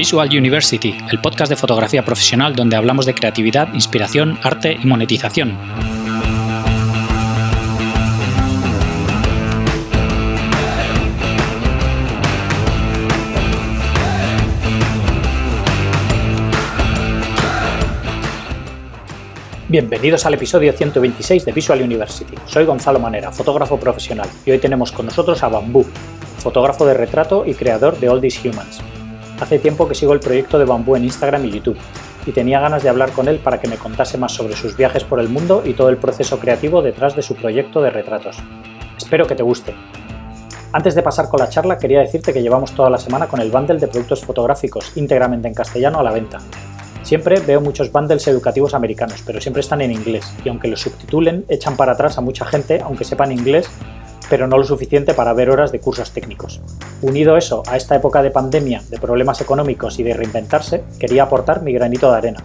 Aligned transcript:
Visual 0.00 0.30
University, 0.30 0.96
el 1.10 1.20
podcast 1.20 1.50
de 1.50 1.56
fotografía 1.56 2.02
profesional 2.02 2.56
donde 2.56 2.74
hablamos 2.74 3.04
de 3.04 3.12
creatividad, 3.12 3.70
inspiración, 3.74 4.38
arte 4.42 4.78
y 4.82 4.86
monetización. 4.86 5.58
Bienvenidos 19.68 20.24
al 20.24 20.32
episodio 20.32 20.72
126 20.72 21.44
de 21.44 21.52
Visual 21.52 21.82
University. 21.82 22.36
Soy 22.46 22.64
Gonzalo 22.64 23.00
Manera, 23.00 23.30
fotógrafo 23.30 23.78
profesional, 23.78 24.30
y 24.46 24.52
hoy 24.52 24.58
tenemos 24.60 24.92
con 24.92 25.04
nosotros 25.04 25.42
a 25.42 25.48
Bambú, 25.48 25.84
fotógrafo 26.38 26.86
de 26.86 26.94
retrato 26.94 27.44
y 27.44 27.52
creador 27.52 28.00
de 28.00 28.08
All 28.08 28.22
These 28.22 28.48
Humans. 28.48 28.80
Hace 29.40 29.58
tiempo 29.58 29.88
que 29.88 29.94
sigo 29.94 30.12
el 30.12 30.20
proyecto 30.20 30.58
de 30.58 30.66
Bambú 30.66 30.96
en 30.96 31.04
Instagram 31.04 31.46
y 31.46 31.50
YouTube, 31.50 31.78
y 32.26 32.32
tenía 32.32 32.60
ganas 32.60 32.82
de 32.82 32.90
hablar 32.90 33.12
con 33.12 33.26
él 33.26 33.38
para 33.38 33.58
que 33.58 33.68
me 33.68 33.76
contase 33.76 34.18
más 34.18 34.32
sobre 34.32 34.54
sus 34.54 34.76
viajes 34.76 35.02
por 35.02 35.18
el 35.18 35.30
mundo 35.30 35.62
y 35.64 35.72
todo 35.72 35.88
el 35.88 35.96
proceso 35.96 36.38
creativo 36.38 36.82
detrás 36.82 37.16
de 37.16 37.22
su 37.22 37.34
proyecto 37.34 37.80
de 37.80 37.90
retratos. 37.90 38.36
Espero 38.96 39.26
que 39.26 39.34
te 39.34 39.42
guste. 39.42 39.74
Antes 40.72 40.94
de 40.94 41.02
pasar 41.02 41.28
con 41.28 41.40
la 41.40 41.48
charla, 41.48 41.78
quería 41.78 42.00
decirte 42.00 42.32
que 42.32 42.42
llevamos 42.42 42.72
toda 42.72 42.90
la 42.90 42.98
semana 42.98 43.26
con 43.26 43.40
el 43.40 43.50
bundle 43.50 43.78
de 43.78 43.88
productos 43.88 44.24
fotográficos 44.24 44.92
íntegramente 44.94 45.48
en 45.48 45.54
castellano 45.54 45.98
a 45.98 46.02
la 46.02 46.12
venta. 46.12 46.38
Siempre 47.02 47.40
veo 47.40 47.60
muchos 47.60 47.90
bundles 47.90 48.28
educativos 48.28 48.74
americanos, 48.74 49.22
pero 49.26 49.40
siempre 49.40 49.62
están 49.62 49.80
en 49.80 49.90
inglés, 49.90 50.32
y 50.44 50.48
aunque 50.50 50.68
los 50.68 50.80
subtitulen, 50.80 51.46
echan 51.48 51.76
para 51.76 51.92
atrás 51.92 52.18
a 52.18 52.20
mucha 52.20 52.44
gente, 52.44 52.80
aunque 52.84 53.04
sepan 53.04 53.32
inglés, 53.32 53.68
pero 54.30 54.46
no 54.46 54.56
lo 54.56 54.64
suficiente 54.64 55.12
para 55.12 55.34
ver 55.34 55.50
horas 55.50 55.72
de 55.72 55.80
cursos 55.80 56.12
técnicos. 56.12 56.62
Unido 57.02 57.36
eso 57.36 57.62
a 57.66 57.76
esta 57.76 57.96
época 57.96 58.22
de 58.22 58.30
pandemia, 58.30 58.82
de 58.88 58.98
problemas 58.98 59.42
económicos 59.42 59.98
y 59.98 60.04
de 60.04 60.14
reinventarse, 60.14 60.84
quería 60.98 61.24
aportar 61.24 61.60
mi 61.60 61.74
granito 61.74 62.10
de 62.10 62.16
arena. 62.16 62.42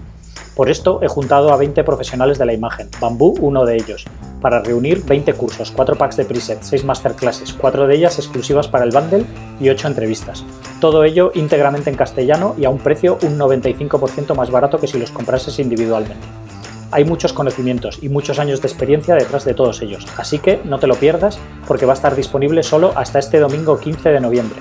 Por 0.55 0.69
esto 0.69 0.99
he 1.01 1.07
juntado 1.09 1.51
a 1.51 1.57
20 1.57 1.83
profesionales 1.83 2.37
de 2.37 2.45
la 2.45 2.53
imagen, 2.53 2.89
Bambú 3.01 3.35
uno 3.41 3.65
de 3.65 3.75
ellos, 3.75 4.05
para 4.41 4.61
reunir 4.61 5.03
20 5.03 5.33
cursos, 5.33 5.71
4 5.71 5.97
packs 5.97 6.15
de 6.15 6.23
preset, 6.23 6.61
6 6.61 6.85
masterclasses, 6.85 7.53
4 7.53 7.87
de 7.87 7.95
ellas 7.95 8.17
exclusivas 8.19 8.69
para 8.69 8.85
el 8.85 8.91
bundle 8.91 9.25
y 9.59 9.69
8 9.69 9.89
entrevistas. 9.89 10.45
Todo 10.79 11.03
ello 11.03 11.31
íntegramente 11.35 11.89
en 11.89 11.97
castellano 11.97 12.55
y 12.57 12.63
a 12.63 12.69
un 12.69 12.79
precio 12.79 13.17
un 13.23 13.37
95% 13.37 14.33
más 14.33 14.49
barato 14.49 14.79
que 14.79 14.87
si 14.87 14.97
los 14.97 15.11
comprases 15.11 15.59
individualmente. 15.59 16.44
Hay 16.91 17.03
muchos 17.03 17.33
conocimientos 17.33 17.99
y 18.01 18.09
muchos 18.09 18.39
años 18.39 18.61
de 18.61 18.67
experiencia 18.67 19.15
detrás 19.15 19.43
de 19.43 19.53
todos 19.53 19.81
ellos, 19.81 20.05
así 20.17 20.39
que 20.39 20.61
no 20.63 20.79
te 20.79 20.87
lo 20.87 20.95
pierdas 20.95 21.39
porque 21.67 21.85
va 21.85 21.93
a 21.93 21.95
estar 21.95 22.15
disponible 22.15 22.63
solo 22.63 22.93
hasta 22.95 23.19
este 23.19 23.39
domingo 23.39 23.79
15 23.79 24.09
de 24.09 24.19
noviembre. 24.19 24.59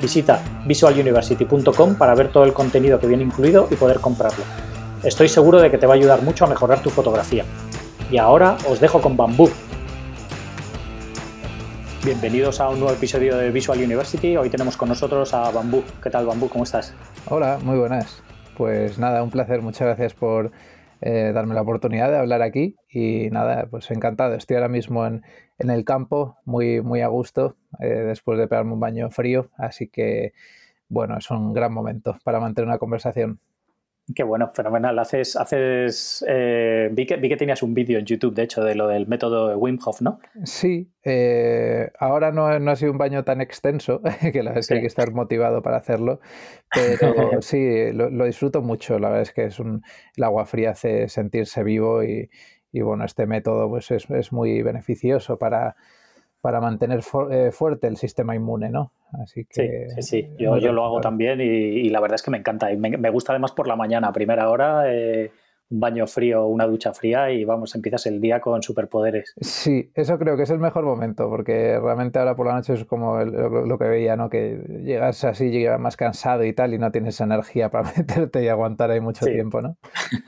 Visita 0.00 0.42
visualuniversity.com 0.66 1.96
para 1.96 2.14
ver 2.14 2.28
todo 2.28 2.44
el 2.44 2.52
contenido 2.52 3.00
que 3.00 3.06
viene 3.06 3.24
incluido 3.24 3.66
y 3.70 3.74
poder 3.74 4.00
comprarlo. 4.00 4.44
Estoy 5.02 5.28
seguro 5.28 5.60
de 5.60 5.70
que 5.70 5.78
te 5.78 5.86
va 5.86 5.94
a 5.94 5.96
ayudar 5.96 6.22
mucho 6.22 6.44
a 6.44 6.48
mejorar 6.48 6.82
tu 6.82 6.90
fotografía. 6.90 7.44
Y 8.10 8.18
ahora 8.18 8.56
os 8.68 8.80
dejo 8.80 9.00
con 9.00 9.16
Bambú. 9.16 9.50
Bienvenidos 12.04 12.60
a 12.60 12.68
un 12.68 12.78
nuevo 12.78 12.94
episodio 12.94 13.36
de 13.36 13.50
Visual 13.50 13.78
University. 13.78 14.36
Hoy 14.36 14.48
tenemos 14.48 14.76
con 14.76 14.88
nosotros 14.88 15.34
a 15.34 15.50
Bambú. 15.50 15.82
¿Qué 16.02 16.10
tal, 16.10 16.26
Bambú? 16.26 16.48
¿Cómo 16.48 16.64
estás? 16.64 16.94
Hola, 17.28 17.58
muy 17.62 17.76
buenas. 17.76 18.22
Pues 18.56 18.98
nada, 18.98 19.22
un 19.22 19.30
placer. 19.30 19.60
Muchas 19.60 19.86
gracias 19.88 20.14
por 20.14 20.52
eh, 21.00 21.32
darme 21.34 21.54
la 21.54 21.62
oportunidad 21.62 22.10
de 22.10 22.18
hablar 22.18 22.42
aquí. 22.42 22.76
Y 22.88 23.28
nada, 23.30 23.66
pues 23.70 23.90
encantado. 23.90 24.34
Estoy 24.34 24.56
ahora 24.56 24.68
mismo 24.68 25.06
en, 25.06 25.22
el 25.58 25.84
campo, 25.84 26.36
muy, 26.44 26.80
muy 26.80 27.00
a 27.00 27.08
gusto, 27.08 27.56
eh, 27.80 27.86
después 27.86 28.38
de 28.38 28.48
pegarme 28.48 28.72
un 28.72 28.80
baño 28.80 29.10
frío. 29.10 29.50
Así 29.56 29.88
que, 29.88 30.32
bueno, 30.88 31.16
es 31.18 31.30
un 31.30 31.52
gran 31.52 31.72
momento 31.72 32.18
para 32.24 32.40
mantener 32.40 32.68
una 32.68 32.78
conversación. 32.78 33.40
Qué 34.14 34.22
bueno, 34.22 34.52
fenomenal. 34.54 34.96
Haces, 35.00 35.34
haces, 35.34 36.24
eh, 36.28 36.88
vi, 36.92 37.06
que, 37.06 37.16
vi 37.16 37.28
que 37.28 37.36
tenías 37.36 37.62
un 37.64 37.74
vídeo 37.74 37.98
en 37.98 38.04
YouTube, 38.04 38.34
de 38.34 38.44
hecho, 38.44 38.62
de 38.62 38.76
lo 38.76 38.86
del 38.86 39.08
método 39.08 39.58
Wim 39.58 39.78
Hof, 39.84 40.00
¿no? 40.00 40.20
Sí, 40.44 40.92
eh, 41.02 41.90
ahora 41.98 42.30
no, 42.30 42.56
no, 42.60 42.70
ha 42.70 42.76
sido 42.76 42.92
un 42.92 42.98
baño 42.98 43.24
tan 43.24 43.40
extenso, 43.40 44.00
que 44.32 44.42
la 44.44 44.50
verdad 44.50 44.58
es 44.58 44.68
que 44.68 44.74
hay 44.74 44.80
que 44.80 44.86
estar 44.86 45.12
motivado 45.12 45.60
para 45.60 45.78
hacerlo, 45.78 46.20
pero 46.72 47.42
sí, 47.42 47.92
lo, 47.92 48.24
disfruto 48.24 48.62
mucho. 48.62 49.00
La 49.00 49.08
verdad 49.08 49.22
es 49.22 49.32
que 49.32 49.44
es 49.46 49.58
un, 49.58 49.82
el 50.16 50.22
agua 50.22 50.46
fría 50.46 50.70
hace 50.70 51.08
sentirse 51.08 51.64
vivo 51.64 52.04
y, 52.04 52.30
y 52.70 52.82
bueno, 52.82 53.04
este 53.04 53.26
método 53.26 53.68
pues 53.68 53.90
es, 53.90 54.08
es 54.10 54.32
muy 54.32 54.62
beneficioso 54.62 55.36
para, 55.36 55.74
para 56.40 56.60
mantener 56.60 57.00
eh, 57.30 57.50
fuerte 57.52 57.86
el 57.86 57.96
sistema 57.96 58.34
inmune, 58.34 58.70
¿no? 58.70 58.92
Así 59.22 59.44
que, 59.44 59.88
sí, 59.88 59.94
sí, 59.94 60.02
sí. 60.02 60.30
Yo, 60.38 60.58
yo 60.58 60.72
lo 60.72 60.84
hago 60.84 61.00
también 61.00 61.40
y, 61.40 61.88
la 61.88 62.00
verdad 62.00 62.16
es 62.16 62.22
que 62.22 62.30
me 62.30 62.38
encanta. 62.38 62.72
Y 62.72 62.76
me, 62.76 63.10
gusta 63.10 63.32
además 63.32 63.52
por 63.52 63.66
la 63.66 63.76
mañana, 63.76 64.08
a 64.08 64.12
primera 64.12 64.48
hora, 64.48 64.92
eh, 64.92 65.30
un 65.68 65.80
baño 65.80 66.06
frío, 66.06 66.46
una 66.46 66.66
ducha 66.66 66.92
fría 66.92 67.30
y 67.30 67.44
vamos, 67.44 67.74
empiezas 67.74 68.06
el 68.06 68.20
día 68.20 68.40
con 68.40 68.62
superpoderes. 68.62 69.34
Sí, 69.40 69.90
eso 69.94 70.18
creo 70.18 70.36
que 70.36 70.44
es 70.44 70.50
el 70.50 70.58
mejor 70.58 70.84
momento 70.84 71.28
porque 71.28 71.78
realmente 71.80 72.18
ahora 72.18 72.36
por 72.36 72.46
la 72.46 72.54
noche 72.54 72.74
es 72.74 72.84
como 72.84 73.18
lo, 73.24 73.78
que 73.78 73.84
veía, 73.84 74.16
¿no? 74.16 74.30
Que 74.30 74.60
llegas 74.84 75.24
así, 75.24 75.50
llegas 75.50 75.80
más 75.80 75.96
cansado 75.96 76.44
y 76.44 76.52
tal 76.52 76.74
y 76.74 76.78
no 76.78 76.92
tienes 76.92 77.20
energía 77.20 77.70
para 77.70 77.92
meterte 77.96 78.44
y 78.44 78.48
aguantar 78.48 78.90
ahí 78.90 79.00
mucho 79.00 79.26
tiempo, 79.26 79.60
¿no? 79.62 79.76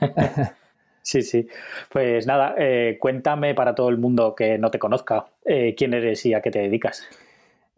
Sí, 1.01 1.21
sí. 1.21 1.47
Pues 1.91 2.27
nada, 2.27 2.55
eh, 2.57 2.97
cuéntame 2.99 3.55
para 3.55 3.75
todo 3.75 3.89
el 3.89 3.97
mundo 3.97 4.35
que 4.35 4.57
no 4.57 4.69
te 4.71 4.79
conozca 4.79 5.25
eh, 5.45 5.75
quién 5.77 5.93
eres 5.93 6.25
y 6.25 6.33
a 6.33 6.41
qué 6.41 6.51
te 6.51 6.59
dedicas. 6.59 7.03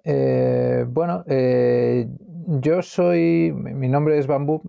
Eh, 0.04 0.86
bueno, 0.88 1.24
yo 1.28 2.82
soy, 2.82 3.54
mi 3.54 3.88
nombre 3.88 4.18
es 4.18 4.28
Bambú. 4.28 4.62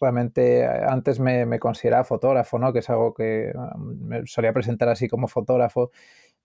realmente 0.00 0.66
antes 0.66 1.20
me, 1.20 1.58
consideraba 1.58 2.04
fotógrafo, 2.04 2.58
¿no? 2.58 2.72
Que 2.72 2.78
es 2.80 2.90
algo 2.90 3.14
que 3.14 3.52
me 3.78 4.26
solía 4.26 4.52
presentar 4.52 4.88
así 4.88 5.08
como 5.08 5.28
fotógrafo. 5.28 5.90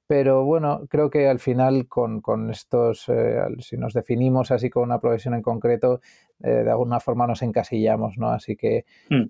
Pero 0.07 0.45
bueno, 0.45 0.81
creo 0.90 1.09
que 1.09 1.28
al 1.28 1.40
final 1.40 1.88
con, 1.88 2.50
estos, 2.50 3.12
si 3.59 3.78
nos 3.78 3.94
definimos 3.94 4.51
así 4.51 4.69
con 4.69 4.84
una 4.84 5.00
profesión 5.00 5.34
en 5.34 5.41
concreto, 5.41 6.00
de 6.40 6.69
alguna 6.69 7.00
forma 7.00 7.28
nos 7.28 7.41
encasillamos, 7.41 8.17
¿no? 8.17 8.29
Así 8.29 8.56
que 8.56 8.85
mm 9.09 9.25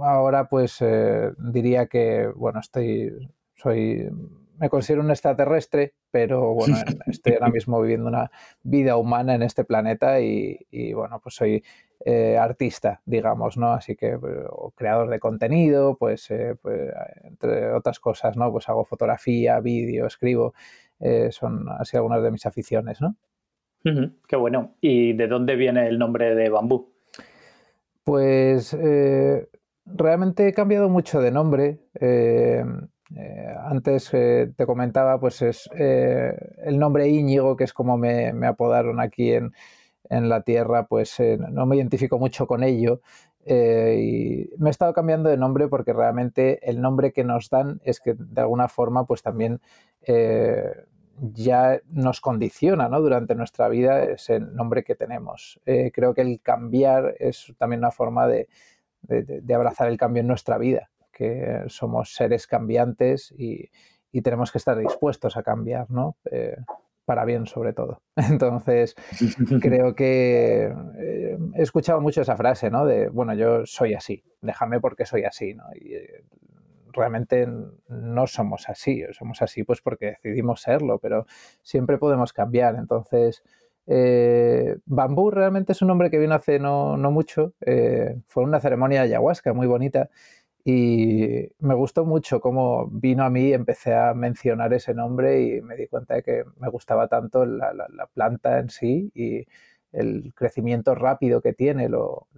ahora 0.00 0.48
pues 0.48 0.78
eh, 0.80 1.32
diría 1.38 1.86
que, 1.86 2.28
bueno, 2.34 2.60
estoy, 2.60 3.12
soy, 3.56 4.08
me 4.58 4.68
considero 4.68 5.02
un 5.02 5.10
extraterrestre, 5.10 5.94
pero 6.10 6.54
bueno, 6.54 6.76
estoy 7.06 7.34
ahora 7.34 7.48
mismo 7.48 7.80
viviendo 7.80 8.08
una 8.08 8.30
vida 8.62 8.96
humana 8.96 9.34
en 9.34 9.42
este 9.42 9.64
planeta 9.64 10.20
y, 10.20 10.92
bueno, 10.94 11.20
pues 11.20 11.34
soy 11.34 11.62
eh, 12.04 12.36
artista, 12.36 13.00
digamos, 13.04 13.56
¿no? 13.56 13.72
Así 13.72 13.96
que, 13.96 14.14
o 14.14 14.70
creador 14.72 15.08
de 15.08 15.18
contenido, 15.18 15.96
pues, 15.96 16.30
eh, 16.30 16.56
pues, 16.60 16.92
entre 17.22 17.72
otras 17.72 17.98
cosas, 17.98 18.36
¿no? 18.36 18.50
Pues 18.52 18.68
hago 18.68 18.84
fotografía, 18.84 19.60
vídeo, 19.60 20.06
escribo, 20.06 20.54
son 21.30 21.66
así 21.78 21.96
algunas 21.96 22.22
de 22.22 22.30
mis 22.30 22.46
aficiones, 22.46 23.00
¿no? 23.00 23.16
qué 24.26 24.36
bueno. 24.36 24.76
¿Y 24.80 25.12
de 25.12 25.28
dónde 25.28 25.56
viene 25.56 25.86
el 25.88 25.98
nombre 25.98 26.34
de 26.34 26.48
bambú? 26.48 26.94
Pues 28.02 28.74
realmente 29.84 30.48
he 30.48 30.54
cambiado 30.54 30.88
mucho 30.88 31.20
de 31.20 31.30
nombre. 31.30 31.80
Eh, 33.16 33.44
eh, 33.44 33.54
antes 33.64 34.10
eh, 34.12 34.52
te 34.56 34.66
comentaba, 34.66 35.18
pues 35.20 35.42
es 35.42 35.68
el 35.72 36.78
nombre 36.78 37.08
Íñigo, 37.08 37.56
que 37.56 37.64
es 37.64 37.72
como 37.72 37.96
me, 37.96 38.28
apodaron 38.46 39.00
aquí 39.00 39.32
en, 39.32 39.52
la 40.10 40.42
tierra, 40.42 40.86
pues 40.86 41.16
no 41.38 41.66
me 41.66 41.76
identifico 41.76 42.18
mucho 42.18 42.46
con 42.46 42.62
ello. 42.62 43.00
y 43.46 44.50
me 44.58 44.68
he 44.68 44.70
estado 44.70 44.92
cambiando 44.92 45.28
de 45.28 45.36
nombre 45.36 45.68
porque 45.68 45.92
realmente 45.92 46.60
el 46.70 46.80
nombre 46.80 47.12
que 47.12 47.24
nos 47.24 47.50
dan 47.50 47.80
es 47.84 48.00
que 48.00 48.14
de 48.16 48.40
alguna 48.40 48.68
forma 48.68 49.06
pues 49.06 49.22
también 49.22 49.60
ya 51.32 51.80
nos 51.88 52.20
condiciona 52.20 52.88
¿no? 52.88 53.00
durante 53.00 53.34
nuestra 53.34 53.68
vida 53.68 54.04
ese 54.04 54.40
nombre 54.40 54.84
que 54.84 54.94
tenemos. 54.94 55.60
creo 55.64 56.14
que 56.14 56.20
el 56.20 56.40
cambiar 56.42 57.14
es 57.18 57.52
también 57.58 57.80
una 57.80 57.90
forma 57.90 58.28
de, 58.28 58.48
abrazar 59.52 59.88
el 59.88 59.96
cambio 59.96 60.20
en 60.20 60.28
nuestra 60.28 60.58
vida, 60.58 60.90
que 61.16 61.64
somos 61.68 62.14
seres 62.14 62.46
cambiantes 62.46 63.32
y, 63.36 63.70
tenemos 64.22 64.52
que 64.52 64.58
estar 64.58 64.78
dispuestos 64.78 65.36
a 65.36 65.42
cambiar, 65.42 65.90
¿no? 65.90 66.16
Eh, 66.30 66.56
para 67.04 67.24
bien 67.24 67.46
sobre 67.46 67.72
todo. 67.72 68.00
Entonces, 68.16 68.94
creo 69.60 69.96
que 69.96 70.72
eh, 70.98 71.38
he 71.54 71.62
escuchado 71.62 72.00
mucho 72.00 72.22
esa 72.22 72.36
frase, 72.36 72.70
¿no? 72.70 72.86
De, 72.86 73.08
bueno, 73.08 73.34
yo 73.34 73.66
soy 73.66 73.94
así, 73.94 74.22
déjame 74.40 74.80
porque 74.80 75.04
soy 75.04 75.24
así, 75.24 75.54
¿no? 75.54 75.64
Y 75.74 75.94
eh, 75.94 76.24
realmente 76.92 77.48
no 77.88 78.26
somos 78.26 78.68
así, 78.68 79.02
somos 79.12 79.42
así 79.42 79.64
pues 79.64 79.80
porque 79.80 80.16
decidimos 80.22 80.60
serlo, 80.62 80.98
pero 80.98 81.26
siempre 81.62 81.98
podemos 81.98 82.32
cambiar. 82.32 82.76
Entonces, 82.76 83.42
eh, 83.86 84.78
Bambú 84.86 85.30
realmente 85.30 85.72
es 85.72 85.82
un 85.82 85.88
nombre 85.88 86.10
que 86.10 86.18
vino 86.18 86.34
hace 86.34 86.58
no, 86.58 86.96
mucho. 86.96 87.52
Eh, 87.60 88.16
fue 88.28 88.44
una 88.44 88.60
ceremonia 88.60 89.00
de 89.00 89.08
ayahuasca 89.08 89.52
muy 89.52 89.66
bonita 89.66 90.08
y 90.64 91.46
me 91.58 91.74
gustó 91.74 92.06
mucho 92.06 92.40
cómo 92.40 92.86
vino 92.86 93.22
a 93.24 93.30
mí, 93.30 93.52
empecé 93.52 93.94
a 93.94 94.14
mencionar 94.14 94.72
ese 94.72 94.94
nombre 94.94 95.42
y 95.42 95.60
me 95.60 95.76
di 95.76 95.86
cuenta 95.88 96.14
de 96.14 96.22
que 96.22 96.44
me 96.58 96.70
gustaba 96.70 97.06
tanto 97.08 97.44
la, 97.44 97.74
planta 98.14 98.58
en 98.58 98.70
sí 98.70 99.12
y 99.14 99.46
el 99.92 100.32
crecimiento 100.34 100.94
rápido 100.94 101.42
que 101.42 101.52
tiene, 101.52 101.90
lo, 101.90 102.28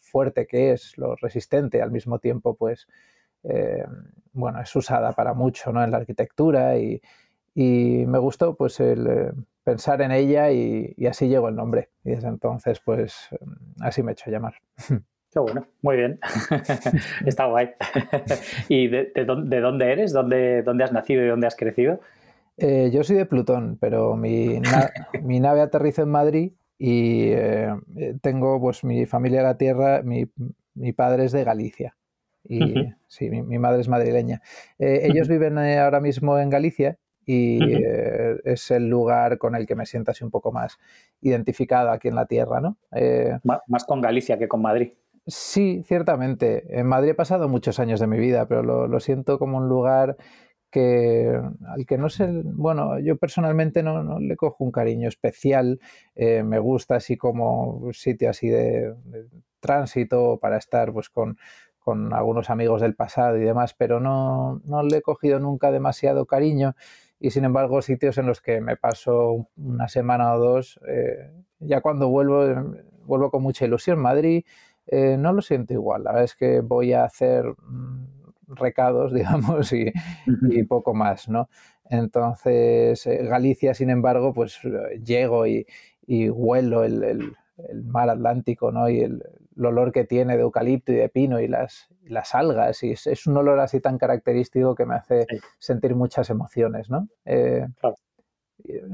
fuerte 0.00 0.46
que 0.48 0.72
es, 0.72 0.98
lo 0.98 1.14
resistente, 1.16 1.80
al 1.80 1.92
mismo 1.92 2.18
tiempo, 2.18 2.56
pues, 2.56 2.88
eh, 3.44 3.84
bueno, 4.32 4.60
es 4.60 4.74
usada 4.74 5.12
para 5.12 5.32
mucho, 5.34 5.72
¿no? 5.72 5.82
En 5.84 5.92
la 5.92 5.98
arquitectura 5.98 6.76
y, 6.78 7.00
me 7.54 8.18
gustó, 8.18 8.56
pues, 8.56 8.80
el 8.80 9.06
eh, 9.06 9.32
pensar 9.64 10.02
en 10.02 10.12
ella 10.12 10.50
y, 10.50 10.94
así 11.08 11.28
llegó 11.28 11.48
el 11.48 11.56
nombre. 11.56 11.90
Y 12.04 12.10
desde 12.10 12.28
entonces, 12.28 12.80
pues, 12.80 13.28
así 13.80 14.02
me 14.02 14.12
he 14.12 14.14
hecho 14.14 14.30
llamar. 14.30 14.54
Qué 15.30 15.40
bueno, 15.40 15.66
muy 15.82 15.96
bien. 15.96 16.18
Está 17.26 17.46
guay. 17.46 17.70
¿Y 18.68 18.88
de, 18.88 19.12
dónde, 19.26 19.92
eres? 19.92 20.12
¿Dónde, 20.12 20.62
¿Dónde 20.62 20.84
has 20.84 20.92
nacido 20.92 21.24
y 21.24 21.28
dónde 21.28 21.46
has 21.46 21.56
crecido? 21.56 22.00
Eh, 22.56 22.90
yo 22.92 23.04
soy 23.04 23.16
de 23.16 23.26
Plutón, 23.26 23.76
pero 23.80 24.16
mi, 24.16 24.60
mi 25.22 25.40
nave 25.40 25.60
aterrizó 25.60 26.02
en 26.02 26.10
Madrid 26.10 26.52
y 26.78 27.30
eh, 27.32 27.74
tengo 28.22 28.60
pues 28.60 28.84
mi 28.84 29.06
familia 29.06 29.40
de 29.40 29.44
la 29.44 29.58
tierra, 29.58 30.02
mi, 30.02 30.30
mi 30.74 30.92
padre 30.92 31.24
es 31.24 31.32
de 31.32 31.44
Galicia 31.44 31.96
y 32.48 32.74
sí, 33.08 33.28
mi, 33.28 33.58
madre 33.58 33.80
es 33.80 33.88
madrileña. 33.88 34.40
Eh, 34.78 35.00
ellos 35.02 35.28
viven 35.28 35.58
ahora 35.58 36.00
mismo 36.00 36.38
en 36.38 36.48
Galicia 36.48 36.96
y 37.24 37.58
es 38.44 38.70
el 38.70 38.88
lugar 38.88 39.36
con 39.38 39.56
el 39.56 39.66
que 39.66 39.74
me 39.74 39.84
siento 39.84 40.12
así 40.12 40.22
un 40.22 40.30
poco 40.30 40.52
más 40.52 40.78
identificado 41.20 41.90
aquí 41.90 42.06
en 42.06 42.14
la 42.14 42.26
tierra, 42.26 42.60
¿no? 42.60 42.78
más 43.42 43.84
con 43.84 44.00
Galicia 44.00 44.38
que 44.38 44.46
con 44.46 44.62
Madrid. 44.62 44.92
Sí, 45.26 45.82
ciertamente. 45.84 46.78
En 46.78 46.86
Madrid 46.86 47.10
he 47.10 47.14
pasado 47.14 47.48
muchos 47.48 47.80
años 47.80 47.98
de 47.98 48.06
mi 48.06 48.18
vida, 48.18 48.46
pero 48.46 48.62
lo, 48.62 49.00
siento 49.00 49.38
como 49.40 49.58
un 49.58 49.68
lugar 49.68 50.16
que 50.70 51.40
al 51.66 51.86
que 51.86 51.98
no 51.98 52.08
sé, 52.08 52.28
bueno, 52.44 52.98
yo 53.00 53.16
personalmente 53.16 53.82
no, 53.82 54.20
le 54.20 54.36
cojo 54.36 54.62
un 54.64 54.70
cariño 54.72 55.08
especial, 55.08 55.80
eh, 56.14 56.42
me 56.44 56.58
gusta 56.60 56.96
así 56.96 57.16
como 57.16 57.90
sitio 57.92 58.30
así 58.30 58.48
de, 58.48 58.94
tránsito 59.60 60.38
para 60.40 60.58
estar 60.58 60.92
pues 60.92 61.08
con, 61.10 61.38
algunos 62.12 62.50
amigos 62.50 62.80
del 62.80 62.94
pasado 62.96 63.36
y 63.36 63.44
demás, 63.44 63.74
pero 63.74 64.00
no, 64.00 64.60
no 64.64 64.82
le 64.82 64.98
he 64.98 65.02
cogido 65.02 65.38
nunca 65.38 65.70
demasiado 65.70 66.26
cariño 66.26 66.74
y 67.20 67.30
sin 67.30 67.44
embargo 67.44 67.80
sitios 67.80 68.18
en 68.18 68.26
los 68.26 68.40
que 68.40 68.60
me 68.60 68.76
paso 68.76 69.48
una 69.56 69.88
semana 69.88 70.34
o 70.34 70.38
dos, 70.38 70.80
eh, 70.88 71.30
ya 71.60 71.80
cuando 71.80 72.08
vuelvo, 72.08 72.44
vuelvo 73.04 73.30
con 73.30 73.42
mucha 73.42 73.64
ilusión. 73.64 73.98
Madrid 74.00 74.44
eh, 74.86 75.16
no 75.18 75.32
lo 75.32 75.42
siento 75.42 75.72
igual, 75.72 76.04
la 76.04 76.12
verdad 76.12 76.24
es 76.24 76.34
que 76.36 76.60
voy 76.60 76.92
a 76.92 77.04
hacer 77.04 77.44
mm, 77.46 78.06
recados, 78.48 79.12
digamos, 79.14 79.72
y, 79.72 79.92
poco 80.68 80.94
más, 80.94 81.28
¿no? 81.28 81.48
Entonces, 81.88 83.06
eh, 83.06 83.24
Galicia, 83.24 83.74
sin 83.74 83.90
embargo, 83.90 84.32
pues 84.32 84.58
llego 85.04 85.46
y, 85.46 85.66
y 86.06 86.28
huelo 86.28 86.84
el, 86.84 87.36
mar 87.84 88.10
Atlántico, 88.10 88.70
¿no? 88.70 88.88
Y 88.88 89.00
el, 89.00 89.22
olor 89.58 89.90
que 89.90 90.04
tiene 90.04 90.36
de 90.36 90.42
eucalipto 90.42 90.92
y 90.92 90.96
de 90.96 91.08
pino 91.08 91.40
y 91.40 91.48
las, 91.48 91.88
las 92.02 92.34
algas, 92.34 92.82
y 92.82 92.92
es, 92.92 93.26
un 93.26 93.38
olor 93.38 93.58
así 93.58 93.80
tan 93.80 93.96
característico 93.96 94.74
que 94.74 94.84
me 94.84 94.94
hace 94.94 95.26
sentir 95.58 95.94
muchas 95.94 96.28
emociones, 96.28 96.90
¿no? 96.90 97.08
Eh, 97.24 97.66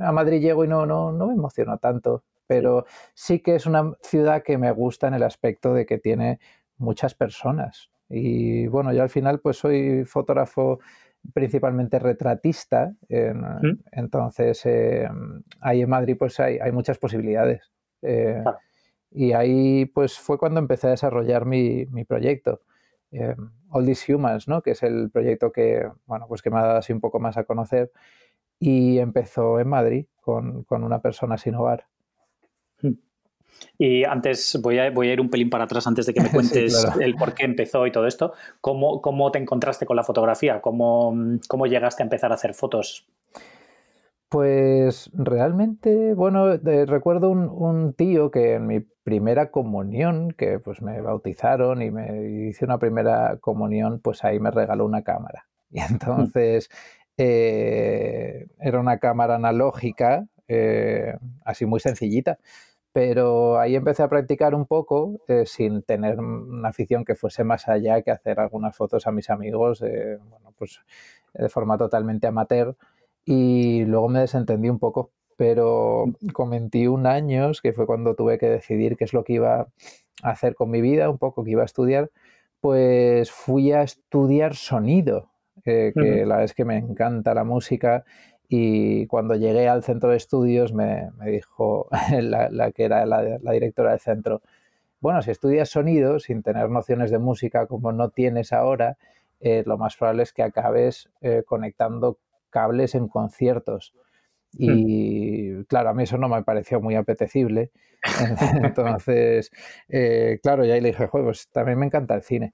a 0.00 0.12
Madrid 0.12 0.40
llego 0.40 0.64
y 0.64 0.68
no, 0.68 0.86
no, 0.86 1.12
no 1.12 1.26
me 1.26 1.34
emociono 1.34 1.78
tanto, 1.78 2.22
pero 2.52 2.84
sí 3.14 3.40
que 3.40 3.54
es 3.54 3.66
una 3.66 3.94
ciudad 4.02 4.42
que 4.42 4.58
me 4.58 4.70
gusta 4.72 5.08
en 5.08 5.14
el 5.14 5.22
aspecto 5.22 5.72
de 5.72 5.86
que 5.86 5.98
tiene 5.98 6.38
muchas 6.76 7.14
personas, 7.14 7.90
y 8.14 8.66
bueno, 8.66 8.92
yo 8.92 9.02
al 9.02 9.08
final 9.08 9.40
pues 9.40 9.56
soy 9.56 10.04
fotógrafo 10.04 10.80
principalmente 11.32 11.98
retratista, 11.98 12.94
entonces 13.90 14.66
eh, 14.66 15.08
ahí 15.60 15.80
en 15.80 15.88
Madrid 15.88 16.16
pues 16.18 16.38
hay, 16.38 16.72
muchas 16.72 16.98
posibilidades. 16.98 17.72
Eh, 18.02 18.44
y 19.10 19.32
ahí 19.32 19.86
pues 19.86 20.18
fue 20.18 20.36
cuando 20.36 20.60
empecé 20.60 20.88
a 20.88 20.90
desarrollar 20.90 21.46
mi, 21.46 21.86
proyecto. 22.06 22.60
Eh, 23.12 23.34
All 23.70 23.86
These 23.86 24.14
Humans, 24.14 24.46
¿no? 24.46 24.60
que 24.60 24.72
es 24.72 24.82
el 24.82 25.10
proyecto 25.10 25.50
que, 25.50 25.88
bueno, 26.04 26.26
pues 26.28 26.42
que 26.42 26.50
me 26.50 26.58
ha 26.58 26.62
dado 26.62 26.78
así 26.78 26.92
un 26.92 27.00
poco 27.00 27.18
más 27.18 27.38
a 27.38 27.44
conocer 27.44 27.92
y 28.58 28.98
empezó 28.98 29.58
en 29.58 29.68
Madrid 29.68 30.06
con, 30.20 30.64
con 30.64 30.84
una 30.84 31.00
persona 31.00 31.38
sin 31.38 31.54
hogar. 31.54 31.86
Y 33.78 34.04
antes 34.04 34.58
voy 34.62 34.78
a, 34.78 34.90
voy 34.90 35.08
a 35.08 35.12
ir 35.12 35.20
un 35.20 35.30
pelín 35.30 35.50
para 35.50 35.64
atrás 35.64 35.86
antes 35.86 36.06
de 36.06 36.14
que 36.14 36.20
me 36.20 36.30
cuentes 36.32 36.86
el 37.00 37.14
por 37.14 37.34
qué 37.34 37.44
empezó 37.44 37.86
y 37.86 37.92
todo 37.92 38.06
esto. 38.06 38.32
¿Cómo, 38.60 39.00
cómo 39.00 39.30
te 39.30 39.38
encontraste 39.38 39.86
con 39.86 39.96
la 39.96 40.04
fotografía? 40.04 40.60
¿Cómo, 40.60 41.14
¿Cómo, 41.48 41.66
llegaste 41.66 42.02
a 42.02 42.06
empezar 42.06 42.30
a 42.32 42.34
hacer 42.34 42.54
fotos? 42.54 43.06
Pues 44.28 45.10
realmente, 45.12 46.14
bueno, 46.14 46.56
recuerdo 46.56 47.30
un, 47.30 47.92
tío 47.92 48.30
que 48.30 48.54
en 48.54 48.66
mi 48.66 48.80
primera 48.80 49.50
comunión, 49.50 50.32
que 50.32 50.58
pues 50.58 50.80
me 50.80 51.02
bautizaron 51.02 51.82
y 51.82 51.90
me 51.90 52.48
hice 52.48 52.64
una 52.64 52.78
primera 52.78 53.36
comunión, 53.40 54.00
pues 54.00 54.24
ahí 54.24 54.40
me 54.40 54.50
regaló 54.50 54.86
una 54.86 55.02
cámara. 55.02 55.46
Y 55.70 55.80
entonces 55.90 56.70
eh, 57.18 58.46
era 58.58 58.80
una 58.80 58.98
cámara 58.98 59.34
analógica, 59.34 60.26
eh, 60.48 61.14
así 61.44 61.66
muy 61.66 61.80
sencillita 61.80 62.38
pero 62.92 63.58
ahí 63.58 63.74
empecé 63.74 64.02
a 64.02 64.08
practicar 64.08 64.54
un 64.54 64.66
poco 64.66 65.20
eh, 65.28 65.44
sin 65.46 65.82
tener 65.82 66.20
una 66.20 66.68
afición 66.68 67.04
que 67.04 67.14
fuese 67.14 67.44
más 67.44 67.68
allá 67.68 68.02
que 68.02 68.10
hacer 68.10 68.38
algunas 68.40 68.76
fotos 68.76 69.06
a 69.06 69.12
mis 69.12 69.30
amigos, 69.30 69.80
bueno, 69.80 70.52
pues 70.56 70.80
de 71.34 71.48
forma 71.48 71.78
totalmente 71.78 72.26
amateur 72.26 72.76
y 73.24 73.84
luego 73.84 74.08
me 74.08 74.20
desentendí 74.20 74.68
un 74.68 74.78
poco, 74.78 75.10
pero 75.36 76.06
con 76.32 76.50
21 76.50 77.08
años, 77.08 77.60
que 77.60 77.72
fue 77.72 77.86
cuando 77.86 78.14
tuve 78.14 78.38
que 78.38 78.48
decidir 78.48 78.96
qué 78.96 79.04
es 79.04 79.12
lo 79.12 79.24
que 79.24 79.34
iba 79.34 79.68
a 80.22 80.30
hacer 80.30 80.54
con 80.54 80.70
mi 80.70 80.80
vida, 80.80 81.08
un 81.08 81.18
poco 81.18 81.44
que 81.44 81.52
iba 81.52 81.62
a 81.62 81.66
estudiar, 81.66 82.10
pues 82.60 83.30
fui 83.30 83.72
a 83.72 83.82
estudiar 83.82 84.54
sonido, 84.54 85.30
eh, 85.64 85.92
que 85.94 86.26
la 86.26 86.36
verdad 86.36 86.44
es 86.44 86.54
que 86.54 86.64
me 86.64 86.76
encanta 86.76 87.34
la 87.34 87.44
música 87.44 88.04
y 88.54 89.06
cuando 89.06 89.34
llegué 89.34 89.66
al 89.66 89.82
centro 89.82 90.10
de 90.10 90.18
estudios 90.18 90.74
me, 90.74 91.08
dijo 91.24 91.88
la, 92.20 92.70
que 92.72 92.84
era 92.84 93.06
la, 93.06 93.38
directora 93.50 93.92
del 93.92 94.00
centro, 94.00 94.42
bueno, 95.00 95.22
si 95.22 95.30
estudias 95.30 95.70
sonido 95.70 96.20
sin 96.20 96.42
tener 96.42 96.68
nociones 96.68 97.10
de 97.10 97.18
música 97.18 97.66
como 97.66 97.92
no 97.92 98.10
tienes 98.10 98.52
ahora, 98.52 98.98
eh, 99.40 99.62
lo 99.64 99.78
más 99.78 99.96
probable 99.96 100.24
es 100.24 100.34
que 100.34 100.42
acabes 100.42 101.08
eh, 101.22 101.44
conectando 101.46 102.18
cables 102.50 102.94
en 102.94 103.08
conciertos. 103.08 103.94
Y 104.52 105.52
hmm. 105.52 105.62
claro, 105.62 105.88
a 105.88 105.94
mí 105.94 106.02
eso 106.02 106.18
no 106.18 106.28
me 106.28 106.42
pareció 106.42 106.78
muy 106.78 106.94
apetecible. 106.94 107.70
Entonces, 108.62 109.50
eh, 109.88 110.40
claro, 110.42 110.66
ya 110.66 110.74
ahí 110.74 110.82
le 110.82 110.88
dije, 110.88 111.08
pues 111.08 111.48
también 111.48 111.78
me 111.78 111.86
encanta 111.86 112.14
el 112.14 112.22
cine. 112.22 112.52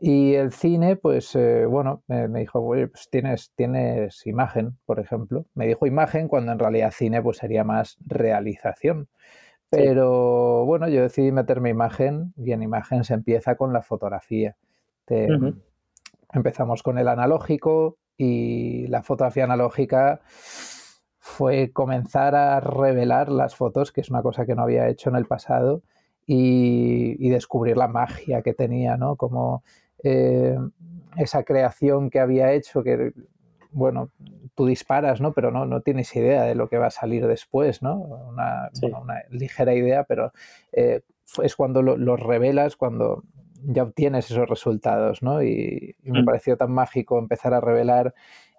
Y 0.00 0.34
el 0.34 0.52
cine, 0.52 0.96
pues 0.96 1.34
eh, 1.36 1.66
bueno, 1.66 2.02
me, 2.08 2.28
dijo, 2.28 2.66
pues 2.66 3.08
tienes, 3.10 3.52
tienes 3.54 4.26
imagen, 4.26 4.76
por 4.86 5.00
ejemplo. 5.00 5.46
Me 5.54 5.66
dijo 5.66 5.86
imagen 5.86 6.28
cuando 6.28 6.52
en 6.52 6.58
realidad 6.58 6.92
cine 6.92 7.22
pues 7.22 7.38
sería 7.38 7.64
más 7.64 7.96
realización. 8.04 9.08
Pero 9.70 10.64
bueno, 10.66 10.88
yo 10.88 11.02
decidí 11.02 11.32
meterme 11.32 11.70
imagen 11.70 12.32
y 12.36 12.52
en 12.52 12.62
imagen 12.62 13.04
se 13.04 13.14
empieza 13.14 13.56
con 13.56 13.72
la 13.72 13.82
fotografía. 13.82 14.56
Empezamos 16.32 16.82
con 16.82 16.98
el 16.98 17.08
analógico 17.08 17.96
y 18.16 18.86
la 18.88 19.02
fotografía 19.02 19.44
analógica 19.44 20.20
fue 21.18 21.72
comenzar 21.72 22.34
a 22.34 22.60
revelar 22.60 23.30
las 23.30 23.56
fotos, 23.56 23.90
que 23.90 24.02
es 24.02 24.10
una 24.10 24.22
cosa 24.22 24.44
que 24.46 24.54
no 24.54 24.62
había 24.62 24.88
hecho 24.88 25.10
en 25.10 25.16
el 25.16 25.26
pasado, 25.26 25.82
y, 26.26 27.16
y 27.18 27.30
descubrir 27.30 27.76
la 27.76 27.88
magia 27.88 28.42
que 28.42 28.54
tenía, 28.54 28.96
¿no? 28.96 29.16
Como 29.16 29.62
eh, 30.04 30.56
esa 31.16 31.42
creación 31.42 32.10
que 32.10 32.20
había 32.20 32.52
hecho, 32.52 32.82
que, 32.82 33.12
bueno, 33.72 34.10
tú 34.54 34.66
disparas, 34.66 35.20
¿no? 35.20 35.32
Pero 35.32 35.50
no, 35.50 35.66
no 35.66 35.80
tienes 35.80 36.14
idea 36.14 36.44
de 36.44 36.54
lo 36.54 36.68
que 36.68 36.78
va 36.78 36.86
a 36.86 36.90
salir 36.90 37.26
después, 37.26 37.82
¿no? 37.82 37.96
Una, 37.96 38.70
ligera 39.30 39.74
idea, 39.74 40.04
pero 40.04 40.32
eh, 40.72 41.02
es 41.42 41.56
cuando 41.56 41.82
los 41.82 42.20
revelas, 42.20 42.76
cuando 42.76 43.24
ya 43.66 43.82
obtienes 43.82 44.30
esos 44.30 44.48
resultados, 44.48 45.22
¿no? 45.22 45.42
Y, 45.42 45.96
me 46.04 46.22
mm. 46.22 46.24
pareció 46.24 46.56
tan 46.56 46.72
mágico 46.72 47.18
empezar 47.18 47.54
a 47.54 47.60
revelar 47.60 48.14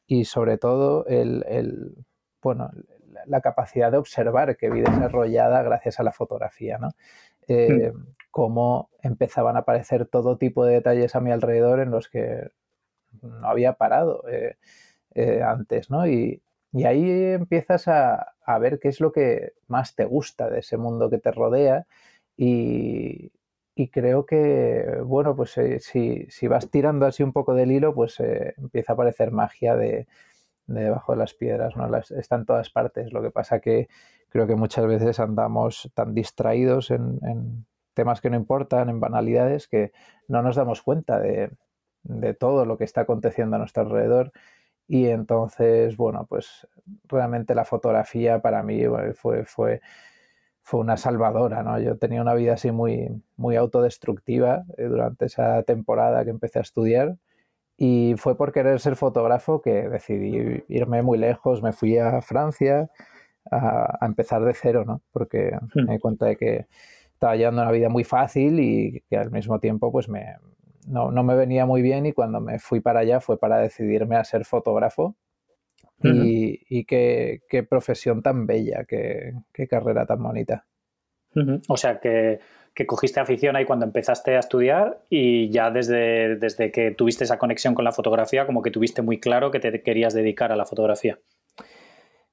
y 0.07 0.25
sobre 0.25 0.57
todo 0.57 1.05
el, 1.07 1.95
bueno, 2.41 2.71
la 3.25 3.41
capacidad 3.41 3.91
de 3.91 3.97
observar 3.97 4.57
que 4.57 4.69
vi 4.69 4.81
desarrollada 4.81 5.63
gracias 5.63 5.99
a 5.99 6.03
la 6.03 6.11
fotografía, 6.11 6.77
¿no? 6.77 6.89
Eh, 7.47 7.91
mm 7.93 8.15
cómo 8.35 8.89
empezaban 9.01 9.55
a 9.55 9.59
aparecer 9.59 10.07
todo 10.07 10.37
tipo 10.37 10.65
de 10.65 10.73
detalles 10.73 11.15
a 11.15 11.21
mi 11.21 11.31
alrededor 11.31 11.79
en 11.79 11.89
los 11.89 12.09
que 12.09 12.49
no 13.21 13.47
había 13.47 13.75
parado 13.75 14.27
eh, 14.27 14.57
eh, 15.13 15.41
antes, 15.41 15.89
¿no? 15.89 16.05
Y, 16.05 16.41
ahí 16.85 17.09
empiezas 17.31 17.87
a, 17.87 18.35
ver 18.59 18.77
qué 18.79 18.89
es 18.89 18.99
lo 18.99 19.13
que 19.13 19.53
más 19.69 19.95
te 19.95 20.03
gusta 20.03 20.49
de 20.49 20.59
ese 20.59 20.75
mundo 20.75 21.09
que 21.09 21.17
te 21.17 21.31
rodea 21.31 21.87
y, 22.35 23.31
creo 23.93 24.25
que, 24.25 24.99
bueno, 25.05 25.33
pues 25.33 25.57
eh, 25.57 25.79
si, 25.79 26.47
vas 26.49 26.69
tirando 26.69 27.05
así 27.05 27.23
un 27.23 27.31
poco 27.31 27.53
del 27.53 27.71
hilo, 27.71 27.95
pues 27.95 28.19
empieza 28.19 28.91
a 28.91 28.95
aparecer 28.95 29.31
magia 29.31 29.77
de, 29.77 30.07
debajo 30.67 31.13
de 31.13 31.19
las 31.19 31.34
piedras, 31.34 31.75
¿no? 31.75 31.95
está 31.98 32.36
en 32.36 32.45
todas 32.45 32.69
partes. 32.69 33.13
Lo 33.13 33.22
que 33.22 33.31
pasa 33.31 33.60
que 33.60 33.88
creo 34.29 34.48
que 34.48 34.55
muchas 34.55 34.86
veces 34.88 35.19
andamos 35.19 35.91
tan 35.93 36.13
distraídos 36.13 36.91
en, 36.91 37.65
temas 37.93 38.19
que 38.19 38.29
no 38.29 38.36
importan, 38.36 38.89
en 38.89 39.00
banalidades, 39.00 39.69
que 39.69 39.93
no 40.27 40.41
nos 40.41 40.57
damos 40.57 40.81
cuenta 40.81 41.17
de, 41.17 41.50
de 42.03 42.34
todo 42.34 42.65
lo 42.65 42.77
que 42.77 42.84
está 42.84 43.01
aconteciendo 43.01 43.55
a 43.55 43.60
nuestro 43.60 43.84
alrededor. 43.84 44.34
Y 44.88 45.07
entonces, 45.07 45.95
bueno, 45.95 46.25
pues 46.27 46.67
realmente 47.05 47.55
la 47.55 47.63
fotografía 47.63 48.41
para 48.41 48.63
mí 48.63 48.84
fue, 49.13 49.45
fue, 49.45 49.81
fue 50.62 50.79
una 50.81 50.98
salvadora, 50.98 51.63
¿no? 51.63 51.79
Yo 51.79 51.98
tenía 51.98 52.22
una 52.22 52.34
vida 52.34 52.53
así 52.55 52.72
muy, 52.72 53.24
muy 53.38 53.55
autodestructiva 53.55 54.65
eh, 54.77 54.84
durante 54.84 55.25
esa 55.25 55.63
temporada 55.63 56.24
que 56.25 56.31
empecé 56.31 56.60
a 56.60 56.63
estudiar 56.63 57.17
y 57.77 58.15
fue 58.17 58.38
por 58.38 58.51
querer 58.51 58.79
ser 58.79 58.96
fotógrafo 58.96 59.62
que 59.62 59.89
decidí 59.89 60.63
irme 60.70 61.01
muy 61.01 61.17
lejos, 61.17 61.62
me 61.62 61.74
fui 61.74 61.98
a 61.98 62.22
Francia 62.22 62.89
a, 63.51 64.05
empezar 64.05 64.44
de 64.44 64.53
cero, 64.53 64.84
¿no? 64.86 65.01
Porque 65.12 65.51
hmm. 65.74 65.86
me 65.86 65.94
di 65.94 66.00
cuenta 66.00 66.25
de 66.25 66.36
que 66.36 66.67
estaba 67.13 67.36
llevando 67.36 67.62
una 67.62 67.72
vida 67.72 67.89
muy 67.89 68.03
fácil 68.03 68.60
y 68.60 69.03
que 69.10 69.17
al 69.17 69.32
mismo 69.32 69.60
tiempo 69.60 69.91
pues 69.91 70.10
me, 70.10 70.36
no, 70.88 71.12
no, 71.12 71.24
me 71.24 71.36
venía 71.36 71.65
muy 71.65 71.82
bien 71.82 72.05
y 72.05 72.13
cuando 72.13 72.39
me 72.39 72.60
fui 72.60 72.79
para 72.79 73.01
allá 73.01 73.20
fue 73.20 73.38
para 73.38 73.58
decidirme 73.58 74.15
a 74.15 74.24
ser 74.24 74.46
fotógrafo. 74.46 75.15
Y, 76.03 76.86
qué, 76.86 77.41
profesión 77.67 78.22
tan 78.22 78.46
bella, 78.46 78.86
qué, 78.86 79.34
carrera 79.67 80.05
tan 80.05 80.22
bonita. 80.22 80.65
O 81.68 81.77
sea 81.77 82.00
que, 82.00 82.39
cogiste 82.86 83.20
afición 83.20 83.56
ahí 83.56 83.65
cuando 83.65 83.86
empezaste 83.86 84.36
a 84.36 84.39
estudiar 84.39 85.00
y 85.10 85.50
ya 85.50 85.72
desde, 85.72 86.36
desde 86.36 86.72
que 86.72 86.92
tuviste 86.92 87.24
esa 87.24 87.38
conexión 87.38 87.74
con 87.74 87.86
la 87.86 87.92
fotografía, 87.92 88.46
como 88.46 88.62
que 88.62 88.72
tuviste 88.72 89.01
muy 89.01 89.20
claro 89.20 89.51
que 89.51 89.60
te 89.60 89.82
querías 89.82 90.13
dedicar 90.13 90.51
a 90.51 90.56
la 90.56 90.65
fotografía. 90.65 91.18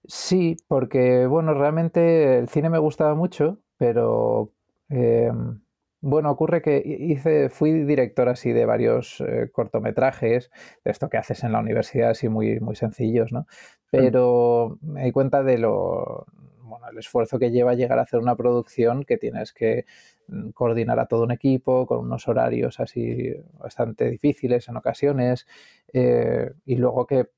Sí, 0.04 0.56
porque 0.66 1.26
bueno, 1.26 1.54
realmente 1.54 2.38
el 2.38 2.48
cine 2.48 2.70
me 2.70 2.78
gustaba 2.78 3.14
mucho, 3.14 3.58
pero 3.78 4.50
em, 4.88 5.60
bueno, 6.00 6.32
ocurre 6.32 6.60
que 6.60 6.82
hice, 6.84 7.48
fui 7.48 7.84
director 7.84 8.28
así 8.28 8.52
de 8.52 8.66
varios 8.66 9.20
eh, 9.20 9.48
cortometrajes, 9.52 10.50
de 10.84 10.90
esto 10.90 11.08
que 11.08 11.18
haces 11.18 11.44
en 11.44 11.52
la 11.52 11.60
universidad, 11.60 12.10
así 12.10 12.28
muy, 12.28 12.58
muy 12.58 12.74
sencillos, 12.74 13.32
¿no? 13.32 13.40
Mm. 13.40 13.46
Pero 13.92 14.78
me 14.82 15.04
di 15.04 15.12
cuenta 15.12 15.44
de 15.44 15.58
lo, 15.58 16.26
bueno, 16.72 16.88
el 16.90 16.98
esfuerzo 16.98 17.38
que 17.38 17.50
lleva 17.50 17.74
llegar 17.74 17.98
a 17.98 18.02
hacer 18.02 18.20
una 18.20 18.36
producción 18.36 19.04
que 19.04 19.16
tienes 19.16 19.52
que 19.52 19.86
mm, 20.28 20.50
coordinar 20.50 20.98
a 21.00 21.06
todo 21.06 21.24
un 21.24 21.30
equipo 21.32 21.86
con 21.86 22.00
unos 22.00 22.28
horarios 22.28 22.80
así 22.80 23.32
bastante 23.58 24.10
difíciles 24.10 24.68
en 24.68 24.76
ocasiones 24.76 25.46
eh, 25.92 26.50
y 26.64 26.76
luego 26.76 27.06
que 27.06 27.28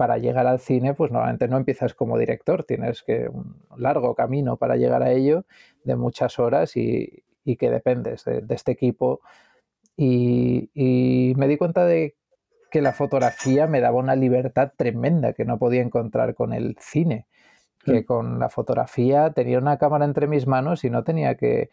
para 0.00 0.16
llegar 0.16 0.46
al 0.46 0.60
cine, 0.60 0.94
pues 0.94 1.12
normalmente 1.12 1.46
no 1.46 1.58
empiezas 1.58 1.92
como 1.92 2.16
director, 2.16 2.64
tienes 2.64 3.02
que 3.02 3.28
un 3.28 3.62
largo 3.76 4.14
camino 4.14 4.56
para 4.56 4.76
llegar 4.76 5.02
a 5.02 5.12
ello 5.12 5.44
de 5.84 5.94
muchas 5.94 6.38
horas 6.38 6.74
y, 6.74 7.22
que 7.58 7.68
dependes 7.68 8.24
de, 8.24 8.42
este 8.48 8.72
equipo. 8.72 9.20
Y, 9.98 11.34
me 11.36 11.46
di 11.48 11.58
cuenta 11.58 11.84
de 11.84 12.16
que 12.70 12.80
la 12.80 12.92
fotografía 12.92 13.66
me 13.66 13.82
daba 13.82 13.98
una 13.98 14.16
libertad 14.16 14.72
tremenda 14.74 15.34
que 15.34 15.44
no 15.44 15.58
podía 15.58 15.82
encontrar 15.82 16.34
con 16.34 16.54
el 16.54 16.78
cine. 16.80 17.26
Que 17.84 18.04
con 18.04 18.38
la 18.38 18.48
fotografía 18.48 19.30
tenía 19.30 19.58
una 19.58 19.78
cámara 19.78 20.04
entre 20.04 20.26
mis 20.26 20.46
manos 20.46 20.84
y 20.84 20.90
no 20.90 21.02
tenía 21.04 21.36
que, 21.36 21.70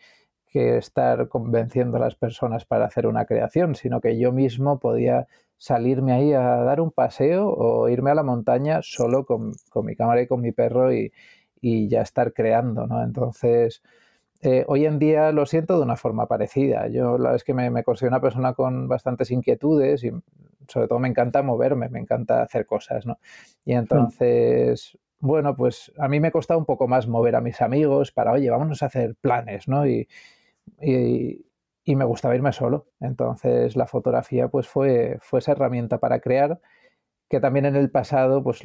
estar 0.54 1.28
convenciendo 1.28 1.98
a 1.98 2.00
las 2.00 2.16
personas 2.16 2.66
para 2.66 2.86
hacer 2.86 3.06
una 3.06 3.26
creación, 3.26 3.76
sino 3.76 4.02
que 4.02 4.18
yo 4.18 4.32
mismo 4.32 4.80
podía 4.80 5.28
salirme 5.56 6.14
ahí 6.14 6.34
a 6.34 6.42
dar 6.42 6.82
un 6.82 6.90
paseo 6.90 7.48
o 7.48 7.88
irme 7.90 8.10
a 8.10 8.16
la 8.16 8.24
montaña 8.24 8.80
solo 8.82 9.24
con, 9.24 9.52
mi 9.84 9.96
cámara 9.96 10.24
y 10.24 10.26
con 10.26 10.42
mi 10.42 10.52
perro 10.52 10.92
y, 10.92 11.14
y 11.62 11.88
ya 11.90 12.02
estar 12.02 12.34
creando, 12.34 12.88
¿no? 12.88 13.04
Entonces, 13.04 13.84
eh, 14.42 14.66
hoy 14.68 14.86
en 14.86 15.00
día 15.00 15.32
lo 15.32 15.46
siento 15.46 15.78
de 15.78 15.84
una 15.84 15.96
forma 15.96 16.28
parecida. 16.28 16.88
Yo 16.88 17.18
la 17.18 17.36
es 17.36 17.44
que 17.44 17.54
me, 17.54 17.84
considero 17.84 18.16
una 18.16 18.22
persona 18.22 18.54
con 18.54 18.88
bastantes 18.88 19.32
inquietudes 19.32 20.04
y 20.04 20.12
sobre 20.68 20.88
todo 20.88 21.00
me 21.00 21.08
encanta 21.08 21.42
moverme, 21.42 21.90
me 21.90 22.00
encanta 22.00 22.44
hacer 22.44 22.66
cosas, 22.66 23.06
¿no? 23.06 23.20
Y 23.66 23.74
entonces, 23.74 24.98
bueno, 25.20 25.56
pues 25.56 25.92
a 25.98 26.08
mí 26.08 26.20
me 26.20 26.32
costado 26.32 26.60
un 26.60 26.66
poco 26.66 26.88
más 26.88 27.08
mover 27.08 27.36
a 27.36 27.42
mis 27.42 27.62
amigos 27.62 28.12
para, 28.12 28.32
oye, 28.32 28.50
vámonos 28.50 28.84
a 28.84 28.88
hacer 28.88 29.16
planes, 29.20 29.68
¿no? 29.68 29.88
Y, 29.88 30.08
y, 30.82 31.46
y 31.84 31.96
me 31.96 32.06
gustaba 32.06 32.36
irme 32.36 32.52
solo. 32.54 32.88
Entonces 33.00 33.76
la 33.76 33.88
fotografía 33.88 34.50
pues 34.50 34.68
fue, 34.68 35.18
fue 35.22 35.40
esa 35.40 35.54
herramienta 35.54 36.00
para 36.00 36.20
crear 36.20 36.60
que 37.30 37.40
también 37.40 37.66
en 37.66 37.76
el 37.76 37.90
pasado, 37.90 38.42
pues 38.44 38.62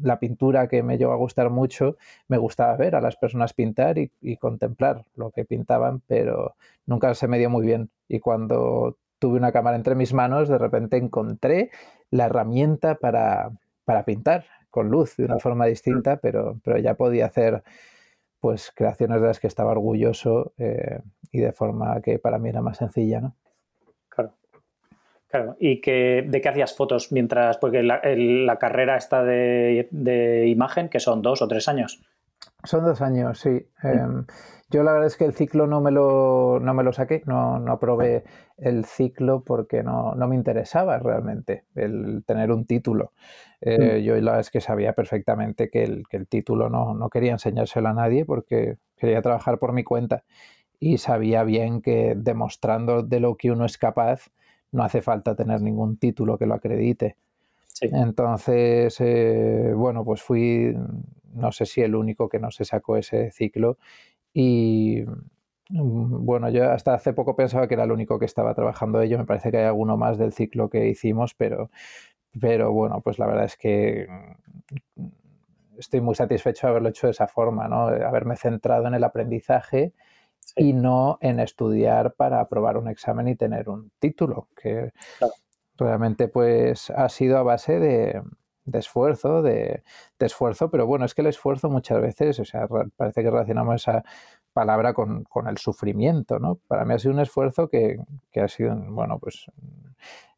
la 0.00 0.18
pintura 0.18 0.68
que 0.68 0.82
me 0.82 0.98
llegó 0.98 1.12
a 1.12 1.16
gustar 1.16 1.50
mucho, 1.50 1.96
me 2.28 2.36
gustaba 2.36 2.76
ver 2.76 2.94
a 2.94 3.00
las 3.00 3.16
personas 3.16 3.54
pintar 3.54 3.96
y, 3.98 4.36
contemplar 4.36 5.04
lo 5.14 5.30
que 5.30 5.44
pintaban, 5.44 6.02
pero 6.06 6.54
nunca 6.86 7.14
se 7.14 7.28
me 7.28 7.38
dio 7.38 7.48
muy 7.50 7.64
bien. 7.64 7.90
Y 8.08 8.20
cuando 8.20 8.98
tuve 9.18 9.38
una 9.38 9.52
cámara 9.52 9.76
entre 9.76 9.94
mis 9.94 10.12
manos, 10.12 10.48
de 10.48 10.58
repente 10.58 10.98
encontré 10.98 11.70
la 12.10 12.26
herramienta 12.26 12.96
para, 12.96 13.52
para 13.84 14.04
pintar 14.04 14.44
con 14.78 14.90
luz 14.90 15.16
de 15.16 15.24
una 15.24 15.40
forma 15.40 15.66
distinta, 15.66 16.18
pero, 16.18 16.60
pero 16.62 16.78
ya 16.78 16.94
podía 16.94 17.26
hacer 17.26 17.64
pues 18.38 18.70
creaciones 18.72 19.20
de 19.20 19.26
las 19.26 19.40
que 19.40 19.48
estaba 19.48 19.72
orgulloso 19.72 20.52
eh, 20.56 21.00
y 21.32 21.40
de 21.40 21.50
forma 21.50 22.00
que 22.00 22.20
para 22.20 22.38
mí 22.38 22.48
era 22.48 22.62
más 22.62 22.76
sencilla, 22.76 23.20
¿no? 23.20 23.34
Claro, 25.30 25.56
¿y 25.58 25.80
que, 25.82 26.24
de 26.26 26.40
qué 26.40 26.48
hacías 26.48 26.74
fotos 26.74 27.12
mientras, 27.12 27.58
porque 27.58 27.82
la, 27.82 28.56
carrera 28.58 28.96
está 28.96 29.24
de, 29.24 30.46
imagen, 30.46 30.88
que 30.88 31.00
son 31.00 31.20
dos 31.20 31.42
o 31.42 31.48
tres 31.48 31.68
años? 31.68 32.00
Son 32.64 32.82
dos 32.82 33.02
años, 33.02 33.38
sí. 33.40 33.66
Em, 33.82 34.24
yo 34.70 34.82
la 34.82 34.92
verdad 34.92 35.06
es 35.06 35.16
que 35.16 35.24
el 35.24 35.32
ciclo 35.32 35.66
no 35.66 35.80
me 35.80 35.90
lo, 35.90 36.60
no 36.60 36.74
me 36.74 36.82
lo 36.82 36.92
saqué, 36.92 37.22
no, 37.26 37.58
no 37.58 37.72
aprobé 37.72 38.24
el 38.58 38.84
ciclo 38.84 39.42
porque 39.42 39.82
no, 39.82 40.14
me 40.14 40.36
interesaba 40.36 40.98
realmente 40.98 41.64
el 41.74 42.22
tener 42.26 42.52
un 42.52 42.66
título. 42.66 43.12
Eh, 43.60 43.98
mm. 44.00 44.04
Yo 44.04 44.14
la 44.16 44.32
verdad 44.32 44.40
es 44.40 44.50
que 44.50 44.60
sabía 44.60 44.92
perfectamente 44.92 45.70
que 45.70 45.84
el, 45.84 46.06
que 46.08 46.18
el 46.18 46.26
título 46.26 46.68
no, 46.68 46.94
no 46.94 47.08
quería 47.08 47.32
enseñárselo 47.32 47.88
a 47.88 47.94
nadie 47.94 48.26
porque 48.26 48.76
quería 48.96 49.22
trabajar 49.22 49.58
por 49.58 49.72
mi 49.72 49.84
cuenta 49.84 50.24
y 50.78 50.98
sabía 50.98 51.44
bien 51.44 51.80
que 51.80 52.14
demostrando 52.16 53.02
de 53.02 53.20
lo 53.20 53.36
que 53.36 53.50
uno 53.50 53.64
es 53.64 53.78
capaz, 53.78 54.30
no 54.70 54.84
hace 54.84 55.00
falta 55.00 55.34
tener 55.34 55.62
ningún 55.62 55.96
título 55.96 56.38
que 56.38 56.46
lo 56.46 56.54
acredite. 56.54 57.16
Entonces, 57.80 58.96
eh, 59.00 59.72
bueno, 59.74 60.04
pues 60.04 60.20
fui, 60.20 60.74
no 61.32 61.52
sé 61.52 61.64
si 61.64 61.80
el 61.80 61.94
único 61.94 62.28
que 62.28 62.38
no 62.38 62.50
se 62.50 62.64
sacó 62.64 62.96
ese 62.96 63.30
ciclo 63.30 63.78
y 64.40 65.02
mm, 65.70 66.24
bueno, 66.24 66.48
yo 66.48 66.70
hasta 66.70 66.94
hace 66.94 67.12
poco 67.12 67.34
pensaba 67.34 67.66
que 67.66 67.74
era 67.74 67.82
el 67.82 67.90
único 67.90 68.20
que 68.20 68.24
estaba 68.24 68.54
trabajando 68.54 69.00
ello, 69.00 69.18
me 69.18 69.24
parece 69.24 69.50
que 69.50 69.58
hay 69.58 69.64
alguno 69.64 69.96
más 69.96 70.16
del 70.16 70.32
ciclo 70.32 70.70
que 70.70 70.86
hicimos, 70.86 71.34
pero, 71.34 71.70
pero 72.40 72.70
bueno, 72.72 73.00
pues 73.00 73.18
la 73.18 73.26
verdad 73.26 73.46
es 73.46 73.56
que 73.56 74.06
mm, 74.94 75.06
estoy 75.76 76.00
muy 76.00 76.14
satisfecho 76.14 76.68
de 76.68 76.70
haberlo 76.70 76.90
hecho 76.90 77.08
de 77.08 77.10
esa 77.10 77.26
forma, 77.26 77.66
¿no? 77.66 77.88
haberme 77.88 78.36
centrado 78.36 78.86
en 78.86 78.94
el 78.94 79.02
aprendizaje 79.02 79.92
y 80.54 80.72
no 80.72 81.18
en 81.20 81.40
estudiar 81.40 82.14
para 82.14 82.40
aprobar 82.40 82.76
un 82.76 82.88
examen 82.88 83.26
y 83.26 83.34
tener 83.34 83.68
un 83.68 83.90
título, 83.98 84.46
que 84.56 84.92
realmente 85.76 86.28
pues 86.28 86.90
ha 86.90 87.08
sido 87.08 87.38
a 87.38 87.42
base 87.42 87.80
de, 87.80 88.22
esfuerzo, 88.72 89.42
de, 89.42 89.82
esfuerzo, 90.18 90.70
pero 90.70 90.86
bueno, 90.86 91.04
es 91.04 91.14
que 91.14 91.22
el 91.22 91.28
esfuerzo 91.28 91.70
muchas 91.70 92.00
veces, 92.00 92.38
o 92.40 92.44
sea, 92.44 92.68
parece 92.96 93.22
que 93.22 93.30
relacionamos 93.30 93.76
esa 93.76 94.04
palabra 94.52 94.92
con, 94.94 95.26
el 95.48 95.58
sufrimiento, 95.58 96.38
¿no? 96.38 96.56
Para 96.66 96.84
mí 96.84 96.94
ha 96.94 96.98
sido 96.98 97.14
un 97.14 97.20
esfuerzo 97.20 97.68
que, 97.68 98.00
ha 98.34 98.48
sido, 98.48 98.76
bueno, 98.76 99.18
pues 99.18 99.46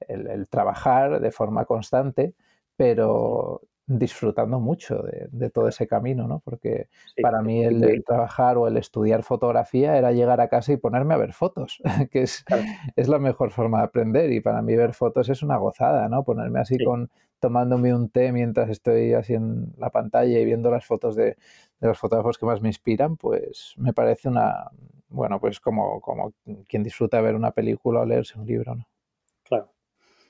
el, 0.09 0.47
trabajar 0.49 1.21
de 1.21 1.31
forma 1.33 1.65
constante, 1.65 2.35
pero 2.77 3.63
disfrutando 3.99 4.61
mucho 4.61 5.03
de, 5.03 5.51
todo 5.51 5.67
ese 5.67 5.89
camino, 5.89 6.29
¿no? 6.29 6.41
Porque 6.45 6.89
para 7.21 7.43
mí 7.43 7.65
el, 7.65 8.05
trabajar 8.05 8.57
o 8.57 8.69
el 8.69 8.77
estudiar 8.77 9.25
fotografía 9.25 9.97
era 9.97 10.13
llegar 10.13 10.41
a 10.41 10.49
casa 10.49 10.73
y 10.73 10.77
ponerme 10.77 11.15
a 11.15 11.17
ver 11.17 11.33
fotos, 11.33 11.83
que 12.13 12.23
es, 12.23 12.45
es, 12.95 13.09
la 13.09 13.19
mejor 13.19 13.51
forma 13.51 13.79
de 13.79 13.85
aprender 13.85 14.33
y 14.33 14.41
para 14.41 14.63
mí 14.63 14.77
ver 14.77 14.95
fotos 14.95 15.29
es 15.29 15.43
una 15.43 15.57
gozada, 15.57 16.09
¿no? 16.09 16.23
Ponerme 16.23 16.61
así 16.61 16.79
con 16.85 17.11
tomándome 17.41 17.93
un 17.93 18.11
té 18.11 18.31
mientras 18.31 18.71
estoy 18.71 19.15
así 19.15 19.35
en 19.35 19.73
la 19.77 19.91
pantalla 19.91 20.39
y 20.39 20.45
viendo 20.45 20.71
las 20.71 20.87
fotos 20.87 21.17
de, 21.17 21.37
de 21.81 21.89
los 21.89 21.99
fotógrafos 21.99 22.39
que 22.39 22.47
más 22.47 22.63
me 22.63 22.69
inspiran, 22.69 23.17
pues 23.17 23.75
me 23.77 23.93
parece 23.93 24.29
una, 24.29 24.71
bueno, 25.09 25.41
pues 25.41 25.59
como, 25.59 26.01
como 26.01 26.33
quien 26.69 26.85
disfruta 26.85 27.21
ver 27.21 27.35
una 27.35 27.51
película 27.51 28.01
o 28.01 28.07
leerse 28.07 28.39
un 28.39 28.47
libro, 28.47 28.77
¿no? 28.77 28.87
Claro. 29.43 29.73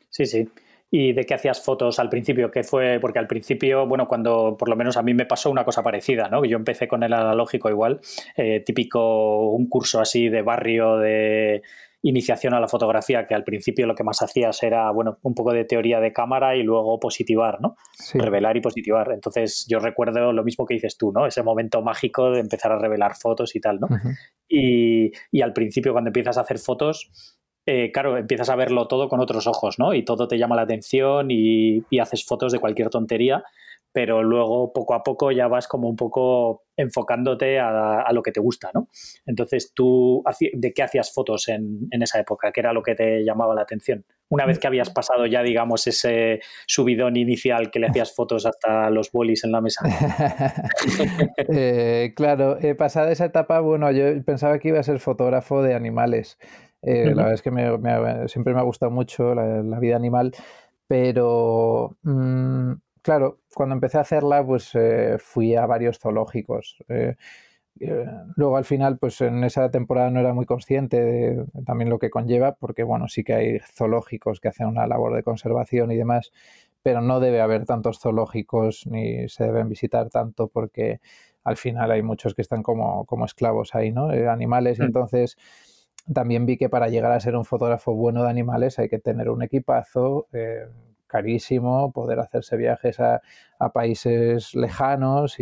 Sí, 0.08 0.24
sí 0.24 0.48
y 0.90 1.12
de 1.12 1.24
qué 1.24 1.34
hacías 1.34 1.62
fotos 1.62 1.98
al 2.00 2.08
principio, 2.08 2.50
que 2.50 2.64
fue, 2.64 2.98
porque 3.00 3.20
al 3.20 3.28
principio, 3.28 3.86
bueno, 3.86 4.08
cuando 4.08 4.56
por 4.58 4.68
lo 4.68 4.76
menos 4.76 4.96
a 4.96 5.02
mí 5.02 5.14
me 5.14 5.24
pasó 5.24 5.50
una 5.50 5.64
cosa 5.64 5.82
parecida, 5.82 6.28
¿no? 6.28 6.44
Yo 6.44 6.56
empecé 6.56 6.88
con 6.88 7.02
el 7.04 7.12
analógico 7.12 7.70
igual, 7.70 8.00
eh, 8.36 8.60
típico 8.66 9.50
un 9.50 9.68
curso 9.68 10.00
así 10.00 10.28
de 10.28 10.42
barrio 10.42 10.96
de 10.96 11.62
iniciación 12.02 12.54
a 12.54 12.60
la 12.60 12.66
fotografía, 12.66 13.26
que 13.26 13.34
al 13.34 13.44
principio 13.44 13.86
lo 13.86 13.94
que 13.94 14.02
más 14.02 14.22
hacías 14.22 14.62
era, 14.62 14.90
bueno, 14.90 15.18
un 15.22 15.34
poco 15.34 15.52
de 15.52 15.64
teoría 15.64 16.00
de 16.00 16.12
cámara 16.12 16.56
y 16.56 16.62
luego 16.62 16.98
positivar, 16.98 17.60
¿no? 17.60 17.76
Revelar 18.14 18.56
y 18.56 18.60
positivar. 18.60 19.12
Entonces 19.12 19.66
yo 19.68 19.78
recuerdo 19.78 20.32
lo 20.32 20.42
mismo 20.42 20.66
que 20.66 20.74
dices 20.74 20.96
tú, 20.96 21.12
¿no? 21.12 21.26
Ese 21.26 21.42
momento 21.42 21.82
mágico 21.82 22.30
de 22.30 22.40
empezar 22.40 22.72
a 22.72 22.78
revelar 22.78 23.16
fotos 23.16 23.54
y 23.54 23.60
tal, 23.60 23.80
¿no? 23.80 23.88
y, 24.48 25.12
y 25.30 25.42
al 25.42 25.52
principio 25.52 25.92
cuando 25.92 26.08
empiezas 26.08 26.38
a 26.38 26.40
hacer 26.40 26.58
fotos, 26.58 27.38
eh, 27.66 27.90
claro, 27.92 28.16
empiezas 28.16 28.48
a 28.48 28.56
verlo 28.56 28.88
todo 28.88 29.08
con 29.08 29.20
otros 29.20 29.46
ojos, 29.46 29.78
¿no? 29.78 29.94
Y 29.94 30.04
todo 30.04 30.26
te 30.26 30.38
llama 30.38 30.56
la 30.56 30.62
atención 30.62 31.28
y, 31.30 31.84
haces 32.00 32.24
fotos 32.24 32.52
de 32.52 32.58
cualquier 32.58 32.88
tontería, 32.88 33.44
pero 33.92 34.22
luego 34.22 34.72
poco 34.72 34.94
a 34.94 35.02
poco 35.02 35.30
ya 35.30 35.46
vas 35.46 35.68
como 35.68 35.88
un 35.88 35.96
poco 35.96 36.62
enfocándote 36.76 37.58
a, 37.58 38.10
lo 38.12 38.22
que 38.22 38.32
te 38.32 38.40
gusta, 38.40 38.70
¿no? 38.72 38.88
Entonces, 39.26 39.72
¿tú 39.74 40.24
de 40.54 40.72
qué 40.72 40.82
hacías 40.82 41.12
fotos 41.12 41.48
en, 41.48 41.88
esa 41.90 42.18
época? 42.20 42.50
¿Qué 42.52 42.60
era 42.60 42.72
lo 42.72 42.82
que 42.82 42.94
te 42.94 43.22
llamaba 43.22 43.54
la 43.54 43.62
atención? 43.62 44.06
Una 44.30 44.46
vez 44.46 44.58
que 44.58 44.68
habías 44.68 44.88
pasado 44.88 45.26
ya, 45.26 45.42
digamos, 45.42 45.86
ese 45.86 46.40
subidón 46.66 47.16
inicial 47.16 47.70
que 47.70 47.80
le 47.80 47.88
hacías 47.88 48.14
fotos 48.14 48.46
hasta 48.46 48.88
los 48.88 49.12
bolis 49.12 49.44
en 49.44 49.52
la 49.52 49.60
mesa. 49.60 49.84
eh, 51.52 52.14
claro, 52.16 52.58
pasada 52.78 53.12
esa 53.12 53.26
etapa, 53.26 53.60
bueno, 53.60 53.90
yo 53.90 54.04
pensaba 54.24 54.58
que 54.58 54.68
iba 54.68 54.78
a 54.78 54.84
ser 54.84 55.00
fotógrafo 55.00 55.62
de 55.62 55.74
animales. 55.74 56.38
Eh, 56.82 57.06
la 57.14 57.24
verdad 57.24 57.34
es 57.34 57.42
que 57.42 58.28
siempre 58.28 58.54
me 58.54 58.60
ha 58.60 58.64
gustado 58.64 58.90
mucho 58.90 59.34
la, 59.34 59.78
vida 59.78 59.96
animal, 59.96 60.32
pero 60.86 61.96
mm, 62.02 62.72
claro, 63.02 63.40
cuando 63.54 63.74
empecé 63.74 63.98
a 63.98 64.02
hacerla, 64.02 64.44
pues 64.44 64.70
eh, 64.74 65.16
fui 65.18 65.54
a 65.54 65.66
varios 65.66 65.98
zoológicos. 65.98 66.76
Eh, 66.88 67.16
luego 68.36 68.56
al 68.56 68.64
final, 68.64 68.98
pues 68.98 69.20
en 69.20 69.44
esa 69.44 69.70
temporada 69.70 70.10
no 70.10 70.20
era 70.20 70.34
muy 70.34 70.46
consciente 70.46 71.00
de 71.00 71.44
también 71.64 71.90
lo 71.90 71.98
que 71.98 72.10
conlleva, 72.10 72.52
porque 72.52 72.82
bueno, 72.82 73.08
sí 73.08 73.24
que 73.24 73.34
hay 73.34 73.58
zoológicos 73.74 74.40
que 74.40 74.48
hacen 74.48 74.66
una 74.66 74.86
labor 74.86 75.14
de 75.14 75.22
conservación 75.22 75.90
y 75.90 75.96
demás, 75.96 76.32
pero 76.82 77.00
no 77.00 77.20
debe 77.20 77.40
haber 77.40 77.66
tantos 77.66 78.00
zoológicos 78.00 78.86
ni 78.86 79.28
se 79.28 79.44
deben 79.44 79.68
visitar 79.68 80.10
tanto 80.10 80.48
porque 80.48 81.00
al 81.44 81.56
final 81.56 81.90
hay 81.90 82.02
muchos 82.02 82.34
que 82.34 82.42
están 82.42 82.62
como, 82.62 83.06
como 83.06 83.24
esclavos 83.24 83.74
ahí, 83.74 83.92
¿no? 83.92 84.10
animales, 84.10 84.78
mm. 84.78 84.82
entonces 84.82 85.36
también 86.12 86.46
vi 86.46 86.56
que 86.56 86.68
para 86.68 86.88
llegar 86.88 87.12
a 87.12 87.20
ser 87.20 87.36
un 87.36 87.44
fotógrafo 87.44 87.94
bueno 87.94 88.22
de 88.22 88.30
animales 88.30 88.78
hay 88.78 88.88
que 88.88 88.98
tener 88.98 89.30
un 89.30 89.42
equipazo 89.42 90.28
eh, 90.32 90.66
carísimo, 91.06 91.92
poder 91.92 92.20
hacerse 92.20 92.56
viajes 92.56 93.00
a, 93.00 93.20
países 93.74 94.54
lejanos 94.54 95.38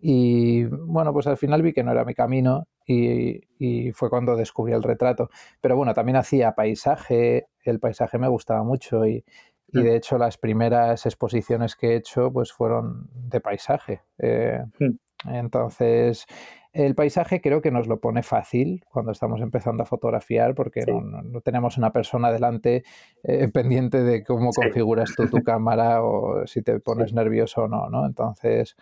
y, 0.00 0.64
bueno, 0.64 1.12
pues 1.12 1.26
al 1.26 1.36
final 1.36 1.62
vi 1.62 1.72
que 1.72 1.84
no 1.84 1.92
era 1.92 2.04
mi 2.04 2.14
camino 2.14 2.66
y, 2.86 3.92
fue 3.92 4.10
cuando 4.10 4.34
descubrí 4.34 4.72
el 4.72 4.82
retrato. 4.82 5.30
Pero 5.60 5.76
bueno, 5.76 5.94
también 5.94 6.16
hacía 6.16 6.52
paisaje, 6.52 7.46
el 7.64 7.78
paisaje 7.78 8.18
me 8.18 8.28
gustaba 8.28 8.64
mucho 8.64 9.06
y, 9.06 9.24
mm. 9.72 9.82
de 9.82 9.96
hecho 9.96 10.18
las 10.18 10.38
primeras 10.38 11.06
exposiciones 11.06 11.76
que 11.76 11.92
he 11.92 11.96
hecho 11.96 12.32
pues 12.32 12.52
fueron 12.52 13.08
de 13.12 13.40
paisaje. 13.40 14.02
Eh, 14.18 14.64
mm. 14.80 15.30
Entonces, 15.30 16.26
el 16.72 16.94
paisaje 16.94 17.40
creo 17.40 17.62
que 17.62 17.70
nos 17.70 17.86
lo 17.86 18.00
pone 18.00 18.22
fácil 18.22 18.84
cuando 18.90 19.12
estamos 19.12 19.40
empezando 19.40 19.82
a 19.82 19.86
fotografiar 19.86 20.54
porque 20.54 20.84
no, 20.86 21.40
tenemos 21.40 21.78
una 21.78 21.92
persona 21.92 22.30
delante 22.30 22.84
eh, 23.22 23.48
pendiente 23.52 24.02
de 24.02 24.24
cómo 24.24 24.50
configuras 24.50 25.14
tú 25.16 25.28
tu 25.28 25.42
cámara 25.44 26.02
o 26.02 26.46
si 26.46 26.62
te 26.62 26.78
pones 26.80 27.12
nervioso 27.12 27.62
o 27.62 27.68
no, 27.68 27.88
¿no? 27.88 28.06
Entonces, 28.06 28.76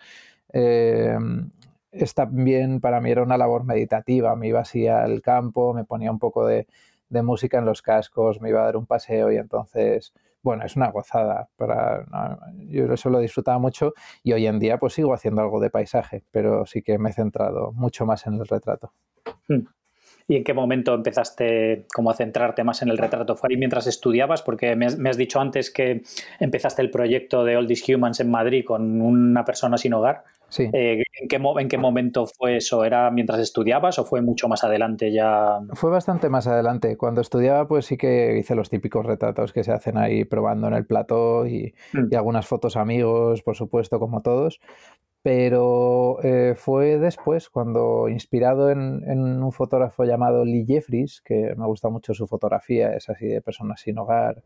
eh, 0.53 1.17
bien, 2.29 2.81
para 2.81 3.01
mí 3.01 3.11
era 3.11 3.23
una 3.23 3.37
labor 3.37 3.63
meditativa, 3.63 4.35
me 4.35 4.47
iba 4.47 4.59
así 4.61 4.87
al 4.87 5.21
campo, 5.21 5.73
me 5.73 5.85
ponía 5.85 6.11
un 6.11 6.19
poco 6.19 6.45
de, 6.45 6.67
de 7.09 7.23
música 7.23 7.57
en 7.57 7.65
los 7.65 7.81
cascos, 7.81 8.41
me 8.41 8.49
iba 8.49 8.61
a 8.61 8.65
dar 8.65 8.77
un 8.77 8.85
paseo 8.85 9.31
y 9.31 9.37
entonces 9.37 10.13
bueno, 10.41 10.65
es 10.65 10.75
una 10.75 10.91
gozada. 10.91 11.49
Para, 11.55 12.05
yo 12.67 12.93
eso 12.93 13.09
lo 13.09 13.19
disfrutaba 13.19 13.59
mucho 13.59 13.93
y 14.23 14.33
hoy 14.33 14.47
en 14.47 14.59
día 14.59 14.77
pues 14.77 14.93
sigo 14.93 15.13
haciendo 15.13 15.41
algo 15.41 15.59
de 15.59 15.69
paisaje, 15.69 16.23
pero 16.31 16.65
sí 16.65 16.81
que 16.81 16.97
me 16.97 17.09
he 17.09 17.13
centrado 17.13 17.71
mucho 17.73 18.05
más 18.05 18.25
en 18.27 18.35
el 18.35 18.47
retrato. 18.47 18.93
Hmm. 19.47 19.65
¿Y 20.29 20.35
en 20.35 20.43
qué 20.43 20.53
momento 20.53 20.93
empezaste 20.93 21.85
como 21.93 22.11
a 22.11 22.13
centrarte 22.13 22.63
más 22.65 22.81
en 22.81 22.89
el 22.89 22.97
retrato? 22.97 23.37
¿Fue 23.37 23.47
ahí 23.49 23.57
mientras 23.57 23.87
estudiabas? 23.87 24.41
Porque 24.41 24.75
me 24.75 24.85
has, 24.85 25.17
dicho 25.17 25.39
antes 25.39 25.71
que 25.71 26.01
empezaste 26.39 26.81
el 26.81 26.91
proyecto 26.91 27.45
de 27.45 27.55
All 27.55 27.65
These 27.65 27.95
Humans 27.95 28.19
en 28.19 28.29
Madrid 28.29 28.65
con 28.65 29.01
una 29.01 29.45
persona 29.45 29.77
sin 29.77 29.93
hogar. 29.93 30.25
Sí. 30.49 30.69
Eh, 30.73 31.03
¿en, 31.19 31.27
qué, 31.27 31.39
¿En 31.59 31.67
qué 31.67 31.77
momento 31.77 32.25
fue 32.25 32.57
eso? 32.57 32.85
¿Era 32.85 33.11
mientras 33.11 33.39
estudiabas 33.39 33.99
o 33.99 34.05
fue 34.05 34.21
mucho 34.21 34.47
más 34.47 34.63
adelante 34.63 35.11
ya? 35.11 35.59
Fue 35.73 35.89
bastante 35.89 36.29
más 36.29 36.47
adelante. 36.47 36.95
Cuando 36.95 37.21
estudiaba, 37.21 37.67
pues 37.67 37.85
sí 37.85 37.97
que 37.97 38.37
hice 38.37 38.55
los 38.55 38.69
típicos 38.69 39.05
retratos 39.05 39.51
que 39.51 39.63
se 39.63 39.71
hacen 39.71 39.97
ahí 39.97 40.23
probando 40.23 40.67
en 40.67 40.73
el 40.73 40.85
plató 40.85 41.45
y, 41.45 41.73
mm. 41.93 42.07
y 42.11 42.15
algunas 42.15 42.47
fotos 42.47 42.77
amigos, 42.77 43.43
por 43.43 43.55
supuesto, 43.55 43.99
como 43.99 44.21
todos 44.21 44.59
pero 45.27 46.23
eh, 46.23 46.53
fue 46.55 46.97
después 46.99 47.49
cuando, 47.49 48.07
inspirado 48.07 48.69
en, 48.69 49.43
un 49.43 49.51
fotógrafo 49.51 50.05
llamado 50.05 50.45
Lee 50.45 50.65
Jeffries, 50.65 51.19
que 51.19 51.53
me 51.57 51.65
gusta 51.65 51.89
mucho 51.89 52.13
su 52.13 52.27
fotografía, 52.27 52.93
es 52.95 53.09
así 53.09 53.27
de 53.27 53.41
personas 53.41 53.81
sin 53.81 53.97
hogar, 53.97 54.41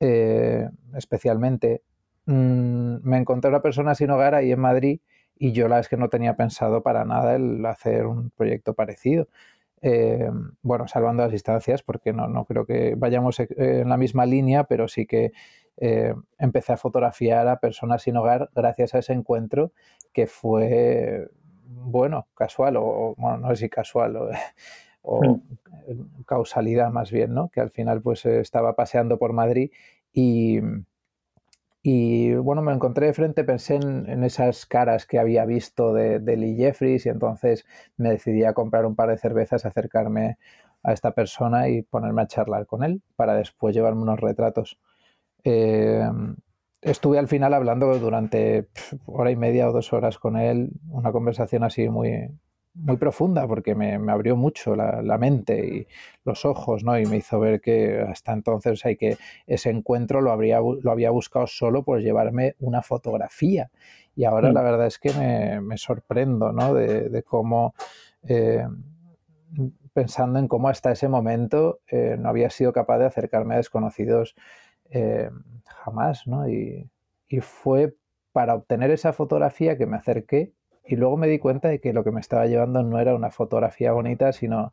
eh, 0.00 0.70
especialmente, 0.96 1.82
mm, 2.24 2.96
me 3.02 3.18
encontré 3.18 3.50
una 3.50 3.60
persona 3.60 3.94
sin 3.94 4.08
hogar 4.08 4.34
ahí 4.34 4.52
en 4.52 4.60
Madrid 4.60 5.00
y 5.38 5.52
yo 5.52 5.68
la 5.68 5.80
es 5.80 5.88
que 5.88 5.96
no 5.96 6.08
tenía 6.08 6.36
pensado 6.36 6.82
para 6.82 7.04
nada 7.04 7.36
el 7.36 7.64
hacer 7.66 8.06
un 8.06 8.30
proyecto 8.30 8.74
parecido. 8.74 9.28
Eh, 9.82 10.30
bueno, 10.62 10.88
salvando 10.88 11.22
las 11.22 11.32
distancias, 11.32 11.82
porque 11.82 12.12
no, 12.12 12.28
no 12.28 12.44
creo 12.44 12.64
que 12.64 12.94
vayamos 12.96 13.40
en 13.40 13.88
la 13.88 13.96
misma 13.96 14.26
línea, 14.26 14.64
pero 14.64 14.88
sí 14.88 15.06
que 15.06 15.32
eh, 15.76 16.14
empecé 16.38 16.72
a 16.72 16.76
fotografiar 16.78 17.46
a 17.48 17.60
personas 17.60 18.02
sin 18.02 18.16
hogar 18.16 18.50
gracias 18.54 18.94
a 18.94 18.98
ese 18.98 19.12
encuentro 19.12 19.72
que 20.12 20.26
fue, 20.26 21.28
bueno, 21.66 22.28
casual, 22.34 22.76
o 22.78 23.14
bueno, 23.18 23.38
no 23.38 23.48
sé 23.50 23.56
si 23.56 23.68
casual, 23.68 24.16
o, 25.02 25.20
hmm. 25.22 26.22
causalidad 26.24 26.90
más 26.90 27.10
bien, 27.10 27.34
¿no? 27.34 27.50
Que 27.50 27.60
al 27.60 27.70
final 27.70 28.00
pues 28.00 28.24
estaba 28.24 28.74
paseando 28.74 29.18
por 29.18 29.32
Madrid 29.34 29.70
y, 30.12 30.60
y 31.88 32.34
bueno, 32.34 32.62
me 32.62 32.72
encontré 32.72 33.06
de 33.06 33.14
frente, 33.14 33.44
pensé 33.44 33.76
en, 33.76 34.24
esas 34.24 34.66
caras 34.66 35.06
que 35.06 35.20
había 35.20 35.44
visto 35.44 35.94
de, 35.94 36.18
Lee 36.36 36.56
Jeffries 36.56 37.06
y 37.06 37.10
entonces 37.10 37.64
me 37.96 38.10
decidí 38.10 38.42
a 38.42 38.54
comprar 38.54 38.86
un 38.86 38.96
par 38.96 39.08
de 39.08 39.18
cervezas, 39.18 39.64
acercarme 39.64 40.36
a 40.82 40.92
esta 40.92 41.12
persona 41.12 41.68
y 41.68 41.82
ponerme 41.82 42.22
a 42.22 42.26
charlar 42.26 42.66
con 42.66 42.82
él 42.82 43.02
para 43.14 43.34
después 43.36 43.72
llevarme 43.72 44.02
unos 44.02 44.18
retratos. 44.18 44.80
Eh, 45.44 46.02
estuve 46.82 47.20
al 47.20 47.28
final 47.28 47.54
hablando 47.54 47.96
durante 48.00 48.66
hora 49.06 49.30
y 49.30 49.36
media 49.36 49.68
o 49.68 49.72
dos 49.72 49.92
horas 49.92 50.18
con 50.18 50.36
él, 50.36 50.72
una 50.90 51.12
conversación 51.12 51.62
así 51.62 51.88
muy, 51.88 52.32
muy 52.76 52.96
profunda 52.96 53.46
porque 53.46 53.74
me, 53.74 53.94
abrió 54.10 54.36
mucho 54.36 54.76
la, 54.76 55.18
mente 55.18 55.66
y 55.66 55.86
los 56.24 56.44
ojos, 56.44 56.84
¿no? 56.84 56.98
Y 56.98 57.06
me 57.06 57.16
hizo 57.16 57.40
ver 57.40 57.60
que 57.60 58.00
hasta 58.00 58.32
entonces 58.32 58.84
hay 58.84 58.96
que 58.96 59.16
ese 59.46 59.70
encuentro 59.70 60.20
lo, 60.20 60.30
habría, 60.30 60.60
lo 60.60 60.90
había 60.90 61.10
buscado 61.10 61.46
solo 61.46 61.82
por 61.82 62.00
llevarme 62.00 62.54
una 62.60 62.82
fotografía. 62.82 63.70
Y 64.14 64.24
ahora 64.24 64.50
mm. 64.50 64.54
la 64.54 64.62
verdad 64.62 64.86
es 64.86 64.98
que 64.98 65.12
me, 65.60 65.76
sorprendo, 65.78 66.52
¿no? 66.52 66.74
De, 66.74 67.22
cómo, 67.22 67.74
eh, 68.22 68.66
pensando 69.92 70.38
en 70.38 70.48
cómo 70.48 70.68
hasta 70.68 70.92
ese 70.92 71.08
momento 71.08 71.80
eh, 71.90 72.16
no 72.18 72.28
había 72.28 72.50
sido 72.50 72.72
capaz 72.72 72.98
de 72.98 73.06
acercarme 73.06 73.54
a 73.54 73.58
desconocidos 73.58 74.36
eh, 74.90 75.30
jamás, 75.64 76.26
¿no? 76.26 76.48
Y, 76.48 76.90
fue 77.40 77.94
para 78.32 78.54
obtener 78.54 78.90
esa 78.90 79.12
fotografía 79.12 79.76
que 79.76 79.84
me 79.84 79.96
acerqué 79.96 80.54
y 80.86 80.96
luego 80.96 81.16
me 81.16 81.28
di 81.28 81.38
cuenta 81.38 81.68
de 81.68 81.80
que 81.80 81.92
lo 81.92 82.04
que 82.04 82.12
me 82.12 82.20
estaba 82.20 82.46
llevando 82.46 82.82
no 82.82 82.98
era 82.98 83.14
una 83.14 83.30
fotografía 83.30 83.92
bonita, 83.92 84.32
sino 84.32 84.72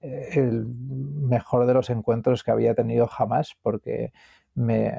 eh, 0.00 0.28
el 0.34 0.66
mejor 0.66 1.66
de 1.66 1.74
los 1.74 1.90
encuentros 1.90 2.42
que 2.42 2.50
había 2.50 2.74
tenido 2.74 3.06
jamás, 3.06 3.56
porque 3.62 4.12
me, 4.54 4.92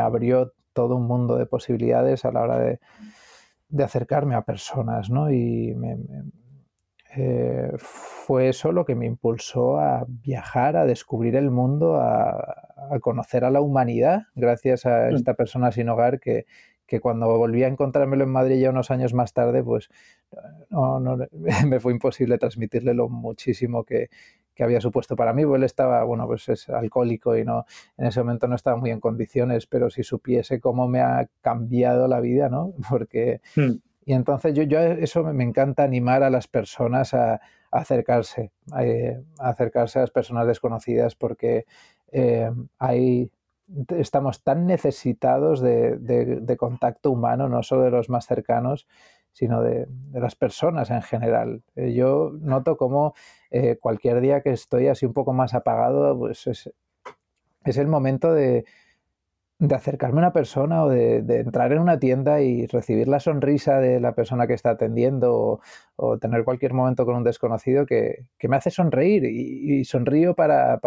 abrió 0.00 0.52
todo 0.72 0.96
un 0.96 1.06
mundo 1.06 1.36
de 1.36 1.46
posibilidades 1.46 2.24
a 2.24 2.32
la 2.32 2.40
hora 2.40 2.58
de, 2.58 2.80
acercarme 3.82 4.34
a 4.34 4.42
personas, 4.42 5.10
¿no? 5.10 5.30
Y 5.30 5.74
me, 5.74 5.98
eh, 7.14 7.72
fue 7.76 8.48
eso 8.48 8.72
lo 8.72 8.86
que 8.86 8.94
me 8.94 9.06
impulsó 9.06 9.78
a 9.78 10.06
viajar, 10.08 10.76
a 10.76 10.86
descubrir 10.86 11.36
el 11.36 11.50
mundo, 11.50 11.96
a, 11.96 12.58
conocer 13.00 13.44
a 13.44 13.50
la 13.50 13.60
humanidad, 13.60 14.22
gracias 14.34 14.86
a 14.86 15.10
mm. 15.10 15.14
esta 15.14 15.34
persona 15.34 15.72
sin 15.72 15.88
hogar 15.88 16.20
que, 16.92 17.00
cuando 17.00 17.26
volví 17.38 17.62
a 17.64 17.68
encontrármelo 17.68 18.24
en 18.24 18.30
Madrid 18.30 18.60
ya 18.60 18.70
unos 18.70 18.90
años 18.90 19.14
más 19.14 19.32
tarde, 19.32 19.62
pues 19.62 19.88
no, 20.70 21.00
me 21.66 21.80
fue 21.80 21.92
imposible 21.92 22.38
transmitirle 22.38 22.94
lo 22.94 23.08
muchísimo 23.08 23.84
que, 23.84 24.08
había 24.60 24.80
supuesto 24.80 25.16
para 25.16 25.32
mí, 25.32 25.42
él 25.42 25.64
estaba, 25.64 26.04
bueno, 26.04 26.24
pues 26.28 26.48
es 26.48 26.68
alcohólico 26.68 27.36
y 27.36 27.44
no, 27.44 27.66
en 27.98 28.06
ese 28.06 28.20
momento 28.20 28.46
no 28.46 28.54
estaba 28.54 28.76
muy 28.76 28.90
en 28.90 29.00
condiciones, 29.00 29.66
pero 29.66 29.90
si 29.90 30.04
supiese 30.04 30.60
cómo 30.60 30.86
me 30.86 31.00
ha 31.00 31.28
cambiado 31.40 32.06
la 32.06 32.20
vida, 32.20 32.48
¿no? 32.48 32.72
Porque... 32.88 33.40
Mm 33.56 33.78
Y 34.04 34.14
entonces 34.14 34.54
yo, 34.54 34.64
yo 34.64 34.80
eso 34.80 35.22
me 35.22 35.44
encanta 35.44 35.84
animar 35.84 36.22
a 36.22 36.30
las 36.30 36.48
personas 36.48 37.14
a, 37.14 37.40
acercarse, 37.70 38.50
eh, 38.80 39.22
a, 39.38 39.50
acercarse 39.50 39.98
a 39.98 40.02
las 40.02 40.10
personas 40.10 40.46
desconocidas 40.46 41.14
porque 41.14 41.66
eh, 42.10 42.50
hay, 42.78 43.30
estamos 43.88 44.42
tan 44.42 44.66
necesitados 44.66 45.60
de, 45.60 46.56
contacto 46.58 47.10
humano, 47.10 47.48
no 47.48 47.62
solo 47.62 47.82
de 47.82 47.90
los 47.90 48.08
más 48.08 48.26
cercanos, 48.26 48.86
sino 49.32 49.62
de, 49.62 49.86
las 50.12 50.36
personas 50.36 50.90
en 50.90 51.02
general. 51.02 51.62
Eh, 51.76 51.94
yo 51.94 52.32
noto 52.40 52.76
como 52.76 53.14
cualquier 53.80 54.20
día 54.20 54.40
que 54.40 54.50
estoy 54.50 54.88
así 54.88 55.04
un 55.04 55.12
poco 55.12 55.32
más 55.32 55.54
apagado, 55.54 56.18
pues 56.18 56.46
es, 56.46 56.72
es 57.64 57.76
el 57.76 57.86
momento 57.86 58.32
de, 58.32 58.64
de 59.62 59.76
acercarme 59.76 60.18
a 60.18 60.24
una 60.24 60.32
persona 60.32 60.82
o 60.82 60.88
de, 60.88 61.18
entrar 61.18 61.70
en 61.70 61.78
una 61.78 62.00
tienda 62.00 62.40
y 62.40 62.66
recibir 62.66 63.06
la 63.06 63.20
sonrisa 63.20 63.78
de 63.78 64.00
la 64.00 64.12
persona 64.12 64.48
que 64.48 64.54
está 64.54 64.70
atendiendo 64.70 65.60
o, 65.94 66.18
tener 66.18 66.42
cualquier 66.42 66.74
momento 66.74 67.06
con 67.06 67.14
un 67.14 67.22
desconocido 67.22 67.86
que, 67.86 68.26
me 68.42 68.56
hace 68.56 68.70
sonreír 68.70 69.24
y, 69.24 69.84
sonrío 69.84 70.34
para, 70.34 70.80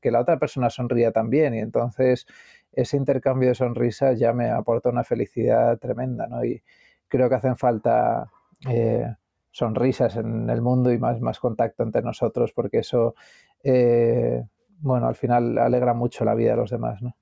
que 0.00 0.12
la 0.12 0.20
otra 0.20 0.38
persona 0.38 0.70
sonría 0.70 1.10
también. 1.10 1.54
Y 1.54 1.58
entonces 1.58 2.26
ese 2.72 2.96
intercambio 2.96 3.48
de 3.48 3.56
sonrisas 3.56 4.16
ya 4.20 4.32
me 4.32 4.48
aporta 4.48 4.90
una 4.90 5.02
felicidad 5.02 5.76
tremenda, 5.78 6.28
¿no? 6.28 6.44
Y 6.44 6.62
creo 7.08 7.28
que 7.28 7.34
hacen 7.34 7.56
falta 7.56 8.30
eh, 8.68 9.12
sonrisas 9.50 10.14
en 10.14 10.48
el 10.50 10.62
mundo 10.62 10.92
y 10.92 10.98
más, 10.98 11.20
más 11.20 11.40
contacto 11.40 11.82
entre 11.82 12.02
nosotros 12.02 12.52
porque 12.52 12.78
eso, 12.78 13.16
eh, 13.64 14.44
bueno, 14.78 15.08
al 15.08 15.16
final 15.16 15.58
alegra 15.58 15.94
mucho 15.94 16.24
la 16.24 16.36
vida 16.36 16.52
de 16.52 16.58
los 16.58 16.70
demás, 16.70 17.02
¿no? 17.02 17.16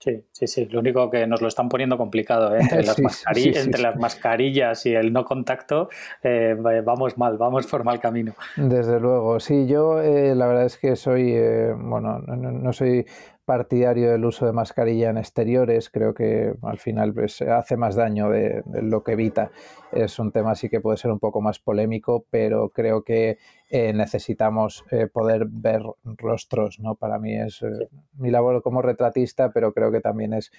Sí, 0.00 0.24
sí, 0.32 0.46
sí. 0.46 0.64
Lo 0.64 0.80
único 0.80 1.10
que 1.10 1.26
nos 1.26 1.42
lo 1.42 1.48
están 1.48 1.68
poniendo 1.68 1.98
complicado 1.98 2.56
¿eh? 2.56 2.60
entre, 2.60 2.82
las, 2.84 2.98
entre 3.36 3.82
las 3.82 3.96
mascarillas 3.96 4.86
y 4.86 4.94
el 4.94 5.12
no 5.12 5.26
contacto, 5.26 5.90
eh, 6.22 6.56
vamos 6.82 7.18
mal, 7.18 7.36
vamos 7.36 7.66
por 7.66 7.84
mal 7.84 8.00
camino. 8.00 8.34
Desde 8.56 8.98
luego, 8.98 9.38
sí. 9.40 9.66
Yo 9.66 10.00
eh, 10.00 10.34
la 10.34 10.46
verdad 10.46 10.64
es 10.64 10.78
que 10.78 10.96
soy, 10.96 11.34
bueno, 11.76 12.18
no, 12.18 12.72
soy 12.72 13.04
partidario 13.50 14.12
del 14.12 14.24
uso 14.24 14.46
de 14.46 14.52
mascarilla 14.52 15.10
en 15.10 15.18
exteriores. 15.18 15.90
Creo 15.90 16.14
que 16.14 16.54
al 16.62 16.78
final 16.78 17.12
pues, 17.12 17.42
hace 17.42 17.76
más 17.76 17.96
daño 17.96 18.30
de, 18.30 18.62
lo 18.80 19.02
que 19.02 19.14
evita. 19.14 19.50
Es 19.90 20.20
un 20.20 20.30
tema 20.30 20.52
así 20.52 20.68
que 20.68 20.80
puede 20.80 20.98
ser 20.98 21.10
un 21.10 21.18
poco 21.18 21.40
más 21.40 21.58
polémico, 21.58 22.24
pero 22.30 22.68
creo 22.68 23.02
que 23.02 23.38
eh, 23.68 23.92
necesitamos 23.92 24.84
eh, 24.92 25.08
poder 25.08 25.46
ver 25.50 25.82
rostros. 26.04 26.78
¿no? 26.78 26.94
Para 26.94 27.18
mí 27.18 27.34
es 27.34 27.60
eh, 27.62 27.88
mi 28.18 28.30
labor 28.30 28.62
como 28.62 28.82
retratista, 28.82 29.50
pero 29.52 29.72
creo 29.72 29.90
que 29.90 30.00
también 30.00 30.32
es 30.34 30.52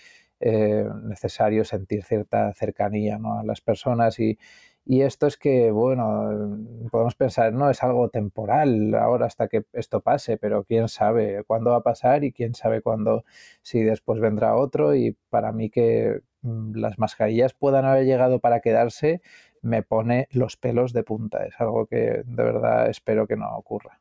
necesario 1.04 1.63
sentir 1.63 2.04
cierta 2.04 2.51
cercanía 2.56 3.19
¿no? 3.19 3.39
a 3.39 3.43
las 3.43 3.62
personas 3.62 4.19
y 4.19 4.39
y 4.86 5.04
esto 5.04 5.28
es 5.28 5.38
que, 5.38 5.72
bueno, 5.72 6.58
podemos 6.91 7.15
pensar, 7.15 7.54
no, 7.54 7.70
es 7.70 7.84
algo 7.84 8.10
temporal 8.10 8.96
ahora 8.96 9.28
hasta 9.28 9.48
que 9.48 9.63
esto 9.74 10.02
pase, 10.02 10.38
pero 10.38 10.63
quién 10.63 10.89
sabe 10.89 11.44
cuándo 11.46 11.72
va 11.72 11.78
a 11.78 11.84
pasar 11.84 12.24
y 12.24 12.32
quién 12.34 12.56
sabe 12.56 12.82
cuándo, 12.82 13.24
si 13.62 13.84
después 13.84 14.20
vendrá 14.20 14.56
otro. 14.56 14.96
Y 14.96 15.15
para 15.30 15.52
mí 15.52 15.70
que 15.70 16.22
mm, 16.41 16.76
las 16.76 16.98
mascarillas 17.00 17.54
puedan 17.54 17.86
haber 17.86 18.06
llegado 18.06 18.39
para 18.39 18.62
quedarse, 18.62 19.22
me 19.62 19.84
pone 19.84 20.28
los 20.32 20.58
pelos 20.58 20.94
de 20.94 21.04
punta. 21.04 21.46
Es 21.46 21.54
algo 21.60 21.86
que 21.86 22.24
de 22.26 22.44
verdad 22.44 22.89
espero 22.89 23.28
que 23.28 23.38
no 23.38 23.56
ocurra. 23.56 24.00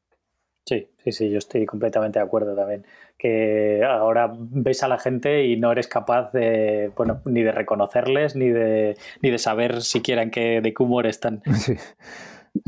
Sí, 0.66 0.88
sí, 1.02 1.12
sí, 1.12 1.30
yo 1.30 1.38
estoy 1.38 1.66
completamente 1.66 2.18
de 2.18 2.24
acuerdo 2.24 2.54
también. 2.54 2.86
Que 3.18 3.82
ahora 3.84 4.32
ves 4.32 4.82
a 4.82 4.88
la 4.88 4.98
gente 4.98 5.44
y 5.44 5.56
no 5.56 5.72
eres 5.72 5.88
capaz 5.88 6.32
de, 6.32 6.90
bueno, 6.96 7.22
ni 7.24 7.42
de 7.42 7.52
reconocerles, 7.52 8.36
ni 8.36 8.48
de, 8.48 8.96
ni 9.22 9.30
de 9.30 9.38
saber 9.38 9.82
siquiera 9.82 10.22
en 10.22 10.30
qué, 10.30 10.60
de 10.60 10.74
qué 10.74 10.82
humor 10.82 11.06
están. 11.06 11.42
Sí, 11.54 11.76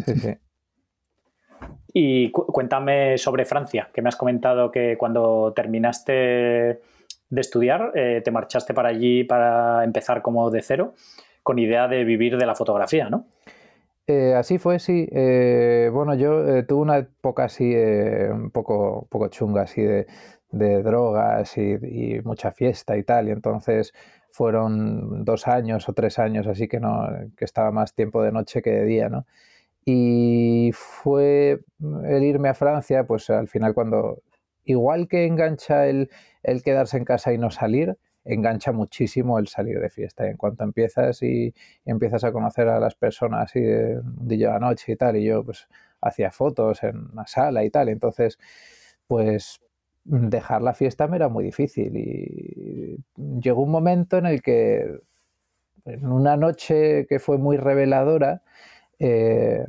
sí, 0.07 0.14
sí. 0.14 0.35
Y 1.94 2.31
cuéntame 2.31 3.18
sobre 3.18 3.44
Francia, 3.44 3.90
que 3.92 4.00
me 4.00 4.09
has 4.09 4.16
comentado 4.16 4.70
que 4.70 4.96
cuando 4.96 5.52
terminaste 5.55 6.12
de 6.12 7.40
estudiar, 7.40 7.92
eh, 7.94 8.22
te 8.24 8.31
marchaste 8.31 8.72
para 8.72 8.88
allí 8.88 9.24
para 9.24 9.85
empezar 9.85 10.22
como 10.22 10.50
de 10.50 10.62
cero, 10.62 10.94
con 11.42 11.59
idea 11.59 11.88
de 11.88 12.05
vivir 12.05 12.38
de 12.38 12.46
la 12.46 12.55
fotografía, 12.55 13.11
¿no? 13.11 13.26
Eh, 14.12 14.35
así 14.35 14.59
fue, 14.59 14.79
sí. 14.79 15.09
Eh, 15.11 15.90
bueno, 15.92 16.14
yo 16.14 16.46
eh, 16.46 16.62
tuve 16.64 16.83
una 16.83 16.98
época 16.98 17.44
así 17.44 17.75
un 17.75 18.51
poco, 18.51 19.07
poco 19.11 19.29
chunga, 19.29 19.62
así 19.62 19.83
de, 19.83 20.07
drogas 20.83 21.57
y, 21.57 22.20
mucha 22.25 22.53
fiesta 22.53 22.96
y 22.96 23.05
tal. 23.05 23.29
Y 23.29 23.31
entonces 23.31 23.92
fueron 24.31 25.25
dos 25.25 25.48
años 25.48 25.88
o 25.88 25.94
tres 25.94 26.18
años, 26.18 26.46
así 26.46 26.68
que 26.68 26.81
no, 26.81 27.09
que 27.37 27.44
estaba 27.44 27.70
más 27.70 27.94
tiempo 27.94 28.22
de 28.22 28.33
noche 28.33 28.62
que 28.62 28.70
de 28.70 28.85
día, 28.85 29.09
¿no? 29.09 29.27
Y 29.85 30.70
fue 30.75 31.61
el 32.05 32.22
irme 32.25 32.48
a 32.51 32.55
Francia, 32.55 33.05
pues 33.07 33.31
al 33.31 33.48
final 33.48 33.75
cuando, 33.75 34.22
igual 34.64 35.09
que 35.09 35.27
engancha 35.27 35.87
el 35.88 36.09
quedarse 36.64 36.98
en 36.98 37.05
casa 37.05 37.33
y 37.33 37.38
no 37.38 37.51
salir, 37.51 37.96
engancha 38.24 38.72
muchísimo 38.72 39.38
el 39.38 39.48
salir 39.48 39.80
de 39.80 39.90
fiesta. 39.90 40.26
en 40.28 40.37
cuanto 40.37 40.64
empiezas 40.64 41.22
y, 41.22 41.54
empiezas 41.85 42.24
a 42.24 42.32
conocer 42.32 42.68
a 42.68 42.80
las 42.80 42.94
personas 42.94 43.44
así 43.50 43.61
de 43.61 44.00
día 44.04 44.50
a 44.50 44.52
la 44.54 44.61
noche 44.68 44.92
y 44.92 44.96
tal, 44.96 45.16
y 45.16 45.24
yo 45.24 45.44
pues 45.44 45.68
hacía 46.00 46.30
fotos 46.30 46.82
en 46.82 47.11
una 47.12 47.26
sala 47.26 47.64
y 47.64 47.70
tal, 47.70 47.88
entonces 47.88 48.38
pues 49.06 49.61
dejar 50.04 50.62
la 50.62 50.74
fiesta 50.74 51.06
me 51.08 51.16
era 51.16 51.28
muy 51.28 51.44
difícil 51.44 51.96
y 51.96 52.96
llegó 53.40 53.62
un 53.62 53.70
momento 53.70 54.18
en 54.18 54.26
el 54.26 54.42
que 54.42 55.00
en 55.85 56.06
una 56.06 56.37
noche 56.37 57.06
que 57.06 57.18
fue 57.18 57.38
muy 57.38 57.56
reveladora, 57.56 58.42
eh, 58.98 59.66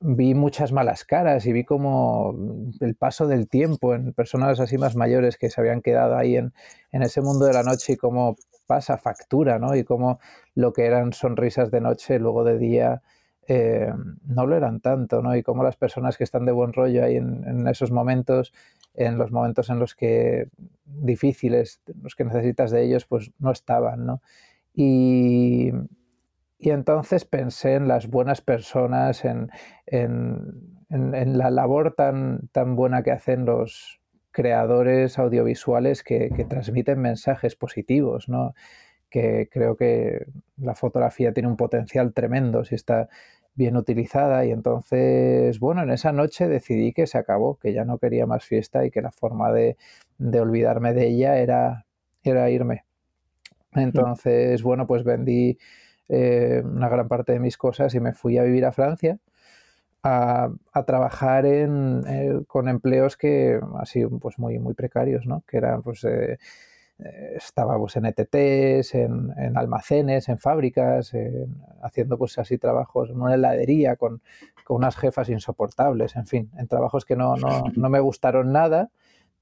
vi 0.00 0.34
muchas 0.34 0.72
malas 0.72 1.04
caras 1.04 1.46
y 1.46 1.52
vi 1.52 1.64
como 1.64 2.34
el 2.80 2.94
paso 2.94 3.26
del 3.26 3.48
tiempo 3.48 3.94
en 3.94 4.12
personas 4.12 4.60
así 4.60 4.78
más 4.78 4.96
mayores 4.96 5.36
que 5.36 5.50
se 5.50 5.60
habían 5.60 5.80
quedado 5.80 6.16
ahí 6.16 6.36
en, 6.36 6.52
ese 6.90 7.20
mundo 7.20 7.46
de 7.46 7.52
la 7.52 7.62
noche 7.62 7.94
y 7.94 7.96
cómo 7.96 8.36
pasa 8.66 8.98
factura, 8.98 9.58
¿no? 9.58 9.74
Y 9.74 9.84
cómo 9.84 10.20
lo 10.54 10.72
que 10.72 10.86
eran 10.86 11.12
sonrisas 11.12 11.70
de 11.70 11.80
noche, 11.80 12.18
luego 12.18 12.44
de 12.44 12.58
día, 12.58 13.02
eh, 13.48 13.92
no 14.24 14.46
lo 14.46 14.56
eran 14.56 14.80
tanto, 14.80 15.22
¿no? 15.22 15.34
Y 15.36 15.42
cómo 15.42 15.64
las 15.64 15.76
personas 15.76 16.16
que 16.16 16.24
están 16.24 16.44
de 16.44 16.52
buen 16.52 16.72
rollo 16.72 17.04
ahí 17.04 17.16
en, 17.16 17.44
en 17.46 17.66
esos 17.66 17.90
momentos, 17.90 18.52
en 18.94 19.18
los 19.18 19.32
momentos 19.32 19.68
en 19.70 19.78
los 19.78 19.94
que 19.94 20.48
difíciles, 20.84 21.80
los 22.02 22.14
que 22.14 22.24
necesitas 22.24 22.70
de 22.70 22.84
ellos, 22.84 23.06
pues 23.06 23.30
no 23.38 23.50
estaban, 23.50 24.06
¿no? 24.06 24.22
Y, 24.74 25.72
y 26.62 26.70
entonces 26.70 27.24
pensé 27.24 27.74
en 27.74 27.88
las 27.88 28.06
buenas 28.06 28.40
personas, 28.40 29.24
en, 29.24 29.50
la 30.88 31.50
labor 31.50 31.94
tan, 31.96 32.48
tan 32.52 32.76
buena 32.76 33.02
que 33.02 33.10
hacen 33.10 33.44
los 33.44 34.00
creadores 34.30 35.18
audiovisuales 35.18 36.04
que, 36.04 36.30
transmiten 36.48 37.00
mensajes 37.00 37.56
positivos, 37.56 38.28
¿no? 38.28 38.54
que 39.10 39.48
creo 39.50 39.76
que 39.76 40.24
la 40.56 40.76
fotografía 40.76 41.32
tiene 41.32 41.48
un 41.48 41.56
potencial 41.56 42.14
tremendo 42.14 42.64
si 42.64 42.76
está 42.76 43.08
bien 43.54 43.76
utilizada 43.76 44.44
y 44.46 44.52
entonces, 44.52 45.58
bueno, 45.58 45.82
en 45.82 45.90
esa 45.90 46.12
noche 46.12 46.46
decidí 46.46 46.92
que 46.92 47.08
se 47.08 47.18
acabó, 47.18 47.58
que 47.58 47.72
ya 47.72 47.84
no 47.84 47.98
quería 47.98 48.24
más 48.24 48.44
fiesta 48.44 48.86
y 48.86 48.92
que 48.92 49.02
la 49.02 49.10
forma 49.10 49.52
de, 49.52 49.76
olvidarme 50.40 50.94
de 50.94 51.08
ella 51.08 51.38
era, 51.38 51.86
era 52.22 52.48
irme. 52.50 52.84
Entonces, 53.72 54.62
bueno, 54.62 54.86
pues 54.86 55.02
vendí 55.02 55.58
eh, 56.08 56.62
una 56.64 56.88
gran 56.88 57.08
parte 57.08 57.32
de 57.32 57.40
mis 57.40 57.56
cosas 57.56 57.94
y 57.94 58.00
me 58.00 58.12
fui 58.12 58.38
a 58.38 58.42
vivir 58.42 58.64
a 58.64 58.72
Francia 58.72 59.18
a, 60.02 60.50
trabajar 60.84 61.46
en, 61.46 62.02
eh, 62.08 62.40
con 62.46 62.68
empleos 62.68 63.16
que 63.16 63.60
así 63.78 64.04
pues 64.06 64.38
muy, 64.38 64.58
muy 64.58 64.74
precarios, 64.74 65.26
¿no? 65.26 65.44
Que 65.46 65.58
eran 65.58 65.82
pues 65.82 66.04
eh, 66.04 66.38
estaba 67.36 67.78
pues, 67.78 67.96
en 67.96 68.06
ETTs, 68.06 68.94
en, 68.94 69.56
almacenes, 69.56 70.28
en 70.28 70.38
fábricas, 70.38 71.12
haciendo 71.82 72.18
pues 72.18 72.38
así 72.38 72.58
trabajos 72.58 73.10
en 73.10 73.20
una 73.20 73.34
heladería 73.34 73.96
con, 73.96 74.22
con, 74.64 74.78
unas 74.78 74.96
jefas 74.96 75.28
insoportables, 75.28 76.16
en 76.16 76.26
fin, 76.26 76.50
en 76.58 76.68
trabajos 76.68 77.04
que 77.04 77.16
no, 77.16 77.36
no, 77.36 77.64
no 77.74 77.88
me 77.88 78.00
gustaron 78.00 78.52
nada 78.52 78.90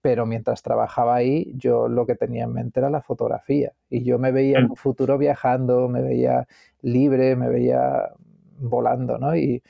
pero 0.02 0.26
mientras 0.26 0.62
trabajaba 0.62 1.14
ahí 1.16 1.52
yo 1.56 1.88
lo 1.88 2.06
que 2.06 2.14
tenía 2.14 2.44
en 2.44 2.52
mente 2.52 2.80
era 2.80 2.90
la 2.90 3.02
fotografía 3.02 3.72
y 3.88 4.02
yo 4.04 4.18
me 4.18 4.32
veía 4.32 4.58
en 4.58 4.70
un 4.70 4.76
futuro 4.76 5.18
viajando, 5.18 5.88
me 5.88 6.02
veía 6.02 6.46
libre, 6.82 7.36
me 7.36 7.48
veía 7.48 8.10
volando, 8.58 9.18
¿no? 9.18 9.36
Y, 9.36 9.62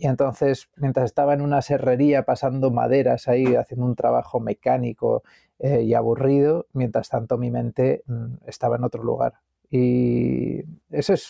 entonces 0.00 0.68
mientras 0.76 1.04
estaba 1.04 1.32
en 1.34 1.42
una 1.42 1.62
serrería 1.62 2.24
pasando 2.24 2.72
maderas 2.72 3.28
ahí, 3.28 3.54
haciendo 3.54 3.86
un 3.86 3.94
trabajo 3.94 4.40
mecánico 4.40 5.22
eh, 5.60 5.82
y 5.82 5.94
aburrido, 5.94 6.66
mientras 6.72 7.08
tanto 7.08 7.38
mi 7.38 7.52
mente 7.52 8.02
mm, 8.06 8.34
estaba 8.46 8.76
en 8.76 8.84
otro 8.84 9.04
lugar. 9.04 9.34
Y 9.70 10.64
eso 10.90 11.14
es, 11.14 11.28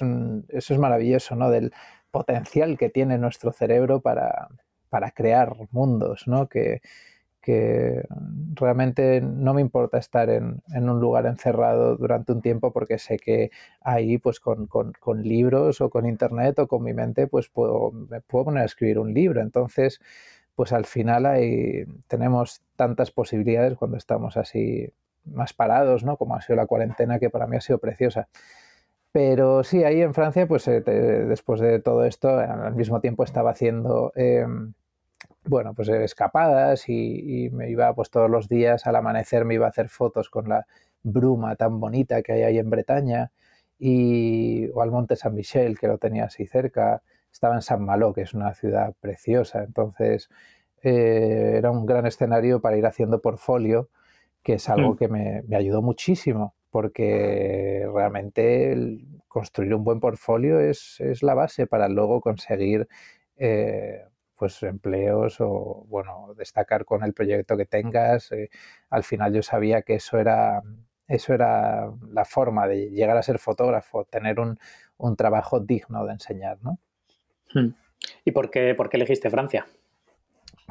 eso 0.48 0.74
es 0.74 0.78
maravilloso, 0.78 1.36
¿no? 1.36 1.50
Del 1.50 1.72
potencial 2.10 2.78
que 2.78 2.88
tiene 2.88 3.18
nuestro 3.18 3.52
cerebro 3.52 4.00
para, 4.00 4.48
para 4.88 5.10
crear 5.10 5.54
mundos, 5.70 6.24
¿no? 6.26 6.48
Que, 6.48 6.80
que 7.42 8.04
realmente 8.54 9.20
no 9.20 9.52
me 9.52 9.60
importa 9.60 9.98
estar 9.98 10.30
en, 10.30 10.62
un 10.74 11.00
lugar 11.00 11.26
encerrado 11.26 11.96
durante 11.96 12.32
un 12.32 12.40
tiempo 12.40 12.72
porque 12.72 12.98
sé 12.98 13.18
que 13.18 13.50
ahí 13.80 14.18
pues 14.18 14.40
con, 14.40 14.68
libros 15.22 15.80
o 15.80 15.90
con 15.90 16.06
internet 16.06 16.58
o 16.60 16.68
con 16.68 16.82
mi 16.84 16.94
mente 16.94 17.26
pues 17.26 17.48
puedo, 17.48 17.90
me 17.90 18.20
puedo 18.20 18.46
poner 18.46 18.62
a 18.62 18.66
escribir 18.66 18.98
un 18.98 19.12
libro. 19.12 19.40
Entonces 19.42 20.00
pues 20.54 20.72
al 20.72 20.86
final 20.86 21.26
ahí 21.26 21.84
tenemos 22.08 22.62
tantas 22.76 23.10
posibilidades 23.10 23.76
cuando 23.76 23.96
estamos 23.96 24.36
así 24.36 24.92
más 25.24 25.52
parados, 25.52 26.04
¿no? 26.04 26.16
Como 26.16 26.36
ha 26.36 26.42
sido 26.42 26.56
la 26.56 26.66
cuarentena 26.66 27.18
que 27.18 27.30
para 27.30 27.46
mí 27.46 27.56
ha 27.56 27.60
sido 27.60 27.78
preciosa. 27.78 28.28
Pero 29.12 29.62
sí, 29.64 29.84
ahí 29.84 30.00
en 30.00 30.14
Francia, 30.14 30.46
pues 30.46 30.66
eh, 30.68 30.80
después 30.80 31.60
de 31.60 31.80
todo 31.80 32.04
esto, 32.04 32.30
al 32.38 32.74
mismo 32.74 33.00
tiempo 33.00 33.24
estaba 33.24 33.50
haciendo 33.50 34.12
em, 34.14 34.72
bueno, 35.44 35.74
pues 35.74 35.88
escapadas 35.88 36.88
y, 36.88 37.50
me 37.52 37.70
iba 37.70 37.92
pues 37.94 38.10
todos 38.10 38.30
los 38.30 38.48
días 38.48 38.86
al 38.86 38.96
amanecer 38.96 39.44
me 39.44 39.54
iba 39.54 39.66
a 39.66 39.70
hacer 39.70 39.88
fotos 39.88 40.30
con 40.30 40.48
la 40.48 40.66
bruma 41.02 41.56
tan 41.56 41.80
bonita 41.80 42.22
que 42.22 42.32
hay 42.32 42.42
ahí 42.42 42.58
en 42.58 42.70
Bretaña 42.70 43.32
y 43.78 44.68
o 44.70 44.82
al 44.82 44.90
Monte 44.92 45.16
San 45.16 45.34
Michel 45.34 45.78
que 45.78 45.88
lo 45.88 45.98
tenía 45.98 46.24
así 46.24 46.46
cerca 46.46 47.02
estaba 47.32 47.56
en 47.56 47.62
San 47.62 47.84
Malo 47.84 48.12
que 48.12 48.22
es 48.22 48.34
una 48.34 48.54
ciudad 48.54 48.94
preciosa 49.00 49.64
entonces 49.64 50.28
eh, 50.82 51.54
era 51.56 51.70
un 51.72 51.86
gran 51.86 52.06
escenario 52.06 52.60
para 52.60 52.76
ir 52.76 52.86
haciendo 52.86 53.20
portfolio 53.20 53.88
que 54.42 54.54
es 54.54 54.68
algo 54.68 54.94
mm. 54.94 54.96
que 54.96 55.08
me, 55.08 55.56
ayudó 55.56 55.82
muchísimo 55.82 56.54
porque 56.70 57.86
realmente 57.92 58.76
construir 59.28 59.74
un 59.74 59.84
buen 59.84 60.00
portfolio 60.00 60.60
es, 60.60 60.98
la 61.22 61.34
base 61.34 61.66
para 61.66 61.88
luego 61.88 62.20
conseguir 62.20 62.88
eh, 63.36 64.02
pues 64.42 64.60
empleos 64.64 65.36
o 65.38 65.86
bueno 65.88 66.34
destacar 66.36 66.84
con 66.84 67.04
el 67.04 67.12
proyecto 67.12 67.56
que 67.56 67.64
tengas 67.64 68.32
eh, 68.32 68.50
al 68.90 69.04
final 69.04 69.32
yo 69.32 69.40
sabía 69.40 69.82
que 69.82 69.94
eso 69.94 70.18
era 70.18 70.60
eso 71.06 71.32
era 71.32 71.92
la 72.10 72.24
forma 72.24 72.66
de 72.66 72.90
llegar 72.90 73.16
a 73.16 73.22
ser 73.22 73.38
fotógrafo 73.38 74.04
tener 74.06 74.40
un, 74.40 74.58
trabajo 75.16 75.60
digno 75.60 76.04
de 76.04 76.14
enseñar 76.14 76.58
¿no? 76.60 76.80
Hmm. 77.54 77.68
¿y 78.24 78.32
por 78.32 78.50
qué, 78.50 78.74
por 78.74 78.88
qué 78.88 78.96
elegiste 78.96 79.30
Francia? 79.30 79.64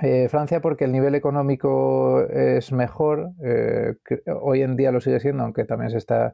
Eh, 0.02 0.28
Francia 0.28 0.60
porque 0.60 0.84
el 0.84 0.92
nivel 0.92 1.16
económico 1.16 2.28
es 2.28 2.74
mejor 2.74 3.32
eh, 3.42 3.96
hoy 4.42 4.64
en 4.64 4.76
día 4.76 4.92
lo 4.92 5.00
sigue 5.00 5.22
siendo 5.22 5.44
aunque 5.44 5.64
también 5.64 5.92
se 5.92 5.98
está 5.98 6.34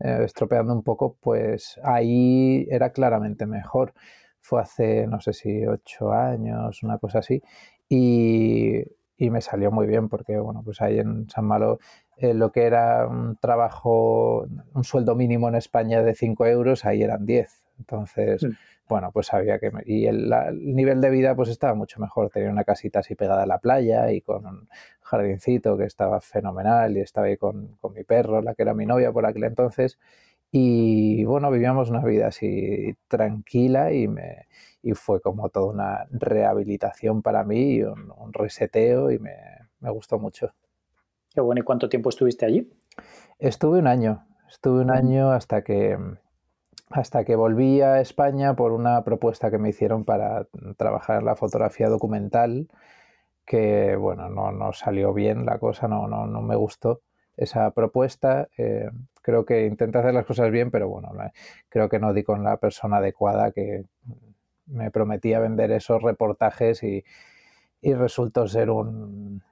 estropeando 0.00 0.72
un 0.72 0.82
poco 0.82 1.16
pues 1.20 1.78
ahí 1.84 2.66
era 2.72 2.90
claramente 2.90 3.46
mejor 3.46 3.94
fue 4.42 4.60
hace, 4.60 5.06
no 5.06 5.20
sé 5.20 5.32
si 5.32 5.64
ocho 5.66 6.12
años, 6.12 6.82
una 6.82 6.98
cosa 6.98 7.20
así, 7.20 7.42
y, 7.88 8.84
me 9.18 9.40
salió 9.40 9.70
muy 9.70 9.86
bien 9.86 10.08
porque, 10.08 10.36
bueno, 10.38 10.62
pues 10.64 10.80
ahí 10.80 10.98
en 10.98 11.30
San 11.30 11.44
Malo 11.44 11.78
eh, 12.16 12.34
lo 12.34 12.50
que 12.50 12.64
era 12.64 13.06
un 13.06 13.36
trabajo, 13.36 14.48
un 14.74 14.84
sueldo 14.84 15.14
mínimo 15.14 15.48
en 15.48 15.54
España 15.54 16.02
de 16.02 16.16
5 16.16 16.46
euros, 16.46 16.84
ahí 16.84 17.02
eran 17.04 17.24
10. 17.24 17.62
Entonces, 17.78 18.42
mm. 18.42 18.50
bueno, 18.88 19.12
pues 19.12 19.28
sabía 19.28 19.60
que... 19.60 19.70
y 19.86 20.06
el, 20.06 20.28
nivel 20.52 21.00
de 21.00 21.10
vida 21.10 21.36
pues 21.36 21.50
estaba 21.50 21.74
mucho 21.74 22.00
mejor. 22.00 22.30
Tenía 22.30 22.50
una 22.50 22.64
casita 22.64 22.98
así 22.98 23.14
pegada 23.14 23.44
a 23.44 23.46
la 23.46 23.58
playa 23.58 24.10
y 24.10 24.22
con 24.22 24.44
un 24.44 24.68
jardincito 25.02 25.76
que 25.76 25.84
estaba 25.84 26.20
fenomenal 26.20 26.96
y 26.96 27.00
estaba 27.00 27.28
ahí 27.28 27.36
con, 27.36 27.76
con 27.80 27.92
mi 27.92 28.02
perro, 28.02 28.42
la 28.42 28.54
que 28.54 28.62
era 28.62 28.74
mi 28.74 28.86
novia 28.86 29.12
por 29.12 29.24
aquel 29.24 29.44
entonces. 29.44 29.98
Y 30.54 31.24
bueno, 31.24 31.50
vivíamos 31.50 31.88
una 31.88 32.04
vida 32.04 32.26
así 32.26 32.94
tranquila 33.08 33.90
y, 33.90 34.06
me, 34.06 34.48
y 34.82 34.92
fue 34.92 35.22
como 35.22 35.48
toda 35.48 35.72
una 35.72 36.06
rehabilitación 36.10 37.22
para 37.22 37.42
mí, 37.42 37.82
un, 37.82 38.12
un 38.14 38.32
reseteo 38.34 39.10
y 39.10 39.18
me, 39.18 39.34
me, 39.80 39.90
gustó 39.90 40.18
mucho. 40.18 40.52
Qué 41.34 41.40
bueno, 41.40 41.62
¿y 41.62 41.64
cuánto 41.64 41.88
tiempo 41.88 42.10
estuviste 42.10 42.44
allí? 42.44 42.70
Estuve 43.38 43.78
un 43.78 43.86
año, 43.86 44.26
estuve 44.46 44.82
un 44.82 44.90
año 44.90 45.32
hasta 45.32 45.64
que, 45.64 45.98
hasta 46.90 47.24
que 47.24 47.34
volví 47.34 47.80
a 47.80 48.02
España 48.02 48.54
por 48.54 48.72
una 48.72 49.02
propuesta 49.04 49.50
que 49.50 49.56
me 49.56 49.70
hicieron 49.70 50.04
para 50.04 50.48
trabajar 50.76 51.20
en 51.20 51.24
la 51.24 51.34
fotografía 51.34 51.88
documental, 51.88 52.68
que 53.46 53.96
bueno, 53.96 54.28
no, 54.28 54.52
no 54.52 54.74
salió 54.74 55.14
bien 55.14 55.46
la 55.46 55.58
cosa, 55.58 55.88
no, 55.88 56.06
no, 56.08 56.26
no 56.26 56.42
me 56.42 56.56
gustó 56.56 57.00
esa 57.38 57.70
propuesta. 57.70 58.48
Eh, 58.58 58.90
creo 59.22 59.44
que 59.44 59.66
intenté 59.66 59.98
hacer 59.98 60.12
las 60.14 60.26
cosas 60.26 60.50
bien, 60.50 60.70
pero 60.70 60.88
bueno, 60.88 61.10
creo 61.68 61.88
que 61.88 61.98
no 61.98 62.12
di 62.12 62.24
con 62.24 62.44
la 62.44 62.58
persona 62.58 62.98
adecuada 62.98 63.52
que 63.52 63.84
me 64.66 64.90
prometía 64.90 65.38
vender 65.40 65.70
esos 65.72 66.02
reportajes 66.02 66.82
y, 66.82 67.04
resultó 67.82 68.46
ser 68.46 68.70
un, 68.70 69.42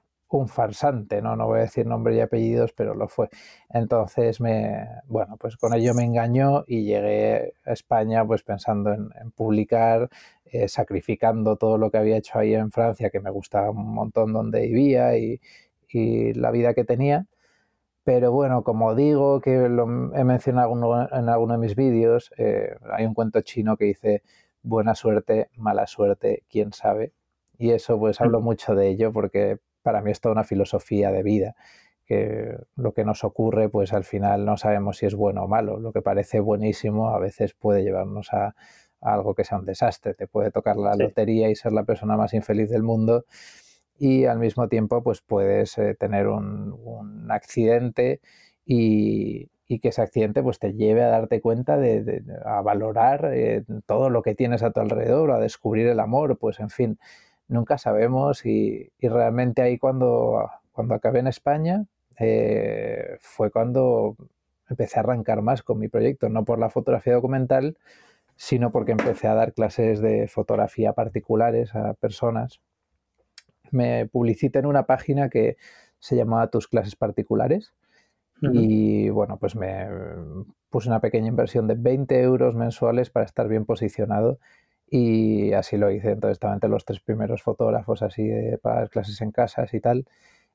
farsante, 0.47 1.21
¿no? 1.21 1.35
No 1.35 1.47
voy 1.47 1.59
a 1.59 1.63
decir 1.63 1.85
nombre 1.85 2.15
y 2.15 2.21
apellidos, 2.21 2.71
pero 2.73 2.95
lo 2.95 3.09
fue. 3.09 3.29
Entonces, 3.69 4.39
me, 4.39 4.87
bueno, 5.07 5.35
pues 5.37 5.57
con 5.57 5.73
ello 5.73 5.93
me 5.93 6.03
engañó 6.05 6.63
y 6.67 6.85
llegué 6.85 7.53
a 7.65 7.73
España 7.73 8.25
pues 8.25 8.43
pensando 8.43 8.93
en, 8.93 9.09
publicar, 9.35 10.09
eh, 10.45 10.69
sacrificando 10.69 11.57
todo 11.57 11.77
lo 11.77 11.91
que 11.91 11.97
había 11.97 12.17
hecho 12.17 12.39
ahí 12.39 12.53
en 12.55 12.71
Francia, 12.71 13.09
que 13.09 13.19
me 13.19 13.29
gustaba 13.29 13.71
un 13.71 13.93
montón 13.93 14.31
donde 14.31 14.61
vivía 14.61 15.17
y, 15.17 15.41
y 15.89 16.33
la 16.33 16.51
vida 16.51 16.73
que 16.73 16.85
tenía. 16.85 17.25
Pero 18.03 18.31
bueno, 18.31 18.63
como 18.63 18.95
digo, 18.95 19.41
que 19.41 19.69
lo 19.69 19.83
he 20.15 20.23
mencionado 20.23 20.71
en 21.11 21.29
alguno 21.29 21.53
de 21.53 21.59
mis 21.59 21.75
vídeos, 21.75 22.31
eh, 22.37 22.75
hay 22.91 23.05
un 23.05 23.13
cuento 23.13 23.41
chino 23.41 23.77
que 23.77 23.85
dice 23.85 24.23
buena 24.63 24.95
suerte, 24.95 25.49
mala 25.55 25.85
suerte, 25.87 26.43
quién 26.49 26.73
sabe. 26.73 27.13
Y 27.57 27.71
eso 27.71 27.99
pues 27.99 28.19
hablo 28.21 28.41
mucho 28.41 28.73
de 28.73 28.87
ello 28.89 29.11
porque 29.13 29.59
para 29.83 30.01
mí 30.01 30.11
es 30.11 30.19
toda 30.19 30.33
una 30.33 30.43
filosofía 30.43 31.11
de 31.11 31.21
vida, 31.21 31.55
que 32.05 32.57
lo 32.75 32.93
que 32.93 33.05
nos 33.05 33.23
ocurre 33.23 33.69
pues 33.69 33.93
al 33.93 34.03
final 34.03 34.45
no 34.45 34.57
sabemos 34.57 34.97
si 34.97 35.05
es 35.05 35.15
bueno 35.15 35.43
o 35.43 35.47
malo. 35.47 35.79
Lo 35.79 35.93
que 35.93 36.01
parece 36.01 36.39
buenísimo 36.39 37.09
a 37.09 37.19
veces 37.19 37.53
puede 37.53 37.83
llevarnos 37.83 38.33
a, 38.33 38.55
algo 39.01 39.33
que 39.35 39.43
sea 39.43 39.57
un 39.57 39.65
desastre. 39.65 40.13
Te 40.13 40.27
puede 40.27 40.51
tocar 40.51 40.77
la 40.77 40.95
lotería 40.95 41.49
y 41.49 41.55
ser 41.55 41.71
la 41.71 41.83
persona 41.83 42.17
más 42.17 42.33
infeliz 42.33 42.69
del 42.69 42.83
mundo 42.83 43.25
y 44.01 44.25
al 44.25 44.39
mismo 44.39 44.67
tiempo 44.67 45.03
pues 45.03 45.21
puedes 45.21 45.77
eh, 45.77 45.93
tener 45.93 46.27
un, 46.27 47.27
accidente 47.29 48.19
y, 48.65 49.47
que 49.79 49.89
ese 49.89 50.01
accidente 50.01 50.41
pues 50.43 50.59
te 50.59 50.73
lleve 50.73 51.03
a 51.03 51.07
darte 51.07 51.39
cuenta 51.39 51.77
de, 51.77 52.23
a 52.43 52.61
valorar 52.61 53.29
eh, 53.33 53.63
todo 53.85 54.09
lo 54.09 54.23
que 54.23 54.35
tienes 54.35 54.63
a 54.63 54.71
tu 54.71 54.79
alrededor, 54.81 55.31
a 55.31 55.39
descubrir 55.39 55.87
el 55.87 55.99
amor, 55.99 56.37
pues 56.39 56.59
en 56.59 56.69
fin, 56.71 56.99
nunca 57.47 57.77
sabemos 57.77 58.45
y, 58.45 58.91
realmente 58.99 59.61
ahí 59.61 59.77
cuando, 59.77 60.49
cuando 60.71 60.95
acabé 60.95 61.19
en 61.19 61.27
España 61.27 61.85
eh, 62.19 63.17
fue 63.21 63.51
cuando 63.51 64.17
empecé 64.67 64.97
a 64.99 65.03
arrancar 65.03 65.43
más 65.43 65.61
con 65.61 65.77
mi 65.77 65.89
proyecto, 65.89 66.27
no 66.27 66.43
por 66.43 66.59
la 66.59 66.71
fotografía 66.71 67.13
documental, 67.13 67.77
sino 68.35 68.71
porque 68.71 68.93
empecé 68.93 69.27
a 69.27 69.35
dar 69.35 69.53
clases 69.53 70.01
de 70.01 70.27
fotografía 70.27 70.93
particulares 70.93 71.75
a 71.75 71.93
personas 71.93 72.61
me 73.71 74.05
publicité 74.07 74.59
en 74.59 74.65
una 74.65 74.85
página 74.85 75.29
que 75.29 75.57
se 75.99 76.15
llamaba 76.15 76.49
Tus 76.49 76.67
clases 76.67 76.95
particulares. 76.95 77.73
Y 78.43 79.09
bueno, 79.09 79.37
pues 79.37 79.55
me 79.55 79.87
puse 80.71 80.89
una 80.89 80.99
pequeña 80.99 81.27
inversión 81.27 81.67
de 81.67 81.75
20 81.75 82.21
euros 82.21 82.55
mensuales 82.55 83.11
para 83.11 83.23
estar 83.25 83.47
bien 83.47 83.65
posicionado 83.65 84.39
y 84.89 85.53
así 85.53 85.77
lo 85.77 85.91
hice. 85.91 86.09
Entonces 86.09 86.37
estaba 86.37 86.53
entre 86.53 86.69
los 86.69 86.83
tres 86.83 87.01
primeros 87.01 87.43
fotógrafos 87.43 88.01
así 88.01 88.27
de, 88.27 88.57
para 88.57 88.81
las 88.81 88.89
clases 88.89 89.21
en 89.21 89.31
casas 89.31 89.73
y 89.75 89.79
tal. 89.79 90.07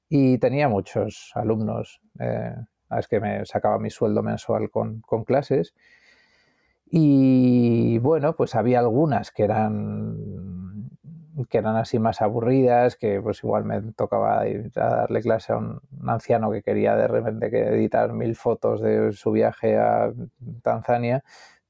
Y 0.09 0.39
tenía 0.39 0.69
muchos 0.69 1.31
alumnos. 1.35 2.01
Eh, 2.19 2.57
es 2.99 3.07
que 3.07 3.21
me 3.21 3.47
sacaba 3.47 3.79
mi 3.79 3.91
sueldo 3.91 4.23
mensual 4.23 4.69
con, 4.71 5.01
con 5.01 5.25
clases. 5.25 5.73
Y 6.91 7.99
bueno, 7.99 8.37
pues 8.37 8.55
había 8.55 8.81
algunas 8.81 9.31
que 9.31 9.45
eran 9.45 10.66
que 11.45 11.59
eran 11.59 11.77
así 11.77 11.99
más 11.99 12.23
aburridas, 12.23 12.97
que 12.97 13.21
pues 13.21 13.43
igual 13.45 13.65
me 13.65 13.81
tocaba 13.93 14.47
ir 14.49 14.73
a 14.77 14.89
darle 14.89 15.21
clase 15.23 15.53
a 15.53 15.59
un, 15.59 15.81
anciano 16.07 16.51
que 16.51 16.63
quería 16.63 16.97
de 16.97 17.09
repente 17.09 17.51
que 17.51 17.61
editar 17.69 18.13
mil 18.13 18.37
fotos 18.37 18.81
de 18.81 19.13
su 19.13 19.33
viaje 19.33 19.77
a 19.77 20.13
Tanzania, 20.63 21.23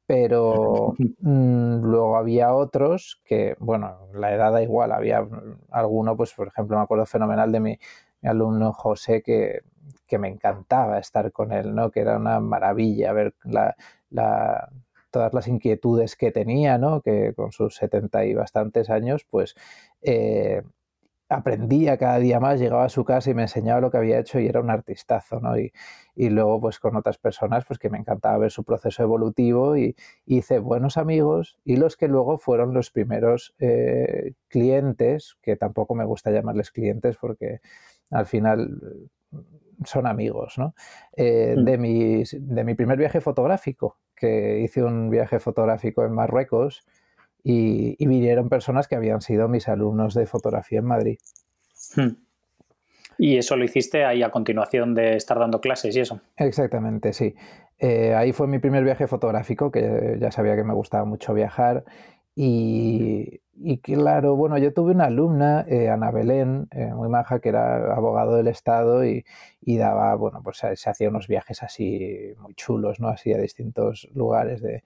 pero 0.07 0.95
mm, 1.21 1.83
luego 1.83 2.17
había 2.17 2.55
otros 2.55 3.21
que, 3.25 3.57
bueno, 3.59 4.09
la 4.15 4.33
edad 4.35 4.53
da 4.53 4.63
igual, 4.63 4.93
había 4.93 5.27
alguno, 5.71 6.17
pues 6.17 6.33
por 6.35 6.49
ejemplo, 6.49 6.77
me 6.77 6.83
acuerdo 6.85 7.07
fenomenal 7.07 7.53
de 7.53 7.61
mi, 7.61 7.79
alumno 8.23 8.73
José 8.73 9.23
que, 9.23 9.61
que, 10.07 10.19
me 10.19 10.29
encantaba 10.29 10.99
estar 10.99 11.31
con 11.33 11.53
él, 11.53 11.75
¿no? 11.75 11.91
Que 11.91 12.01
era 12.01 12.17
una 12.17 12.41
maravilla 12.41 13.13
ver 13.13 13.35
la, 13.45 13.77
la 14.11 14.69
todas 15.17 15.33
las 15.33 15.49
inquietudes 15.49 16.15
que 16.15 16.31
tenía, 16.31 16.77
¿no? 16.77 17.01
que 17.01 17.33
con 17.35 17.51
sus 17.51 17.77
70 17.77 18.27
y 18.27 18.35
bastantes 18.35 18.91
años, 18.91 19.25
pues 19.31 19.55
eh, 20.03 20.61
aprendía 21.31 21.97
cada 21.97 22.19
día 22.19 22.39
más, 22.39 22.61
llegaba 22.61 22.85
a 22.85 22.91
su 22.91 23.03
casa 23.03 23.31
y 23.31 23.35
me 23.35 23.41
enseñaba 23.43 23.81
lo 23.81 23.91
que 23.91 23.97
había 23.97 24.19
hecho 24.19 24.39
y 24.39 24.47
era 24.47 24.61
un 24.61 24.69
artistazo, 24.69 25.41
¿no? 25.41 25.59
Y, 25.59 25.73
luego, 26.17 26.61
pues 26.61 26.79
con 26.79 26.97
otras 26.97 27.17
personas, 27.17 27.65
pues 27.65 27.79
que 27.79 27.89
me 27.89 27.97
encantaba 27.97 28.37
ver 28.37 28.51
su 28.51 28.63
proceso 28.63 29.03
evolutivo 29.03 29.79
y, 29.79 29.97
hice 30.27 30.59
buenos 30.59 30.99
amigos 30.99 31.59
y 31.65 31.77
los 31.77 31.97
que 31.97 32.09
luego 32.09 32.37
fueron 32.37 32.75
los 32.75 32.91
primeros 32.91 33.55
eh, 33.59 34.35
clientes, 34.49 35.39
que 35.41 35.57
tampoco 35.57 35.95
me 35.95 36.05
gusta 36.05 36.31
llamarles 36.31 36.71
clientes 36.71 37.17
porque 37.17 37.61
al 38.11 38.27
final 38.27 39.09
son 39.87 40.07
amigos, 40.07 40.59
¿no? 40.59 40.75
Eh, 41.17 41.55
mm. 41.57 41.65
de, 41.65 41.79
mi, 41.79 42.23
de 42.23 42.65
mi 42.65 42.75
primer 42.75 42.99
viaje 42.99 43.23
fotográfico, 43.23 43.97
que 44.17 44.61
hice 44.61 44.83
un 44.83 45.11
viaje 45.11 45.39
fotográfico 45.39 46.05
en 46.05 46.13
Marruecos 46.13 46.85
y, 47.43 48.05
vinieron 48.05 48.49
personas 48.49 48.89
que 48.89 48.97
habían 48.97 49.21
sido 49.21 49.49
mis 49.49 49.69
alumnos 49.69 50.15
de 50.15 50.27
fotografía 50.27 50.81
en 50.81 50.87
Madrid. 50.87 51.19
Hmm. 51.95 52.17
Y 53.19 53.39
eso 53.39 53.57
lo 53.57 53.65
hiciste 53.65 54.05
ahí 54.05 54.23
a 54.23 54.31
continuación 54.31 54.95
de 54.95 55.17
estar 55.17 55.39
dando 55.39 55.61
clases 55.61 55.95
y 55.97 56.01
eso. 56.01 56.21
Exactamente, 56.37 57.13
sí. 57.13 57.35
Eh, 57.79 58.15
ahí 58.15 58.33
fue 58.33 58.47
mi 58.47 58.59
primer 58.59 58.85
viaje 58.85 59.07
fotográfico, 59.07 59.71
que 59.71 60.17
ya 60.21 60.33
sabía 60.33 60.57
que 60.57 60.65
me 60.65 60.75
gustaba 60.75 61.05
mucho 61.05 61.35
viajar. 61.35 61.85
Y, 62.35 63.41
claro, 63.83 64.37
bueno, 64.37 64.59
yo 64.59 64.73
tuve 64.73 64.93
una 64.93 65.05
alumna, 65.07 65.65
eh, 65.69 65.89
Ana 65.89 66.11
Belén, 66.11 66.69
eh, 66.73 66.93
muy 66.95 67.09
maja, 67.09 67.41
que 67.41 67.49
era 67.51 67.95
abogado 67.95 68.37
del 68.37 68.49
Estado 68.49 69.05
y, 69.05 69.25
daba, 69.63 70.15
bueno, 70.15 70.43
pues 70.43 70.59
se 70.59 70.91
hacía 70.91 71.09
unos 71.09 71.27
viajes 71.29 71.63
así 71.63 72.35
muy 72.39 72.55
chulos, 72.55 73.01
¿no? 73.01 73.09
Así 73.09 73.33
a 73.33 73.39
distintos 73.39 74.09
lugares 74.15 74.61
de, 74.63 74.85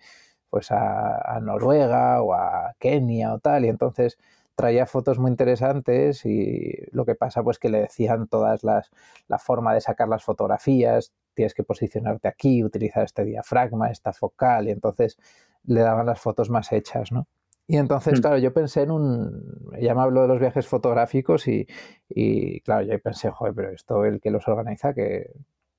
pues 0.51 0.71
a, 0.73 1.37
a 1.37 1.41
Noruega 1.41 2.23
o 2.23 2.35
a 2.35 2.75
Kenia 2.79 3.35
o 3.35 3.39
tal. 3.41 3.65
Y 3.65 3.69
entonces 3.69 4.19
traía 4.61 4.87
fotos 4.87 5.19
muy 5.19 5.31
interesantes 5.31 6.27
y 6.27 6.75
lo 6.93 7.07
que 7.07 7.15
pasa 7.15 7.43
pues 7.43 7.59
que 7.59 7.71
le 7.71 7.81
decían 7.81 8.29
todas 8.29 8.63
las 8.63 8.91
la 9.27 9.39
forma 9.39 9.73
de 9.73 9.81
sacar 9.81 10.07
las 10.09 10.23
fotografías 10.23 11.13
tienes 11.35 11.55
que 11.55 11.63
posicionarte 11.63 12.29
aquí 12.29 12.63
utilizar 12.63 13.05
este 13.05 13.25
diafragma 13.25 13.91
esta 13.91 14.13
focal 14.13 14.69
y 14.69 14.73
entonces 14.73 15.17
le 15.65 15.81
daban 15.81 16.05
las 16.05 16.21
fotos 16.21 16.51
más 16.51 16.73
hechas 16.73 17.11
no 17.11 17.27
y 17.71 17.77
entonces 17.77 18.19
hmm. 18.19 18.23
claro 18.23 18.39
yo 18.39 18.53
pensé 18.53 18.83
en 18.83 18.91
un 18.91 19.71
ella 19.77 19.95
me 19.95 20.03
habló 20.03 20.23
de 20.23 20.29
los 20.29 20.41
viajes 20.41 20.67
fotográficos 20.67 21.47
y, 21.49 21.67
y 22.09 22.61
claro 22.61 22.87
yo 22.87 22.99
pensé 23.01 23.31
joder 23.31 23.55
pero 23.55 23.71
esto 23.71 24.05
el 24.05 24.21
que 24.21 24.31
los 24.31 24.49
organiza 24.49 24.93
que 24.95 25.31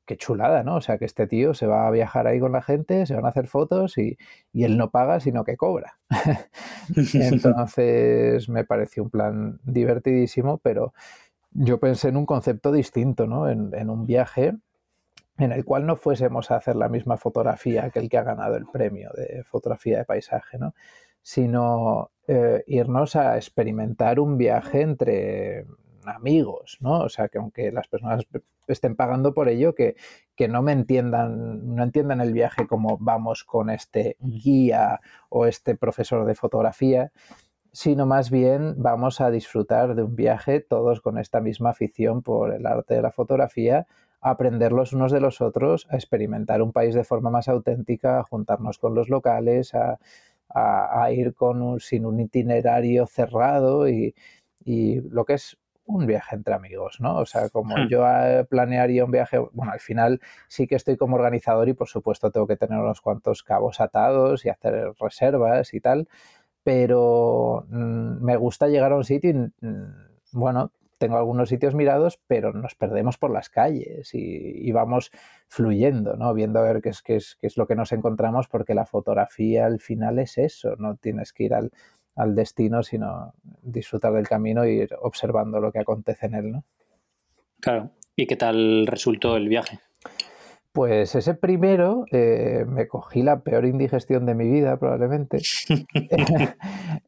qué 0.06 0.18
chulada, 0.18 0.64
¿no? 0.64 0.76
O 0.76 0.82
sea, 0.82 0.98
que 0.98 1.06
este 1.06 1.28
tío 1.28 1.54
se 1.54 1.68
va 1.68 1.88
a 1.88 1.92
viajar 1.92 2.28
ahí 2.28 2.40
con 2.40 2.52
la 2.52 2.62
gente, 2.62 3.06
se 3.06 3.16
van 3.16 3.26
a 3.26 3.30
hacer 3.30 3.48
fotos 3.48 3.98
y, 3.98 4.18
él 4.54 4.78
no 4.78 4.90
paga, 4.90 5.20
sino 5.20 5.44
que 5.44 5.58
cobra. 5.58 5.96
Entonces 7.14 8.50
me 8.50 8.66
pareció 8.66 9.04
un 9.04 9.10
plan 9.10 9.60
divertidísimo, 9.64 10.58
pero 10.58 10.94
yo 11.52 11.80
pensé 11.80 12.10
en 12.10 12.18
un 12.18 12.26
concepto 12.26 12.72
distinto, 12.72 13.28
¿no? 13.28 13.50
En, 13.50 13.90
un 13.90 14.06
viaje 14.06 14.54
en 15.38 15.52
el 15.52 15.64
cual 15.66 15.86
no 15.86 15.96
fuésemos 15.96 16.52
a 16.52 16.58
hacer 16.58 16.76
la 16.76 16.90
misma 16.90 17.18
fotografía 17.18 17.90
que 17.90 18.00
el 18.00 18.10
que 18.10 18.18
ha 18.18 18.24
ganado 18.24 18.58
el 18.58 18.66
premio 18.66 19.12
de 19.16 19.44
fotografía 19.46 20.00
de 20.00 20.06
paisaje, 20.06 20.58
¿no? 20.58 20.74
Sino 21.22 22.12
eh, 22.28 22.64
irnos 22.68 23.16
a 23.16 23.36
experimentar 23.36 24.20
un 24.20 24.38
viaje 24.38 24.82
entre 24.82 25.66
amigos, 26.06 26.78
¿no? 26.80 27.02
O 27.02 27.10
sea, 27.10 27.28
que 27.28 27.38
aunque 27.38 27.72
las 27.72 27.88
personas 27.88 28.26
estén 28.68 28.96
pagando 28.96 29.34
por 29.34 29.50
ello, 29.50 29.76
que, 29.76 29.96
que 30.36 30.48
no 30.48 30.62
me 30.62 30.72
entiendan, 30.72 31.76
no 31.76 31.84
entiendan 31.84 32.22
el 32.22 32.34
viaje 32.34 32.68
como 32.68 32.98
vamos 33.00 33.44
con 33.44 33.70
este 33.70 34.18
guía 34.20 35.02
o 35.30 35.46
este 35.46 35.76
profesor 35.76 36.26
de 36.26 36.36
fotografía, 36.36 37.12
sino 37.74 38.06
más 38.06 38.30
bien 38.30 38.76
vamos 38.78 39.22
a 39.22 39.32
disfrutar 39.32 39.96
de 39.96 40.04
un 40.04 40.16
viaje 40.16 40.60
todos 40.60 41.02
con 41.02 41.18
esta 41.18 41.40
misma 41.40 41.72
afición 41.72 42.22
por 42.22 42.54
el 42.54 42.66
arte 42.66 42.96
de 42.96 43.02
la 43.02 43.12
fotografía, 43.12 43.88
a 44.20 44.32
aprender 44.32 44.72
los 44.72 44.94
unos 44.94 45.12
de 45.12 45.22
los 45.22 45.42
otros, 45.42 45.88
a 45.90 45.96
experimentar 45.96 46.62
un 46.62 46.72
país 46.72 46.94
de 46.94 47.04
forma 47.04 47.30
más 47.30 47.48
auténtica, 47.48 48.20
a 48.20 48.24
juntarnos 48.24 48.78
con 48.78 48.94
los 48.94 49.10
locales, 49.10 49.74
a, 49.74 50.00
ir 51.12 51.34
con 51.34 51.80
sin 51.80 52.06
un 52.06 52.20
itinerario 52.20 53.08
cerrado 53.08 53.88
y, 53.90 54.16
y 54.64 55.02
lo 55.02 55.26
que 55.26 55.34
es 55.34 55.58
un 55.86 56.06
viaje 56.06 56.36
entre 56.36 56.54
amigos, 56.54 56.98
¿no? 57.00 57.18
O 57.18 57.26
sea, 57.26 57.50
como 57.50 57.76
hmm. 57.76 57.88
yo 57.90 58.08
eh, 58.08 58.46
planearía 58.46 59.06
un 59.06 59.12
viaje, 59.12 59.38
bueno, 59.52 59.72
al 59.72 59.80
final 59.80 60.22
sí 60.48 60.68
que 60.68 60.76
estoy 60.76 60.98
como 60.98 61.16
organizador 61.16 61.68
y 61.70 61.74
por 61.74 61.88
supuesto 61.88 62.32
tengo 62.32 62.48
que 62.48 62.58
tener 62.58 62.80
unos 62.80 63.02
cuantos 63.02 63.44
cabos 63.44 63.82
atados 63.82 64.46
y 64.46 64.50
hacer 64.50 64.94
reservas 65.00 65.74
y 65.74 65.82
tal, 65.82 66.08
pero 66.64 67.66
mm, 67.70 68.24
me 68.24 68.38
gusta 68.38 68.68
llegar 68.68 68.92
a 68.92 68.98
un 68.98 69.04
sitio 69.04 69.32
y, 69.32 69.66
mm, 69.66 69.94
bueno, 70.34 70.72
tengo 71.02 71.18
algunos 71.18 71.50
sitios 71.50 71.74
mirados, 71.74 72.22
pero 72.28 72.54
nos 72.54 72.76
perdemos 72.76 73.18
por 73.18 73.32
las 73.32 73.50
calles 73.50 74.12
y, 74.14 74.72
vamos 74.72 75.12
fluyendo, 75.48 76.16
¿no? 76.16 76.32
Viendo 76.34 76.60
a 76.60 76.62
ver 76.62 76.82
qué 76.82 76.90
es, 76.90 77.02
qué, 77.02 77.16
es, 77.16 77.38
qué 77.42 77.48
es 77.48 77.58
lo 77.58 77.66
que 77.66 77.76
nos 77.76 77.92
encontramos, 77.92 78.48
porque 78.48 78.76
la 78.76 78.86
fotografía 78.86 79.66
al 79.66 79.80
final 79.80 80.20
es 80.20 80.38
eso, 80.38 80.76
no 80.78 80.96
tienes 80.96 81.34
que 81.34 81.46
ir 81.46 81.56
al 81.56 81.72
al 82.16 82.36
destino, 82.36 82.84
sino 82.84 83.34
disfrutar 83.62 84.14
del 84.14 84.28
camino 84.28 84.64
e 84.64 84.74
ir 84.74 84.90
observando 85.02 85.60
lo 85.60 85.72
que 85.72 85.80
acontece 85.80 86.28
en 86.28 86.36
él, 86.36 86.52
¿no? 86.52 86.64
Claro. 87.60 87.92
¿Y 88.16 88.28
qué 88.28 88.36
tal 88.36 88.86
resultó 88.88 89.38
el 89.38 89.48
viaje? 89.48 89.80
Pues 90.74 91.16
ese 91.16 91.34
primero 91.34 92.06
eh, 92.12 92.64
me 92.66 92.88
cogí 92.88 93.24
la 93.24 93.42
peor 93.42 93.66
indigestión 93.66 94.26
de 94.26 94.36
mi 94.36 94.50
vida, 94.50 94.78
probablemente. 94.78 95.40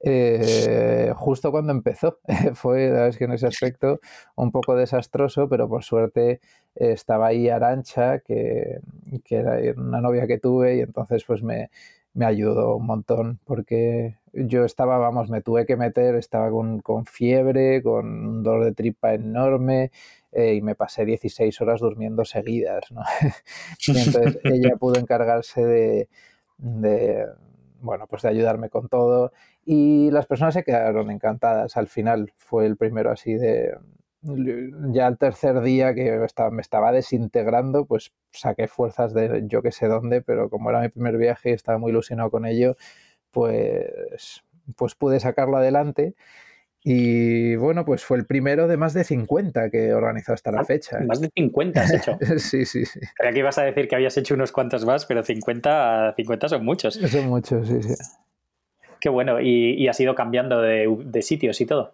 Eh, 0.05 1.13
justo 1.15 1.51
cuando 1.51 1.71
empezó. 1.71 2.19
Fue, 2.55 2.89
la 2.89 3.09
que 3.11 3.23
en 3.23 3.31
ese 3.31 3.47
aspecto, 3.47 4.01
un 4.35 4.51
poco 4.51 4.75
desastroso, 4.75 5.47
pero 5.47 5.69
por 5.69 5.83
suerte 5.83 6.41
estaba 6.75 7.27
ahí 7.27 7.47
Arancha, 7.47 8.19
que, 8.19 8.79
que, 9.23 9.35
era 9.37 9.57
una 9.77 10.01
novia 10.01 10.27
que 10.27 10.39
tuve, 10.39 10.77
y 10.77 10.81
entonces 10.81 11.23
pues 11.25 11.41
me, 11.41 11.69
me 12.13 12.25
ayudó 12.25 12.75
un 12.75 12.85
montón, 12.85 13.39
porque 13.45 14.17
yo 14.33 14.65
estaba, 14.65 14.97
vamos, 14.97 15.29
me 15.29 15.41
tuve 15.41 15.65
que 15.65 15.77
meter, 15.77 16.15
estaba 16.15 16.49
con, 16.51 17.05
fiebre, 17.05 17.81
con 17.81 18.05
un 18.27 18.43
dolor 18.43 18.65
de 18.65 18.73
tripa 18.73 19.13
enorme 19.13 19.91
eh, 20.35 20.55
y 20.55 20.61
me 20.61 20.75
pasé 20.75 21.05
16 21.05 21.61
horas 21.61 21.79
durmiendo 21.79 22.25
seguidas, 22.25 22.91
¿no? 22.91 23.01
entonces 23.87 24.39
ella 24.43 24.75
pudo 24.77 24.99
encargarse 24.99 25.65
de, 25.65 26.09
de, 26.57 27.25
bueno, 27.81 28.07
pues 28.07 28.21
de 28.21 28.29
ayudarme 28.29 28.69
con 28.69 28.89
todo 28.89 29.31
y 29.65 30.09
las 30.11 30.25
personas 30.25 30.53
se 30.53 30.63
quedaron 30.63 31.11
encantadas. 31.11 31.77
Al 31.77 31.87
final 31.87 32.33
fue 32.37 32.65
el 32.65 32.77
primero 32.77 33.11
así 33.11 33.35
de, 33.35 33.73
ya 34.23 35.07
el 35.07 35.17
tercer 35.17 35.61
día 35.61 35.93
que 35.93 36.23
estaba, 36.23 36.49
me 36.49 36.61
estaba 36.61 36.91
desintegrando, 36.91 37.85
pues 37.85 38.13
saqué 38.31 38.67
fuerzas 38.67 39.13
de 39.13 39.43
yo 39.47 39.61
que 39.61 39.71
sé 39.71 39.87
dónde, 39.87 40.21
pero 40.21 40.49
como 40.49 40.69
era 40.69 40.81
mi 40.81 40.89
primer 40.89 41.17
viaje 41.17 41.49
y 41.49 41.53
estaba 41.53 41.77
muy 41.77 41.91
ilusionado 41.91 42.31
con 42.31 42.45
ello, 42.45 42.75
pues, 43.31 44.43
pues 44.77 44.95
pude 44.95 45.19
sacarlo 45.19 45.57
adelante. 45.57 46.15
Y 46.85 47.55
bueno, 47.55 47.85
pues 47.85 48.03
fue 48.03 48.17
el 48.17 48.25
primero 48.25 48.67
de 48.67 48.75
más 48.75 48.93
de 48.93 49.05
50 49.05 49.69
que 49.69 49.87
he 49.87 49.93
organizado 49.93 50.33
hasta 50.33 50.51
la 50.51 50.61
ah, 50.61 50.65
fecha. 50.65 50.99
Más 50.99 51.21
de 51.21 51.29
50 51.33 51.81
has 51.81 51.93
hecho. 51.93 52.17
sí, 52.37 52.65
sí, 52.65 52.85
sí. 52.85 52.99
Creía 53.15 53.33
que 53.33 53.39
ibas 53.39 53.57
a 53.57 53.63
decir 53.63 53.87
que 53.87 53.95
habías 53.95 54.17
hecho 54.17 54.33
unos 54.33 54.51
cuantos 54.51 54.83
más, 54.83 55.05
pero 55.05 55.23
50, 55.23 56.13
50 56.17 56.49
son 56.49 56.65
muchos. 56.65 56.95
Son 56.95 57.29
muchos, 57.29 57.67
sí, 57.67 57.81
sí. 57.83 57.93
Qué 58.99 59.09
bueno. 59.09 59.39
Y, 59.39 59.87
has 59.87 59.99
ido 59.99 60.13
cambiando 60.13 60.61
de, 60.61 60.93
de 61.05 61.21
sitios 61.21 61.61
y 61.61 61.65
todo. 61.65 61.93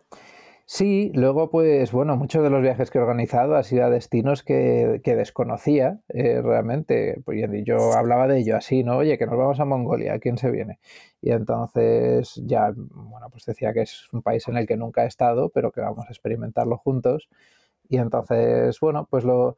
Sí, 0.72 1.12
luego 1.16 1.50
pues 1.50 1.92
bueno, 1.92 2.16
muchos 2.16 2.44
de 2.44 2.52
los 2.52 2.62
viajes 2.62 2.92
que 2.92 3.00
he 3.00 3.02
organizado 3.02 3.56
han 3.56 3.64
sido 3.64 3.86
a 3.86 3.90
destinos 3.90 4.44
que, 4.44 5.02
desconocía 5.04 6.00
eh, 6.10 6.42
realmente. 6.44 7.20
Pues 7.26 7.40
yo 7.66 7.94
hablaba 7.94 8.28
de 8.28 8.38
ello 8.38 8.56
así, 8.56 8.84
¿no? 8.84 8.98
Oye, 8.98 9.18
que 9.18 9.26
nos 9.26 9.36
vamos 9.36 9.60
a 9.60 9.66
Mongolia, 9.66 10.20
¿quién 10.20 10.38
se 10.38 10.52
viene? 10.52 10.80
Y 11.22 11.32
entonces 11.32 12.36
ya, 12.46 12.72
bueno, 12.76 13.32
pues 13.32 13.46
decía 13.46 13.74
que 13.74 13.82
es 13.82 14.14
un 14.14 14.22
país 14.22 14.48
en 14.48 14.58
el 14.58 14.68
que 14.68 14.78
nunca 14.78 15.06
he 15.06 15.08
estado, 15.08 15.50
pero 15.50 15.72
que 15.72 15.82
vamos 15.82 16.06
a 16.08 16.10
experimentarlo 16.12 16.78
juntos. 16.78 17.30
Y 17.90 17.98
entonces, 17.98 18.80
bueno, 18.80 19.08
pues 19.10 19.24
lo, 19.26 19.58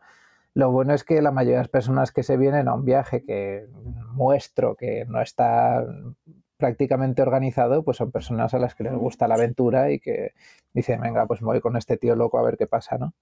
lo 0.53 0.71
bueno 0.71 0.93
es 0.93 1.03
que 1.03 1.21
la 1.21 1.31
mayoría 1.31 1.57
de 1.57 1.63
las 1.63 1.69
personas 1.69 2.13
que 2.13 2.23
se 2.23 2.37
vienen 2.37 2.69
a 2.69 2.73
un 2.75 2.85
viaje 2.85 3.25
que 3.25 3.67
muestro 4.13 4.75
que 4.77 5.03
no 5.09 5.21
está 5.21 5.85
prácticamente 6.61 7.21
organizado, 7.21 7.83
pues 7.83 7.97
son 7.97 8.11
personas 8.11 8.53
a 8.53 8.59
las 8.59 8.75
que 8.75 8.83
les 8.83 8.93
gusta 8.93 9.27
la 9.27 9.35
aventura 9.35 9.91
y 9.91 9.99
que 9.99 10.31
dicen, 10.73 11.01
venga, 11.01 11.25
pues 11.25 11.41
voy 11.41 11.59
con 11.59 11.75
este 11.75 11.97
tío 11.97 12.15
loco 12.15 12.37
a 12.37 12.43
ver 12.43 12.55
qué 12.55 12.67
pasa, 12.67 12.97
¿no? 12.97 13.13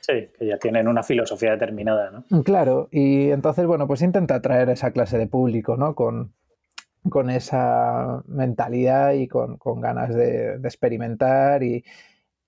Sí, 0.00 0.26
que 0.38 0.46
ya 0.46 0.58
tienen 0.58 0.88
una 0.88 1.02
filosofía 1.02 1.50
determinada, 1.50 2.10
¿no? 2.10 2.24
Mm, 2.30 2.40
claro, 2.40 2.88
y 2.90 3.30
entonces, 3.30 3.66
bueno, 3.66 3.86
pues 3.86 4.00
intenta 4.00 4.36
atraer 4.36 4.70
esa 4.70 4.90
clase 4.90 5.18
de 5.18 5.26
público, 5.26 5.76
¿no? 5.76 5.94
Con, 5.94 6.32
con 7.10 7.28
esa 7.28 8.22
mentalidad 8.26 9.12
y 9.12 9.28
con, 9.28 9.58
ganas 9.80 10.14
de, 10.14 10.54
experimentar 10.64 11.62
y, 11.62 11.84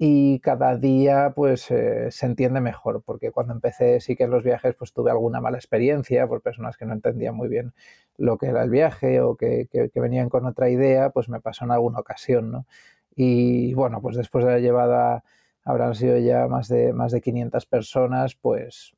y 0.03 0.41
cada 0.41 0.79
día 0.79 1.35
pues 1.37 1.71
eh, 1.71 2.11
se 2.11 2.25
entiende 2.25 2.63
mejor, 2.63 3.03
porque 3.05 3.33
cuando 3.33 3.53
empecé 3.53 4.01
sí 4.01 4.17
que 4.17 4.25
en 4.25 4.31
los 4.31 4.43
viajes 4.43 4.75
pues 4.75 4.95
tuve 4.95 5.11
alguna 5.11 5.43
mala 5.43 5.59
experiencia 5.59 6.27
por 6.27 6.41
personas 6.41 6.79
que 6.79 6.87
no 6.87 6.95
entendían 6.95 7.37
muy 7.37 7.49
bien 7.49 7.74
lo 8.16 8.39
que 8.39 8.47
era 8.47 8.62
el 8.62 8.70
viaje 8.70 9.20
o 9.20 9.37
que, 9.37 9.68
venían 9.95 10.31
con 10.31 10.47
otra 10.47 10.70
idea, 10.70 11.11
pues 11.11 11.29
me 11.29 11.43
pasó 11.43 11.66
en 11.66 11.72
alguna 11.72 11.99
ocasión, 11.99 12.51
¿no? 12.51 12.66
Y 13.14 13.74
bueno, 13.74 14.01
pues 14.01 14.16
después 14.16 14.43
de 14.43 14.53
haber 14.53 14.62
llevado 14.62 14.95
a, 14.95 15.24
habrán 15.64 15.95
sido 15.95 16.16
ya 16.16 16.49
más 16.49 16.68
de, 16.68 16.95
más 16.95 17.12
de 17.12 17.20
500 17.20 17.66
personas, 17.66 18.35
pues 18.37 18.95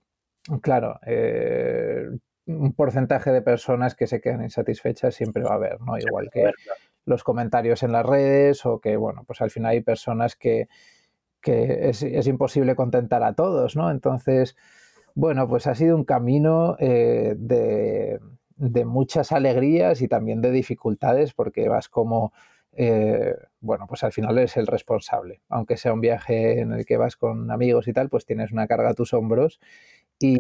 claro, 0.61 1.01
eh, 1.05 2.11
un 2.47 2.75
porcentaje 2.75 3.33
de 3.33 3.43
personas 3.43 3.97
que 3.97 4.07
se 4.07 4.21
quedan 4.21 4.45
insatisfechas 4.45 5.17
siempre 5.17 5.43
va 5.43 5.51
a 5.51 5.55
haber, 5.55 5.81
¿no? 5.81 5.99
Igual 5.99 6.31
que 6.31 6.53
los 7.05 7.25
comentarios 7.25 7.83
en 7.83 7.91
las 7.91 8.07
redes 8.07 8.65
o 8.67 8.81
que, 8.81 8.97
bueno, 8.97 9.25
pues 9.27 9.41
al 9.41 9.51
final 9.51 9.73
hay 9.73 9.81
personas 9.81 10.37
que, 10.37 10.69
que 11.43 11.89
es, 11.89 12.27
imposible 12.27 12.75
contentar 12.77 13.23
a 13.23 13.35
todos, 13.35 13.77
¿no? 13.77 13.91
Entonces, 13.91 14.57
bueno, 15.15 15.49
pues 15.49 15.67
ha 15.67 15.75
sido 15.75 15.97
un 15.97 16.05
camino 16.05 16.77
eh, 16.79 17.35
de, 17.37 18.21
muchas 18.85 19.33
alegrías 19.33 20.01
y 20.01 20.09
también 20.09 20.41
de 20.41 20.53
dificultades 20.53 21.35
porque 21.35 21.69
vas 21.69 21.89
como, 21.89 22.33
eh, 22.73 23.35
bueno, 23.61 23.87
pues 23.89 24.05
al 24.05 24.13
final 24.13 24.39
eres 24.39 24.57
el 24.57 24.67
responsable. 24.67 25.43
Aunque 25.49 25.77
sea 25.77 25.93
un 25.93 26.01
viaje 26.01 26.61
en 26.61 26.73
el 26.73 26.87
que 26.87 26.97
vas 26.97 27.17
con 27.17 27.51
amigos 27.51 27.89
y 27.89 27.93
tal, 27.93 28.09
pues 28.09 28.25
tienes 28.25 28.53
una 28.53 28.67
carga 28.67 28.91
a 28.91 28.95
tus 28.95 29.13
hombros 29.13 29.61
y... 30.19 30.39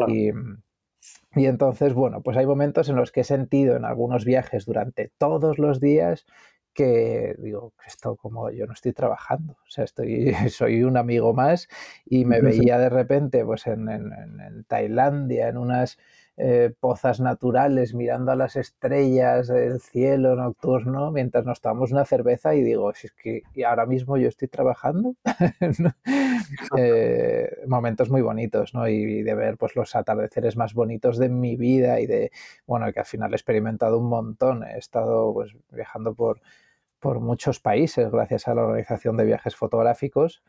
Y 1.34 1.46
entonces, 1.46 1.94
bueno, 1.94 2.22
pues 2.22 2.36
hay 2.36 2.46
momentos 2.46 2.88
en 2.88 2.96
los 2.96 3.10
que 3.10 3.22
he 3.22 3.24
sentido 3.24 3.76
en 3.76 3.84
algunos 3.84 4.24
viajes 4.24 4.66
durante 4.66 5.10
todos 5.18 5.58
los 5.58 5.80
días 5.80 6.26
que 6.74 7.34
digo, 7.38 7.72
esto 7.86 8.16
como 8.16 8.50
yo 8.50 8.66
no 8.66 8.72
estoy 8.72 8.92
trabajando, 8.92 9.54
o 9.54 9.70
sea, 9.70 9.84
estoy, 9.84 10.32
soy 10.50 10.82
un 10.82 10.96
amigo 10.96 11.34
más 11.34 11.68
y 12.04 12.24
me 12.24 12.40
veía 12.40 12.78
de 12.78 12.88
repente 12.88 13.44
pues 13.44 13.66
en, 13.66 13.88
en 13.88 14.64
Tailandia, 14.64 15.48
en 15.48 15.58
unas 15.58 15.98
eh, 16.38 16.72
pozas 16.80 17.20
naturales, 17.20 17.92
mirando 17.94 18.32
a 18.32 18.36
las 18.36 18.56
estrellas 18.56 19.48
del 19.48 19.80
cielo 19.80 20.34
nocturno, 20.34 21.10
mientras 21.10 21.44
nos 21.44 21.60
tomamos 21.60 21.92
una 21.92 22.06
cerveza 22.06 22.54
y 22.54 22.62
digo, 22.62 22.92
si 22.94 23.08
es 23.08 23.12
que 23.12 23.42
ahora 23.66 23.84
mismo 23.84 24.16
yo 24.16 24.28
estoy 24.28 24.48
trabajando. 24.48 25.14
Eh, 26.76 27.48
momentos 27.66 28.10
muy 28.10 28.20
bonitos, 28.20 28.74
¿no? 28.74 28.88
Y 28.88 29.22
de 29.22 29.34
ver 29.34 29.56
pues 29.56 29.74
los 29.76 29.94
atardeceres 29.94 30.56
más 30.56 30.74
bonitos 30.74 31.16
de 31.18 31.28
mi 31.28 31.56
vida 31.56 32.00
y 32.00 32.06
de, 32.06 32.30
bueno, 32.66 32.92
que 32.92 33.00
al 33.00 33.06
final 33.06 33.32
he 33.32 33.36
experimentado 33.36 33.98
un 33.98 34.08
montón. 34.08 34.64
He 34.64 34.78
estado 34.78 35.32
pues 35.32 35.52
viajando 35.70 36.14
por, 36.14 36.40
por 37.02 37.18
muchos 37.18 37.58
países 37.58 38.10
gracias 38.12 38.46
a 38.46 38.54
la 38.54 38.62
organización 38.62 39.16
de 39.16 39.24
viajes 39.24 39.56
fotográficos. 39.56 40.42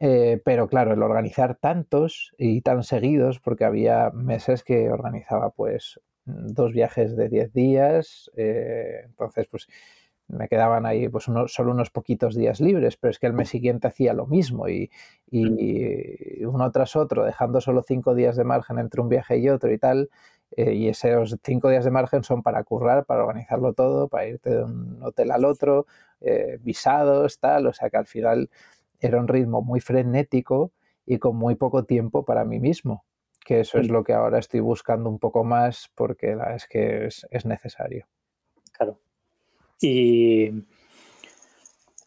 Eh, 0.00 0.40
pero 0.42 0.68
claro, 0.68 0.94
el 0.94 1.02
organizar 1.02 1.56
tantos 1.56 2.34
y 2.38 2.62
tan 2.62 2.82
seguidos, 2.82 3.40
porque 3.40 3.66
había 3.66 4.10
meses 4.10 4.64
que 4.64 4.90
organizaba 4.90 5.50
pues 5.50 6.00
dos 6.24 6.72
viajes 6.72 7.14
de 7.14 7.28
10 7.28 7.52
días, 7.52 8.30
eh, 8.36 9.02
entonces 9.04 9.46
pues 9.48 9.68
me 10.28 10.48
quedaban 10.48 10.86
ahí 10.86 11.08
pues 11.08 11.24
solo 11.24 11.70
unos 11.70 11.90
poquitos 11.90 12.34
días 12.34 12.60
libres, 12.60 12.96
pero 12.96 13.10
es 13.10 13.18
que 13.18 13.26
el 13.26 13.32
mes 13.34 13.50
siguiente 13.50 13.86
hacía 13.86 14.14
lo 14.14 14.26
mismo 14.26 14.68
y, 14.68 14.90
y 15.30 16.44
uno 16.44 16.70
tras 16.72 16.96
otro, 16.96 17.24
dejando 17.24 17.60
solo 17.60 17.82
cinco 17.82 18.14
días 18.14 18.36
de 18.36 18.44
margen 18.44 18.78
entre 18.78 19.02
un 19.02 19.08
viaje 19.08 19.38
y 19.38 19.48
otro 19.50 19.70
y 19.70 19.78
tal, 19.78 20.10
eh, 20.56 20.72
y 20.74 20.88
esos 20.88 21.36
cinco 21.44 21.68
días 21.68 21.84
de 21.84 21.90
margen 21.92 22.24
son 22.24 22.42
para 22.42 22.64
currar, 22.64 23.04
para 23.04 23.22
organizarlo 23.22 23.72
todo, 23.74 24.08
para 24.08 24.26
irte 24.26 24.50
de 24.50 24.64
un 24.64 25.02
hotel 25.02 25.30
al 25.30 25.44
otro, 25.44 25.86
visados, 26.60 27.38
tal, 27.38 27.66
o 27.66 27.72
sea 27.72 27.88
que 27.90 27.98
al 27.98 28.06
final 28.06 28.50
era 29.00 29.20
un 29.20 29.28
ritmo 29.28 29.62
muy 29.62 29.80
frenético 29.80 30.72
y 31.04 31.18
con 31.18 31.36
muy 31.36 31.54
poco 31.54 31.84
tiempo 31.84 32.24
para 32.24 32.44
mí 32.44 32.58
mismo, 32.58 33.04
que 33.44 33.60
eso 33.60 33.78
es 33.78 33.88
mm. 33.88 33.92
lo 33.92 34.04
que 34.04 34.12
ahora 34.12 34.38
estoy 34.38 34.60
buscando 34.60 35.08
un 35.08 35.18
poco 35.18 35.44
más 35.44 35.90
porque 35.94 36.34
la 36.34 36.54
es 36.54 36.66
que 36.66 37.06
es, 37.06 37.46
necesario. 37.46 38.06
Claro. 38.72 38.98
Y 39.80 40.64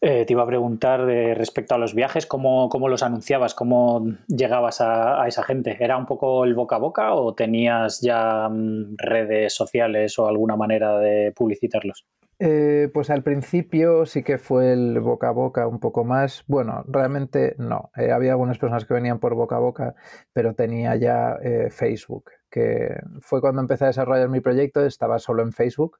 eh, 0.02 0.24
te 0.24 0.32
iba 0.32 0.42
a 0.42 0.46
preguntar 0.46 1.04
de 1.04 1.34
respecto 1.34 1.74
a 1.74 1.78
los 1.78 1.94
viajes, 1.94 2.24
¿cómo, 2.24 2.70
los 2.88 3.02
anunciabas? 3.02 3.54
¿Cómo 3.54 4.06
llegabas 4.28 4.80
a, 4.80 5.26
esa 5.28 5.42
gente? 5.42 5.76
¿Era 5.78 5.98
un 5.98 6.06
poco 6.06 6.44
el 6.44 6.54
boca 6.54 6.76
a 6.76 6.78
boca 6.78 7.14
o 7.14 7.34
tenías 7.34 8.00
ya 8.00 8.48
mm, 8.48 8.96
redes 8.96 9.54
sociales 9.54 10.18
o 10.18 10.26
alguna 10.26 10.56
manera 10.56 10.98
de 10.98 11.32
publicitarlos? 11.32 12.06
Eh, 12.42 12.88
pues 12.94 13.10
al 13.10 13.22
principio 13.22 14.06
sí 14.06 14.22
que 14.22 14.38
fue 14.38 14.72
el 14.72 14.98
boca 15.00 15.28
a 15.28 15.32
boca 15.32 15.66
un 15.66 15.78
poco 15.78 16.04
más. 16.04 16.44
Bueno, 16.46 16.82
realmente 16.88 17.54
no. 17.58 17.90
Eh, 17.94 18.10
había 18.10 18.32
algunas 18.32 18.56
personas 18.56 18.86
que 18.86 18.94
venían 18.94 19.18
por 19.18 19.34
boca 19.34 19.56
a 19.56 19.60
boca, 19.60 19.94
pero 20.32 20.54
tenía 20.54 20.96
ya 20.96 21.36
eh, 21.42 21.68
Facebook, 21.70 22.30
que 22.48 22.96
fue 23.20 23.42
cuando 23.42 23.60
empecé 23.60 23.84
a 23.84 23.88
desarrollar 23.88 24.30
mi 24.30 24.40
proyecto, 24.40 24.86
estaba 24.86 25.18
solo 25.18 25.42
en 25.42 25.52
Facebook. 25.52 25.98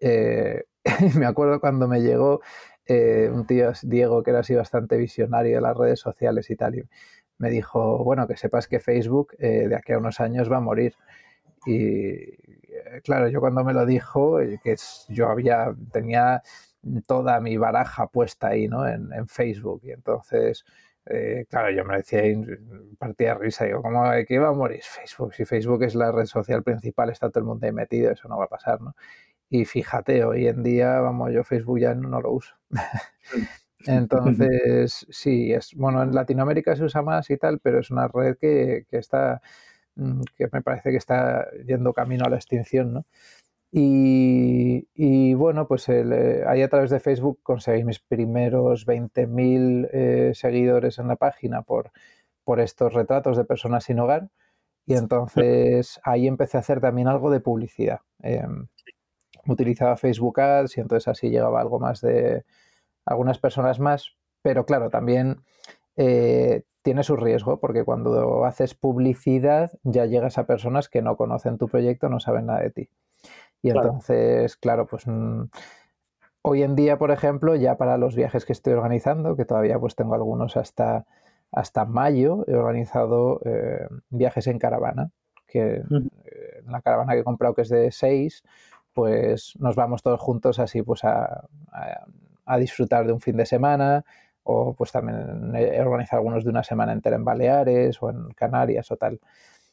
me 1.18 1.26
acuerdo 1.26 1.60
cuando 1.60 1.88
me 1.88 2.02
llegó 2.02 2.40
un 2.88 3.46
tío, 3.46 3.72
Diego, 3.82 4.22
que 4.22 4.30
era 4.30 4.40
así 4.40 4.54
bastante 4.54 4.96
visionario 4.96 5.56
de 5.56 5.62
las 5.62 5.76
redes 5.76 6.00
sociales 6.00 6.50
y 6.50 6.56
tal, 6.56 6.76
y 6.76 6.88
me 7.38 7.50
dijo, 7.50 8.02
bueno, 8.04 8.26
que 8.26 8.36
sepas 8.36 8.66
que 8.68 8.80
Facebook 8.80 9.36
de 9.38 9.74
aquí 9.76 9.92
a 9.92 9.98
unos 9.98 10.20
años 10.20 10.50
va 10.50 10.56
a 10.58 10.60
morir. 10.60 10.94
Y 11.66 12.38
eh, 12.94 13.00
claro, 13.02 13.28
yo 13.28 13.40
cuando 13.40 13.64
me 13.64 13.72
lo 13.72 13.86
dijo, 13.86 14.40
eh, 14.40 14.60
que 14.62 14.76
yo 15.08 15.28
había, 15.28 15.74
tenía 15.92 16.42
toda 17.06 17.40
mi 17.40 17.56
baraja 17.56 18.06
puesta 18.08 18.48
ahí, 18.48 18.68
¿no? 18.68 18.86
En, 18.86 19.28
Facebook. 19.28 19.82
Y 19.84 19.90
entonces, 19.92 20.64
eh, 21.06 21.46
claro, 21.48 21.70
yo 21.70 21.84
me 21.84 21.96
decía, 21.98 22.22
partía 22.98 23.34
risa, 23.34 23.64
digo, 23.64 23.82
¿cómo 23.82 24.04
que 24.26 24.34
iba 24.34 24.48
a 24.48 24.52
morir 24.52 24.80
Facebook? 24.82 25.34
Si 25.34 25.44
Facebook 25.44 25.82
es 25.84 25.94
la 25.94 26.12
red 26.12 26.26
social 26.26 26.62
principal, 26.62 27.10
está 27.10 27.30
todo 27.30 27.40
el 27.40 27.46
mundo 27.46 27.66
ahí 27.66 27.72
metido, 27.72 28.12
eso 28.12 28.28
no 28.28 28.38
va 28.38 28.44
a 28.44 28.48
pasar, 28.48 28.80
¿no? 28.80 28.94
Y 29.50 29.64
fíjate, 29.64 30.24
hoy 30.24 30.46
en 30.46 30.62
día, 30.62 31.00
vamos, 31.00 31.32
yo 31.32 31.44
Facebook 31.44 31.80
ya 31.80 31.94
no, 31.94 32.20
lo 32.20 32.32
uso. 32.32 32.54
Entonces, 33.86 35.06
sí, 35.08 35.52
es 35.52 35.74
bueno, 35.74 36.02
en 36.02 36.14
Latinoamérica 36.14 36.74
se 36.76 36.84
usa 36.84 37.02
más 37.02 37.30
y 37.30 37.36
tal, 37.36 37.60
pero 37.60 37.80
es 37.80 37.90
una 37.90 38.08
red 38.08 38.36
que, 38.36 38.86
que 38.90 38.98
está 38.98 39.40
Mm, 39.98 40.22
que 40.36 40.48
me 40.52 40.62
parece 40.62 40.90
que 40.92 40.96
está 40.96 41.48
yendo 41.66 41.92
camino 41.92 42.24
a 42.24 42.30
la 42.30 42.36
extinción, 42.36 42.92
¿no? 42.94 43.06
Y, 43.72 45.34
bueno, 45.34 45.68
pues 45.68 45.88
eh, 45.88 46.44
ahí 46.46 46.62
a 46.62 46.68
través 46.70 46.90
de 46.90 47.00
Facebook 47.00 47.40
conseguí 47.42 47.84
mis 47.84 48.00
primeros 48.00 48.86
20.000 48.86 49.88
eh, 49.92 50.32
seguidores 50.34 50.98
en 50.98 51.08
la 51.08 51.16
página 51.16 51.62
por, 51.62 51.92
por 52.44 52.60
estos 52.60 52.94
retratos 52.94 53.36
de 53.36 53.44
personas 53.44 53.84
sin 53.84 54.00
hogar. 54.00 54.30
Y 54.86 54.94
entonces 54.94 56.00
ahí 56.04 56.26
empecé 56.28 56.56
a 56.58 56.60
hacer 56.60 56.80
también 56.80 57.08
algo 57.08 57.30
de 57.30 57.40
publicidad. 57.40 58.00
Em, 58.22 58.68
utilizaba 59.46 59.96
Facebook 59.96 60.40
Ads 60.40 60.76
y 60.76 60.80
entonces 60.80 61.08
así 61.08 61.30
llegaba 61.30 61.60
algo 61.60 61.78
más 61.78 62.00
de 62.00 62.44
algunas 63.04 63.38
personas 63.38 63.80
más. 63.80 64.16
Pero 64.42 64.66
claro, 64.66 64.90
también 64.90 65.42
eh, 65.96 66.62
tiene 66.82 67.02
su 67.02 67.16
riesgo 67.16 67.60
porque 67.60 67.84
cuando 67.84 68.44
haces 68.44 68.74
publicidad 68.74 69.72
ya 69.82 70.06
llegas 70.06 70.38
a 70.38 70.46
personas 70.46 70.88
que 70.88 71.02
no 71.02 71.16
conocen 71.16 71.58
tu 71.58 71.68
proyecto, 71.68 72.08
no 72.08 72.20
saben 72.20 72.46
nada 72.46 72.60
de 72.60 72.70
ti. 72.70 72.88
Y 73.62 73.70
entonces, 73.70 74.56
claro, 74.56 74.86
pues 74.86 75.06
mm, 75.06 75.44
hoy 76.42 76.62
en 76.62 76.76
día, 76.76 76.96
por 76.98 77.10
ejemplo, 77.10 77.56
ya 77.56 77.76
para 77.76 77.98
los 77.98 78.14
viajes 78.14 78.44
que 78.44 78.52
estoy 78.52 78.74
organizando, 78.74 79.36
que 79.36 79.44
todavía 79.44 79.78
pues 79.78 79.96
tengo 79.96 80.14
algunos 80.14 80.56
hasta, 80.56 81.06
hasta 81.50 81.84
mayo, 81.84 82.44
he 82.46 82.54
organizado 82.54 83.40
eh, 83.44 83.88
viajes 84.10 84.46
en 84.46 84.58
caravana, 84.58 85.10
que 85.46 85.76
eh, 85.76 86.62
la 86.66 86.80
caravana 86.82 87.14
que 87.14 87.20
he 87.20 87.24
comprado 87.24 87.54
que 87.54 87.62
es 87.62 87.68
de 87.68 87.90
seis, 87.90 88.44
pues 88.92 89.54
nos 89.58 89.76
vamos 89.76 90.02
todos 90.02 90.20
juntos 90.20 90.58
así 90.58 90.82
pues 90.82 91.04
a, 91.04 91.46
a 92.44 92.58
disfrutar 92.58 93.06
de 93.06 93.12
un 93.12 93.20
fin 93.20 93.36
de 93.36 93.46
semana, 93.46 94.04
o 94.42 94.74
pues 94.74 94.90
también 94.92 95.54
he 95.54 95.80
organizado 95.82 96.20
algunos 96.20 96.44
de 96.44 96.50
una 96.50 96.64
semana 96.64 96.92
entera 96.92 97.16
en 97.16 97.24
Baleares 97.24 98.02
o 98.02 98.10
en 98.10 98.30
Canarias 98.30 98.90
o 98.90 98.96
tal. 98.96 99.20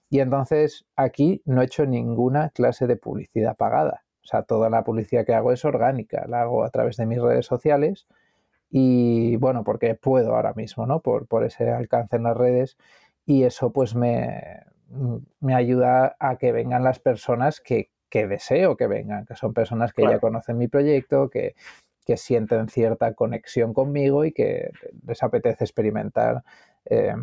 Y 0.10 0.20
entonces 0.20 0.86
aquí 0.96 1.42
no 1.46 1.62
he 1.62 1.66
hecho 1.66 1.86
ninguna 1.86 2.50
clase 2.50 2.86
de 2.86 2.98
publicidad 2.98 3.56
pagada. 3.56 4.04
O 4.24 4.28
sea, 4.28 4.44
toda 4.44 4.70
la 4.70 4.84
publicidad 4.84 5.26
que 5.26 5.34
hago 5.34 5.52
es 5.52 5.64
orgánica, 5.66 6.26
la 6.28 6.42
hago 6.42 6.64
a 6.64 6.70
través 6.70 6.98
de 6.98 7.06
mis 7.06 7.22
redes 7.22 7.46
sociales 7.46 8.08
y 8.70 9.38
bueno, 9.38 9.64
porque 9.64 9.96
puedo 9.96 10.36
ahora 10.36 10.54
mismo, 10.54 10.86
¿no? 10.86 11.00
Por, 11.00 11.28
por 11.28 11.46
ese 11.46 11.72
alcance 11.72 12.18
en 12.18 12.24
las 12.24 12.36
redes 12.36 12.78
y 13.26 13.44
eso 13.44 13.72
pues 13.72 13.96
me, 13.96 14.64
me 15.40 15.56
ayuda 15.56 16.16
a 16.20 16.38
que 16.38 16.52
vengan 16.52 16.84
las 16.84 17.00
personas 17.00 17.62
que, 17.62 17.92
que 18.10 18.28
deseo 18.28 18.78
que 18.78 18.88
vengan, 18.88 19.26
que 19.26 19.36
son 19.36 19.54
personas 19.54 19.94
que 19.94 20.04
ya 20.04 20.20
conocen 20.20 20.58
mi 20.58 20.68
proyecto, 20.68 21.30
que, 21.30 21.56
que 22.06 22.18
sienten 22.18 22.70
cierta 22.70 23.14
conexión 23.14 23.74
conmigo 23.74 24.26
y 24.26 24.32
que 24.32 24.70
les 25.06 25.24
apetece 25.24 25.64
experimentar 25.64 26.44
eh, 26.86 27.16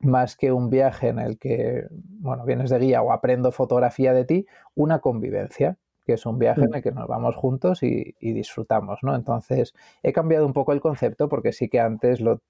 más 0.00 0.36
que 0.36 0.50
un 0.50 0.70
viaje 0.70 1.08
en 1.08 1.18
el 1.18 1.38
que, 1.38 1.86
bueno, 1.90 2.44
vienes 2.44 2.70
de 2.70 2.78
guía 2.78 3.02
o 3.02 3.12
aprendo 3.12 3.52
fotografía 3.52 4.12
de 4.12 4.24
ti, 4.24 4.46
una 4.74 4.98
convivencia, 4.98 5.76
que 6.10 6.14
es 6.14 6.26
un 6.26 6.40
viaje 6.40 6.62
en 6.62 6.70
mm. 6.70 6.74
el 6.74 6.82
que 6.82 6.90
nos 6.90 7.06
vamos 7.06 7.36
juntos 7.36 7.84
y, 7.84 8.16
disfrutamos, 8.20 8.98
¿no? 9.02 9.14
Entonces, 9.14 9.74
he 10.02 10.12
cambiado 10.12 10.44
un 10.44 10.52
poco 10.52 10.72
el 10.72 10.80
concepto 10.80 11.28
porque 11.28 11.52
sí 11.52 11.68
que 11.68 11.78
antes 11.78 12.20
lo, 12.20 12.42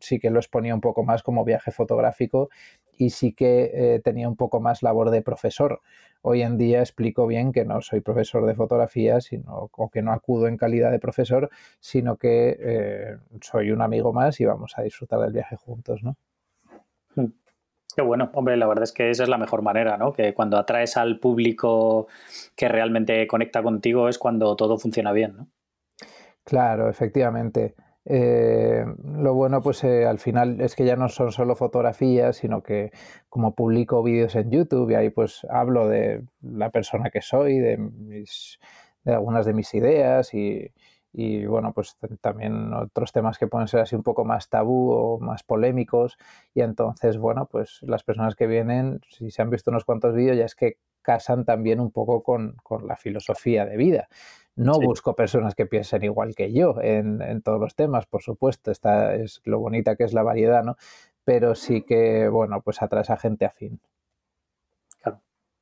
sí 0.00 0.20
que 0.20 0.30
lo 0.30 0.38
exponía 0.38 0.72
un 0.72 0.80
poco 0.80 1.02
más 1.02 1.24
como 1.24 1.44
viaje 1.44 1.72
fotográfico 1.72 2.48
y 2.96 3.10
sí 3.10 3.32
que 3.32 3.72
eh, 3.74 4.00
tenía 4.04 4.28
un 4.28 4.36
poco 4.36 4.60
más 4.60 4.84
labor 4.84 5.10
de 5.10 5.20
profesor. 5.20 5.80
Hoy 6.22 6.42
en 6.42 6.58
día 6.58 6.78
explico 6.78 7.26
bien 7.26 7.50
que 7.50 7.64
no 7.64 7.80
soy 7.80 8.02
profesor 8.02 8.46
de 8.46 8.54
fotografía, 8.54 9.20
sino 9.20 9.68
o 9.72 9.90
que 9.90 10.02
no 10.02 10.12
acudo 10.12 10.46
en 10.46 10.56
calidad 10.56 10.92
de 10.92 11.00
profesor, 11.00 11.50
sino 11.80 12.16
que 12.16 12.56
eh, 12.60 13.16
soy 13.40 13.72
un 13.72 13.82
amigo 13.82 14.12
más 14.12 14.40
y 14.40 14.44
vamos 14.44 14.74
a 14.76 14.82
disfrutar 14.82 15.18
del 15.18 15.32
viaje 15.32 15.56
juntos, 15.56 16.04
¿no? 16.04 16.16
Hmm. 17.16 17.32
Qué 17.96 18.02
bueno, 18.02 18.30
hombre, 18.34 18.58
la 18.58 18.66
verdad 18.66 18.84
es 18.84 18.92
que 18.92 19.08
esa 19.08 19.22
es 19.22 19.28
la 19.30 19.38
mejor 19.38 19.62
manera, 19.62 19.96
¿no? 19.96 20.12
Que 20.12 20.34
cuando 20.34 20.58
atraes 20.58 20.98
al 20.98 21.18
público 21.18 22.08
que 22.54 22.68
realmente 22.68 23.26
conecta 23.26 23.62
contigo 23.62 24.10
es 24.10 24.18
cuando 24.18 24.54
todo 24.54 24.76
funciona 24.76 25.12
bien, 25.12 25.34
¿no? 25.34 25.48
Claro, 26.44 26.90
efectivamente. 26.90 27.74
Eh, 28.04 28.84
lo 29.02 29.32
bueno, 29.32 29.62
pues 29.62 29.82
eh, 29.84 30.04
al 30.04 30.18
final 30.18 30.60
es 30.60 30.76
que 30.76 30.84
ya 30.84 30.94
no 30.94 31.08
son 31.08 31.32
solo 31.32 31.56
fotografías, 31.56 32.36
sino 32.36 32.62
que 32.62 32.92
como 33.30 33.54
publico 33.54 34.02
vídeos 34.02 34.34
en 34.36 34.50
YouTube 34.50 34.90
y 34.90 34.94
ahí 34.94 35.08
pues 35.08 35.46
hablo 35.48 35.88
de 35.88 36.22
la 36.42 36.68
persona 36.68 37.08
que 37.08 37.22
soy, 37.22 37.58
de, 37.58 37.78
mis, 37.78 38.58
de 39.04 39.14
algunas 39.14 39.46
de 39.46 39.54
mis 39.54 39.72
ideas 39.72 40.34
y, 40.34 40.70
y 41.18 41.46
bueno, 41.46 41.72
pues 41.72 41.96
también 42.20 42.74
otros 42.74 43.10
temas 43.10 43.38
que 43.38 43.46
pueden 43.46 43.68
ser 43.68 43.80
así 43.80 43.96
un 43.96 44.02
poco 44.02 44.26
más 44.26 44.50
tabú 44.50 44.90
o 44.90 45.18
más 45.18 45.42
polémicos 45.42 46.18
y 46.52 46.60
entonces, 46.60 47.16
bueno, 47.16 47.46
pues 47.50 47.78
las 47.80 48.04
personas 48.04 48.34
que 48.34 48.46
vienen, 48.46 49.00
si 49.08 49.30
se 49.30 49.40
han 49.40 49.48
visto 49.48 49.70
unos 49.70 49.86
cuantos 49.86 50.14
vídeos, 50.14 50.36
ya 50.36 50.44
es 50.44 50.54
que 50.54 50.76
casan 51.00 51.46
también 51.46 51.80
un 51.80 51.90
poco 51.90 52.22
con, 52.22 52.56
con 52.62 52.86
la 52.86 52.96
filosofía 52.96 53.64
de 53.64 53.78
vida. 53.78 54.08
No 54.56 54.78
busco 54.78 55.16
personas 55.16 55.54
que 55.54 55.64
piensen 55.64 56.04
igual 56.04 56.34
que 56.34 56.52
yo 56.52 56.82
en, 56.82 57.22
en, 57.22 57.40
todos 57.40 57.60
los 57.60 57.74
temas, 57.74 58.04
por 58.04 58.22
supuesto, 58.22 58.70
esta 58.70 59.14
es 59.14 59.40
lo 59.44 59.58
bonita 59.58 59.96
que 59.96 60.04
es 60.04 60.12
la 60.12 60.22
variedad, 60.22 60.64
¿no? 60.64 60.76
Pero 61.24 61.54
sí 61.54 61.80
que, 61.80 62.28
bueno, 62.28 62.60
pues 62.60 62.82
atraes 62.82 63.08
a 63.08 63.16
gente 63.16 63.46
afín. 63.46 63.80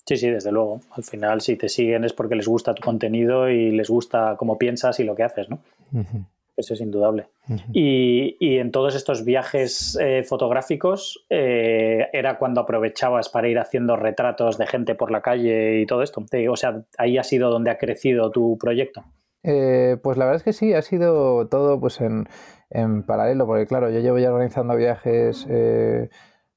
Sí, 0.06 0.16
sí, 0.16 0.30
desde 0.30 0.52
luego. 0.52 0.80
Al 0.90 1.04
final, 1.04 1.40
si 1.40 1.56
te 1.56 1.68
siguen 1.68 2.04
es 2.04 2.12
porque 2.12 2.34
les 2.34 2.46
gusta 2.46 2.74
tu 2.74 2.82
contenido 2.82 3.48
y 3.48 3.70
les 3.70 3.88
gusta 3.88 4.36
cómo 4.38 4.58
piensas 4.58 5.00
y 5.00 5.04
lo 5.04 5.14
que 5.14 5.22
haces, 5.22 5.48
¿no? 5.48 5.60
Uh 5.92 5.98
-huh. 6.00 6.26
Eso 6.56 6.74
es 6.74 6.80
indudable. 6.80 7.26
Uh 7.48 7.54
-huh. 7.54 7.62
y, 7.72 8.36
y, 8.38 8.58
en 8.58 8.70
todos 8.70 8.94
estos 8.94 9.24
viajes 9.24 9.98
eh, 10.00 10.22
fotográficos, 10.22 11.24
eh, 11.30 12.06
¿era 12.12 12.38
cuando 12.38 12.60
aprovechabas 12.60 13.28
para 13.28 13.48
ir 13.48 13.58
haciendo 13.58 13.96
retratos 13.96 14.56
de 14.56 14.66
gente 14.66 14.94
por 14.94 15.10
la 15.10 15.20
calle 15.20 15.80
y 15.80 15.86
todo 15.86 16.02
esto? 16.02 16.24
O 16.50 16.56
sea, 16.56 16.84
ahí 16.98 17.18
ha 17.18 17.24
sido 17.24 17.50
donde 17.50 17.70
ha 17.70 17.78
crecido 17.78 18.30
tu 18.30 18.56
proyecto. 18.58 19.02
Eh, 19.42 19.98
pues 20.02 20.16
la 20.16 20.24
verdad 20.24 20.36
es 20.36 20.42
que 20.42 20.52
sí, 20.54 20.72
ha 20.72 20.80
sido 20.82 21.48
todo 21.48 21.78
pues 21.78 22.00
en, 22.00 22.26
en 22.70 23.02
paralelo, 23.02 23.46
porque 23.46 23.66
claro, 23.66 23.90
yo 23.90 24.00
llevo 24.00 24.18
ya 24.18 24.30
organizando 24.32 24.74
viajes 24.74 25.46
eh, 25.50 26.08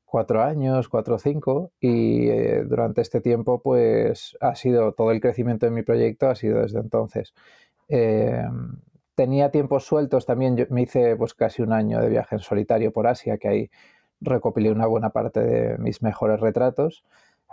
cuatro 0.07 0.41
años, 0.41 0.89
cuatro 0.89 1.15
o 1.15 1.19
cinco, 1.19 1.71
y 1.79 2.29
eh, 2.29 2.63
durante 2.65 3.01
este 3.01 3.21
tiempo 3.21 3.61
pues 3.61 4.37
ha 4.41 4.55
sido 4.55 4.93
todo 4.93 5.11
el 5.11 5.21
crecimiento 5.21 5.67
de 5.67 5.71
mi 5.71 5.83
proyecto, 5.83 6.29
ha 6.29 6.35
sido 6.35 6.61
desde 6.61 6.79
entonces. 6.79 7.33
Eh, 7.89 8.43
tenía 9.15 9.51
tiempos 9.51 9.85
sueltos 9.85 10.25
también, 10.25 10.55
yo 10.57 10.65
me 10.69 10.83
hice 10.83 11.15
pues 11.17 11.33
casi 11.33 11.61
un 11.61 11.73
año 11.73 12.01
de 12.01 12.09
viaje 12.09 12.35
en 12.35 12.41
solitario 12.41 12.91
por 12.91 13.05
Asia, 13.07 13.37
que 13.37 13.49
ahí 13.49 13.69
recopilé 14.21 14.71
una 14.71 14.87
buena 14.87 15.09
parte 15.11 15.41
de 15.41 15.77
mis 15.77 16.01
mejores 16.01 16.39
retratos. 16.39 17.03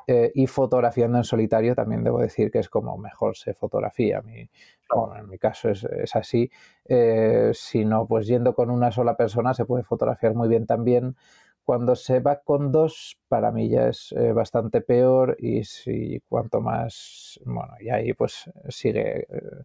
Eh, 0.06 0.32
y 0.34 0.46
fotografiando 0.46 1.16
en 1.16 1.24
solitario 1.24 1.74
también 1.74 2.04
debo 2.04 2.20
decir 2.20 2.50
que 2.50 2.58
es 2.58 2.68
como 2.68 2.98
mejor 2.98 3.36
se 3.38 3.54
fotografía. 3.54 4.20
Mi, 4.20 4.50
bueno, 4.94 5.16
en 5.16 5.28
mi 5.30 5.38
caso 5.38 5.70
es, 5.70 5.84
es 5.84 6.14
así. 6.14 6.50
Eh, 6.86 7.52
si 7.54 7.86
no, 7.86 8.06
pues 8.06 8.26
yendo 8.26 8.54
con 8.54 8.70
una 8.70 8.92
sola 8.92 9.16
persona 9.16 9.54
se 9.54 9.64
puede 9.64 9.82
fotografiar 9.82 10.34
muy 10.34 10.48
bien 10.48 10.66
también. 10.66 11.16
Cuando 11.64 11.96
se 11.96 12.20
va 12.20 12.40
con 12.42 12.72
dos, 12.72 13.16
para 13.28 13.50
mí 13.50 13.68
ya 13.70 13.88
es 13.88 14.12
eh, 14.12 14.32
bastante 14.32 14.82
peor 14.82 15.36
y 15.38 15.64
si 15.64 16.20
cuanto 16.28 16.60
más, 16.60 17.40
bueno, 17.44 17.72
y 17.80 17.88
ahí 17.88 18.12
pues 18.12 18.50
sigue, 18.68 19.26
eh, 19.30 19.62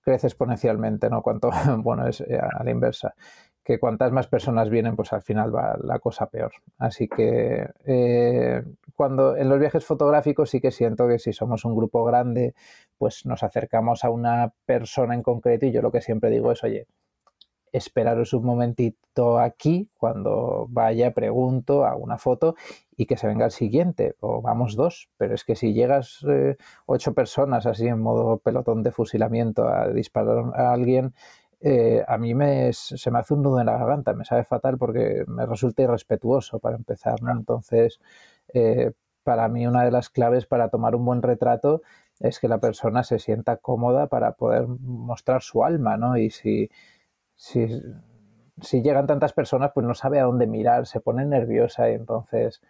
crece 0.00 0.26
exponencialmente, 0.26 1.08
¿no? 1.08 1.22
Cuanto, 1.22 1.50
bueno, 1.78 2.08
es 2.08 2.20
eh, 2.22 2.38
a 2.38 2.64
la 2.64 2.70
inversa 2.70 3.14
que 3.64 3.78
cuantas 3.78 4.10
más 4.12 4.26
personas 4.28 4.70
vienen, 4.70 4.96
pues 4.96 5.12
al 5.12 5.22
final 5.22 5.54
va 5.54 5.76
la 5.82 5.98
cosa 5.98 6.26
peor. 6.30 6.52
Así 6.78 7.06
que 7.06 7.68
cuando 8.94 9.36
en 9.36 9.50
los 9.50 9.60
viajes 9.60 9.84
fotográficos 9.84 10.48
sí 10.48 10.60
que 10.60 10.70
siento 10.70 11.06
que 11.06 11.18
si 11.18 11.34
somos 11.34 11.66
un 11.66 11.76
grupo 11.76 12.02
grande, 12.02 12.54
pues 12.96 13.26
nos 13.26 13.42
acercamos 13.42 14.04
a 14.04 14.10
una 14.10 14.54
persona 14.64 15.14
en 15.14 15.22
concreto 15.22 15.66
y 15.66 15.72
yo 15.72 15.82
lo 15.82 15.92
que 15.92 16.00
siempre 16.00 16.30
digo 16.30 16.50
es, 16.50 16.64
oye, 16.64 16.86
esperaros 17.72 18.32
un 18.32 18.44
momentito 18.44 19.38
aquí, 19.38 19.88
cuando 19.96 20.66
vaya, 20.68 21.12
pregunto, 21.12 21.84
hago 21.84 22.02
una 22.02 22.18
foto 22.18 22.54
y 22.96 23.06
que 23.06 23.16
se 23.16 23.26
venga 23.26 23.46
el 23.46 23.50
siguiente, 23.50 24.16
o 24.20 24.42
vamos 24.42 24.76
dos, 24.76 25.08
pero 25.16 25.34
es 25.34 25.44
que 25.44 25.56
si 25.56 25.72
llegas 25.72 26.24
eh, 26.28 26.56
ocho 26.86 27.14
personas 27.14 27.66
así 27.66 27.86
en 27.86 28.00
modo 28.00 28.38
pelotón 28.38 28.82
de 28.82 28.92
fusilamiento 28.92 29.68
a 29.68 29.88
disparar 29.88 30.52
a 30.54 30.72
alguien, 30.72 31.14
eh, 31.60 32.04
a 32.06 32.18
mí 32.18 32.34
me, 32.34 32.72
se 32.72 33.10
me 33.10 33.18
hace 33.18 33.34
un 33.34 33.42
nudo 33.42 33.60
en 33.60 33.66
la 33.66 33.78
garganta, 33.78 34.12
me 34.14 34.24
sabe 34.24 34.44
fatal 34.44 34.78
porque 34.78 35.24
me 35.26 35.46
resulta 35.46 35.82
irrespetuoso 35.82 36.60
para 36.60 36.76
empezar, 36.76 37.22
¿no? 37.22 37.32
Entonces, 37.32 38.00
eh, 38.54 38.92
para 39.24 39.48
mí 39.48 39.66
una 39.66 39.84
de 39.84 39.90
las 39.90 40.08
claves 40.08 40.46
para 40.46 40.68
tomar 40.68 40.94
un 40.94 41.04
buen 41.04 41.22
retrato 41.22 41.82
es 42.20 42.40
que 42.40 42.48
la 42.48 42.58
persona 42.58 43.02
se 43.04 43.18
sienta 43.18 43.56
cómoda 43.58 44.06
para 44.08 44.32
poder 44.32 44.66
mostrar 44.68 45.42
su 45.42 45.64
alma, 45.64 45.96
¿no? 45.96 46.16
Y 46.16 46.30
si, 46.30 46.70
si, 47.38 47.66
si 48.60 48.82
llegan 48.82 49.06
tantas 49.06 49.32
personas, 49.32 49.70
pues 49.72 49.86
no 49.86 49.94
sabe 49.94 50.18
a 50.18 50.24
dónde 50.24 50.46
mirar, 50.46 50.86
se 50.86 51.00
pone 51.00 51.24
nerviosa 51.24 51.88
y 51.88 51.94
entonces 51.94 52.60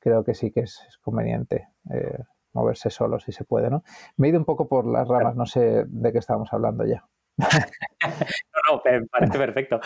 creo 0.00 0.24
que 0.24 0.34
sí 0.34 0.50
que 0.50 0.60
es, 0.60 0.80
conveniente 1.02 1.68
eh, 1.92 2.18
moverse 2.54 2.88
solo 2.88 3.20
si 3.20 3.32
se 3.32 3.44
puede, 3.44 3.68
¿no? 3.68 3.84
Me 4.16 4.26
he 4.26 4.30
ido 4.30 4.38
un 4.38 4.46
poco 4.46 4.66
por 4.66 4.86
las 4.86 5.06
ramas, 5.06 5.36
no 5.36 5.44
sé 5.44 5.84
de 5.86 6.12
qué 6.12 6.18
estábamos 6.18 6.50
hablando 6.52 6.86
ya. 6.86 7.06
no, 7.38 8.72
no, 8.72 8.82
me 8.82 9.06
parece 9.06 9.38
perfecto. 9.38 9.78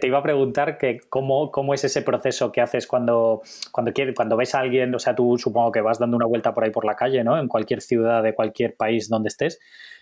Te 0.00 0.06
iba 0.08 0.18
a 0.18 0.22
preguntar 0.22 0.76
que 0.78 0.98
cómo, 1.08 1.52
cómo 1.52 1.72
es 1.72 1.84
ese 1.84 2.02
proceso 2.02 2.50
que 2.50 2.60
haces 2.60 2.88
cuando, 2.88 3.42
cuando, 3.70 3.92
quieres, 3.92 4.16
cuando 4.16 4.36
ves 4.36 4.56
a 4.56 4.58
alguien, 4.58 4.92
o 4.92 4.98
sea, 4.98 5.14
tú 5.14 5.38
supongo 5.38 5.70
que 5.70 5.80
vas 5.80 6.00
dando 6.00 6.16
una 6.16 6.26
vuelta 6.26 6.52
por 6.52 6.64
ahí 6.64 6.70
por 6.70 6.84
la 6.84 6.96
calle, 6.96 7.22
¿no? 7.22 7.38
En 7.38 7.46
cualquier 7.46 7.80
ciudad 7.80 8.24
de 8.24 8.34
cualquier 8.34 8.74
país 8.74 9.08
donde 9.08 9.28
estés 9.28 9.60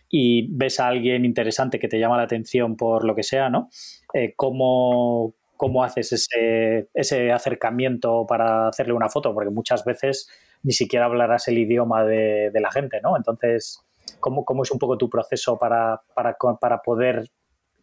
y 0.09 0.49
ves 0.51 0.81
a 0.81 0.89
alguien 0.89 1.25
interesante 1.25 1.79
que 1.79 1.89
te 1.89 1.99
llama 1.99 2.17
la 2.17 2.25
atención 2.25 2.77
por 2.77 3.05
lo 3.05 3.15
que 3.15 3.23
sea, 3.23 3.51
¿no? 3.51 3.69
Eh, 4.15 4.35
¿cómo, 4.37 5.35
¿Cómo 5.57 5.83
haces 5.83 6.13
ese, 6.13 6.89
ese 6.95 7.33
acercamiento 7.33 8.27
para 8.27 8.69
hacerle 8.69 8.93
una 8.93 9.09
foto? 9.09 9.35
Porque 9.35 9.51
muchas 9.51 9.85
veces 9.85 10.29
ni 10.63 10.73
siquiera 10.73 11.07
hablarás 11.07 11.49
el 11.49 11.59
idioma 11.59 12.05
de, 12.05 12.51
de 12.53 12.61
la 12.61 12.71
gente, 12.71 13.01
¿no? 13.03 13.17
Entonces, 13.17 13.83
¿Cómo, 14.21 14.45
¿Cómo, 14.45 14.63
es 14.63 14.71
un 14.71 14.79
poco 14.79 14.97
tu 14.97 15.11
proceso 15.11 15.59
para, 15.59 16.01
para, 16.15 16.37
para, 16.61 16.79
poder 16.83 17.29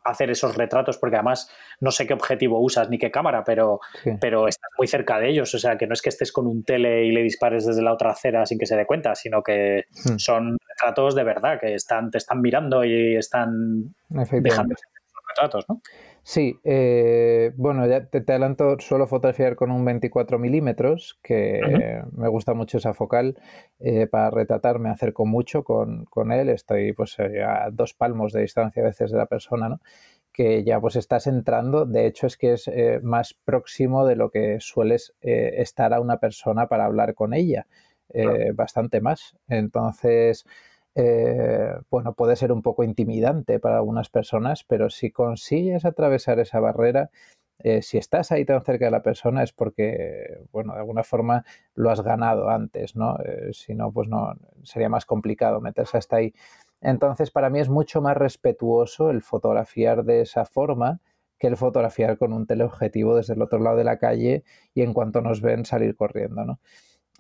hacer 0.04 0.30
esos 0.30 0.56
retratos? 0.56 0.98
Porque 0.98 1.16
además 1.16 1.50
no 1.80 1.92
sé 1.92 2.08
qué 2.08 2.14
objetivo 2.14 2.60
usas 2.60 2.90
ni 2.90 2.98
qué 2.98 3.12
cámara, 3.12 3.44
pero, 3.44 3.80
sí. 4.04 4.12
pero 4.20 4.48
estás 4.48 4.70
muy 4.78 4.88
cerca 4.88 5.20
de 5.20 5.30
ellos. 5.30 5.54
O 5.54 5.60
sea, 5.60 5.78
que 5.78 5.88
no 5.88 5.94
es 5.94 6.02
que 6.02 6.10
estés 6.10 6.32
con 6.32 6.48
un 6.48 6.64
tele 6.64 7.06
y 7.06 7.12
le 7.12 7.22
dispares 7.22 7.66
desde 7.66 7.82
la 7.82 7.94
otra 7.94 8.12
acera 8.12 8.46
sin 8.46 8.58
que 8.58 8.66
se 8.66 8.76
dé 8.76 8.86
cuenta, 8.86 9.16
sino 9.16 9.42
que 9.42 9.84
sí. 9.92 10.14
son 10.18 10.58
retratos 10.68 11.16
de 11.16 11.24
verdad, 11.24 11.60
que 11.60 11.76
están, 11.76 12.12
te 12.12 12.18
están 12.18 12.42
mirando 12.42 12.84
y 12.84 13.16
están 13.16 13.96
dejando 14.10 14.76
esos 14.76 15.24
retratos, 15.30 15.66
¿no? 15.70 15.82
Sí, 16.26 16.58
eh, 16.64 17.52
bueno, 17.58 17.86
ya 17.86 18.06
te, 18.06 18.22
te, 18.22 18.32
adelanto, 18.32 18.78
suelo 18.80 19.08
fotografiar 19.08 19.58
con 19.58 19.72
un 19.72 19.84
24 19.84 20.40
milímetros, 20.40 21.20
que 21.22 21.60
uh 21.62 21.68
-huh. 21.68 22.12
me 22.14 22.30
gusta 22.30 22.54
mucho 22.54 22.78
esa 22.78 22.94
focal. 22.94 23.38
Eh, 23.80 24.08
para 24.08 24.30
retratar 24.32 24.80
me 24.80 24.90
acerco 24.90 25.26
mucho 25.26 25.66
con, 25.66 26.06
con 26.06 26.32
él, 26.32 26.48
estoy 26.48 26.94
pues 26.94 27.18
a 27.20 27.70
dos 27.72 27.94
palmos 27.94 28.32
de 28.32 28.42
distancia 28.42 28.82
a 28.82 28.86
veces 28.86 29.12
de 29.12 29.18
la 29.18 29.26
persona, 29.26 29.68
¿no? 29.68 29.82
que 30.32 30.64
ya 30.64 30.82
pues 30.82 30.96
estás 30.96 31.28
entrando, 31.28 31.86
de 31.86 32.08
hecho 32.08 32.26
es 32.26 32.38
que 32.38 32.54
es 32.54 32.68
eh, 32.68 33.00
más 33.04 33.36
próximo 33.36 34.04
de 34.08 34.16
lo 34.16 34.32
que 34.32 34.58
sueles 34.60 35.14
eh, 35.22 35.56
estar 35.58 35.94
a 35.94 36.02
una 36.02 36.18
persona 36.18 36.68
para 36.68 36.86
hablar 36.86 37.14
con 37.14 37.36
ella, 37.36 37.68
claro. 38.12 38.54
bastante 38.56 39.00
más. 39.00 39.36
Entonces, 39.48 40.46
eh, 40.96 41.74
bueno, 41.90 42.14
puede 42.14 42.36
ser 42.36 42.52
un 42.52 42.62
poco 42.62 42.84
intimidante 42.84 43.60
para 43.60 43.78
algunas 43.78 44.10
personas, 44.10 44.64
pero 44.64 44.90
si 44.90 45.12
consigues 45.12 45.86
atravesar 45.86 46.40
esa 46.40 46.60
barrera, 46.60 47.10
eh, 47.60 47.82
si 47.82 47.98
estás 47.98 48.32
ahí 48.32 48.46
tan 48.46 48.64
cerca 48.64 48.86
de 48.86 48.92
la 48.92 49.04
persona 49.04 49.44
es 49.44 49.54
porque, 49.54 50.40
bueno, 50.52 50.74
de 50.74 50.80
alguna 50.80 51.04
forma 51.04 51.46
lo 51.76 51.90
has 51.92 52.02
ganado 52.02 52.50
antes, 52.50 52.96
¿no? 52.96 53.18
Eh, 53.26 53.52
si 53.54 53.74
no, 53.74 53.92
pues 53.92 54.10
no, 54.10 54.34
sería 54.64 54.90
más 54.90 55.06
complicado 55.06 55.62
meterse 55.62 55.98
hasta 55.98 56.18
ahí. 56.18 56.34
Entonces, 56.82 57.32
para 57.32 57.50
mí 57.50 57.60
es 57.60 57.70
mucho 57.70 58.02
más 58.02 58.18
respetuoso 58.18 59.10
el 59.10 59.22
fotografiar 59.22 60.04
de 60.04 60.22
esa 60.22 60.46
forma 60.46 61.00
que 61.40 61.48
el 61.48 61.58
fotografiar 61.58 62.18
con 62.18 62.34
un 62.34 62.48
teleobjetivo 62.48 63.16
desde 63.16 63.34
el 63.34 63.42
otro 63.42 63.60
lado 63.60 63.78
de 63.78 63.84
la 63.84 63.98
calle 63.98 64.44
y 64.74 64.82
en 64.82 64.94
cuanto 64.94 65.22
nos 65.22 65.42
ven 65.42 65.66
salir 65.66 65.96
corriendo, 65.96 66.46
¿no? 66.46 66.60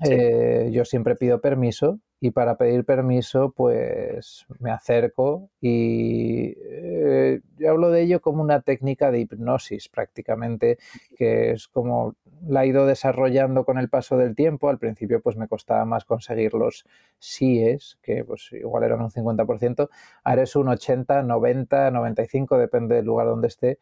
Eh, 0.03 0.69
yo 0.71 0.85
siempre 0.85 1.15
pido 1.15 1.39
permiso 1.39 1.99
y 2.19 2.31
para 2.31 2.57
pedir 2.57 2.83
permiso 2.83 3.51
pues 3.55 4.45
me 4.59 4.71
acerco 4.71 5.51
y 5.61 6.55
eh, 6.57 7.41
hablo 7.69 7.91
de 7.91 8.01
ello 8.01 8.19
como 8.19 8.41
una 8.41 8.61
técnica 8.61 9.11
de 9.11 9.19
hipnosis 9.19 9.89
prácticamente 9.89 10.79
que 11.15 11.51
es 11.51 11.67
como 11.67 12.15
la 12.47 12.63
he 12.63 12.67
ido 12.67 12.87
desarrollando 12.87 13.65
con 13.65 13.77
el 13.77 13.87
paso 13.87 14.17
del 14.17 14.35
tiempo. 14.35 14.69
Al 14.69 14.79
principio 14.79 15.21
pues 15.21 15.37
me 15.37 15.47
costaba 15.47 15.85
más 15.85 16.05
conseguir 16.05 16.55
los 16.55 16.85
síes 17.19 17.99
que 18.01 18.25
pues 18.25 18.49
igual 18.51 18.83
eran 18.83 19.01
un 19.01 19.11
50% 19.11 19.89
ahora 20.23 20.43
es 20.43 20.55
un 20.55 20.69
80, 20.69 21.21
90, 21.21 21.91
95 21.91 22.57
depende 22.57 22.95
del 22.95 23.05
lugar 23.05 23.27
donde 23.27 23.47
esté 23.47 23.77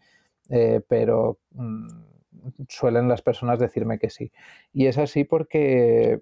eh, 0.50 0.82
pero 0.88 1.38
mmm, 1.52 1.88
suelen 2.68 3.08
las 3.08 3.22
personas 3.22 3.60
decirme 3.60 4.00
que 4.00 4.10
sí. 4.10 4.32
Y 4.74 4.88
es 4.88 4.98
así 4.98 5.24
porque, 5.24 6.22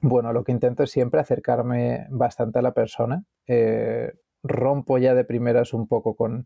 bueno, 0.00 0.32
lo 0.32 0.44
que 0.44 0.52
intento 0.52 0.82
es 0.84 0.90
siempre 0.90 1.20
acercarme 1.20 2.06
bastante 2.10 2.58
a 2.58 2.62
la 2.62 2.72
persona. 2.72 3.24
Eh, 3.46 4.12
rompo 4.42 4.98
ya 4.98 5.14
de 5.14 5.24
primeras 5.24 5.74
un 5.74 5.88
poco 5.88 6.14
con, 6.14 6.44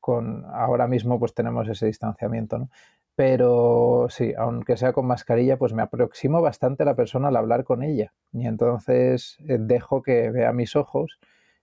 con 0.00 0.44
ahora 0.52 0.88
mismo 0.88 1.18
pues 1.18 1.34
tenemos 1.34 1.68
ese 1.68 1.86
distanciamiento, 1.86 2.58
¿no? 2.58 2.70
Pero 3.14 4.06
sí, 4.10 4.32
aunque 4.38 4.76
sea 4.76 4.92
con 4.92 5.06
mascarilla, 5.06 5.58
pues 5.58 5.72
me 5.72 5.82
aproximo 5.82 6.40
bastante 6.40 6.84
a 6.84 6.86
la 6.86 6.94
persona 6.94 7.28
al 7.28 7.36
hablar 7.36 7.64
con 7.64 7.82
ella. 7.82 8.12
Y 8.32 8.46
entonces 8.46 9.38
eh, 9.48 9.56
dejo 9.58 10.02
que 10.02 10.30
vea 10.30 10.52
mis 10.52 10.76
ojos 10.76 11.18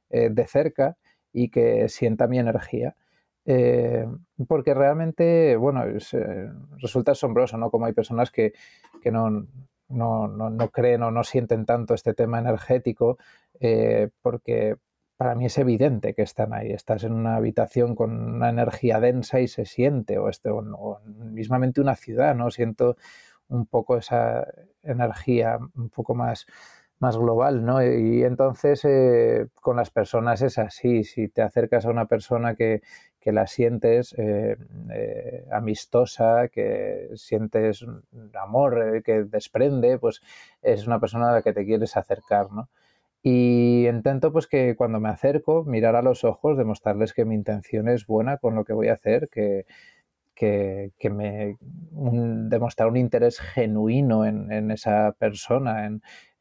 eh, 0.09 0.29
de 0.29 0.47
cerca 0.47 0.97
y 1.31 1.49
que 1.49 1.87
sienta 1.87 2.27
mi 2.27 2.39
energía. 2.39 2.97
Eh, 3.45 4.07
porque 4.47 4.73
realmente, 4.73 5.55
bueno, 5.55 5.83
resulta 6.79 7.11
asombroso, 7.11 7.57
¿no? 7.57 7.69
Como 7.69 7.85
hay 7.85 7.93
personas 7.93 8.31
que, 8.31 8.53
que 9.01 9.11
no, 9.11 9.47
no, 9.89 10.27
no, 10.27 10.69
creen 10.69 11.03
o 11.03 11.11
no 11.11 11.23
sienten 11.23 11.65
tanto 11.65 11.93
este 11.93 12.13
tema 12.13 12.39
energético, 12.39 13.17
porque 14.21 14.77
para 15.17 15.35
mí 15.35 15.45
es 15.45 15.57
evidente 15.57 16.13
que 16.13 16.23
están 16.23 16.53
ahí. 16.53 16.71
Estás 16.71 17.03
en 17.03 17.13
una 17.13 17.35
habitación 17.37 17.95
con 17.95 18.35
una 18.35 18.49
energía 18.49 18.99
densa 18.99 19.39
y 19.39 19.47
se 19.47 19.65
siente, 19.65 20.17
o, 20.17 20.29
este, 20.29 20.49
o, 20.49 20.99
mismamente 21.05 21.81
una 21.81 21.95
ciudad, 21.95 22.35
¿no? 22.35 22.51
Siento 22.51 22.97
un 23.47 23.65
poco 23.65 23.97
esa 23.97 24.45
energía 24.83 25.57
un 25.75 25.89
poco 25.89 26.15
más, 26.15 26.45
más 26.99 27.17
global, 27.17 27.65
¿no? 27.65 27.83
Y 27.83 28.23
entonces 28.23 28.83
eh, 28.85 29.47
con 29.61 29.77
las 29.77 29.89
personas 29.91 30.41
es 30.41 30.57
así. 30.57 31.03
Si 31.03 31.29
te 31.29 31.41
acercas 31.41 31.85
a 31.85 31.91
una 31.91 32.05
persona 32.07 32.55
que, 32.55 32.81
que 33.25 33.31
la 33.31 33.47
sientes 33.47 34.13
eh, 34.19 34.55
eh, 34.93 35.47
amistosa, 35.51 36.47
que 36.47 37.09
sientes 37.15 37.83
amor 38.39 39.01
que 39.03 39.23
desprende, 39.23 39.97
pues 39.97 40.21
es 40.61 40.85
una 40.85 40.99
persona 40.99 41.31
a 41.31 41.33
la 41.33 41.41
que 41.41 41.51
te 41.51 41.65
quieres 41.65 41.97
acercar, 41.97 42.51
¿no? 42.51 42.69
Y 43.23 43.87
intento 43.87 44.31
pues 44.31 44.45
que 44.45 44.75
cuando 44.75 44.99
me 44.99 45.09
acerco, 45.09 45.63
mirar 45.63 45.95
a 45.95 46.03
los 46.03 46.23
ojos, 46.23 46.55
demostrarles 46.55 47.13
que 47.13 47.25
mi 47.25 47.33
intención 47.33 47.89
es 47.89 48.05
buena 48.05 48.37
con 48.37 48.53
lo 48.53 48.63
que 48.63 48.73
voy 48.73 48.89
a 48.89 48.93
hacer, 48.93 49.27
que, 49.29 49.65
que, 50.35 50.91
me 51.09 51.57
demostrar 52.49 52.89
un 52.89 52.97
interés 52.97 53.39
genuino 53.39 54.25
en, 54.25 54.71
esa 54.71 55.13
persona, 55.13 55.85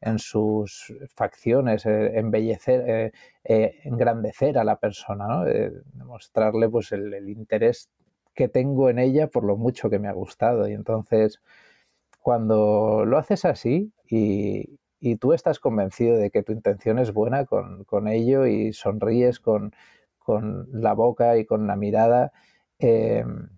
en, 0.01 0.19
sus 0.19 0.93
facciones, 1.15 1.85
eh, 1.85 2.19
embellecer, 2.19 2.83
eh, 2.87 3.11
eh, 3.43 3.79
engrandecer 3.83 4.57
a 4.59 4.63
la 4.63 4.77
persona, 4.79 5.27
¿no? 5.27 5.43
demostrarle 5.43 6.69
pues 6.69 6.91
el, 6.91 7.29
interés 7.29 7.89
que 8.35 8.47
tengo 8.47 8.89
en 8.89 8.99
ella 8.99 9.27
por 9.27 9.43
lo 9.45 9.57
mucho 9.57 9.89
que 9.89 9.97
me 9.99 10.07
ha 10.07 10.13
gustado. 10.13 10.67
Y 10.67 10.73
entonces, 10.73 11.41
cuando 12.21 13.05
lo 13.05 13.17
haces 13.17 13.45
así 13.45 13.91
y, 14.07 14.77
y 15.05 15.17
tú 15.17 15.33
estás 15.33 15.59
convencido 15.59 16.17
de 16.17 16.31
que 16.31 16.41
tu 16.41 16.51
intención 16.51 16.97
es 16.97 17.13
buena 17.13 17.45
con, 17.45 18.07
ello 18.07 18.47
y 18.47 18.73
sonríes 18.73 19.39
con, 19.39 19.71
la 20.71 20.93
boca 20.93 21.37
y 21.37 21.45
con 21.45 21.67
la 21.67 21.75
mirada, 21.75 22.31
em, 22.79 23.49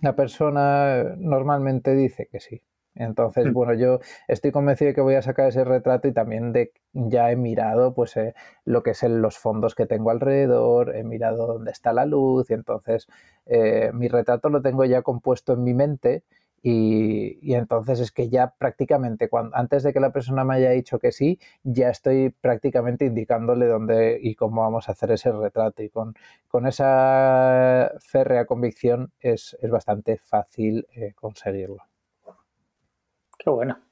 la 0.00 0.16
persona 0.16 1.14
normalmente 1.18 1.94
dice 1.94 2.28
que 2.30 2.40
sí. 2.40 2.62
Entonces, 2.94 3.46
mm. 3.46 3.52
bueno, 3.52 3.74
yo 3.74 4.00
estoy 4.28 4.52
convencido 4.52 4.88
de 4.88 4.94
que 4.94 5.00
voy 5.00 5.14
a 5.14 5.22
sacar 5.22 5.48
ese 5.48 5.64
retrato 5.64 6.08
y 6.08 6.12
también 6.12 6.52
de 6.52 6.72
ya 6.92 7.30
he 7.30 7.36
mirado 7.36 7.94
pues 7.94 8.16
eh, 8.16 8.34
lo 8.64 8.82
que 8.82 8.90
es 8.90 9.02
los 9.02 9.38
fondos 9.38 9.74
que 9.74 9.86
tengo 9.86 10.10
alrededor, 10.10 10.94
he 10.94 11.02
mirado 11.02 11.46
dónde 11.46 11.70
está 11.70 11.92
la 11.92 12.04
luz 12.04 12.50
y 12.50 12.54
entonces 12.54 13.08
eh, 13.46 13.90
mi 13.94 14.08
retrato 14.08 14.50
lo 14.50 14.60
tengo 14.60 14.84
ya 14.84 15.02
compuesto 15.02 15.54
en 15.54 15.64
mi 15.64 15.72
mente 15.72 16.22
y, 16.62 17.54
entonces 17.54 17.98
es 17.98 18.12
que 18.12 18.28
ya 18.28 18.54
prácticamente, 18.56 19.28
antes 19.52 19.82
de 19.82 19.92
que 19.92 20.00
la 20.00 20.12
persona 20.12 20.44
me 20.44 20.54
haya 20.54 20.70
dicho 20.70 20.98
que 21.00 21.10
sí, 21.10 21.40
ya 21.64 21.90
estoy 21.90 22.30
prácticamente 22.30 23.04
indicándole 23.04 23.66
dónde 23.66 24.18
y 24.22 24.36
cómo 24.36 24.62
vamos 24.62 24.88
a 24.88 24.92
hacer 24.92 25.10
ese 25.10 25.32
retrato. 25.32 25.82
Y 25.82 25.90
con, 25.90 26.14
con 26.48 26.66
esa 26.66 27.92
férrea 28.00 28.46
convicción 28.46 29.12
es, 29.20 29.56
es 29.60 29.70
bastante 29.70 30.18
fácil 30.18 30.86
eh, 30.94 31.14
conseguirlo. 31.14 31.82
Qué 33.38 33.50
bueno. 33.50 33.91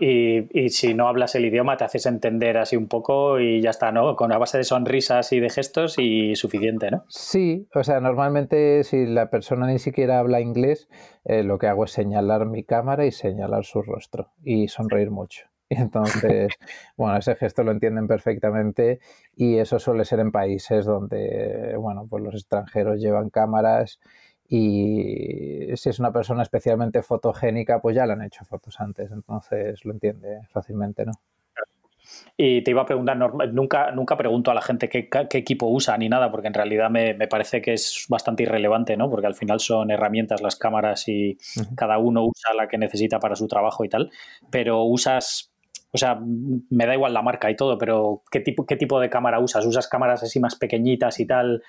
Y, 0.00 0.68
si 0.68 0.94
no 0.94 1.08
hablas 1.08 1.34
el 1.34 1.46
idioma, 1.46 1.76
te 1.76 1.84
haces 1.84 2.06
entender 2.06 2.58
así 2.58 2.76
un 2.76 2.88
poco 2.88 3.40
y 3.40 3.60
ya 3.60 3.70
está, 3.70 3.92
¿no? 3.92 4.16
Con 4.16 4.30
la 4.30 4.38
base 4.38 4.58
de 4.58 4.64
sonrisas 4.64 5.32
y 5.32 5.40
de 5.40 5.50
gestos 5.50 5.98
y 5.98 6.36
suficiente, 6.36 6.90
¿no? 6.90 7.04
Sí, 7.08 7.68
o 7.74 7.82
sea, 7.82 8.00
normalmente 8.00 8.84
si 8.84 9.06
la 9.06 9.30
persona 9.30 9.66
ni 9.66 9.78
siquiera 9.78 10.18
habla 10.18 10.40
inglés, 10.40 10.88
eh, 11.24 11.42
lo 11.42 11.58
que 11.58 11.68
hago 11.68 11.84
es 11.84 11.92
señalar 11.92 12.46
mi 12.46 12.64
cámara 12.64 13.06
y 13.06 13.12
señalar 13.12 13.64
su 13.64 13.82
rostro 13.82 14.32
y 14.42 14.68
sonreír 14.68 15.10
mucho. 15.10 15.46
Y 15.68 15.76
entonces, 15.76 16.52
bueno, 16.96 17.16
ese 17.16 17.34
gesto 17.36 17.62
lo 17.62 17.72
entienden 17.72 18.06
perfectamente 18.06 19.00
y 19.34 19.56
eso 19.56 19.78
suele 19.78 20.04
ser 20.04 20.20
en 20.20 20.30
países 20.30 20.84
donde, 20.84 21.74
bueno, 21.78 22.06
pues 22.08 22.22
los 22.22 22.34
extranjeros 22.34 23.00
llevan 23.00 23.30
cámaras 23.30 23.98
y 24.48 25.68
si 25.76 25.88
es 25.88 25.98
una 25.98 26.12
persona 26.12 26.42
especialmente 26.42 27.02
fotogénica, 27.02 27.80
pues 27.80 27.96
ya 27.96 28.06
le 28.06 28.12
han 28.12 28.22
hecho 28.22 28.44
fotos 28.44 28.80
antes, 28.80 29.10
entonces 29.10 29.84
lo 29.84 29.92
entiende 29.92 30.40
fácilmente, 30.50 31.04
¿no? 31.06 31.12
Y 32.36 32.62
te 32.62 32.70
iba 32.70 32.82
a 32.82 32.86
preguntar, 32.86 33.16
nunca, 33.16 33.90
nunca 33.92 34.16
pregunto 34.16 34.50
a 34.50 34.54
la 34.54 34.60
gente 34.60 34.88
qué, 34.88 35.08
equipo 35.30 35.66
usa 35.66 35.96
ni 35.96 36.08
nada, 36.08 36.30
porque 36.30 36.48
en 36.48 36.54
realidad 36.54 36.90
me, 36.90 37.14
parece 37.28 37.62
que 37.62 37.74
es 37.74 38.06
bastante 38.08 38.42
irrelevante, 38.42 38.96
¿no? 38.96 39.08
Porque 39.08 39.26
al 39.26 39.34
final 39.34 39.60
son 39.60 39.90
herramientas 39.90 40.42
las 40.42 40.56
cámaras 40.56 41.08
y 41.08 41.38
cada 41.76 41.98
uno 41.98 42.24
usa 42.24 42.52
la 42.54 42.68
que 42.68 42.78
necesita 42.78 43.20
para 43.20 43.36
su 43.36 43.46
trabajo 43.46 43.84
y 43.84 43.88
tal. 43.88 44.10
Pero 44.50 44.82
usas 44.82 45.53
o 45.94 45.96
sea, 45.96 46.18
me 46.20 46.86
da 46.86 46.94
igual 46.94 47.14
la 47.14 47.22
marca 47.22 47.48
y 47.52 47.54
todo, 47.54 47.78
pero 47.78 48.22
¿qué 48.28 48.40
tipo, 48.40 48.66
qué 48.66 48.74
tipo 48.74 48.98
de 48.98 49.08
cámara 49.08 49.38
usas? 49.38 49.64
¿Usas 49.64 49.86
cámaras 49.86 50.24
así 50.24 50.40
más 50.40 50.56
pequeñitas 50.56 51.20
y 51.20 51.26
tal 51.26 51.62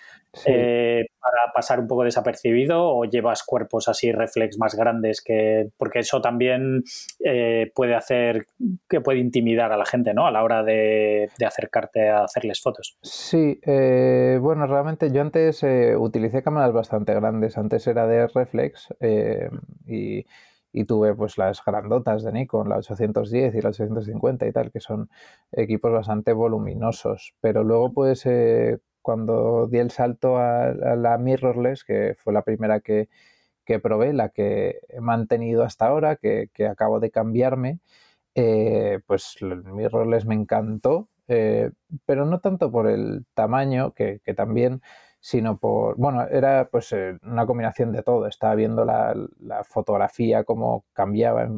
eh, 0.47 1.05
para 1.19 1.53
pasar 1.53 1.79
un 1.79 1.87
poco 1.87 2.03
desapercibido 2.03 2.89
o 2.89 3.05
llevas 3.05 3.43
cuerpos 3.43 3.87
así 3.87 4.11
reflex 4.11 4.57
más 4.57 4.73
grandes? 4.73 5.21
que 5.21 5.69
Porque 5.77 5.99
eso 5.99 6.21
también 6.21 6.81
eh, 7.23 7.71
puede 7.75 7.93
hacer, 7.93 8.47
que 8.89 8.99
puede 8.99 9.19
intimidar 9.19 9.71
a 9.71 9.77
la 9.77 9.85
gente, 9.85 10.15
¿no? 10.15 10.25
A 10.25 10.31
la 10.31 10.43
hora 10.43 10.63
de, 10.63 11.29
acercarte 11.45 12.09
a 12.09 12.23
hacerles 12.23 12.59
fotos. 12.59 12.97
Sí, 13.03 13.59
eh, 13.63 14.39
bueno, 14.41 14.65
realmente 14.65 15.11
yo 15.11 15.21
antes 15.21 15.63
utilicé 15.99 16.41
cámaras 16.41 16.73
bastante 16.73 17.13
grandes. 17.13 17.59
Antes 17.59 17.85
era 17.85 18.07
de 18.07 18.25
reflex 18.25 18.87
y 19.85 20.25
y 20.75 20.83
tuve 20.83 21.15
pues 21.15 21.37
las 21.37 21.63
grandotas 21.63 22.21
de 22.23 22.33
Nikon, 22.33 22.67
la 22.67 22.77
810 22.77 23.55
y 23.55 23.61
la 23.61 23.69
850 23.69 24.45
y 24.45 24.51
tal, 24.51 24.71
que 24.71 24.81
son 24.81 25.09
equipos 25.53 25.89
bastante 25.93 26.33
voluminosos. 26.33 27.33
Pero 27.39 27.63
luego 27.63 27.93
pues 27.93 28.25
eh, 28.25 28.79
cuando 29.01 29.67
di 29.67 29.77
el 29.77 29.89
salto 29.91 30.37
a, 30.37 30.73
la 30.73 31.17
mirrorless, 31.17 31.85
que 31.85 32.15
fue 32.17 32.33
la 32.33 32.41
primera 32.41 32.81
que, 32.81 33.07
probé, 33.81 34.11
la 34.11 34.29
que 34.29 34.79
he 34.89 34.99
mantenido 34.99 35.63
hasta 35.63 35.87
ahora, 35.87 36.17
que, 36.17 36.49
acabo 36.69 36.99
de 36.99 37.09
cambiarme, 37.09 37.79
eh, 38.35 38.99
pues 39.07 39.37
el 39.39 39.63
mirrorless 39.63 40.25
me 40.25 40.35
encantó, 40.35 41.07
eh, 41.29 41.71
pero 42.05 42.25
no 42.25 42.41
tanto 42.41 42.69
por 42.69 42.87
el 42.89 43.25
tamaño, 43.33 43.93
que, 43.93 44.19
que 44.25 44.33
también 44.33 44.81
sino 45.25 45.57
por, 45.57 45.97
bueno, 45.97 46.27
era 46.27 46.69
pues 46.69 46.93
eh, 46.93 47.17
una 47.23 47.47
combinación 47.47 47.91
de 47.91 48.03
todo. 48.03 48.27
Estaba 48.27 48.53
viendo 48.53 48.85
la, 48.85 49.15
fotografía, 49.63 50.43
cómo 50.43 50.85
cambiaba, 50.93 51.49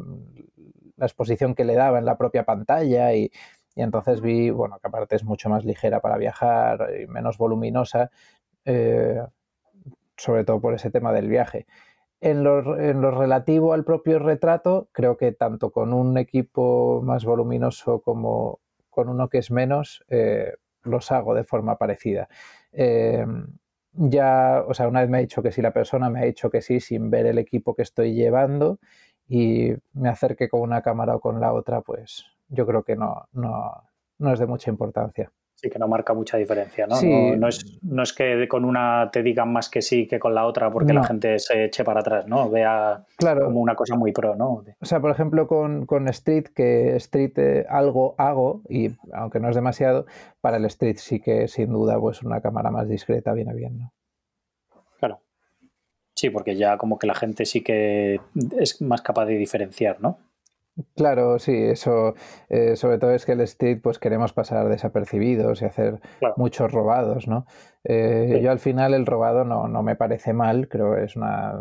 la 0.96 1.06
exposición 1.06 1.54
que 1.54 1.66
le 1.66 1.76
daba 1.76 2.00
en 2.00 2.06
la 2.06 2.18
propia 2.18 2.46
pantalla 2.46 3.14
y, 3.14 3.30
entonces 3.76 4.22
vi, 4.22 4.52
bueno, 4.52 4.80
que 4.80 4.88
aparte 4.88 5.18
es 5.18 5.26
mucho 5.26 5.50
más 5.50 5.66
ligera 5.66 6.00
para 6.00 6.16
viajar 6.16 6.88
y 6.98 7.08
menos 7.08 7.38
voluminosa, 7.38 8.10
eh, 8.64 9.22
sobre 10.16 10.46
todo 10.46 10.62
por 10.62 10.74
ese 10.74 10.90
tema 10.90 11.12
del 11.12 11.28
viaje. 11.28 11.68
En 12.22 12.46
lo, 12.46 12.80
en 12.80 13.02
lo, 13.02 13.12
relativo 13.12 13.74
al 13.74 13.84
propio 13.84 14.18
retrato, 14.20 14.88
creo 14.94 15.18
que 15.18 15.34
tanto 15.34 15.72
con 15.72 15.92
un 15.92 16.18
equipo 16.18 17.02
más 17.04 17.26
voluminoso 17.26 18.00
como 18.00 18.62
con 18.90 19.10
uno 19.10 19.28
que 19.28 19.40
es 19.40 19.52
menos, 19.52 20.06
eh, 20.08 20.54
los 20.84 21.12
hago 21.12 21.34
de 21.34 21.44
forma 21.44 21.78
parecida. 21.78 22.30
Em, 22.80 23.48
ya, 23.94 24.64
o 24.68 24.74
sea, 24.74 24.88
una 24.88 25.02
vez 25.02 25.10
me 25.10 25.18
ha 25.18 25.22
dicho 25.22 25.42
que 25.42 25.52
sí, 25.52 25.62
la 25.62 25.74
persona 25.74 26.10
me 26.10 26.20
ha 26.22 26.26
dicho 26.26 26.50
que 26.52 26.62
sí 26.62 26.80
sin 26.80 27.10
ver 27.10 27.26
el 27.26 27.40
equipo 27.40 27.76
que 27.76 27.82
estoy 27.82 28.14
llevando 28.14 28.80
y 29.28 29.72
me 29.94 30.10
acerque 30.10 30.48
con 30.50 30.62
una 30.62 30.82
cámara 30.84 31.16
o 31.16 31.20
con 31.20 31.40
la 31.42 31.54
otra, 31.54 31.82
pues 31.82 32.26
yo 32.50 32.66
creo 32.68 32.84
que 32.84 32.96
no, 32.96 33.28
no, 33.34 33.84
no 34.20 34.34
es 34.34 34.40
de 34.40 34.46
mucha 34.48 34.70
importancia. 34.72 35.32
Sí, 35.60 35.72
que 35.72 35.80
no 35.80 35.88
marca 35.88 36.14
mucha 36.14 36.38
diferencia, 36.38 36.86
¿no? 36.86 37.02
No, 37.36 37.48
es, 37.48 37.80
no 37.82 38.04
es 38.04 38.14
que 38.14 38.48
con 38.48 38.64
una 38.64 39.10
te 39.12 39.24
digan 39.24 39.52
más 39.52 39.70
que 39.70 39.82
sí 39.82 40.08
que 40.08 40.20
con 40.20 40.36
la 40.36 40.46
otra 40.46 40.70
porque 40.70 40.94
la 40.94 41.04
gente 41.04 41.40
se 41.40 41.66
eche 41.66 41.84
para 41.84 42.02
atrás, 42.02 42.28
¿no? 42.28 42.48
Vea 42.52 43.04
como 43.20 43.60
una 43.60 43.74
cosa 43.76 43.96
muy 43.96 44.12
pro, 44.12 44.36
¿no? 44.36 44.64
O 44.80 44.86
sea, 44.86 45.00
por 45.00 45.10
ejemplo, 45.10 45.48
con, 45.48 46.08
Street, 46.10 46.46
que 46.56 46.96
Street 46.98 47.32
eh, 47.38 47.66
algo 47.70 48.14
hago, 48.20 48.62
y 48.70 48.92
aunque 49.12 49.40
no 49.40 49.50
es 49.50 49.56
demasiado, 49.56 50.06
para 50.42 50.58
el 50.58 50.66
Street 50.66 50.98
sí 51.00 51.20
que 51.20 51.48
sin 51.48 51.72
duda 51.72 52.00
pues 52.00 52.22
una 52.22 52.40
cámara 52.40 52.70
más 52.70 52.88
discreta 52.88 53.34
viene 53.34 53.56
bien, 53.56 53.80
¿no? 53.80 53.94
Claro. 55.00 55.22
Sí, 56.16 56.30
porque 56.30 56.56
ya 56.56 56.78
como 56.78 57.00
que 57.00 57.08
la 57.08 57.16
gente 57.16 57.48
sí 57.48 57.64
que 57.64 58.22
es 58.60 58.80
más 58.80 59.02
capaz 59.02 59.26
de 59.26 59.38
diferenciar, 59.38 60.00
¿no? 60.02 60.20
Claro, 60.96 61.40
sí, 61.40 61.56
eso, 61.56 62.14
eh, 62.50 62.76
sobre 62.76 63.00
todo 63.00 63.12
es 63.12 63.26
que 63.26 63.32
el 63.32 63.42
street 63.42 63.80
pues 63.82 63.98
queremos 63.98 64.34
pasar 64.34 64.70
desapercibidos 64.70 65.62
y 65.62 65.66
hacer 65.66 66.00
muchos 66.36 66.72
robados, 66.72 67.28
¿no? 67.28 67.48
Eh, 67.84 68.40
yo 68.44 68.52
al 68.52 68.60
final 68.60 68.94
el 68.94 69.08
robado 69.08 69.44
no, 69.44 69.68
no 69.68 69.82
me 69.82 69.96
parece 69.96 70.34
mal, 70.34 70.68
creo 70.68 70.94
que 70.94 71.06
es 71.06 71.16
una, 71.16 71.54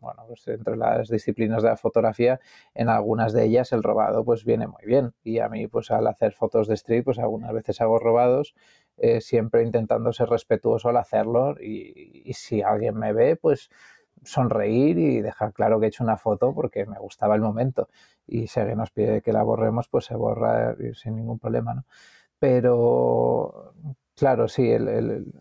bueno, 0.00 0.24
pues 0.26 0.48
entre 0.48 0.76
las 0.76 1.08
disciplinas 1.08 1.62
de 1.62 1.68
la 1.68 1.76
fotografía, 1.76 2.40
en 2.74 2.88
algunas 2.88 3.32
de 3.32 3.44
ellas 3.44 3.72
el 3.72 3.84
robado 3.84 4.24
pues 4.24 4.44
viene 4.44 4.66
muy 4.66 4.84
bien. 4.84 5.12
Y 5.22 5.38
a 5.38 5.48
mí 5.48 5.68
pues 5.68 5.92
al 5.92 6.06
hacer 6.08 6.32
fotos 6.32 6.66
de 6.66 6.74
street 6.74 7.04
pues 7.04 7.20
algunas 7.20 7.52
veces 7.52 7.80
hago 7.80 8.00
robados, 8.00 8.54
eh, 8.96 9.20
siempre 9.20 9.62
intentando 9.62 10.12
ser 10.12 10.28
respetuoso 10.28 10.88
al 10.88 10.96
hacerlo 10.96 11.54
y, 11.60 12.22
y 12.24 12.32
si 12.32 12.62
alguien 12.62 12.96
me 12.96 13.12
ve 13.12 13.36
pues 13.36 13.70
sonreír 14.24 14.98
y 14.98 15.20
dejar 15.20 15.52
claro 15.52 15.78
que 15.78 15.86
he 15.86 15.88
hecho 15.88 16.04
una 16.04 16.16
foto 16.16 16.54
porque 16.54 16.86
me 16.86 16.98
gustaba 16.98 17.34
el 17.34 17.40
momento. 17.40 17.88
Y 18.26 18.46
si 18.46 18.60
alguien 18.60 18.78
nos 18.78 18.90
pide 18.90 19.22
que 19.22 19.32
la 19.32 19.42
borremos, 19.42 19.88
pues 19.88 20.06
se 20.06 20.14
borra 20.14 20.74
sin 20.94 21.16
ningún 21.16 21.38
problema, 21.38 21.74
¿no? 21.74 21.84
Pero, 22.38 23.74
claro, 24.16 24.48
sí, 24.48 24.70
el, 24.70 25.32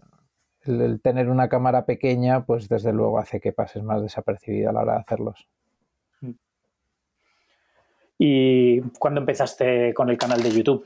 tener 1.02 1.30
una 1.30 1.50
cámara 1.50 1.86
pequeña, 1.86 2.46
pues 2.46 2.70
desde 2.70 2.94
luego 2.94 3.20
hace 3.20 3.42
que 3.42 3.52
pases 3.52 3.84
más 3.84 4.02
desapercibido 4.02 4.70
a 4.70 4.74
la 4.74 4.82
hora 4.82 4.94
de 4.94 5.00
hacerlos. 5.00 5.48
¿Y 8.18 8.80
cuándo 9.00 9.20
empezaste 9.20 9.94
con 9.94 10.10
el 10.10 10.18
canal 10.18 10.42
de 10.42 10.52
YouTube? 10.52 10.86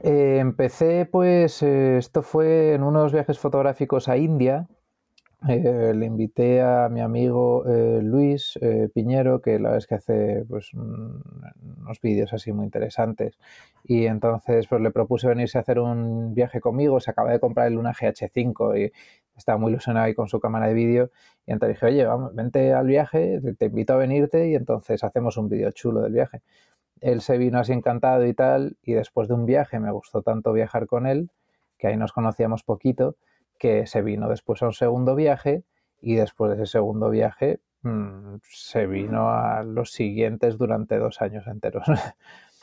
Eh, 0.00 0.38
empecé, 0.38 1.06
pues, 1.06 1.62
eh, 1.62 1.96
esto 1.98 2.22
fue 2.22 2.74
en 2.74 2.82
unos 2.82 3.12
viajes 3.12 3.38
fotográficos 3.38 4.08
a 4.08 4.16
India, 4.18 4.66
eh, 5.46 5.92
le 5.94 6.06
invité 6.06 6.62
a 6.62 6.88
mi 6.88 7.00
amigo 7.02 7.64
eh, 7.66 8.00
Luis 8.02 8.58
eh, 8.62 8.88
Piñero, 8.94 9.42
que 9.42 9.58
la 9.58 9.70
verdad 9.70 9.78
es 9.78 9.86
que 9.86 9.94
hace 9.96 10.44
pues, 10.48 10.72
unos 10.72 12.00
vídeos 12.00 12.32
así 12.32 12.52
muy 12.52 12.64
interesantes. 12.64 13.38
Y 13.84 14.06
entonces 14.06 14.66
pues, 14.68 14.80
le 14.80 14.90
propuse 14.90 15.28
venirse 15.28 15.58
a 15.58 15.60
hacer 15.60 15.78
un 15.80 16.34
viaje 16.34 16.60
conmigo. 16.60 16.98
Se 17.00 17.10
acaba 17.10 17.30
de 17.30 17.40
comprar 17.40 17.66
el 17.66 17.74
Luna 17.74 17.92
GH5 17.92 18.86
y 18.86 18.92
estaba 19.36 19.58
muy 19.58 19.70
ilusionado 19.72 20.06
ahí 20.06 20.14
con 20.14 20.28
su 20.28 20.40
cámara 20.40 20.68
de 20.68 20.74
vídeo. 20.74 21.10
Y 21.46 21.52
entonces 21.52 21.76
dije, 21.76 21.86
oye, 21.86 22.06
vamos, 22.06 22.34
vente 22.34 22.72
al 22.72 22.86
viaje, 22.86 23.40
te, 23.58 23.66
invito 23.66 23.92
a 23.92 23.96
venirte 23.96 24.48
y 24.48 24.54
entonces 24.54 25.04
hacemos 25.04 25.36
un 25.36 25.50
vídeo 25.50 25.70
chulo 25.72 26.00
del 26.00 26.14
viaje. 26.14 26.40
Él 27.00 27.20
se 27.20 27.36
vino 27.36 27.58
así 27.58 27.72
encantado 27.72 28.26
y 28.26 28.32
tal. 28.32 28.78
Y 28.82 28.94
después 28.94 29.28
de 29.28 29.34
un 29.34 29.44
viaje 29.44 29.78
me 29.78 29.92
gustó 29.92 30.22
tanto 30.22 30.52
viajar 30.54 30.86
con 30.86 31.06
él, 31.06 31.30
que 31.76 31.88
ahí 31.88 31.96
nos 31.98 32.12
conocíamos 32.12 32.62
poquito 32.62 33.16
que 33.58 33.86
se 33.86 34.02
vino 34.02 34.28
después 34.28 34.62
a 34.62 34.66
un 34.66 34.72
segundo 34.72 35.14
viaje 35.14 35.64
y 36.00 36.16
después 36.16 36.50
de 36.50 36.62
ese 36.62 36.72
segundo 36.72 37.10
viaje 37.10 37.60
mm, 37.82 38.36
se 38.42 38.86
vino 38.86 39.30
a 39.30 39.62
los 39.62 39.92
siguientes 39.92 40.58
durante 40.58 40.98
dos 40.98 41.22
años 41.22 41.46
enteros. 41.46 41.86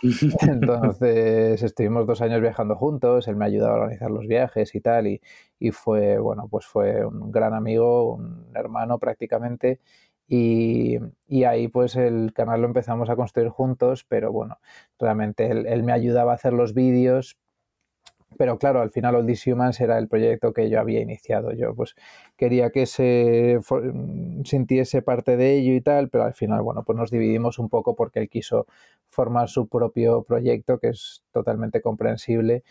Entonces 0.41 1.61
estuvimos 1.61 2.07
dos 2.07 2.21
años 2.21 2.41
viajando 2.41 2.75
juntos, 2.75 3.27
él 3.27 3.35
me 3.35 3.45
ayudó 3.45 3.67
a 3.67 3.73
organizar 3.73 4.09
los 4.09 4.27
viajes 4.27 4.73
y 4.73 4.81
tal, 4.81 5.07
y, 5.07 5.21
y, 5.59 5.71
fue, 5.71 6.17
bueno, 6.17 6.47
pues 6.49 6.65
fue 6.65 7.05
un 7.05 7.31
gran 7.31 7.53
amigo, 7.53 8.15
un 8.15 8.47
hermano 8.55 8.97
prácticamente, 8.97 9.79
y, 10.27 10.97
y, 11.27 11.43
ahí 11.43 11.67
pues 11.67 11.95
el 11.95 12.31
canal 12.33 12.61
lo 12.61 12.67
empezamos 12.67 13.09
a 13.09 13.15
construir 13.15 13.49
juntos, 13.49 14.05
pero 14.07 14.31
bueno, 14.31 14.59
realmente 14.97 15.51
él, 15.51 15.67
él 15.67 15.83
me 15.83 15.91
ayudaba 15.91 16.31
a 16.31 16.35
hacer 16.35 16.53
los 16.53 16.73
vídeos, 16.73 17.37
pero 18.37 18.57
claro, 18.57 18.81
al 18.81 18.91
final 18.91 19.15
All 19.15 19.25
These 19.25 19.53
Humans 19.53 19.81
era 19.81 19.97
el 19.97 20.07
proyecto 20.07 20.53
que 20.53 20.69
yo 20.69 20.79
había 20.79 21.01
iniciado. 21.01 21.51
Yo 21.53 21.75
pues 21.75 21.95
quería 22.37 22.69
que 22.71 22.85
se 22.85 23.59
sintiese 24.45 25.01
parte 25.01 25.37
de 25.37 25.57
ello 25.57 25.73
y 25.73 25.81
tal, 25.81 26.09
pero 26.09 26.23
al 26.23 26.33
final, 26.33 26.61
bueno, 26.61 26.83
pues 26.83 26.97
nos 26.97 27.11
dividimos 27.11 27.59
un 27.59 27.69
poco 27.69 27.95
porque 27.95 28.19
él 28.19 28.29
quiso 28.29 28.67
formar 29.09 29.49
su 29.49 29.67
propio 29.67 30.23
proyecto, 30.23 30.79
que 30.79 30.89
es 30.89 31.23
totalmente 31.31 31.81
comprensible. 31.81 32.63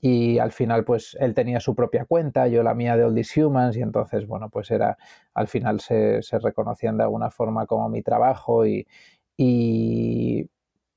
Y 0.00 0.38
al 0.38 0.52
final, 0.52 0.84
pues 0.84 1.16
él 1.20 1.34
tenía 1.34 1.60
su 1.60 1.74
propia 1.76 2.04
cuenta, 2.06 2.48
yo 2.48 2.62
la 2.64 2.74
mía 2.74 2.96
de 2.96 3.04
All 3.04 3.14
These 3.14 3.44
Humans, 3.44 3.76
y 3.76 3.82
entonces, 3.82 4.26
bueno, 4.26 4.50
pues 4.50 4.70
era, 4.72 4.98
al 5.34 5.48
final 5.48 5.80
se, 5.80 6.22
se 6.22 6.38
reconocían 6.40 6.96
de 6.98 7.04
alguna 7.04 7.30
forma 7.30 7.66
como 7.66 7.88
mi 7.88 8.02
trabajo 8.02 8.66
y 8.66 8.86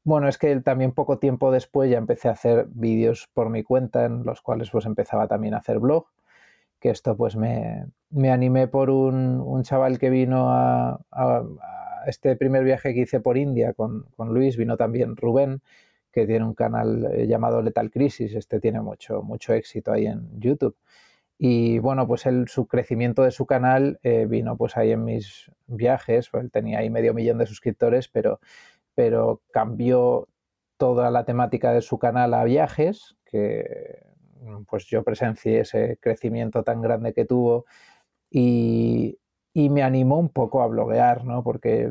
bueno, 0.06 0.30
es 0.30 0.38
que 0.38 0.56
también 0.62 0.92
poco 0.92 1.18
tiempo 1.18 1.52
después 1.52 1.90
ya 1.90 1.98
empecé 1.98 2.30
a 2.30 2.34
hacer 2.34 2.68
vídeos 2.70 3.28
por 3.34 3.50
mi 3.50 3.64
cuenta 3.64 4.06
en 4.06 4.24
los 4.24 4.42
cuales 4.42 4.70
pues 4.70 4.86
empezaba 4.86 5.28
también 5.28 5.56
a 5.56 5.58
hacer 5.58 5.80
blog, 5.80 6.06
que 6.80 6.92
esto 6.92 7.18
pues 7.18 7.36
me, 7.36 7.88
animé 8.32 8.68
por 8.68 8.92
un, 8.92 9.64
chaval 9.64 9.98
que 9.98 10.12
vino 10.12 10.52
a, 10.52 11.00
este 12.06 12.36
primer 12.36 12.64
viaje 12.64 12.94
que 12.94 13.02
hice 13.02 13.20
por 13.20 13.36
India 13.36 13.74
con, 13.74 14.06
Luis, 14.20 14.58
vino 14.58 14.78
también 14.78 15.16
Rubén, 15.18 15.62
que 16.12 16.28
tiene 16.28 16.46
un 16.46 16.54
canal 16.54 17.12
eh, 17.12 17.26
llamado 17.28 17.64
Letal 17.64 17.90
Crisis, 17.90 18.36
este 18.36 18.60
tiene 18.60 18.82
mucho, 18.82 19.24
mucho 19.24 19.54
éxito 19.54 19.92
ahí 19.92 20.06
en 20.06 20.40
YouTube. 20.40 20.78
Y 21.38 21.80
bueno, 21.80 22.08
pues 22.08 22.26
el, 22.28 22.48
su 22.48 22.68
crecimiento 22.68 23.24
de 23.24 23.32
su 23.32 23.46
canal 23.46 24.00
eh, 24.04 24.26
vino 24.30 24.56
pues 24.56 24.78
ahí 24.78 24.92
en 24.92 25.04
mis 25.04 25.52
viajes, 25.68 26.30
pues 26.30 26.44
él 26.44 26.52
tenía 26.52 26.80
ahí 26.80 26.90
medio 26.90 27.14
millón 27.14 27.40
de 27.40 27.46
suscriptores, 27.48 28.08
pero 28.08 28.40
pero 28.96 29.42
cambió 29.52 30.28
toda 30.78 31.12
la 31.12 31.26
temática 31.26 31.72
de 31.72 31.82
su 31.82 32.00
canal 32.00 32.34
a 32.34 32.44
viajes, 32.44 33.16
que 33.26 34.04
pues 34.68 34.86
yo 34.86 35.04
presencié 35.04 35.62
ese 35.62 35.98
crecimiento 36.02 36.64
tan 36.64 36.82
grande 36.82 37.14
que 37.14 37.26
tuvo 37.26 37.66
y, 38.30 39.18
y 39.54 39.70
me 39.70 39.84
animó 39.84 40.20
un 40.20 40.30
poco 40.30 40.62
a 40.62 40.68
bloguear, 40.68 41.24
¿no? 41.26 41.44
Porque 41.44 41.90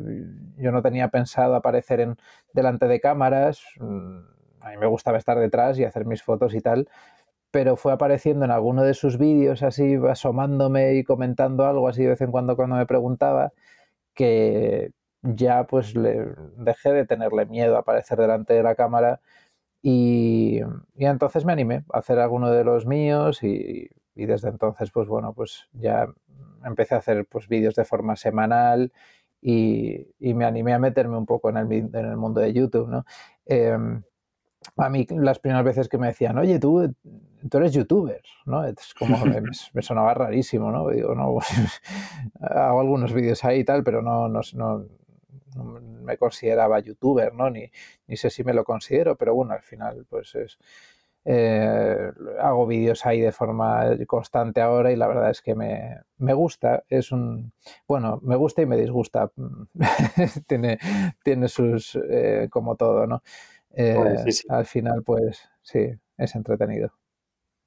yo 0.57 0.71
no 0.71 0.81
tenía 0.81 1.09
pensado 1.09 1.55
aparecer 1.55 1.99
en, 1.99 2.15
delante 2.53 2.87
de 2.87 2.99
cámaras, 2.99 3.61
a 3.79 4.69
mí 4.69 4.77
me 4.77 4.87
gustaba 4.87 5.17
estar 5.17 5.39
detrás 5.39 5.77
y 5.79 5.83
hacer 5.83 6.05
mis 6.05 6.23
fotos 6.23 6.53
y 6.53 6.61
tal, 6.61 6.87
pero 7.51 7.75
fue 7.75 7.93
apareciendo 7.93 8.45
en 8.45 8.51
alguno 8.51 8.83
de 8.83 8.93
sus 8.93 9.17
vídeos 9.17 9.63
así, 9.63 9.95
asomándome 10.09 10.95
y 10.95 11.03
comentando 11.03 11.65
algo 11.65 11.87
así 11.87 12.03
de 12.03 12.09
vez 12.09 12.21
en 12.21 12.31
cuando 12.31 12.55
cuando 12.55 12.75
me 12.75 12.85
preguntaba, 12.85 13.53
que, 14.13 14.91
ya 15.33 15.65
pues 15.65 15.95
le 15.95 16.33
dejé 16.57 16.93
de 16.93 17.05
tenerle 17.05 17.45
miedo 17.45 17.75
a 17.75 17.79
aparecer 17.79 18.17
delante 18.19 18.53
de 18.53 18.63
la 18.63 18.75
cámara 18.75 19.21
y, 19.81 20.61
y 20.95 21.05
entonces 21.05 21.45
me 21.45 21.53
animé 21.53 21.83
a 21.93 21.99
hacer 21.99 22.19
alguno 22.19 22.51
de 22.51 22.63
los 22.63 22.85
míos 22.85 23.43
y, 23.43 23.89
y, 24.15 24.25
desde 24.25 24.49
entonces 24.49 24.91
pues 24.91 25.07
bueno 25.07 25.33
pues 25.33 25.67
ya 25.73 26.07
empecé 26.65 26.95
a 26.95 26.99
hacer 26.99 27.25
pues 27.25 27.47
vídeos 27.47 27.75
de 27.75 27.85
forma 27.85 28.15
semanal 28.15 28.91
y, 29.41 30.07
y, 30.19 30.33
me 30.33 30.45
animé 30.45 30.73
a 30.73 30.79
meterme 30.79 31.17
un 31.17 31.25
poco 31.25 31.49
en 31.49 31.57
el, 31.57 31.71
en 31.71 31.93
el 31.93 32.17
mundo 32.17 32.41
de 32.41 32.51
YouTube, 32.51 32.87
¿no? 32.89 33.05
Eh, 33.45 33.77
a 34.77 34.89
mí 34.89 35.05
las 35.09 35.39
primeras 35.39 35.63
veces 35.63 35.89
que 35.89 35.97
me 35.97 36.07
decían, 36.07 36.37
oye, 36.37 36.59
tú, 36.59 36.93
tú 37.49 37.57
eres 37.57 37.73
youtuber, 37.73 38.21
¿no? 38.45 38.65
Es 38.65 38.93
como, 38.97 39.23
me, 39.25 39.41
me, 39.73 39.81
sonaba 39.81 40.13
rarísimo, 40.13 40.71
¿no? 40.71 40.89
Digo, 40.89 41.13
no, 41.15 41.37
hago 42.41 42.79
algunos 42.79 43.13
vídeos 43.13 43.43
ahí 43.45 43.59
y 43.59 43.63
tal, 43.63 43.83
pero 43.83 44.01
no, 44.01 44.27
no, 44.27 44.41
no, 44.53 44.85
no 45.55 45.63
me 45.81 46.17
consideraba 46.17 46.79
youtuber, 46.79 47.33
¿no? 47.33 47.49
Ni, 47.49 47.71
ni 48.07 48.17
sé 48.17 48.29
si 48.29 48.43
me 48.43 48.53
lo 48.53 48.63
considero, 48.63 49.15
pero 49.15 49.33
bueno, 49.33 49.53
al 49.53 49.61
final 49.61 50.05
pues 50.09 50.35
es... 50.35 50.57
Eh, 51.27 52.11
hago 52.39 52.67
vídeos 52.67 53.03
ahí 53.03 53.19
de 53.19 53.31
forma 53.31 53.83
constante 54.05 54.61
ahora 54.61 54.91
y 54.91 54.95
la 54.95 55.07
verdad 55.07 55.31
es 55.31 55.41
que 55.41 55.55
me, 55.55 55.97
me 56.19 56.35
gusta. 56.35 56.83
Es 56.87 57.11
un. 57.11 57.51
Bueno, 57.87 58.19
me 58.21 58.35
gusta 58.35 58.61
y 58.61 58.67
me 58.67 58.77
disgusta. 58.77 59.31
tiene, 60.47 60.77
tiene 61.23 61.47
sus. 61.47 61.95
Eh, 61.95 62.47
como 62.51 62.75
todo, 62.75 63.07
¿no? 63.07 63.23
Eh, 63.75 63.95
pues 63.97 64.23
sí, 64.23 64.31
sí. 64.33 64.47
Al 64.49 64.65
final, 64.65 65.01
pues 65.03 65.49
sí, 65.63 65.89
es 66.17 66.35
entretenido. 66.35 66.93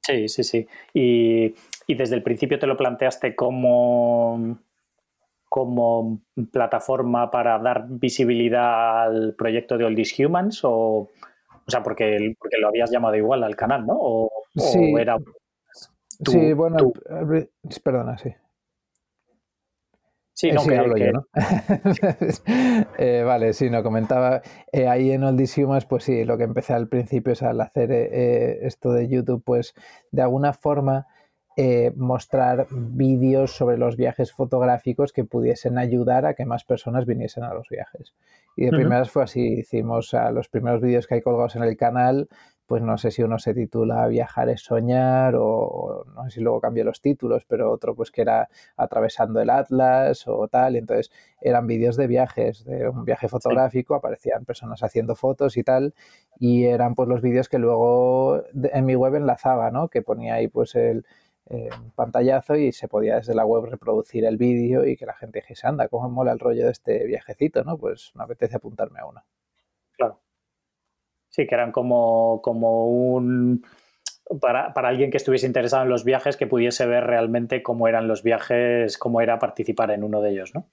Sí, 0.03 0.29
sí, 0.29 0.45
sí. 0.45 0.67
Y, 0.95 1.55
y, 1.87 1.95
desde 1.97 2.15
el 2.15 2.23
principio 2.23 2.59
te 2.59 2.67
lo 2.67 2.77
planteaste 2.77 3.35
como 3.35 4.59
como 5.49 6.21
plataforma 6.53 7.31
para 7.31 7.59
dar 7.59 7.87
visibilidad 7.89 9.03
al 9.05 9.35
proyecto 9.35 9.79
de 9.79 9.85
All 9.85 9.95
These 9.95 10.27
Humans 10.27 10.61
o, 10.65 11.11
o 11.69 11.71
sea, 11.71 11.83
porque, 11.83 12.35
porque 12.39 12.59
lo 12.59 12.69
habías 12.69 12.91
llamado 12.91 13.17
igual 13.17 13.45
al 13.45 13.57
canal, 13.57 13.87
¿no? 13.87 13.95
O, 13.99 14.31
sí, 14.55 14.93
o 14.95 14.99
era 14.99 15.17
tu, 16.25 16.33
sí, 16.33 16.53
bueno, 16.53 16.93
perdona, 17.83 18.19
sí. 18.19 18.35
Sí, 20.33 20.53
no, 20.53 20.61
sí, 20.61 20.69
que, 20.69 20.79
hablo 20.79 20.95
que... 20.95 21.07
yo, 21.07 21.13
¿no? 21.13 21.27
eh, 22.99 23.25
vale, 23.25 23.53
sí, 23.53 23.71
no, 23.71 23.83
comentaba 23.83 24.41
eh, 24.71 24.87
ahí 24.87 25.11
en 25.11 25.25
All 25.25 25.37
These 25.37 25.65
Humans, 25.65 25.87
pues 25.87 26.05
sí, 26.05 26.25
lo 26.25 26.39
que 26.39 26.45
empecé 26.45 26.75
al 26.75 26.89
principio 26.89 27.33
es 27.33 27.43
al 27.43 27.61
hacer 27.61 27.91
eh, 27.91 28.65
esto 28.65 28.93
de 28.93 29.09
YouTube, 29.09 29.43
pues 29.45 29.75
de 30.13 30.23
alguna 30.23 30.53
forma 30.53 31.09
eh, 31.61 31.93
mostrar 31.97 32.69
vídeos 32.71 33.51
sobre 33.51 33.79
los 33.79 33.97
viajes 33.97 34.31
fotográficos 34.31 35.13
que 35.13 35.25
pudiesen 35.25 35.77
ayudar 35.77 36.25
a 36.25 36.35
que 36.35 36.47
más 36.47 36.63
personas 36.63 37.05
viniesen 37.05 37.43
a 37.43 37.53
los 37.53 37.69
viajes. 37.69 38.15
Y 38.55 38.63
de 38.63 38.69
uh 38.69 38.73
-huh. 38.75 38.77
primeras 38.77 39.11
fue 39.11 39.25
así, 39.25 39.55
hicimos 39.59 40.15
a 40.15 40.31
los 40.31 40.49
primeros 40.49 40.81
vídeos 40.81 41.09
que 41.09 41.17
hay 41.17 41.21
colgados 41.21 41.57
en 41.57 41.65
el 41.65 41.77
canal, 41.77 42.29
pues 42.69 42.81
no 42.81 42.97
sé 42.97 43.11
si 43.11 43.25
uno 43.25 43.41
se 43.41 43.55
titula 43.55 44.07
Viajar 44.07 44.51
es 44.51 44.61
soñar 44.61 45.35
o 45.37 46.05
no 46.15 46.25
sé 46.25 46.31
si 46.31 46.41
luego 46.41 46.61
cambié 46.61 46.85
los 46.85 47.01
títulos, 47.01 47.45
pero 47.45 47.73
otro 47.73 47.97
pues 47.97 48.13
que 48.13 48.23
era 48.23 48.49
Atravesando 48.77 49.41
el 49.41 49.51
Atlas 49.51 50.29
o 50.29 50.47
tal, 50.47 50.77
y 50.77 50.79
entonces 50.79 51.11
eran 51.41 51.67
vídeos 51.67 51.97
de 51.97 52.07
viajes, 52.07 52.65
de 52.65 52.89
un 52.89 53.05
viaje 53.05 53.27
fotográfico, 53.27 53.97
aparecían 53.97 54.45
personas 54.45 54.85
haciendo 54.85 55.17
fotos 55.17 55.57
y 55.57 55.65
tal, 55.65 55.93
y 56.39 56.67
eran 56.67 56.95
pues 56.95 57.09
los 57.09 57.21
vídeos 57.21 57.49
que 57.49 57.59
luego 57.59 58.45
en 58.55 58.85
mi 58.85 58.95
web 58.95 59.17
enlazaba, 59.17 59.73
¿no? 59.73 59.89
Que 59.89 60.03
ponía 60.03 60.35
ahí 60.35 60.47
pues 60.47 60.77
el 60.77 61.05
eh, 61.51 61.71
pantallazo 61.95 62.57
y 62.57 62.73
se 62.73 62.89
podía 62.89 63.17
desde 63.17 63.35
la 63.35 63.47
web 63.47 63.65
reproducir 63.65 64.25
el 64.27 64.37
vídeo 64.37 64.85
y 64.85 64.97
que 64.97 65.07
la 65.07 65.15
gente 65.15 65.41
dijese, 65.41 65.67
anda, 65.67 65.89
cómo 65.89 66.09
mola 66.11 66.33
el 66.33 66.39
rollo 66.39 66.67
de 66.67 66.73
este 66.73 67.07
viajecito, 67.07 67.65
¿no? 67.65 67.79
Pues 67.79 68.13
me 68.15 68.25
apetece 68.25 68.57
apuntarme 68.57 69.01
a 69.01 69.07
uno. 69.07 69.25
Claro. 69.97 70.21
Sí, 71.29 71.47
que 71.47 71.55
eran 71.55 71.73
como, 71.73 72.41
como 72.43 72.87
un... 72.89 73.65
Para, 74.43 74.75
para, 74.75 74.89
alguien 74.89 75.11
que 75.11 75.17
estuviese 75.17 75.47
interesado 75.47 75.85
en 75.85 75.89
los 75.89 76.05
viajes, 76.05 76.37
que 76.37 76.47
pudiese 76.47 76.85
ver 76.87 77.05
realmente 77.05 77.63
cómo 77.63 77.89
eran 77.89 78.09
los 78.09 78.23
viajes, 78.23 78.99
cómo 78.99 79.23
era 79.23 79.39
participar 79.39 79.91
en 79.91 80.05
uno 80.05 80.21
de 80.21 80.31
ellos, 80.33 80.55
¿no? 80.55 80.67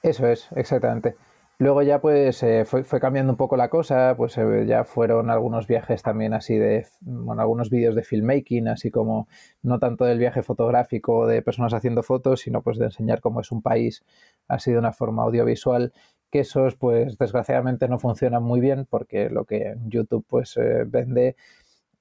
Eso 0.00 0.28
es, 0.28 0.48
exactamente. 0.54 1.16
Luego 1.58 1.82
ya 1.82 2.00
pues 2.00 2.42
eh, 2.42 2.64
fue, 2.64 2.82
cambiando 3.00 3.32
un 3.32 3.36
poco 3.36 3.56
la 3.56 3.70
cosa, 3.70 4.14
pues 4.16 4.36
eh, 4.38 4.64
ya 4.66 4.84
fueron 4.84 5.30
algunos 5.30 5.68
viajes 5.68 6.02
también 6.02 6.34
así 6.34 6.58
de, 6.58 6.86
bueno, 7.00 7.42
algunos 7.42 7.70
vídeos 7.70 7.94
de 7.94 8.02
filmmaking, 8.02 8.66
así 8.66 8.90
como 8.90 9.28
no 9.62 9.78
tanto 9.78 10.04
del 10.04 10.18
viaje 10.18 10.42
fotográfico 10.42 11.28
de 11.28 11.42
personas 11.42 11.72
haciendo 11.72 12.02
fotos, 12.02 12.40
sino 12.40 12.62
pues 12.62 12.78
de 12.78 12.86
enseñar 12.86 13.20
cómo 13.20 13.40
es 13.40 13.52
un 13.52 13.62
país 13.62 14.04
así 14.48 14.72
de 14.72 14.78
una 14.78 14.92
forma 14.92 15.22
audiovisual, 15.22 15.92
que 16.30 16.40
esos 16.40 16.74
pues 16.74 17.16
desgraciadamente 17.18 17.86
no 17.88 18.00
funcionan 18.00 18.42
muy 18.42 18.60
bien 18.60 18.86
porque 18.90 19.30
lo 19.30 19.44
que 19.44 19.76
YouTube 19.86 20.26
pues 20.28 20.56
eh, 20.56 20.84
vende 20.86 21.36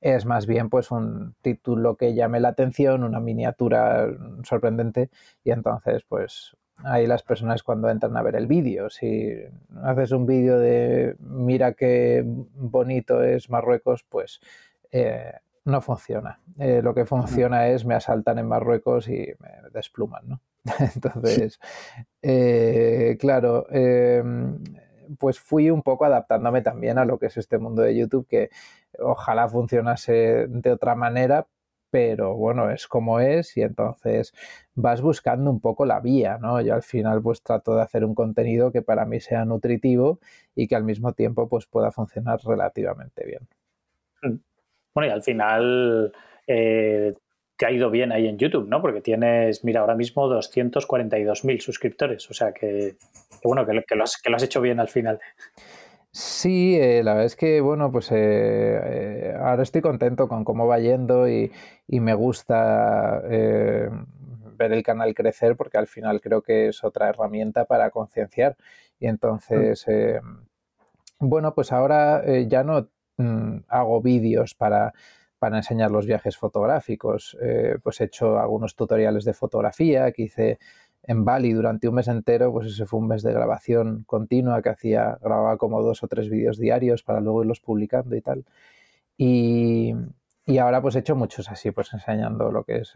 es 0.02 0.26
más 0.26 0.48
bien 0.48 0.70
pues 0.70 0.92
un 0.92 1.36
título 1.42 1.96
que 1.96 2.16
llame 2.16 2.40
la 2.40 2.50
atención, 2.50 3.04
una 3.04 3.20
miniatura 3.20 4.08
sorprendente 4.44 5.12
y 5.44 5.52
entonces 5.52 6.04
pues 6.10 6.58
ahí 6.84 7.08
las 7.08 7.24
personas 7.24 7.64
cuando 7.64 7.90
entran 7.90 8.16
a 8.18 8.22
ver 8.22 8.36
el 8.36 8.48
vídeo. 8.48 8.90
Si 8.90 9.34
haces 9.84 10.12
un 10.12 10.26
vídeo 10.26 10.60
de 10.60 11.16
mira 11.20 11.74
qué 11.74 12.24
bonito 12.26 13.24
es 13.24 13.50
Marruecos, 13.50 14.04
pues 14.08 14.40
eh, 14.92 15.34
no 15.66 15.82
funciona. 15.82 16.40
Eh, 16.60 16.82
lo 16.82 16.94
que 16.94 17.06
funciona 17.06 17.68
es 17.68 17.86
me 17.86 17.96
asaltan 17.96 18.40
en 18.40 18.48
Marruecos 18.48 19.08
y 19.08 19.34
me 19.40 19.70
despluman, 19.72 20.28
¿no? 20.28 20.42
Entonces, 20.96 21.60
eh, 22.22 23.18
claro, 23.20 23.66
em, 23.70 24.64
pues 25.18 25.40
fui 25.40 25.70
un 25.70 25.82
poco 25.82 26.06
adaptándome 26.06 26.62
también 26.62 26.98
a 26.98 27.06
lo 27.06 27.20
que 27.20 27.28
es 27.28 27.38
este 27.38 27.58
mundo 27.58 27.82
de 27.82 27.96
YouTube, 27.96 28.28
que 28.28 28.50
ojalá 29.00 29.48
funcionase 29.50 30.48
de 30.48 30.72
otra 30.72 30.96
manera, 30.96 31.48
pero 31.94 32.34
bueno, 32.34 32.72
es 32.72 32.88
como 32.88 33.20
es 33.20 33.56
y 33.56 33.62
entonces 33.62 34.34
vas 34.74 35.00
buscando 35.00 35.52
un 35.52 35.60
poco 35.60 35.86
la 35.86 36.00
vía, 36.00 36.40
¿no? 36.42 36.60
Yo 36.60 36.74
al 36.74 36.82
final 36.82 37.22
pues 37.22 37.44
trato 37.44 37.76
de 37.76 37.84
hacer 37.84 38.04
un 38.04 38.16
contenido 38.16 38.72
que 38.72 38.82
para 38.82 39.06
mí 39.06 39.20
sea 39.20 39.46
nutritivo 39.46 40.20
y 40.56 40.68
que 40.68 40.76
al 40.76 40.86
mismo 40.86 41.14
tiempo 41.14 41.48
pues 41.48 41.68
pueda 41.68 41.92
funcionar 41.92 42.40
relativamente 42.44 43.24
bien. 43.28 43.48
Mm. 44.24 44.40
Bueno, 44.96 45.08
y 45.08 45.14
al 45.14 45.22
final 45.22 46.12
eh, 46.48 47.14
te 47.58 47.66
ha 47.68 47.72
ido 47.72 47.92
bien 47.92 48.12
ahí 48.12 48.28
en 48.28 48.40
YouTube, 48.40 48.68
¿no? 48.68 48.82
Porque 48.82 49.02
tienes, 49.02 49.64
mira, 49.64 49.82
ahora 49.82 49.94
mismo 49.94 50.28
242.000 50.28 51.60
suscriptores, 51.60 52.28
o 52.28 52.34
sea 52.34 52.54
que, 52.54 52.96
bueno, 53.44 53.68
que, 53.68 53.84
que, 53.88 53.96
lo 53.96 54.04
has, 54.04 54.20
que 54.20 54.32
lo 54.32 54.38
has 54.38 54.44
hecho 54.44 54.62
bien 54.62 54.80
al 54.80 54.90
final. 54.90 55.20
Sí, 56.16 56.76
eh, 56.80 57.02
la 57.04 57.14
verdad 57.14 57.26
es 57.26 57.36
que, 57.36 57.60
bueno, 57.60 57.92
pues 57.92 58.12
eh, 58.12 58.16
eh, 58.16 59.36
ahora 59.36 59.64
estoy 59.64 59.82
contento 59.82 60.28
con 60.28 60.44
cómo 60.44 60.68
va 60.68 60.78
yendo 60.78 61.28
y, 61.28 61.52
me 61.88 62.14
gusta 62.14 63.20
ver 63.24 64.72
el 64.74 64.84
canal 64.84 65.14
crecer 65.16 65.56
porque 65.56 65.78
al 65.78 65.88
final 65.88 66.22
creo 66.22 66.42
que 66.44 66.68
es 66.70 66.84
otra 66.84 67.10
herramienta 67.10 67.66
para 67.66 67.90
concienciar. 67.90 68.58
Y 69.00 69.08
entonces, 69.08 69.86
bueno, 71.20 71.54
pues 71.56 71.72
ahora 71.72 72.24
ya 72.48 72.64
no 72.64 72.90
mm, 73.18 73.58
hago 73.68 74.02
vídeos 74.02 74.54
para, 74.56 74.94
para 75.40 75.58
enseñar 75.58 75.92
los 75.92 76.06
viajes 76.06 76.38
fotográficos. 76.38 77.38
pues 77.84 78.02
he 78.02 78.06
hecho 78.06 78.40
algunos 78.40 78.76
tutoriales 78.76 79.26
de 79.26 79.34
fotografía 79.34 80.12
que 80.12 80.24
hice 80.24 80.60
en 81.04 81.26
Bali 81.26 81.52
durante 81.54 81.88
un 81.88 81.96
mes 81.96 82.08
entero, 82.08 82.52
pues 82.52 82.68
ese 82.68 82.86
fue 82.86 83.00
un 83.00 83.08
mes 83.08 83.24
de 83.24 83.34
grabación 83.34 84.04
continua 84.06 84.62
que 84.62 84.70
hacía, 84.70 85.18
grababa 85.22 85.58
como 85.58 85.82
dos 85.82 86.04
o 86.04 86.08
tres 86.08 86.30
vídeos 86.30 86.58
diarios 86.58 87.04
para 87.04 87.20
luego 87.20 87.44
irlos 87.44 87.60
publicando 87.60 88.16
y 88.16 88.22
tal. 88.22 88.46
Y, 89.18 89.94
ahora 90.60 90.82
pues 90.82 90.96
he 90.96 91.00
hecho 91.00 91.16
muchos 91.16 91.50
así, 91.50 91.72
pues 91.72 91.94
enseñando 91.94 92.52
lo 92.52 92.64
que 92.64 92.78
es 92.78 92.94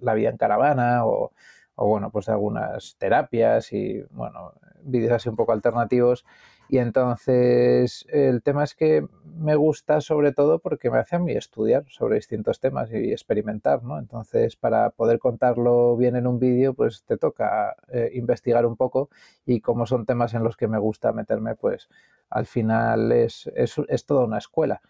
la 0.00 0.14
vida 0.14 0.30
en 0.30 0.36
caravana 0.36 1.06
o, 1.06 1.32
o, 1.74 1.86
bueno, 1.86 2.10
pues 2.10 2.28
algunas 2.28 2.96
terapias 2.98 3.72
y 3.72 4.02
bueno, 4.10 4.52
vídeos 4.82 5.12
así 5.12 5.28
un 5.28 5.36
poco 5.36 5.52
alternativos. 5.52 6.24
Y 6.68 6.78
entonces 6.78 8.06
el 8.10 8.42
tema 8.42 8.64
es 8.64 8.74
que 8.74 9.06
me 9.38 9.54
gusta 9.54 10.02
sobre 10.02 10.32
todo 10.32 10.58
porque 10.58 10.90
me 10.90 10.98
hace 10.98 11.16
a 11.16 11.18
mí 11.18 11.32
estudiar 11.32 11.84
sobre 11.88 12.16
distintos 12.16 12.60
temas 12.60 12.92
y 12.92 13.12
experimentar, 13.12 13.82
¿no? 13.82 13.98
Entonces 13.98 14.56
para 14.56 14.90
poder 14.90 15.18
contarlo 15.18 15.96
bien 15.96 16.16
en 16.16 16.26
un 16.26 16.38
vídeo 16.38 16.74
pues 16.74 17.04
te 17.04 17.16
toca 17.16 17.74
eh, 17.90 18.10
investigar 18.14 18.66
un 18.66 18.76
poco 18.76 19.08
y 19.46 19.60
como 19.60 19.86
son 19.86 20.04
temas 20.04 20.34
en 20.34 20.44
los 20.44 20.56
que 20.56 20.68
me 20.68 20.78
gusta 20.78 21.12
meterme 21.12 21.54
pues 21.54 21.88
al 22.28 22.44
final 22.44 23.12
es, 23.12 23.50
es, 23.54 24.04
toda 24.04 24.26
una 24.26 24.38
escuela. 24.38 24.82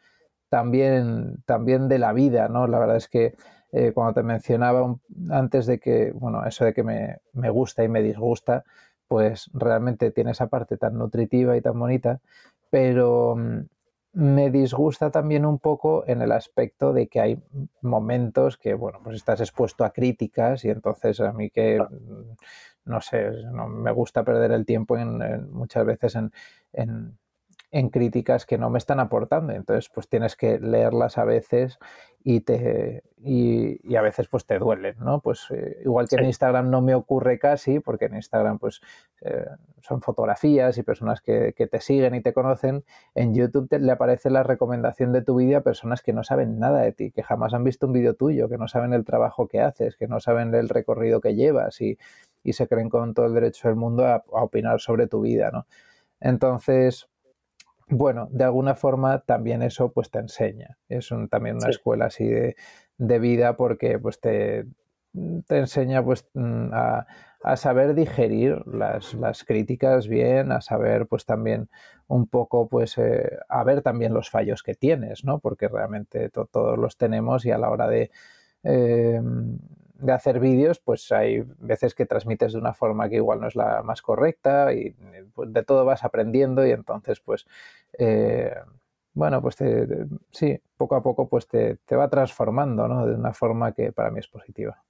También, 0.48 1.42
también 1.46 1.88
de 1.88 1.98
la 1.98 2.12
vida, 2.12 2.48
¿no? 2.48 2.66
La 2.66 2.78
verdad 2.80 2.96
es 2.96 3.06
que 3.06 3.34
eh, 3.70 3.92
cuando 3.92 4.14
te 4.14 4.22
mencionaba 4.22 4.96
antes 5.30 5.66
de 5.66 5.78
que, 5.78 6.10
bueno, 6.12 6.44
eso 6.46 6.64
de 6.64 6.72
que 6.72 6.82
me, 6.82 7.18
me 7.34 7.50
gusta 7.50 7.84
y 7.84 7.88
me 7.88 8.02
disgusta, 8.02 8.64
pues 9.08 9.50
realmente 9.52 10.10
tiene 10.10 10.32
esa 10.32 10.48
parte 10.48 10.76
tan 10.76 10.98
nutritiva 10.98 11.56
y 11.56 11.62
tan 11.62 11.78
bonita, 11.78 12.20
pero 12.70 13.36
mm, 13.36 13.60
me 14.12 14.50
disgusta 14.50 15.10
también 15.10 15.46
un 15.46 15.58
poco 15.58 16.04
en 16.06 16.22
el 16.22 16.32
aspecto 16.32 16.92
de 16.92 17.08
que 17.08 17.20
hay 17.20 17.42
momentos 17.82 18.56
que, 18.58 18.74
bueno, 18.74 19.00
pues 19.02 19.16
estás 19.16 19.40
expuesto 19.40 19.84
a 19.84 19.90
críticas 19.92 20.64
y 20.64 20.70
entonces 20.70 21.20
a 21.20 21.32
mí 21.32 21.50
que, 21.50 21.80
mm, 21.80 22.36
no 22.84 23.00
sé, 23.00 23.30
no 23.52 23.68
me 23.68 23.92
gusta 23.92 24.24
perder 24.24 24.52
el 24.52 24.64
tiempo 24.66 24.96
en, 24.96 25.52
muchas 25.52 25.84
veces 25.84 26.14
en, 26.14 26.32
en 27.70 27.90
críticas 27.90 28.46
que 28.46 28.58
no 28.58 28.70
me 28.70 28.78
están 28.78 29.00
aportando. 29.00 29.52
Entonces, 29.52 29.90
pues 29.92 30.08
tienes 30.08 30.36
que 30.36 30.58
leerlas 30.58 31.18
a 31.18 31.24
veces 31.24 31.78
y 32.22 32.40
te 32.40 33.02
y, 33.20 33.96
a 33.96 34.02
veces 34.02 34.28
pues 34.28 34.46
te 34.46 34.58
duelen, 34.58 34.96
¿no? 35.00 35.20
Pues 35.20 35.46
eh, 35.50 35.80
igual 35.84 36.08
que 36.08 36.16
en 36.16 36.26
Instagram 36.26 36.70
no 36.70 36.80
me 36.80 36.94
ocurre 36.94 37.38
casi, 37.38 37.80
porque 37.80 38.06
en 38.06 38.16
Instagram 38.16 38.58
pues 38.58 38.80
eh, 39.22 39.46
son 39.80 40.02
fotografías 40.02 40.78
y 40.78 40.82
personas 40.82 41.20
que, 41.20 41.52
te 41.52 41.80
siguen 41.80 42.14
y 42.14 42.20
te 42.20 42.32
conocen, 42.32 42.84
en 43.14 43.34
YouTube 43.34 43.68
le 43.78 43.92
aparece 43.92 44.30
la 44.30 44.42
recomendación 44.42 45.12
de 45.12 45.22
tu 45.22 45.36
vídeo 45.36 45.58
a 45.58 45.62
personas 45.62 46.02
que 46.02 46.12
no 46.12 46.22
saben 46.24 46.58
nada 46.58 46.80
de 46.82 46.92
ti, 46.92 47.10
que 47.10 47.22
jamás 47.22 47.54
han 47.54 47.64
visto 47.64 47.86
un 47.86 47.92
vídeo 47.92 48.14
tuyo, 48.14 48.48
que 48.48 48.58
no 48.58 48.68
saben 48.68 48.92
el 48.92 49.04
trabajo 49.04 49.48
que 49.48 49.60
haces, 49.60 49.96
que 49.96 50.06
no 50.06 50.20
saben 50.20 50.54
el 50.54 50.68
recorrido 50.68 51.20
que 51.20 51.34
llevas 51.34 51.80
y, 51.80 51.98
y 52.44 52.52
se 52.52 52.68
creen 52.68 52.88
con 52.88 53.14
todo 53.14 53.26
el 53.26 53.34
derecho 53.34 53.68
del 53.68 53.76
mundo 53.76 54.06
a, 54.06 54.16
a 54.16 54.42
opinar 54.42 54.80
sobre 54.80 55.06
tu 55.06 55.22
vida, 55.22 55.50
¿no? 55.52 55.66
Entonces, 56.20 57.08
bueno, 57.90 58.28
de 58.30 58.44
alguna 58.44 58.74
forma 58.74 59.20
también 59.20 59.62
eso 59.62 59.92
pues 59.92 60.10
te 60.10 60.18
enseña. 60.18 60.78
Es 60.88 61.10
también 61.30 61.56
una 61.56 61.70
escuela 61.70 62.06
así 62.06 62.26
de, 62.26 62.54
vida 63.18 63.56
porque 63.56 63.98
pues 63.98 64.20
te, 64.20 64.66
te 65.46 65.58
enseña 65.58 66.04
pues 66.04 66.26
mm, 66.34 66.70
a, 66.72 67.06
saber 67.56 67.94
digerir 67.94 68.66
las, 68.66 69.44
críticas 69.44 70.08
bien, 70.08 70.52
a 70.52 70.60
saber 70.60 71.06
pues 71.06 71.24
también 71.24 71.68
un 72.08 72.26
poco 72.26 72.68
pues 72.68 72.98
eh, 72.98 73.38
a 73.48 73.64
ver 73.64 73.82
también 73.82 74.12
los 74.12 74.30
fallos 74.30 74.62
que 74.62 74.74
tienes, 74.74 75.24
¿no? 75.24 75.38
Porque 75.38 75.68
realmente 75.68 76.30
todos 76.30 76.78
los 76.78 76.96
tenemos 76.96 77.46
y 77.46 77.52
a 77.52 77.58
la 77.58 77.70
hora 77.70 77.86
de, 77.86 78.10
eh, 78.64 79.20
de 79.98 80.12
hacer 80.12 80.40
vídeos, 80.40 80.78
pues 80.78 81.10
hay 81.12 81.44
veces 81.58 81.94
que 81.94 82.06
transmites 82.06 82.52
de 82.52 82.58
una 82.58 82.72
forma 82.72 83.08
que 83.08 83.16
igual 83.16 83.40
no 83.40 83.48
es 83.48 83.56
la 83.56 83.82
más 83.82 84.00
correcta 84.00 84.72
y 84.72 84.94
pues, 85.34 85.52
de 85.52 85.62
todo 85.64 85.84
vas 85.84 86.04
aprendiendo 86.04 86.66
y 86.66 86.70
entonces 86.70 87.20
pues 87.20 87.46
eh, 87.98 88.54
bueno, 89.12 89.42
pues 89.42 89.56
sí, 90.30 90.60
poco 90.76 90.94
a 90.94 91.02
poco 91.02 91.28
pues 91.28 91.48
te, 91.48 91.76
te 91.84 91.96
va 91.96 92.08
transformando, 92.08 92.86
¿no? 92.86 93.06
De 93.06 93.14
una 93.14 93.32
forma 93.34 93.72
que 93.72 93.90
para 93.90 94.10
mí 94.10 94.20
es 94.20 94.28
positiva. 94.28 94.80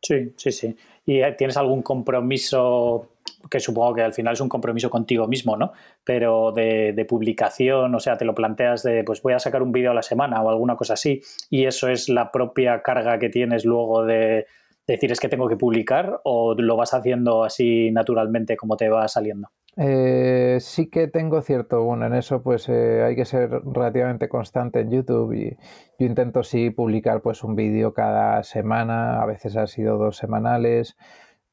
Sí, 0.00 0.32
sí, 0.36 0.52
sí. 0.52 0.76
¿Y 1.04 1.20
eh, 1.20 1.34
tienes 1.36 1.56
algún 1.56 1.82
compromiso, 1.82 3.08
que 3.50 3.60
supongo 3.60 3.94
que 3.94 4.02
al 4.02 4.12
final 4.12 4.34
es 4.34 4.40
un 4.40 4.48
compromiso 4.48 4.90
contigo 4.90 5.26
mismo, 5.26 5.56
¿no? 5.56 5.72
Pero 6.04 6.52
de, 6.52 7.06
publicación, 7.08 7.94
o 7.94 8.00
sea, 8.00 8.16
te 8.16 8.24
lo 8.24 8.34
planteas 8.34 8.82
de, 8.82 9.04
pues 9.04 9.22
voy 9.22 9.34
a 9.34 9.38
sacar 9.38 9.62
un 9.62 9.72
vídeo 9.72 9.90
a 9.90 9.94
la 9.94 10.02
semana 10.02 10.42
o 10.42 10.50
alguna 10.50 10.76
cosa 10.76 10.94
así, 10.94 11.20
y 11.50 11.64
eso 11.64 11.88
es 11.88 12.08
la 12.08 12.32
propia 12.32 12.82
carga 12.82 13.18
que 13.18 13.28
tienes 13.28 13.64
luego 13.64 14.04
de, 14.04 14.46
decir 14.86 15.10
es 15.10 15.20
que 15.20 15.28
tengo 15.28 15.48
que 15.48 15.56
publicar 15.56 16.20
o 16.24 16.54
lo 16.54 16.76
vas 16.76 16.94
haciendo 16.94 17.44
así 17.44 17.90
naturalmente 17.90 18.56
como 18.56 18.76
te 18.76 18.88
va 18.88 19.08
saliendo? 19.08 19.48
Eh, 19.78 20.56
sí 20.60 20.88
que 20.88 21.06
tengo 21.06 21.42
cierto, 21.42 21.82
bueno, 21.84 22.06
en 22.06 22.14
eso 22.14 22.42
pues 22.42 22.66
eh, 22.70 23.02
hay 23.02 23.14
que 23.14 23.26
ser 23.26 23.50
relativamente 23.50 24.26
constante 24.28 24.80
en 24.80 24.90
YouTube 24.90 25.34
y 25.34 25.56
yo 25.98 26.06
intento 26.06 26.42
sí 26.42 26.70
publicar 26.70 27.20
pues 27.20 27.44
un 27.44 27.56
vídeo 27.56 27.92
cada 27.92 28.42
semana, 28.42 29.20
a 29.20 29.26
veces 29.26 29.54
ha 29.56 29.66
sido 29.66 29.98
dos 29.98 30.16
semanales, 30.16 30.96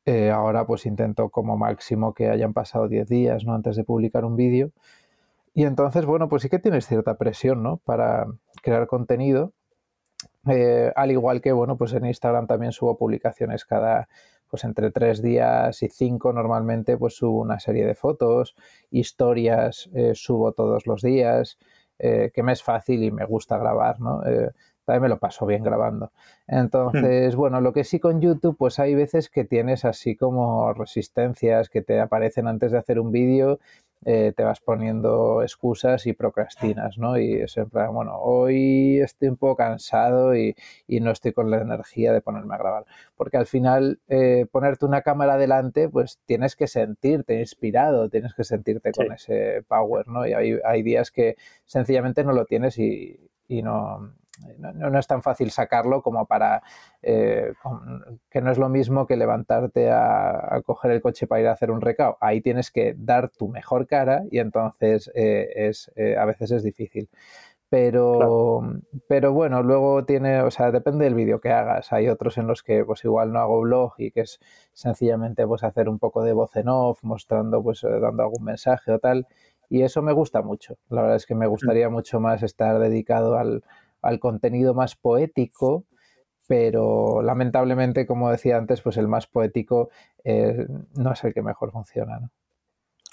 eh, 0.05 0.31
ahora 0.31 0.65
pues 0.65 0.85
intento 0.85 1.29
como 1.29 1.57
máximo 1.57 2.13
que 2.13 2.29
hayan 2.29 2.53
pasado 2.53 2.87
10 2.87 3.07
días, 3.07 3.45
¿no? 3.45 3.53
Antes 3.53 3.75
de 3.75 3.83
publicar 3.83 4.25
un 4.25 4.35
vídeo. 4.35 4.71
Y 5.53 5.63
entonces, 5.65 6.05
bueno, 6.05 6.29
pues 6.29 6.43
sí 6.43 6.49
que 6.49 6.59
tienes 6.59 6.87
cierta 6.87 7.17
presión, 7.17 7.63
¿no? 7.63 7.77
Para 7.77 8.27
crear 8.61 8.87
contenido. 8.87 9.53
al 10.95 11.11
igual 11.11 11.41
que, 11.41 11.51
bueno, 11.53 11.77
pues 11.77 11.93
en 11.93 12.05
Instagram 12.05 12.47
también 12.47 12.71
subo 12.71 12.97
publicaciones 12.97 13.65
cada, 13.65 14.07
pues 14.53 14.65
entre 14.65 14.91
tres 14.91 15.21
días 15.23 15.81
y 15.81 15.89
cinco 15.89 16.31
normalmente 16.31 16.95
pues 16.95 17.15
subo 17.15 17.41
una 17.41 17.59
serie 17.59 17.87
de 17.87 17.95
fotos, 17.95 18.55
historias 18.91 19.89
eh, 19.95 20.11
subo 20.13 20.51
todos 20.51 20.85
los 20.85 21.01
días, 21.01 21.57
eh, 21.97 22.29
que 22.31 22.43
me 22.43 22.51
es 22.51 22.61
fácil 22.61 23.03
y 23.03 23.09
me 23.11 23.25
gusta 23.25 23.57
grabar, 23.57 23.99
¿no? 23.99 24.21
También 24.85 25.03
me 25.03 25.09
lo 25.09 25.17
paso 25.17 25.45
bien 25.45 25.63
grabando. 25.63 26.11
Entonces, 26.47 27.35
hmm. 27.35 27.39
bueno, 27.39 27.61
lo 27.61 27.73
que 27.73 27.83
sí 27.83 27.99
con 27.99 28.21
YouTube, 28.21 28.57
pues 28.57 28.79
hay 28.79 28.95
veces 28.95 29.29
que 29.29 29.45
tienes 29.45 29.85
así 29.85 30.15
como 30.15 30.73
resistencias 30.73 31.69
que 31.69 31.81
te 31.81 31.99
aparecen 31.99 32.47
antes 32.47 32.71
de 32.71 32.77
hacer 32.77 32.99
un 32.99 33.11
vídeo 33.11 33.59
eh, 34.05 34.33
te 34.35 34.43
vas 34.43 34.59
poniendo 34.59 35.41
excusas 35.43 36.05
y 36.07 36.13
procrastinas, 36.13 36.97
¿no? 36.97 37.17
Y 37.17 37.35
es 37.35 37.55
en 37.55 37.69
plan, 37.69 37.93
bueno, 37.93 38.17
hoy 38.17 38.99
estoy 38.99 39.29
un 39.29 39.37
poco 39.37 39.55
cansado 39.55 40.35
y, 40.35 40.55
no 40.89 41.11
estoy 41.11 41.31
con 41.33 41.49
la 41.49 41.61
energía 41.61 42.11
de 42.11 42.21
ponerme 42.21 42.55
a 42.55 42.57
grabar. 42.57 42.85
Porque 43.15 43.37
al 43.37 43.45
final, 43.45 43.99
eh, 44.09 44.45
ponerte 44.51 44.85
una 44.85 45.01
cámara 45.03 45.37
delante, 45.37 45.87
pues 45.89 46.19
tienes 46.25 46.55
que 46.55 46.67
sentirte 46.67 47.39
inspirado, 47.39 48.09
tienes 48.09 48.33
que 48.33 48.43
sentirte 48.43 48.91
con 48.91 49.11
ese 49.11 49.63
power, 49.67 50.07
¿no? 50.07 50.27
Y 50.27 50.33
hay, 50.33 50.59
hay 50.65 50.83
días 50.83 51.11
que 51.11 51.37
sencillamente 51.65 52.23
no 52.23 52.33
lo 52.33 52.45
tienes 52.45 52.77
y, 52.79 53.19
y 53.47 53.61
no, 53.61 54.13
no, 54.57 54.99
es 54.99 55.07
tan 55.07 55.21
fácil 55.21 55.51
sacarlo 55.51 56.01
como 56.01 56.25
para 56.25 56.63
eh, 57.01 57.53
que 58.29 58.41
no 58.41 58.51
es 58.51 58.57
lo 58.57 58.69
mismo 58.69 59.05
que 59.05 59.15
levantarte 59.15 59.91
a, 59.91 60.61
coger 60.65 60.91
el 60.91 61.01
coche 61.01 61.27
para 61.27 61.41
ir 61.41 61.47
a 61.47 61.53
hacer 61.53 61.71
un 61.71 61.81
recao. 61.81 62.17
Ahí 62.19 62.41
tienes 62.41 62.71
que 62.71 62.95
dar 62.97 63.29
tu 63.29 63.47
mejor 63.47 63.87
cara 63.87 64.23
y 64.31 64.39
entonces 64.39 65.11
eh, 65.13 65.49
es, 65.55 65.91
eh, 65.95 66.17
a 66.17 66.25
veces 66.25 66.51
es 66.51 66.63
difícil. 66.63 67.09
Pero, 67.69 68.61
pero 69.07 69.33
bueno, 69.33 69.63
luego 69.63 70.05
tiene, 70.05 70.41
o 70.41 70.51
sea, 70.51 70.69
depende 70.71 71.05
del 71.05 71.15
vídeo 71.15 71.41
que 71.41 71.49
hagas. 71.49 71.91
Hay 71.91 72.07
otros 72.07 72.37
en 72.37 72.45
los 72.45 72.61
que 72.61 72.85
pues 72.85 73.03
igual 73.03 73.33
no 73.33 73.39
hago 73.39 73.61
blog 73.61 73.93
y 73.97 74.11
que 74.11 74.21
es 74.21 74.39
sencillamente 74.73 75.47
pues 75.47 75.63
hacer 75.63 75.89
un 75.89 75.97
poco 75.97 76.21
de 76.23 76.33
voz 76.33 76.55
en 76.55 76.69
off, 76.69 76.99
mostrando, 77.03 77.63
pues 77.63 77.81
dando 77.81 78.21
algún 78.21 78.43
mensaje 78.43 78.91
o 78.91 78.99
tal. 78.99 79.27
Y 79.69 79.81
eso 79.81 80.03
me 80.03 80.13
gusta 80.13 80.43
mucho. 80.43 80.77
La 80.89 81.01
verdad 81.01 81.17
es 81.17 81.25
que 81.25 81.33
me 81.33 81.47
mm. 81.47 81.49
gustaría 81.49 81.89
mucho 81.89 82.19
más 82.19 82.43
estar 82.43 82.77
dedicado 82.77 83.39
al, 83.39 83.63
al 84.03 84.19
contenido 84.19 84.73
más 84.73 84.95
poético, 84.95 85.85
pero 86.47 87.21
lamentablemente, 87.21 88.05
como 88.05 88.29
decía 88.29 88.57
antes, 88.57 88.81
pues 88.81 88.97
el 88.97 89.07
más 89.07 89.27
poético 89.27 89.89
eh, 90.23 90.67
no 90.95 91.13
es 91.13 91.23
el 91.23 91.33
que 91.33 91.41
mejor 91.41 91.71
funciona. 91.71 92.19
¿no? 92.19 92.29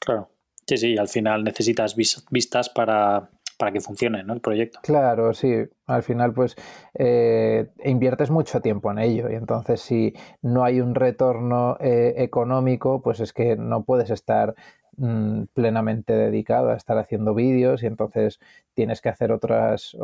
Claro, 0.00 0.28
sí, 0.66 0.76
sí, 0.76 0.98
al 0.98 1.08
final 1.08 1.44
necesitas 1.44 1.94
vistas 1.96 2.68
para, 2.68 3.30
para 3.60 3.72
que 3.72 3.80
funcione 3.80 4.24
¿no? 4.24 4.32
el 4.32 4.40
proyecto. 4.40 4.80
Claro, 4.82 5.34
sí, 5.34 5.54
al 5.86 6.02
final 6.02 6.32
pues 6.32 6.56
eh, 6.94 7.68
inviertes 7.84 8.30
mucho 8.30 8.60
tiempo 8.60 8.90
en 8.90 8.98
ello 8.98 9.30
y 9.30 9.34
entonces 9.34 9.82
si 9.82 10.14
no 10.40 10.64
hay 10.64 10.80
un 10.80 10.94
retorno 10.94 11.76
eh, 11.78 12.14
económico, 12.16 13.02
pues 13.02 13.20
es 13.20 13.32
que 13.32 13.56
no 13.56 13.84
puedes 13.84 14.10
estar 14.10 14.54
Mm, 15.02 15.44
plenamente 15.54 16.12
dedicado 16.12 16.68
a 16.68 16.76
estar 16.76 16.98
haciendo 16.98 17.32
vídeos 17.32 17.82
y 17.82 17.86
entonces 17.86 18.38
tienes 18.74 19.00
que 19.00 19.08
hacer 19.08 19.32
otras 19.32 19.96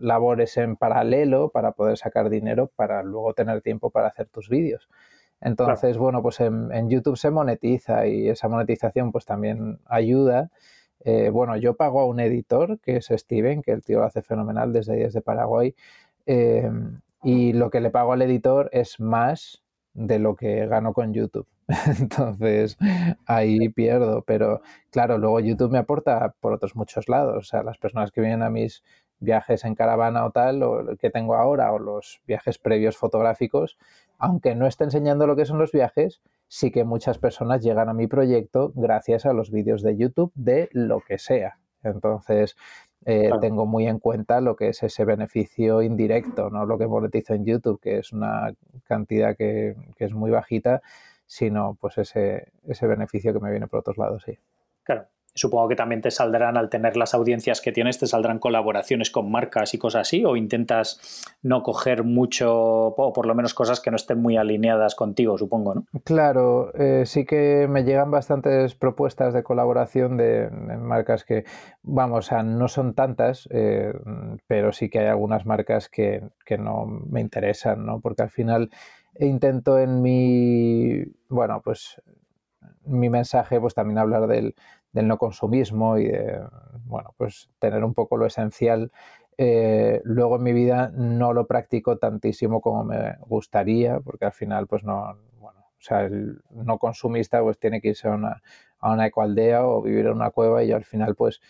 labores 0.00 0.56
en 0.56 0.76
paralelo 0.76 1.48
para 1.48 1.72
poder 1.72 1.98
sacar 1.98 2.30
dinero 2.30 2.70
para 2.76 3.02
luego 3.02 3.34
tener 3.34 3.60
tiempo 3.60 3.90
para 3.90 4.06
hacer 4.06 4.28
tus 4.28 4.48
vídeos. 4.48 4.88
Entonces, 5.40 5.98
bueno, 5.98 6.22
pues 6.22 6.38
en, 6.38 6.88
YouTube 6.88 7.16
se 7.16 7.32
monetiza 7.32 8.06
y 8.06 8.28
esa 8.28 8.46
monetización 8.46 9.10
pues 9.10 9.24
también 9.24 9.80
ayuda. 9.84 10.48
Eh, 11.00 11.30
bueno, 11.30 11.56
yo 11.56 11.74
pago 11.74 12.00
a 12.00 12.06
un 12.06 12.20
editor 12.20 12.78
que 12.78 12.98
es 12.98 13.06
Steven, 13.06 13.62
que 13.62 13.72
el 13.72 13.82
tío 13.82 13.98
lo 13.98 14.04
hace 14.04 14.22
fenomenal 14.22 14.72
desde 14.72 14.94
desde 14.96 15.22
Paraguay. 15.22 15.74
Eh, 16.26 16.70
y 17.24 17.52
lo 17.52 17.70
que 17.70 17.80
le 17.80 17.90
pago 17.90 18.12
al 18.12 18.22
editor 18.22 18.68
es 18.72 19.00
más 19.00 19.64
de 19.96 20.18
lo 20.18 20.36
que 20.36 20.66
gano 20.66 20.92
con 20.92 21.12
YouTube. 21.12 21.46
Entonces 21.98 22.76
ahí 23.26 23.68
pierdo, 23.70 24.22
pero 24.22 24.60
claro, 24.90 25.18
luego 25.18 25.40
YouTube 25.40 25.72
me 25.72 25.78
aporta 25.78 26.34
por 26.40 26.52
otros 26.52 26.76
muchos 26.76 27.08
lados. 27.08 27.36
O 27.36 27.42
sea, 27.42 27.62
las 27.62 27.78
personas 27.78 28.12
que 28.12 28.20
vienen 28.20 28.42
a 28.42 28.50
mis 28.50 28.84
viajes 29.18 29.64
en 29.64 29.74
caravana 29.74 30.26
o 30.26 30.30
tal, 30.30 30.62
o 30.62 30.96
que 30.98 31.10
tengo 31.10 31.34
ahora, 31.34 31.72
o 31.72 31.78
los 31.78 32.20
viajes 32.26 32.58
previos 32.58 32.96
fotográficos, 32.96 33.78
aunque 34.18 34.54
no 34.54 34.66
esté 34.66 34.84
enseñando 34.84 35.26
lo 35.26 35.36
que 35.36 35.46
son 35.46 35.58
los 35.58 35.72
viajes, 35.72 36.20
sí 36.48 36.70
que 36.70 36.84
muchas 36.84 37.18
personas 37.18 37.62
llegan 37.62 37.88
a 37.88 37.94
mi 37.94 38.06
proyecto 38.06 38.72
gracias 38.74 39.26
a 39.26 39.32
los 39.32 39.50
vídeos 39.50 39.82
de 39.82 39.96
YouTube 39.96 40.32
de 40.34 40.68
lo 40.72 41.00
que 41.00 41.18
sea. 41.18 41.58
Entonces, 41.82 42.56
eh, 43.04 43.30
tengo 43.40 43.66
muy 43.66 43.86
en 43.86 43.98
cuenta 43.98 44.40
lo 44.40 44.56
que 44.56 44.68
es 44.68 44.82
ese 44.82 45.04
beneficio 45.04 45.82
indirecto, 45.82 46.50
no 46.50 46.66
lo 46.66 46.78
que 46.78 46.86
monetizo 46.86 47.34
en 47.34 47.44
YouTube, 47.44 47.80
que 47.80 47.98
es 47.98 48.12
una 48.12 48.52
cantidad 48.84 49.36
que, 49.36 49.76
que 49.96 50.04
es 50.04 50.12
muy 50.12 50.30
bajita, 50.30 50.82
sino 51.26 51.76
pues 51.80 51.98
ese, 51.98 52.52
ese 52.66 52.86
beneficio 52.86 53.32
que 53.32 53.40
me 53.40 53.50
viene 53.50 53.66
por 53.66 53.80
otros 53.80 53.98
lados, 53.98 54.22
sí. 54.24 54.38
Claro. 54.82 55.06
Supongo 55.36 55.68
que 55.68 55.76
también 55.76 56.00
te 56.00 56.10
saldrán, 56.10 56.56
al 56.56 56.70
tener 56.70 56.96
las 56.96 57.12
audiencias 57.12 57.60
que 57.60 57.70
tienes, 57.70 57.98
te 57.98 58.06
saldrán 58.06 58.38
colaboraciones 58.38 59.10
con 59.10 59.30
marcas 59.30 59.74
y 59.74 59.78
cosas 59.78 60.08
así, 60.08 60.24
o 60.24 60.34
intentas 60.34 60.98
no 61.42 61.62
coger 61.62 62.04
mucho, 62.04 62.54
o 62.54 63.12
por 63.12 63.26
lo 63.26 63.34
menos 63.34 63.52
cosas 63.52 63.80
que 63.80 63.90
no 63.90 63.96
estén 63.96 64.20
muy 64.20 64.38
alineadas 64.38 64.94
contigo, 64.94 65.36
supongo, 65.36 65.74
¿no? 65.74 65.84
Claro, 66.04 66.72
eh, 66.74 67.04
sí 67.04 67.26
que 67.26 67.68
me 67.68 67.84
llegan 67.84 68.10
bastantes 68.10 68.74
propuestas 68.74 69.34
de 69.34 69.42
colaboración 69.42 70.16
de, 70.16 70.48
marcas 70.50 71.24
que, 71.24 71.44
vamos, 71.82 72.18
o 72.18 72.28
sea, 72.28 72.42
no 72.42 72.66
son 72.68 72.94
tantas, 72.94 73.46
eh, 73.52 73.92
pero 74.46 74.72
sí 74.72 74.88
que 74.88 75.00
hay 75.00 75.06
algunas 75.06 75.44
marcas 75.44 75.90
que, 75.90 76.22
que 76.46 76.56
no 76.56 76.86
me 76.86 77.20
interesan, 77.20 77.84
¿no? 77.84 78.00
Porque 78.00 78.22
al 78.22 78.30
final 78.30 78.70
intento 79.18 79.78
en 79.78 80.00
mi, 80.00 81.04
bueno, 81.28 81.60
pues 81.62 82.00
mi 82.84 83.10
mensaje 83.10 83.60
pues 83.60 83.74
también 83.74 83.98
hablar 83.98 84.26
del, 84.26 84.54
del 84.96 85.06
no 85.08 85.18
consumismo 85.18 85.98
y 85.98 86.06
de, 86.06 86.40
bueno, 86.86 87.14
pues 87.18 87.50
tener 87.58 87.84
un 87.84 87.92
poco 87.92 88.16
lo 88.16 88.24
esencial. 88.24 88.90
Eh, 89.36 90.00
luego 90.04 90.36
en 90.36 90.42
mi 90.42 90.54
vida 90.54 90.90
no 90.94 91.34
lo 91.34 91.46
practico 91.46 91.98
tantísimo 91.98 92.62
como 92.62 92.82
me 92.84 93.16
gustaría, 93.26 94.00
porque 94.00 94.24
al 94.24 94.32
final, 94.32 94.66
pues 94.66 94.84
no, 94.84 95.18
bueno, 95.38 95.60
o 95.60 95.82
sea, 95.82 96.00
el 96.00 96.40
no 96.50 96.78
consumista 96.78 97.42
pues 97.42 97.58
tiene 97.58 97.82
que 97.82 97.88
irse 97.88 98.08
a 98.08 98.12
una, 98.12 98.42
a 98.78 98.92
una 98.92 99.06
ecoaldea 99.06 99.66
o 99.66 99.82
vivir 99.82 100.06
en 100.06 100.12
una 100.12 100.30
cueva 100.30 100.64
y 100.64 100.68
yo 100.68 100.76
al 100.76 100.86
final 100.86 101.14
pues 101.14 101.42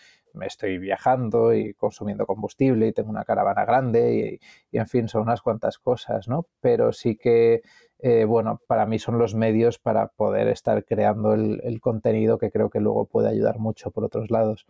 estoy 0.43 0.77
viajando 0.77 1.53
y 1.53 1.73
consumiendo 1.73 2.25
combustible 2.25 2.87
y 2.87 2.93
tengo 2.93 3.09
una 3.09 3.25
caravana 3.25 3.65
grande 3.65 4.39
y, 4.71 4.75
y 4.75 4.79
en 4.79 4.87
fin, 4.87 5.07
son 5.07 5.23
unas 5.23 5.41
cuantas 5.41 5.77
cosas, 5.79 6.27
¿no? 6.27 6.47
Pero 6.61 6.93
sí 6.93 7.15
que 7.15 7.61
eh, 7.99 8.25
bueno, 8.25 8.61
para 8.67 8.85
mí 8.85 8.99
son 8.99 9.17
los 9.17 9.33
medios 9.33 9.79
para 9.79 10.07
poder 10.07 10.47
estar 10.49 10.85
creando 10.85 11.33
el, 11.33 11.81
contenido 11.81 12.37
que 12.37 12.51
creo 12.51 12.69
que 12.69 12.79
luego 12.79 13.05
puede 13.05 13.29
ayudar 13.29 13.57
mucho 13.57 13.89
por 13.91 14.03
otros 14.03 14.29
lados. 14.29 14.67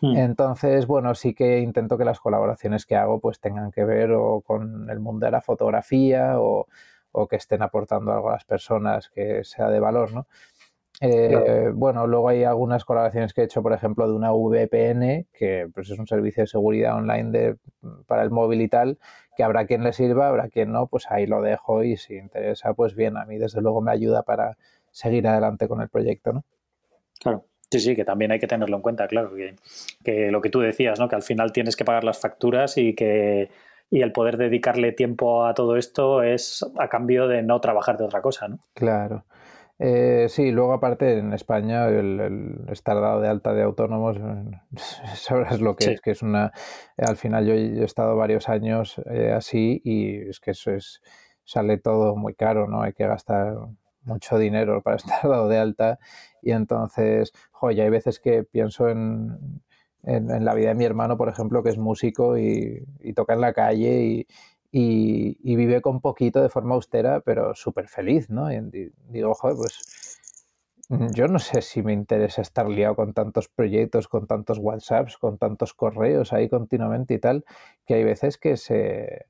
Hmm. 0.00 0.16
Entonces, 0.16 0.86
bueno, 0.86 1.14
sí 1.14 1.34
que 1.34 1.60
intento 1.60 1.96
que 1.96 2.04
las 2.04 2.20
colaboraciones 2.20 2.84
que 2.84 2.96
hago 2.96 3.18
pues 3.18 3.40
tengan 3.40 3.70
que 3.70 3.84
ver 3.84 4.12
o 4.12 4.42
con 4.42 4.90
el 4.90 5.00
mundo 5.00 5.26
de 5.26 5.32
la 5.32 5.40
fotografía 5.40 6.38
o, 6.38 6.66
o 7.12 7.28
que 7.28 7.36
estén 7.36 7.62
aportando 7.62 8.12
algo 8.12 8.28
a 8.28 8.32
las 8.32 8.44
personas 8.44 9.08
que 9.08 9.42
sea 9.44 9.70
de 9.70 9.80
valor, 9.80 10.12
¿no? 10.12 10.26
Eh, 11.00 11.70
bueno, 11.72 12.06
luego 12.06 12.28
hay 12.28 12.44
algunas 12.44 12.84
colaboraciones 12.84 13.32
que 13.32 13.40
he 13.40 13.44
hecho, 13.44 13.62
por 13.62 13.72
ejemplo, 13.72 14.06
de 14.06 14.14
una 14.14 14.32
VPN, 14.32 15.26
que 15.32 15.68
pues, 15.72 15.90
es 15.90 15.98
un 15.98 16.06
servicio 16.06 16.42
de 16.42 16.46
seguridad 16.46 16.96
online 16.96 17.30
de, 17.30 17.56
para 18.06 18.22
el 18.22 18.30
móvil 18.30 18.60
y 18.60 18.68
tal, 18.68 18.98
que 19.34 19.42
habrá 19.42 19.66
quien 19.66 19.82
le 19.82 19.94
sirva, 19.94 20.28
habrá 20.28 20.48
quien 20.48 20.72
no, 20.72 20.86
pues 20.86 21.10
ahí 21.10 21.26
lo 21.26 21.40
dejo 21.40 21.82
y 21.82 21.96
si 21.96 22.16
interesa, 22.16 22.74
pues 22.74 22.94
bien, 22.94 23.16
a 23.16 23.24
mí 23.24 23.38
desde 23.38 23.62
luego 23.62 23.80
me 23.80 23.92
ayuda 23.92 24.22
para 24.22 24.58
seguir 24.90 25.26
adelante 25.26 25.68
con 25.68 25.80
el 25.80 25.88
proyecto, 25.88 26.34
¿no? 26.34 26.44
Claro. 27.18 27.44
Sí, 27.70 27.80
sí, 27.80 27.94
que 27.94 28.04
también 28.04 28.32
hay 28.32 28.40
que 28.40 28.48
tenerlo 28.48 28.76
en 28.76 28.82
cuenta, 28.82 29.06
claro, 29.06 29.34
que, 29.34 29.54
que 30.04 30.30
lo 30.30 30.40
que 30.40 30.50
tú 30.50 30.60
decías, 30.60 30.98
¿no? 30.98 31.08
Que 31.08 31.14
al 31.14 31.22
final 31.22 31.52
tienes 31.52 31.76
que 31.76 31.84
pagar 31.84 32.04
las 32.04 32.18
facturas 32.18 32.76
y 32.76 32.94
que 32.94 33.48
y 33.90 34.02
el 34.02 34.12
poder 34.12 34.36
dedicarle 34.36 34.92
tiempo 34.92 35.44
a 35.44 35.54
todo 35.54 35.76
esto 35.76 36.22
es 36.22 36.64
a 36.78 36.88
cambio 36.88 37.26
de 37.26 37.42
no 37.42 37.60
trabajar 37.60 37.98
de 37.98 38.04
otra 38.04 38.22
cosa, 38.22 38.46
¿no? 38.46 38.60
Claro. 38.74 39.24
Eh, 39.82 40.26
sí, 40.28 40.50
luego 40.50 40.74
aparte 40.74 41.16
en 41.16 41.32
España 41.32 41.88
el, 41.88 42.66
estar 42.70 43.00
dado 43.00 43.22
de 43.22 43.28
alta 43.28 43.54
de 43.54 43.62
autónomos, 43.62 44.18
sabrás 45.14 45.62
lo 45.62 45.74
que 45.74 45.92
es, 45.92 46.00
que 46.02 46.10
es 46.10 46.22
una... 46.22 46.52
Al 46.98 47.16
final 47.16 47.46
yo 47.46 47.54
he 47.54 47.82
estado 47.82 48.14
varios 48.14 48.50
años 48.50 49.00
eh, 49.10 49.32
así 49.32 49.80
y 49.82 50.28
es 50.28 50.38
que 50.38 50.50
eso 50.50 50.70
es, 50.70 51.00
sale 51.44 51.78
todo 51.78 52.14
muy 52.14 52.34
caro, 52.34 52.68
¿no? 52.68 52.82
Hay 52.82 52.92
que 52.92 53.06
gastar 53.06 53.56
mucho 54.02 54.36
dinero 54.36 54.82
para 54.82 54.96
estar 54.96 55.22
dado 55.22 55.48
de 55.48 55.58
alta 55.58 55.98
y 56.42 56.52
entonces, 56.52 57.32
joya, 57.50 57.84
hay 57.84 57.90
veces 57.90 58.20
que 58.20 58.44
pienso 58.44 58.90
en, 58.90 59.62
en, 60.02 60.44
la 60.44 60.54
vida 60.54 60.68
de 60.68 60.74
mi 60.74 60.84
hermano, 60.84 61.16
por 61.16 61.28
ejemplo, 61.28 61.62
que 61.62 61.70
es 61.70 61.78
músico 61.78 62.38
y, 62.38 62.84
toca 63.14 63.34
en 63.34 63.40
la 63.40 63.52
calle 63.54 64.02
y, 64.04 64.26
vive 64.72 65.80
con 65.80 66.00
poquito 66.00 66.40
de 66.40 66.48
forma 66.48 66.74
austera, 66.74 67.20
pero 67.20 67.54
súper 67.54 67.88
feliz, 67.88 68.30
¿no? 68.30 68.52
Y, 68.52 68.92
digo, 69.08 69.34
joder, 69.34 69.56
pues 69.56 70.18
yo 71.14 71.28
no 71.28 71.38
sé 71.38 71.62
si 71.62 71.82
me 71.82 71.92
interesa 71.92 72.42
estar 72.42 72.68
liado 72.68 72.96
con 72.96 73.12
tantos 73.12 73.48
proyectos, 73.48 74.08
con 74.08 74.26
tantos 74.26 74.58
WhatsApps, 74.58 75.18
con 75.18 75.38
tantos 75.38 75.72
correos 75.72 76.32
ahí 76.32 76.48
continuamente 76.48 77.14
y 77.14 77.18
tal, 77.18 77.44
que 77.86 77.94
hay 77.94 78.04
veces 78.04 78.38
que 78.38 78.56
se... 78.56 79.26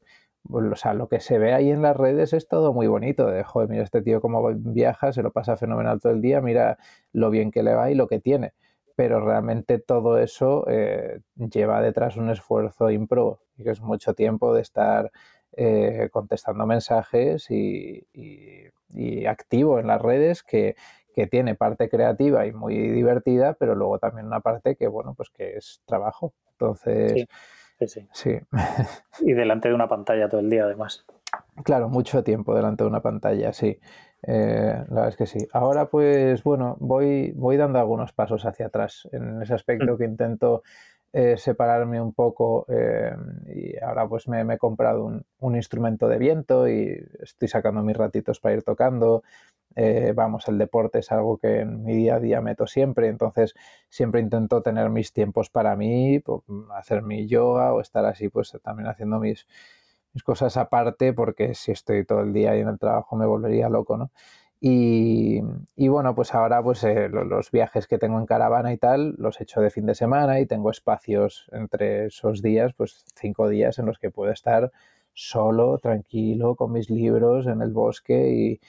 O 0.48 0.74
sea, 0.74 0.94
lo 0.94 1.08
que 1.08 1.20
se 1.20 1.38
ve 1.38 1.52
ahí 1.52 1.70
en 1.70 1.82
las 1.82 1.94
redes 1.94 2.32
es 2.32 2.48
todo 2.48 2.72
muy 2.72 2.86
bonito. 2.86 3.26
De, 3.26 3.44
joder, 3.44 3.68
mira 3.68 3.82
este 3.82 4.00
tío 4.00 4.22
cómo 4.22 4.42
viaja, 4.54 5.12
se 5.12 5.22
lo 5.22 5.32
pasa 5.32 5.58
fenomenal 5.58 6.00
todo 6.00 6.14
el 6.14 6.22
día, 6.22 6.40
mira 6.40 6.78
lo 7.12 7.28
bien 7.28 7.50
que 7.50 7.62
le 7.62 7.74
va 7.74 7.90
y 7.90 7.94
lo 7.94 8.08
que 8.08 8.20
tiene 8.20 8.54
pero 9.00 9.18
realmente 9.24 9.78
todo 9.78 10.18
eso 10.18 10.66
eh, 10.68 11.20
lleva 11.36 11.80
detrás 11.80 12.18
un 12.18 12.28
esfuerzo 12.28 12.90
impro 12.90 13.40
y 13.56 13.64
que 13.64 13.70
es 13.70 13.80
mucho 13.80 14.12
tiempo 14.12 14.52
de 14.52 14.60
estar 14.60 15.10
eh, 15.56 16.10
contestando 16.12 16.66
mensajes 16.66 17.50
y, 17.50 18.04
activo 19.26 19.78
en 19.78 19.86
las 19.86 20.02
redes 20.02 20.42
que, 20.42 20.76
tiene 21.30 21.54
parte 21.54 21.88
creativa 21.88 22.46
y 22.46 22.52
muy 22.52 22.76
divertida, 22.76 23.54
pero 23.54 23.74
luego 23.74 23.98
también 23.98 24.26
una 24.26 24.40
parte 24.40 24.76
que, 24.76 24.86
bueno, 24.86 25.14
pues 25.14 25.28
que 25.30 25.56
es 25.56 25.82
trabajo. 25.86 26.32
Entonces, 26.52 27.26
sí, 27.78 27.88
sí. 27.88 28.08
sí. 28.12 28.38
y 29.20 29.32
delante 29.32 29.68
de 29.68 29.74
una 29.74 29.88
pantalla 29.88 30.28
todo 30.28 30.40
el 30.40 30.48
día, 30.50 30.64
además. 30.64 31.06
Claro, 31.62 31.88
mucho 31.88 32.22
tiempo 32.22 32.54
delante 32.54 32.84
de 32.84 32.90
una 32.90 33.00
pantalla, 33.00 33.52
sí. 33.52 33.78
Eh, 34.22 34.74
la 34.88 34.94
verdad 34.94 35.08
es 35.08 35.16
que 35.16 35.26
sí. 35.26 35.46
Ahora, 35.52 35.86
pues 35.86 36.42
bueno, 36.42 36.76
voy, 36.80 37.32
voy 37.34 37.56
dando 37.56 37.78
algunos 37.78 38.12
pasos 38.12 38.44
hacia 38.44 38.66
atrás 38.66 39.08
en 39.12 39.42
ese 39.42 39.54
aspecto 39.54 39.94
mm. 39.94 39.98
que 39.98 40.04
intento 40.04 40.62
eh, 41.12 41.36
separarme 41.36 42.00
un 42.00 42.12
poco 42.12 42.66
eh, 42.68 43.12
y 43.48 43.76
ahora 43.82 44.08
pues 44.08 44.28
me, 44.28 44.42
he 44.42 44.58
comprado 44.58 45.22
un, 45.40 45.56
instrumento 45.56 46.06
de 46.06 46.18
viento 46.18 46.68
y 46.68 47.04
estoy 47.20 47.48
sacando 47.48 47.82
mis 47.82 47.96
ratitos 47.96 48.38
para 48.38 48.54
ir 48.54 48.62
tocando. 48.62 49.22
vamos, 50.14 50.46
el 50.48 50.58
deporte 50.58 50.98
es 50.98 51.10
algo 51.10 51.38
que 51.38 51.60
en 51.60 51.82
mi 51.84 51.94
día 51.96 52.16
a 52.16 52.20
día 52.20 52.40
meto 52.40 52.66
siempre, 52.66 53.08
entonces 53.08 53.54
siempre 53.88 54.20
intento 54.20 54.62
tener 54.62 54.90
mis 54.90 55.12
tiempos 55.12 55.48
para 55.50 55.74
mí, 55.76 56.20
pues, 56.20 56.42
hacer 56.76 57.02
mi 57.02 57.26
yoga 57.26 57.72
o 57.72 57.80
estar 57.80 58.04
así 58.04 58.28
pues 58.28 58.56
también 58.62 58.88
haciendo 58.88 59.18
mis, 59.18 59.46
mis 60.12 60.22
cosas 60.22 60.56
aparte, 60.56 61.12
porque 61.12 61.54
si 61.54 61.72
estoy 61.72 62.04
todo 62.04 62.20
el 62.20 62.32
día 62.32 62.52
ahí 62.52 62.60
en 62.60 62.68
el 62.68 62.78
trabajo 62.78 63.16
me 63.16 63.26
volvería 63.26 63.68
loco, 63.68 63.96
¿no? 63.96 64.10
Y, 64.62 65.40
bueno, 65.88 66.14
pues 66.14 66.34
ahora 66.34 66.62
pues 66.62 66.84
eh, 66.84 67.08
los 67.08 67.50
viajes 67.50 67.86
que 67.86 67.96
tengo 67.96 68.18
en 68.18 68.26
caravana 68.26 68.72
y 68.74 68.76
tal, 68.76 69.14
los 69.16 69.40
he 69.40 69.44
hecho 69.44 69.62
de 69.62 69.70
fin 69.70 69.86
de 69.86 69.94
semana 69.94 70.38
y 70.38 70.46
tengo 70.46 70.70
espacios 70.70 71.48
entre 71.52 72.06
esos 72.06 72.42
días, 72.42 72.74
pues 72.76 73.04
cinco 73.14 73.48
días 73.48 73.78
en 73.78 73.86
los 73.86 73.98
que 73.98 74.10
puedo 74.10 74.30
estar 74.30 74.70
solo, 75.14 75.78
tranquilo, 75.78 76.56
con 76.56 76.72
mis 76.72 76.90
libros 76.90 77.46
en 77.46 77.62
el 77.62 77.72
bosque 77.72 78.30
y, 78.30 78.60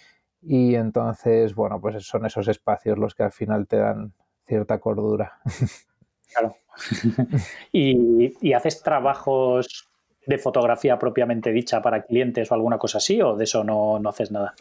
y 0.42 0.76
entonces, 0.76 1.56
bueno, 1.56 1.82
pues 1.82 2.06
son 2.06 2.26
esos 2.26 2.48
espacios 2.48 2.98
los 2.98 3.14
que 3.14 3.24
al 3.24 3.34
final 3.34 3.68
te 3.68 3.78
dan 3.78 4.14
cierta 4.48 4.80
cordura. 4.80 5.40
Claro. 6.34 6.56
¿Y, 7.74 8.38
¿Y, 8.40 8.54
haces 8.54 8.82
trabajos 8.82 9.91
de 10.26 10.38
fotografía 10.38 10.98
propiamente 11.00 11.52
dicha 11.52 11.82
para 11.82 12.04
clientes 12.04 12.52
o 12.52 12.56
alguna 12.56 12.78
cosa 12.78 13.00
así, 13.00 13.22
o 13.22 13.36
de 13.36 13.44
eso 13.44 13.64
no, 13.64 13.98
haces 14.08 14.32
nada? 14.32 14.54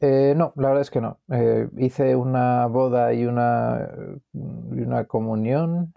Eh, 0.00 0.34
no, 0.36 0.52
la 0.56 0.68
verdad 0.68 0.82
es 0.82 0.90
que 0.90 1.00
no. 1.00 1.18
Eh, 1.30 1.68
hice 1.76 2.14
una 2.14 2.66
boda 2.66 3.12
y 3.12 3.26
una, 3.26 3.88
y 4.32 4.80
una 4.80 5.04
comunión 5.04 5.92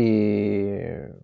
y 0.00 0.78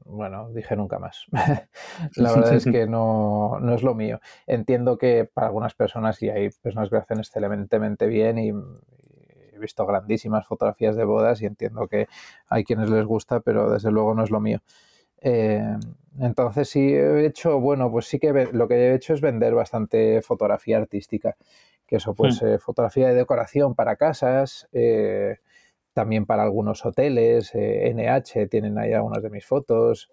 bueno, 0.04 0.50
dije 0.52 0.74
nunca 0.74 0.98
más. 0.98 1.26
la 2.16 2.32
verdad 2.32 2.54
es 2.54 2.64
que 2.64 2.88
no, 2.88 3.60
no, 3.60 3.74
es 3.74 3.84
lo 3.84 3.94
mío. 3.94 4.18
Entiendo 4.48 4.98
que 4.98 5.26
para 5.32 5.46
algunas 5.46 5.74
personas 5.74 6.16
sí 6.16 6.28
hay 6.28 6.50
personas 6.50 6.88
que 6.88 6.96
lo 6.96 7.02
hacen 7.02 7.18
excelentemente 7.20 8.06
bien 8.06 8.38
y, 8.38 8.48
he 8.48 9.58
visto 9.60 9.86
grandísimas 9.86 10.44
fotografías 10.48 10.96
de 10.96 11.04
bodas 11.04 11.40
y 11.40 11.46
entiendo 11.46 11.86
que 11.86 12.08
hay 12.48 12.64
quienes 12.64 12.90
les 12.90 13.04
gusta, 13.06 13.38
pero 13.38 13.70
desde 13.70 13.92
luego 13.92 14.12
no 14.12 14.24
es 14.24 14.30
lo 14.30 14.40
mío. 14.40 14.60
Eh, 15.24 15.78
entonces 16.20 16.68
sí 16.68 16.92
he 16.92 17.24
hecho, 17.24 17.58
bueno, 17.58 17.90
pues 17.90 18.06
sí 18.06 18.18
que 18.18 18.48
lo 18.52 18.68
que 18.68 18.74
he 18.74 18.94
hecho 18.94 19.14
es 19.14 19.22
vender 19.22 19.54
bastante 19.54 20.20
fotografía 20.20 20.76
artística, 20.76 21.34
que 21.86 21.96
eso 21.96 22.14
pues 22.14 22.40
hmm. 22.42 22.46
eh, 22.46 22.58
fotografía 22.58 23.08
de 23.08 23.14
decoración 23.14 23.74
para 23.74 23.96
casas, 23.96 24.68
eh, 24.72 25.38
también 25.94 26.26
para 26.26 26.42
algunos 26.42 26.84
hoteles, 26.84 27.52
NH 27.54 28.48
tienen 28.50 28.78
ahí 28.78 28.92
algunas 28.92 29.22
de 29.22 29.30
mis 29.30 29.46
fotos. 29.46 30.10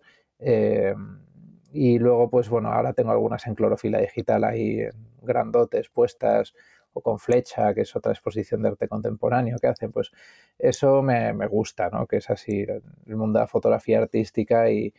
y 1.73 1.99
luego, 1.99 2.29
pues 2.29 2.49
bueno, 2.49 2.71
ahora 2.71 2.93
tengo 2.93 3.11
algunas 3.11 3.45
en 3.47 3.55
clorofila 3.55 3.99
digital 3.99 4.43
ahí, 4.43 4.79
grandotes 5.21 5.89
puestas, 5.89 6.53
o 6.93 7.01
con 7.01 7.19
Flecha, 7.19 7.73
que 7.73 7.81
es 7.81 7.95
otra 7.95 8.11
exposición 8.11 8.61
de 8.61 8.69
arte 8.69 8.87
contemporáneo 8.87 9.57
que 9.59 9.67
hacen, 9.67 9.91
pues 9.91 10.11
eso 10.57 11.01
me, 11.01 11.31
gusta, 11.47 11.89
¿no? 11.89 12.07
Que 12.07 12.17
es 12.17 12.29
así 12.29 12.61
el 12.61 13.15
mundo 13.15 13.39
de 13.39 13.43
la 13.43 13.47
fotografía 13.47 13.99
artística 13.99 14.69
y 14.69 14.93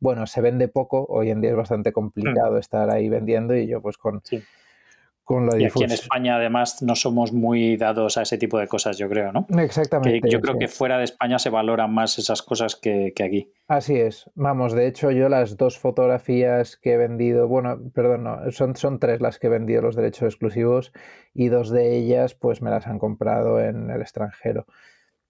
bueno, 0.00 0.26
se 0.26 0.40
vende 0.40 0.68
poco, 0.68 1.06
hoy 1.08 1.30
en 1.30 1.40
día 1.40 1.50
es 1.50 1.56
bastante 1.56 1.92
complicado 1.92 2.56
mm. 2.56 2.58
estar 2.58 2.90
ahí 2.90 3.08
vendiendo 3.08 3.56
y 3.56 3.66
yo 3.66 3.80
pues 3.80 3.96
con 3.96 4.22
y 5.58 5.64
aquí 5.64 5.84
en 5.84 5.90
España 5.90 6.36
además 6.36 6.82
no 6.82 6.94
somos 6.94 7.32
muy 7.32 7.78
dados 7.78 8.18
a 8.18 8.22
ese 8.22 8.36
tipo 8.36 8.58
de 8.58 8.66
cosas, 8.66 8.98
yo 8.98 9.08
creo, 9.08 9.32
¿no? 9.32 9.46
Exactamente. 9.58 10.28
yo 10.28 10.40
creo 10.40 10.58
que 10.58 10.68
fuera 10.68 10.98
de 10.98 11.04
España 11.04 11.38
se 11.38 11.48
valoran 11.48 11.94
más 11.94 12.18
esas 12.18 12.42
cosas 12.42 12.76
que, 12.76 13.12
aquí. 13.24 13.50
Así 13.66 13.96
es. 13.96 14.30
Vamos, 14.34 14.74
de 14.74 14.86
hecho 14.86 15.10
yo 15.10 15.30
las 15.30 15.56
dos 15.56 15.78
fotografías 15.78 16.76
que 16.76 16.92
he 16.92 16.96
vendido, 16.98 17.48
bueno, 17.48 17.80
perdón, 17.94 18.24
no, 18.24 18.50
son, 18.50 18.76
son 18.76 18.98
tres 18.98 19.22
las 19.22 19.38
que 19.38 19.46
he 19.46 19.50
vendido 19.50 19.80
los 19.80 19.96
derechos 19.96 20.24
exclusivos 20.24 20.92
y 21.32 21.48
dos 21.48 21.70
de 21.70 21.96
ellas 21.96 22.34
pues 22.34 22.60
me 22.60 22.70
las 22.70 22.86
han 22.86 22.98
comprado 22.98 23.60
en 23.60 23.90
el 23.90 24.02
extranjero, 24.02 24.66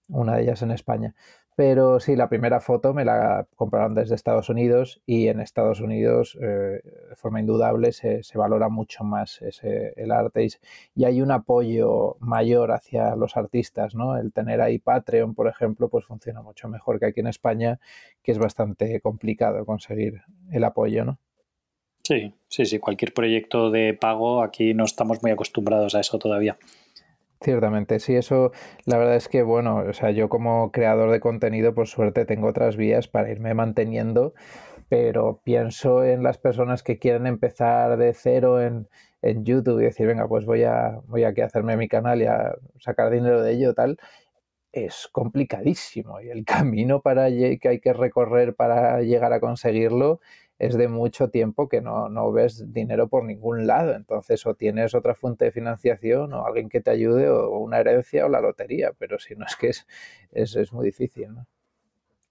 una 0.09 0.35
de 0.35 0.43
ellas 0.43 0.61
en 0.61 0.71
España. 0.71 1.15
Pero 1.55 2.01
sí, 2.01 2.17
la 2.17 2.27
primera 2.27 2.59
foto 2.59 2.93
me 2.93 3.05
la 3.05 3.47
compraron 3.55 3.95
desde 3.95 4.15
Estados 4.15 4.49
Unidos 4.49 5.01
y 5.05 5.29
en 5.29 5.39
Estados 5.39 5.79
Unidos 5.79 6.37
eh, 6.41 6.81
de 7.09 7.15
forma 7.15 7.39
indudable 7.39 7.93
se, 7.93 8.21
valora 8.35 8.67
mucho 8.67 9.05
más 9.05 9.41
ese, 9.41 9.93
el 9.95 10.11
arte 10.11 10.47
y, 10.95 11.05
hay 11.05 11.21
un 11.21 11.31
apoyo 11.31 12.17
mayor 12.19 12.73
hacia 12.73 13.15
los 13.15 13.37
artistas, 13.37 13.95
¿no? 13.95 14.17
El 14.17 14.33
tener 14.33 14.59
ahí 14.59 14.79
Patreon, 14.79 15.33
por 15.33 15.47
ejemplo, 15.47 15.87
pues 15.87 16.03
funciona 16.05 16.41
mucho 16.41 16.67
mejor 16.67 16.99
que 16.99 17.05
aquí 17.05 17.21
en 17.21 17.27
España, 17.27 17.79
que 18.21 18.33
es 18.33 18.37
bastante 18.37 18.99
complicado 18.99 19.65
conseguir 19.65 20.23
el 20.51 20.63
apoyo, 20.65 21.05
¿no? 21.05 21.19
Sí, 22.03 22.33
sí, 22.49 22.65
sí, 22.65 22.79
cualquier 22.79 23.13
proyecto 23.13 23.71
de 23.71 23.93
pago 23.93 24.43
aquí 24.43 24.73
no 24.73 24.83
estamos 24.83 25.23
muy 25.23 25.31
acostumbrados 25.31 25.95
a 25.95 26.01
eso 26.01 26.19
todavía. 26.19 26.57
Ciertamente, 27.41 27.99
sí, 27.99 28.15
eso 28.15 28.51
la 28.85 28.97
verdad 28.97 29.15
es 29.15 29.27
que, 29.27 29.43
bueno, 29.43 29.77
o 29.87 29.93
sea, 29.93 30.11
yo 30.11 30.29
como 30.29 30.71
creador 30.71 31.11
de 31.11 31.19
contenido, 31.19 31.75
por 31.75 31.87
suerte 31.87 32.25
tengo 32.25 32.47
otras 32.47 32.75
vías 32.77 33.07
para 33.07 33.29
irme 33.29 33.53
manteniendo, 33.53 34.33
pero 34.89 35.41
pienso 35.43 36.03
en 36.05 36.23
las 36.23 36.37
personas 36.37 36.83
que 36.83 36.99
quieren 36.99 37.27
empezar 37.27 37.97
de 37.97 38.13
cero 38.13 38.61
en, 38.61 38.87
en 39.21 39.45
YouTube 39.45 39.81
y 39.81 39.85
decir, 39.85 40.07
venga, 40.07 40.27
pues 40.27 40.45
voy 40.45 40.63
a, 40.63 40.99
voy 41.07 41.23
a 41.25 41.33
hacerme 41.45 41.77
mi 41.77 41.87
canal 41.89 42.21
y 42.21 42.25
a 42.25 42.55
sacar 42.79 43.11
dinero 43.11 43.41
de 43.43 43.53
ello, 43.53 43.73
tal, 43.73 43.97
es 44.71 45.07
complicadísimo 45.11 46.21
y 46.21 46.29
el 46.29 46.45
camino 46.45 47.01
para 47.01 47.29
que 47.29 47.59
hay 47.69 47.79
que 47.79 47.93
recorrer 47.93 48.55
para 48.55 49.01
llegar 49.01 49.33
a 49.33 49.39
conseguirlo 49.39 50.19
es 50.57 50.77
de 50.77 50.87
mucho 50.87 51.29
tiempo 51.29 51.67
que 51.67 51.81
no, 51.81 52.07
no, 52.09 52.31
ves 52.31 52.71
dinero 52.71 53.07
por 53.07 53.23
ningún 53.23 53.67
lado. 53.67 53.93
Entonces, 53.93 54.45
o 54.45 54.53
tienes 54.53 54.95
otra 54.95 55.13
fuente 55.13 55.45
de 55.45 55.51
financiación, 55.51 56.33
o 56.33 56.45
alguien 56.45 56.69
que 56.69 56.81
te 56.81 56.91
ayude, 56.91 57.29
o 57.29 57.57
una 57.59 57.79
herencia, 57.79 58.25
o 58.25 58.29
la 58.29 58.41
lotería. 58.41 58.91
Pero 58.97 59.19
si 59.19 59.35
no 59.35 59.45
es 59.45 59.55
que 59.55 59.69
es, 59.69 59.85
es, 60.55 60.71
muy 60.71 60.85
difícil. 60.85 61.33
¿no? 61.33 61.45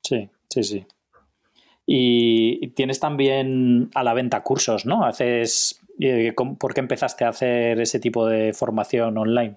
Sí, 0.03 0.31
sí, 0.49 0.65
sí. 0.65 0.87
Y 1.87 2.69
tienes 2.69 2.99
también 2.99 3.91
a 3.95 4.03
la 4.03 4.15
venta 4.15 4.43
cursos, 4.43 4.87
¿no? 4.87 5.05
Haces. 5.05 5.81
Eh, 6.01 6.33
¿Por 6.35 6.75
qué 6.75 6.81
empezaste 6.81 7.25
a 7.25 7.29
hacer 7.29 7.81
ese 7.81 8.01
tipo 8.01 8.27
de 8.27 8.53
formación 8.53 9.17
online? 9.17 9.57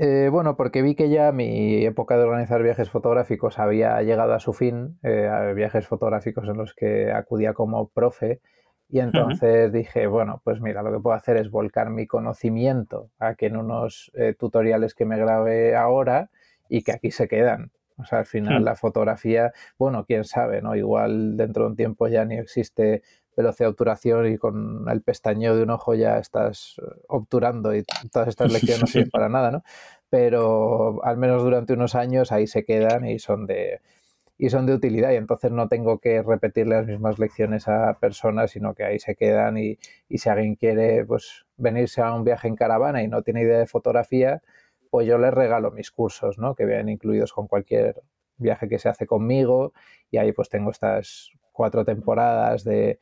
Eh, 0.00 0.28
bueno, 0.30 0.56
porque 0.56 0.80
vi 0.80 0.94
que 0.94 1.08
ya 1.08 1.32
mi 1.32 1.84
época 1.84 2.16
de 2.16 2.22
organizar 2.22 2.62
viajes 2.62 2.88
fotográficos 2.88 3.58
había 3.58 4.00
llegado 4.02 4.32
a 4.32 4.38
su 4.38 4.52
fin, 4.52 4.98
eh, 5.02 5.52
viajes 5.56 5.88
fotográficos 5.88 6.48
en 6.48 6.56
los 6.56 6.72
que 6.72 7.10
acudía 7.10 7.52
como 7.52 7.88
profe, 7.88 8.40
y 8.88 9.00
entonces 9.00 9.72
dije, 9.72 10.06
bueno, 10.06 10.40
pues 10.44 10.60
mira, 10.60 10.82
lo 10.82 10.92
que 10.92 11.00
puedo 11.00 11.16
hacer 11.16 11.36
es 11.36 11.50
volcar 11.50 11.90
mi 11.90 12.06
conocimiento 12.06 13.10
a 13.18 13.34
que 13.34 13.46
en 13.46 13.56
unos 13.56 14.10
eh, 14.14 14.34
tutoriales 14.38 14.94
que 14.94 15.04
me 15.04 15.18
grabé 15.18 15.76
ahora 15.76 16.30
y 16.68 16.82
que 16.82 16.92
aquí 16.92 17.10
se 17.10 17.28
quedan. 17.28 17.72
O 17.98 18.04
sea, 18.04 18.20
al 18.20 18.26
final 18.26 18.62
hmm. 18.62 18.64
la 18.64 18.76
fotografía, 18.76 19.52
bueno, 19.78 20.04
quién 20.06 20.24
sabe, 20.24 20.62
¿no? 20.62 20.76
Igual 20.76 21.36
dentro 21.36 21.64
de 21.64 21.70
un 21.70 21.76
tiempo 21.76 22.06
ya 22.06 22.24
ni 22.24 22.38
existe 22.38 23.02
velocidad 23.38 23.66
de 23.66 23.70
obturación 23.70 24.32
y 24.32 24.36
con 24.36 24.86
el 24.90 25.00
pestañeo 25.00 25.56
de 25.56 25.62
un 25.62 25.70
ojo 25.70 25.94
ya 25.94 26.18
estás 26.18 26.80
obturando 27.06 27.74
y 27.74 27.84
todas 28.10 28.28
estas 28.28 28.52
lecciones 28.52 28.80
no 28.80 28.86
sirven 28.86 29.10
para 29.10 29.28
nada, 29.28 29.50
¿no? 29.50 29.62
Pero 30.10 31.04
al 31.04 31.16
menos 31.16 31.42
durante 31.42 31.72
unos 31.72 31.94
años 31.94 32.32
ahí 32.32 32.46
se 32.46 32.64
quedan 32.64 33.06
y 33.06 33.18
son 33.18 33.46
de 33.46 33.80
y 34.40 34.50
son 34.50 34.66
de 34.66 34.74
utilidad 34.74 35.10
y 35.10 35.16
entonces 35.16 35.50
no 35.50 35.68
tengo 35.68 35.98
que 35.98 36.22
repetir 36.22 36.68
las 36.68 36.86
mismas 36.86 37.18
lecciones 37.18 37.66
a 37.66 37.98
personas, 37.98 38.52
sino 38.52 38.72
que 38.72 38.84
ahí 38.84 39.00
se 39.00 39.16
quedan 39.16 39.58
y, 39.58 39.78
y 40.08 40.18
si 40.18 40.28
alguien 40.28 40.54
quiere 40.54 41.04
pues 41.04 41.44
venirse 41.56 42.02
a 42.02 42.14
un 42.14 42.22
viaje 42.22 42.46
en 42.46 42.54
caravana 42.54 43.02
y 43.02 43.08
no 43.08 43.22
tiene 43.22 43.42
idea 43.42 43.58
de 43.58 43.66
fotografía, 43.66 44.40
pues 44.90 45.08
yo 45.08 45.18
les 45.18 45.34
regalo 45.34 45.72
mis 45.72 45.90
cursos, 45.90 46.38
¿no? 46.38 46.54
Que 46.54 46.66
vienen 46.66 46.88
incluidos 46.88 47.32
con 47.32 47.48
cualquier 47.48 48.00
viaje 48.36 48.68
que 48.68 48.78
se 48.78 48.88
hace 48.88 49.06
conmigo 49.06 49.72
y 50.10 50.18
ahí 50.18 50.32
pues 50.32 50.48
tengo 50.48 50.70
estas 50.70 51.32
cuatro 51.52 51.84
temporadas 51.84 52.62
de 52.62 53.00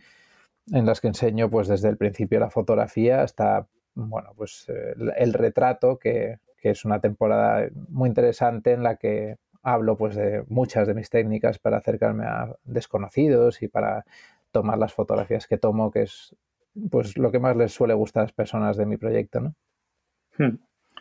en 0.73 0.87
las 0.87 1.01
que 1.01 1.09
enseño 1.09 1.51
pues 1.51 1.69
desde 1.69 1.89
el 1.89 1.97
principio 1.97 2.41
la 2.41 2.51
fotografía 2.51 3.23
hasta 3.23 3.67
bueno 3.95 4.33
pues 4.37 4.67
el, 4.69 5.33
retrato 5.33 5.99
que, 5.99 6.39
que, 6.59 6.71
es 6.71 6.85
una 6.85 7.01
temporada 7.01 7.69
muy 7.89 8.09
interesante 8.09 8.73
en 8.73 8.83
la 8.83 8.97
que 8.97 9.37
hablo 9.63 9.97
pues 9.97 10.15
de 10.17 10.45
muchas 10.49 10.87
de 10.87 10.95
mis 10.95 11.11
técnicas 11.11 11.59
para 11.59 11.79
acercarme 11.79 12.25
a 12.25 12.55
desconocidos 12.65 13.63
y 13.63 13.69
para 13.69 14.05
tomar 14.51 14.79
las 14.79 14.93
fotografías 14.93 15.47
que 15.47 15.59
tomo 15.59 15.91
que 15.91 16.03
es 16.03 16.35
pues 16.91 17.17
lo 17.17 17.33
que 17.33 17.39
más 17.39 17.57
les 17.57 17.73
suele 17.73 17.95
gustar 17.95 18.23
a 18.23 18.25
las 18.25 18.33
personas 18.33 18.77
de 18.77 18.87
mi 18.87 18.97
proyecto 18.97 19.41
¿no? 19.41 19.55
Hmm. 20.37 20.59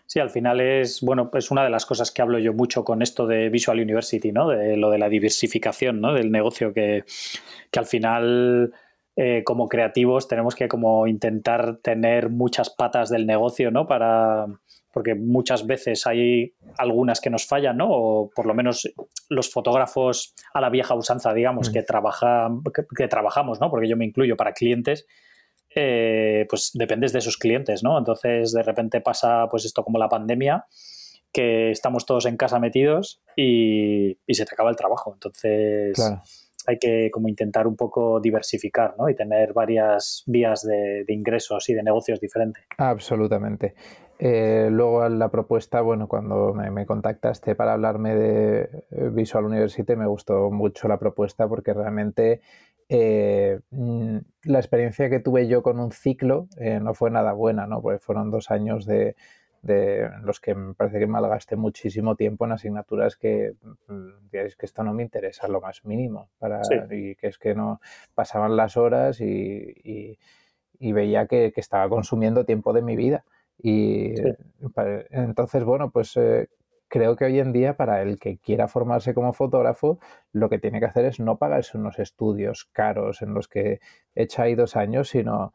Sí, 0.08 0.20
al 0.20 0.30
final 0.30 0.62
es, 0.62 1.02
bueno, 1.02 1.32
es 1.34 1.50
una 1.50 1.64
de 1.64 1.70
las 1.70 1.86
cosas 1.86 2.12
que 2.12 2.22
hablo 2.22 2.38
yo 2.38 2.54
mucho 2.54 2.84
con 2.84 3.02
esto 3.02 3.26
de 3.26 3.50
Visual 3.50 3.80
University, 3.80 4.32
¿no? 4.32 4.50
De 4.50 4.78
lo 4.78 4.92
de 4.92 5.00
la 5.00 5.10
diversificación, 5.10 6.00
¿no? 6.00 6.14
Del 6.14 6.32
negocio 6.32 6.74
que, 6.74 7.06
que 7.72 7.80
al 7.80 7.86
final 7.86 8.74
eh, 9.18 9.44
como 9.46 9.70
creativos 9.70 10.28
tenemos 10.28 10.56
que 10.56 10.68
como 10.68 11.08
intentar 11.08 11.78
tener 11.78 12.30
muchas 12.30 12.70
patas 12.70 13.10
del 13.10 13.26
negocio, 13.26 13.72
¿no? 13.72 13.86
Para, 13.86 14.46
porque 14.92 15.16
muchas 15.16 15.66
veces 15.66 16.06
hay 16.06 16.54
algunas 16.78 17.22
que 17.22 17.30
nos 17.30 17.46
fallan, 17.46 17.78
¿no? 17.78 17.88
O 17.90 18.30
por 18.30 18.46
lo 18.46 18.54
menos 18.54 18.94
los 19.30 19.50
fotógrafos 19.50 20.34
a 20.54 20.60
la 20.60 20.70
vieja 20.70 20.96
usanza, 20.96 21.34
digamos, 21.34 21.70
mm. 21.70 21.74
que, 21.74 21.84
trabaja, 21.84 22.50
que, 22.96 23.08
trabajamos, 23.08 23.62
¿no? 23.62 23.70
Porque 23.70 23.88
yo 23.88 23.96
me 23.96 24.06
incluyo 24.06 24.36
para 24.36 24.52
clientes, 24.52 25.06
eh, 25.74 26.46
pues 26.50 26.72
dependes 26.74 27.14
de 27.14 27.20
esos 27.20 27.38
clientes, 27.38 27.84
¿no? 27.84 27.98
Entonces, 27.98 28.52
de 28.52 28.64
repente 28.64 29.00
pasa 29.00 29.48
pues 29.50 29.64
esto 29.64 29.84
como 29.84 29.98
la 29.98 30.10
pandemia, 30.10 30.66
que 31.32 31.72
estamos 31.72 32.06
todos 32.06 32.26
en 32.26 32.36
casa 32.36 32.60
metidos 32.60 33.22
y, 33.36 34.18
se 34.28 34.46
te 34.46 34.54
acaba 34.54 34.70
el 34.70 34.76
trabajo. 34.76 35.14
Entonces, 35.14 35.98
hay 36.68 36.78
que 36.78 37.10
como 37.12 37.28
intentar 37.28 37.68
un 37.68 37.76
poco 37.76 38.20
diversificar, 38.20 38.96
¿no? 38.98 39.10
Y 39.10 39.16
tener 39.16 39.54
varias 39.54 40.24
vías 40.26 40.64
de, 40.64 41.06
ingresos 41.08 41.70
y 41.70 41.74
de 41.74 41.84
negocios 41.84 42.20
diferentes. 42.20 42.64
Absolutamente. 42.78 43.76
Eh, 44.18 44.70
luego 44.72 45.08
la 45.10 45.30
propuesta, 45.30 45.82
bueno, 45.82 46.08
cuando 46.08 46.54
me, 46.54 46.86
contactaste 46.86 47.56
para 47.56 47.74
hablarme 47.74 48.16
de 48.16 48.62
eh, 48.92 49.10
Visual 49.12 49.46
University, 49.46 49.96
me 49.96 50.08
gustó 50.08 50.52
mucho 50.52 50.88
la 50.88 50.98
propuesta 50.98 51.48
porque 51.48 51.74
realmente 51.74 52.42
eh, 52.88 53.60
mm, 53.72 54.18
la 54.44 54.60
experiencia 54.60 55.10
que 55.10 55.20
tuve 55.20 55.48
yo 55.48 55.62
con 55.64 55.80
un 55.80 55.92
ciclo 55.92 56.48
no 56.82 56.94
fue 56.94 57.12
nada 57.12 57.34
buena, 57.34 57.68
¿no? 57.68 57.82
Porque 57.82 58.00
fueron 58.00 58.32
dos 58.32 58.52
años 58.52 58.86
de, 58.86 59.16
los 59.66 60.40
que 60.40 60.54
me 60.54 60.74
parece 60.74 61.00
que 61.00 61.08
malgasté 61.08 61.56
muchísimo 61.56 62.16
tiempo 62.16 62.46
en 62.46 62.52
asignaturas 62.52 63.16
que 63.16 63.54
mm, 63.88 64.30
que 64.32 64.52
esto 64.60 64.84
no 64.84 64.94
me 64.94 65.04
interesa 65.04 65.48
lo 65.48 65.62
más 65.62 65.86
mínimo 65.86 66.30
para 66.38 66.62
y 66.92 67.16
que 67.16 67.28
es 67.28 67.38
que 67.38 67.56
no 67.56 67.82
pasaban 68.14 68.56
las 68.56 68.78
horas 68.78 69.20
y, 69.22 70.18
veía 70.80 71.26
que, 71.26 71.52
estaba 71.56 71.90
consumiendo 71.90 72.46
tiempo 72.46 72.74
de 72.74 72.82
mi 72.82 72.96
vida. 72.96 73.26
Y 73.58 74.14
entonces 75.10 75.64
bueno 75.64 75.90
pues 75.90 76.16
eh, 76.18 76.50
creo 76.88 77.16
que 77.16 77.26
hoy 77.26 77.40
en 77.40 77.52
día 77.52 77.76
para 77.76 78.02
el 78.02 78.20
que 78.20 78.38
quiera 78.38 78.68
formarse 78.68 79.14
como 79.14 79.34
fotógrafo, 79.34 80.00
lo 80.32 80.50
que 80.50 80.60
tiene 80.60 80.80
que 80.80 80.86
hacer 80.86 81.06
es 81.06 81.20
no 81.20 81.38
pagarse 81.38 81.78
unos 81.78 82.00
estudios 82.00 82.66
caros 82.72 83.22
en 83.22 83.34
los 83.34 83.48
que 83.48 83.80
echa 84.14 84.44
ahí 84.44 84.56
dos 84.56 84.76
años, 84.76 85.10
sino 85.10 85.54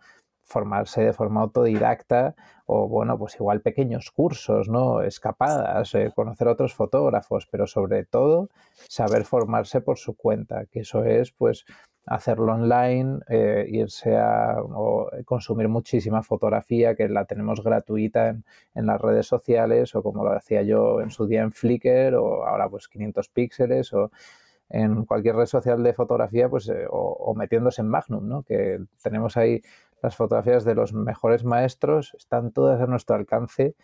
formarse 0.50 1.02
de 1.02 1.12
forma 1.12 1.42
autodidacta 1.42 2.34
o, 2.66 2.88
bueno, 2.88 3.18
pues 3.18 3.36
igual 3.36 3.60
pequeños 3.62 4.10
cursos, 4.10 4.68
¿no? 4.68 5.02
Escapadas, 5.02 5.94
eh, 5.94 6.12
conocer 6.14 6.48
a 6.48 6.52
otros 6.52 6.74
fotógrafos, 6.74 7.46
pero 7.50 7.66
sobre 7.66 8.04
todo 8.04 8.48
saber 8.88 9.24
formarse 9.24 9.80
por 9.80 9.98
su 9.98 10.14
cuenta, 10.14 10.66
que 10.66 10.80
eso 10.80 11.04
es, 11.04 11.32
pues, 11.32 11.64
hacerlo 12.06 12.52
online, 12.54 13.20
eh, 13.28 13.66
irse 13.68 14.16
a 14.16 14.56
o 14.62 15.10
consumir 15.24 15.68
muchísima 15.68 16.22
fotografía 16.22 16.94
que 16.96 17.08
la 17.08 17.24
tenemos 17.24 17.62
gratuita 17.62 18.30
en, 18.74 18.86
las 18.86 19.00
redes 19.00 19.26
sociales 19.26 19.94
o 19.94 20.02
como 20.02 20.24
lo 20.24 20.32
hacía 20.32 20.62
yo 20.62 21.00
en 21.00 21.10
su 21.10 21.26
día 21.26 21.42
en 21.42 21.52
Flickr 21.52 22.14
o 22.16 22.46
ahora 22.46 22.68
pues 22.68 22.88
500 22.88 23.28
píxeles 23.28 23.92
o 23.92 24.10
en 24.70 25.04
cualquier 25.04 25.36
red 25.36 25.46
social 25.46 25.82
de 25.82 25.92
fotografía 25.92 26.48
pues 26.48 26.68
eh, 26.68 26.86
o, 26.90 27.34
metiéndose 27.36 27.82
en 27.82 27.88
Magnum, 27.88 28.26
¿no? 28.28 28.42
que 28.42 28.80
tenemos 29.02 29.36
ahí 29.36 29.60
las 30.02 30.16
fotografías 30.16 30.64
de 30.64 30.74
los 30.74 30.92
mejores 30.92 31.44
maestros, 31.44 32.14
están 32.14 32.52
todas 32.52 32.80
a 32.80 32.86
nuestro 32.86 33.16
alcance 33.16 33.74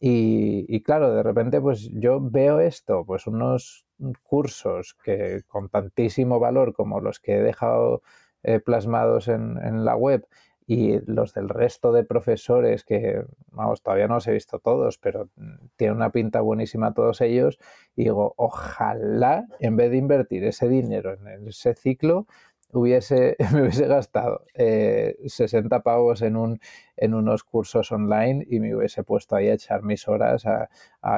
y, 0.00 0.82
claro, 0.82 1.12
de 1.12 1.22
repente 1.22 1.60
pues 1.60 1.90
yo 1.92 2.20
veo 2.20 2.60
esto, 2.60 3.04
pues 3.04 3.26
unos 3.26 3.84
cursos 4.22 4.96
que 5.02 5.42
con 5.48 5.68
tantísimo 5.68 6.38
valor 6.38 6.72
como 6.72 7.00
los 7.00 7.18
que 7.18 7.36
he 7.36 7.42
dejado 7.42 8.02
eh, 8.44 8.60
plasmados 8.60 9.26
en, 9.26 9.58
en, 9.58 9.84
la 9.84 9.96
web 9.96 10.28
y 10.68 11.00
los 11.10 11.34
del 11.34 11.48
resto 11.48 11.92
de 11.92 12.04
profesores 12.04 12.84
que, 12.84 13.24
vamos, 13.50 13.82
todavía 13.82 14.06
no 14.06 14.14
los 14.16 14.28
he 14.28 14.32
visto 14.32 14.60
todos, 14.60 14.98
pero 14.98 15.30
tienen 15.76 15.96
una 15.96 16.12
pinta 16.12 16.42
buenísima 16.42 16.94
todos 16.94 17.20
ellos, 17.20 17.58
y 17.96 18.04
digo, 18.04 18.34
ojalá 18.36 19.48
en 19.58 19.76
vez 19.76 19.90
de 19.90 19.96
invertir 19.96 20.44
ese 20.44 20.68
dinero 20.68 21.14
en 21.14 21.48
ese 21.48 21.74
ciclo, 21.74 22.26
hubiese, 22.72 23.36
me 23.52 23.62
hubiese 23.62 23.86
gastado 23.86 24.44
60 24.54 25.76
eh, 25.76 25.80
pavos 25.80 26.22
en, 26.22 26.36
un, 26.36 26.60
en 26.96 27.14
unos 27.14 27.44
cursos 27.44 27.90
online 27.92 28.46
y 28.48 28.60
me 28.60 28.74
hubiese 28.74 29.02
puesto 29.02 29.36
ahí 29.36 29.48
a 29.48 29.54
echar 29.54 29.82
mis 29.82 30.06
horas 30.08 30.44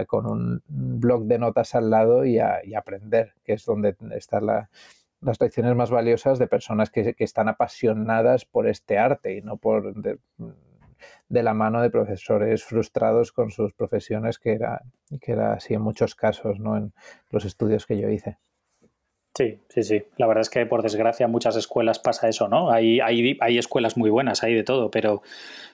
con 0.06 0.26
un 0.26 0.62
blog 0.66 1.24
de 1.24 1.38
notas 1.38 1.74
al 1.74 1.90
lado 1.90 2.24
y 2.24 2.38
a, 2.38 2.60
aprender, 2.76 3.34
que 3.44 3.54
es 3.54 3.64
donde 3.64 3.96
están 4.12 4.46
las 4.46 5.40
lecciones 5.40 5.74
más 5.74 5.90
valiosas 5.90 6.38
de 6.38 6.46
personas 6.46 6.90
que, 6.90 7.14
están 7.18 7.48
apasionadas 7.48 8.44
por 8.44 8.68
este 8.68 8.98
arte 8.98 9.36
y 9.36 9.42
no 9.42 9.56
por 9.56 9.94
de, 9.94 10.18
la 11.28 11.54
mano 11.54 11.82
de 11.82 11.90
profesores 11.90 12.64
frustrados 12.64 13.32
con 13.32 13.50
sus 13.50 13.72
profesiones, 13.72 14.38
que 14.38 14.52
era, 14.52 14.82
que 15.20 15.32
era 15.32 15.54
así 15.54 15.74
en 15.74 15.82
muchos 15.82 16.14
casos, 16.14 16.58
¿no? 16.60 16.76
en 16.76 16.92
los 17.30 17.44
estudios 17.44 17.86
que 17.86 17.98
yo 17.98 18.08
hice. 18.08 18.38
Sí, 19.34 19.58
sí, 19.68 19.82
sí. 19.82 20.02
La 20.16 20.26
verdad 20.26 20.42
es 20.42 20.50
que 20.50 20.66
por 20.66 20.82
desgracia 20.82 21.26
en 21.26 21.32
muchas 21.32 21.56
escuelas 21.56 21.98
pasa 21.98 22.28
eso, 22.28 22.48
¿no? 22.48 22.70
Hay, 22.70 23.00
hay, 23.00 23.38
hay 23.40 23.58
escuelas 23.58 23.96
muy 23.96 24.10
buenas, 24.10 24.42
hay 24.42 24.54
de 24.54 24.64
todo, 24.64 24.90
pero, 24.90 25.22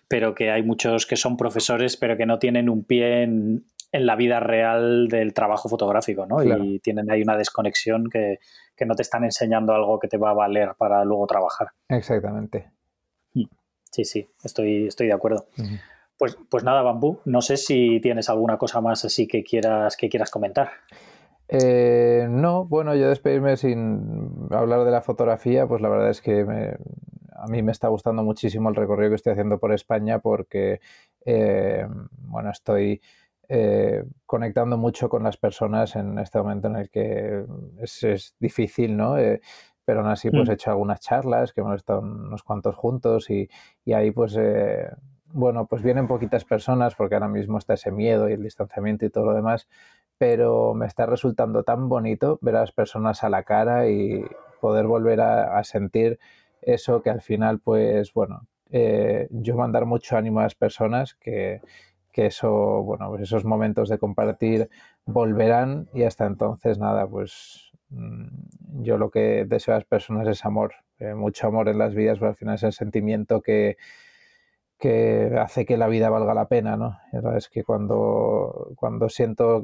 pero 0.09 0.35
que 0.35 0.51
hay 0.51 0.63
muchos 0.63 1.07
que 1.07 1.17
son 1.17 1.37
profesores, 1.37 1.97
pero 1.97 2.17
que 2.17 2.27
no 2.27 2.39
tienen 2.39 2.69
un 2.69 2.85
pie 2.85 3.23
en, 3.23 3.65
en 3.93 4.07
la 4.07 4.17
vida 4.17 4.41
real 4.41 5.09
del 5.09 5.33
trabajo 5.33 5.69
fotográfico, 5.69 6.27
¿no? 6.27 6.43
Y 6.43 6.81
tienen 6.81 7.11
ahí 7.11 7.23
una 7.23 7.37
desconexión 7.37 8.09
que, 8.11 8.41
que, 8.77 8.85
no 8.85 8.95
te 8.95 9.03
están 9.03 9.25
enseñando 9.25 9.73
algo 9.73 9.99
que 9.99 10.09
te 10.09 10.19
va 10.19 10.31
a 10.31 10.35
valer 10.35 10.75
para 10.77 11.05
luego 11.05 11.27
trabajar. 11.27 11.69
Exactamente. 11.89 12.71
Mm. 13.35 13.45
Sí, 13.91 14.05
sí, 14.05 14.29
estoy, 14.45 14.87
estoy 14.89 15.07
de 15.07 15.15
acuerdo. 15.15 15.47
Pues, 16.19 16.37
pues 16.51 16.65
nada, 16.65 16.83
Bambú, 16.83 17.21
no 17.25 17.41
sé 17.41 17.57
si 17.57 18.01
tienes 18.01 18.29
alguna 18.29 18.59
cosa 18.59 18.81
más 18.81 19.05
así 19.05 19.27
que 19.27 19.43
quieras, 19.43 19.97
que 19.97 20.09
quieras 20.09 20.31
comentar. 20.31 20.71
Eh, 21.49 22.27
no, 22.29 22.65
bueno, 22.65 22.95
yo 22.95 23.09
despedirme 23.09 23.57
sin 23.57 24.49
hablar 24.51 24.85
de 24.85 24.91
la 24.91 25.01
fotografía, 25.01 25.67
pues 25.67 25.81
la 25.81 25.89
verdad 25.89 26.11
es 26.11 26.21
que 26.21 26.41
a 27.33 27.47
mí 27.47 27.63
me 27.63 27.73
está 27.73 27.89
gustando 27.89 28.25
muchísimo 28.25 28.69
el 28.69 28.75
recorrido 28.75 29.11
que 29.11 29.17
estoy 29.17 29.33
haciendo 29.33 29.59
por 29.59 29.73
España 29.73 30.19
porque, 30.19 30.81
eh, 31.25 31.87
bueno, 32.11 32.51
estoy 32.51 33.01
eh, 33.49 34.05
conectando 34.25 34.77
mucho 34.77 35.09
con 35.09 35.23
las 35.23 35.37
personas 35.37 35.95
en 35.95 36.19
este 36.19 36.39
momento 36.39 36.67
en 36.67 36.77
el 36.77 36.91
que 36.91 37.45
es, 37.81 38.35
difícil, 38.41 38.97
¿no? 38.97 39.15
pero 39.85 40.01
aún 40.01 40.11
así, 40.11 40.31
pues 40.31 40.49
mm. 40.49 40.51
he 40.51 40.55
hecho 40.55 40.71
algunas 40.71 40.99
charlas 40.99 41.53
que 41.53 41.61
hemos 41.61 41.77
estado 41.77 42.01
unos 42.01 42.43
cuantos 42.43 42.75
juntos 42.75 43.31
y, 43.31 43.49
y 43.85 43.93
ahí, 43.93 44.11
pues, 44.11 44.37
bueno, 45.27 45.67
pues 45.67 45.83
vienen 45.83 46.09
poquitas 46.09 46.45
personas 46.45 46.97
porque 46.97 47.15
ahora 47.15 47.29
mismo 47.29 47.59
está 47.59 47.75
ese 47.75 47.93
miedo 47.93 48.29
y 48.29 48.33
el 48.33 48.43
distanciamiento 48.43 49.07
y 49.07 49.11
todo 49.11 49.27
lo 49.27 49.35
demás, 49.35 49.69
pero 50.19 50.75
me 50.75 50.87
está 50.87 51.07
resultando 51.07 51.63
tan 51.63 51.89
bonito 51.89 52.39
ver 52.43 52.57
a 52.57 52.61
las 52.61 52.73
personas 52.73 53.25
a 53.25 53.29
la 53.29 53.43
cara 53.43 53.89
y 53.89 54.25
poder 54.61 54.87
volver 54.87 55.21
a, 55.21 55.63
sentir 55.65 56.19
eso 56.63 57.03
que 57.03 57.11
al 57.11 57.23
final, 57.23 57.61
pues 57.61 58.13
bueno, 58.13 58.47
eh, 58.71 59.29
yo 59.31 59.57
mandar 59.57 59.87
mucho 59.87 60.17
ánimo 60.17 60.41
a 60.41 60.45
las 60.45 60.55
personas 60.55 61.15
que, 61.15 61.61
que 62.17 62.27
eso, 62.27 62.51
bueno, 62.83 63.11
pues 63.11 63.23
esos 63.23 63.45
momentos 63.45 63.89
de 63.91 63.99
compartir 63.99 64.71
volverán 65.05 65.89
y 65.93 66.05
hasta 66.05 66.27
entonces 66.27 66.79
nada, 66.79 67.07
pues 67.07 67.71
mm, 67.91 68.83
yo 68.83 68.97
lo 68.97 69.11
que 69.11 69.45
deseo 69.47 69.75
a 69.75 69.77
las 69.77 69.85
personas 69.85 70.27
es 70.27 70.45
amor, 70.47 70.75
eh, 70.99 71.15
mucho 71.15 71.47
amor 71.47 71.69
en 71.69 71.79
las 71.79 71.95
vidas, 71.95 72.19
pero 72.19 72.31
al 72.31 72.37
final 72.37 72.55
es 72.55 72.63
el 72.63 72.73
sentimiento 72.73 73.43
que, 73.43 73.77
que 74.79 75.33
hace 75.41 75.65
que 75.65 75.77
la 75.77 75.89
vida 75.89 76.11
valga 76.11 76.35
la 76.35 76.49
pena, 76.49 76.77
¿no? 76.77 76.99
Es 77.37 77.49
que 77.49 77.65
cuando, 77.65 78.73
cuando 78.77 79.09
siento 79.09 79.63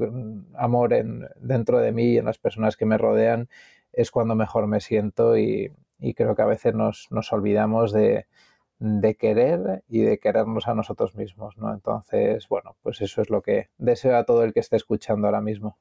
amor 0.55 0.94
en, 0.94 1.28
dentro 1.36 1.78
de 1.78 1.93
mí 1.93 2.12
y 2.12 2.18
en 2.18 2.24
las 2.24 2.39
personas 2.39 2.76
que 2.76 2.86
me 2.86 2.98
rodean, 2.98 3.48
es 3.93 4.10
cuando 4.10 4.34
mejor 4.34 4.66
me 4.66 4.80
siento 4.80 5.36
y, 5.36 5.72
creo 6.16 6.34
que 6.34 6.43
a 6.43 6.47
veces 6.47 6.74
nos, 6.74 7.09
nos 7.10 7.32
olvidamos 7.32 7.93
de, 7.93 8.26
de, 8.78 9.14
querer 9.14 9.84
y 9.89 10.01
de 10.01 10.18
querernos 10.18 10.66
a 10.66 10.74
nosotros 10.74 11.14
mismos, 11.14 11.56
¿no? 11.59 11.72
Entonces, 11.72 12.48
bueno, 12.48 12.76
pues 12.82 13.01
eso 13.02 13.22
es 13.22 13.30
lo 13.30 13.43
que 13.43 13.68
deseo 13.78 14.16
a 14.16 14.24
todo 14.24 14.44
el 14.44 14.52
que 14.52 14.60
esté 14.60 14.76
escuchando 14.76 15.28
ahora 15.28 15.43
mismo. 15.43 15.78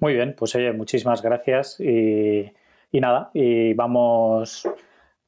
Muy 0.00 0.14
bien, 0.14 0.34
pues 0.36 0.54
oye, 0.54 0.72
muchísimas 0.72 1.22
gracias 1.22 1.78
y, 1.78 2.50
y 2.90 3.00
nada, 3.00 3.30
y 3.34 3.74
vamos 3.74 4.66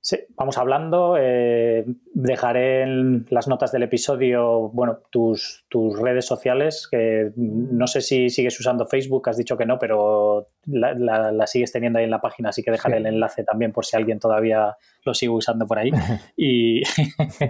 Sí, 0.06 0.18
vamos 0.36 0.56
hablando. 0.56 1.16
Eh, 1.18 1.84
dejaré 2.14 2.82
en 2.82 3.26
las 3.28 3.48
notas 3.48 3.72
del 3.72 3.82
episodio, 3.82 4.68
bueno, 4.68 5.00
tus, 5.10 5.66
tus, 5.68 5.98
redes 5.98 6.24
sociales, 6.24 6.86
que 6.88 7.32
no 7.34 7.88
sé 7.88 8.00
si 8.02 8.30
sigues 8.30 8.60
usando 8.60 8.86
Facebook, 8.86 9.28
has 9.28 9.36
dicho 9.36 9.56
que 9.56 9.66
no, 9.66 9.80
pero 9.80 10.46
la, 10.66 11.44
sigues 11.48 11.72
teniendo 11.72 11.98
ahí 11.98 12.04
en 12.04 12.12
la 12.12 12.20
página, 12.20 12.50
así 12.50 12.62
que 12.62 12.70
dejaré 12.70 12.98
el 12.98 13.06
enlace 13.06 13.42
también 13.42 13.72
por 13.72 13.84
si 13.84 13.96
alguien 13.96 14.20
todavía 14.20 14.76
lo 15.04 15.12
sigue 15.12 15.30
usando 15.30 15.66
por 15.66 15.80
ahí. 15.80 15.90
y, 16.36 16.82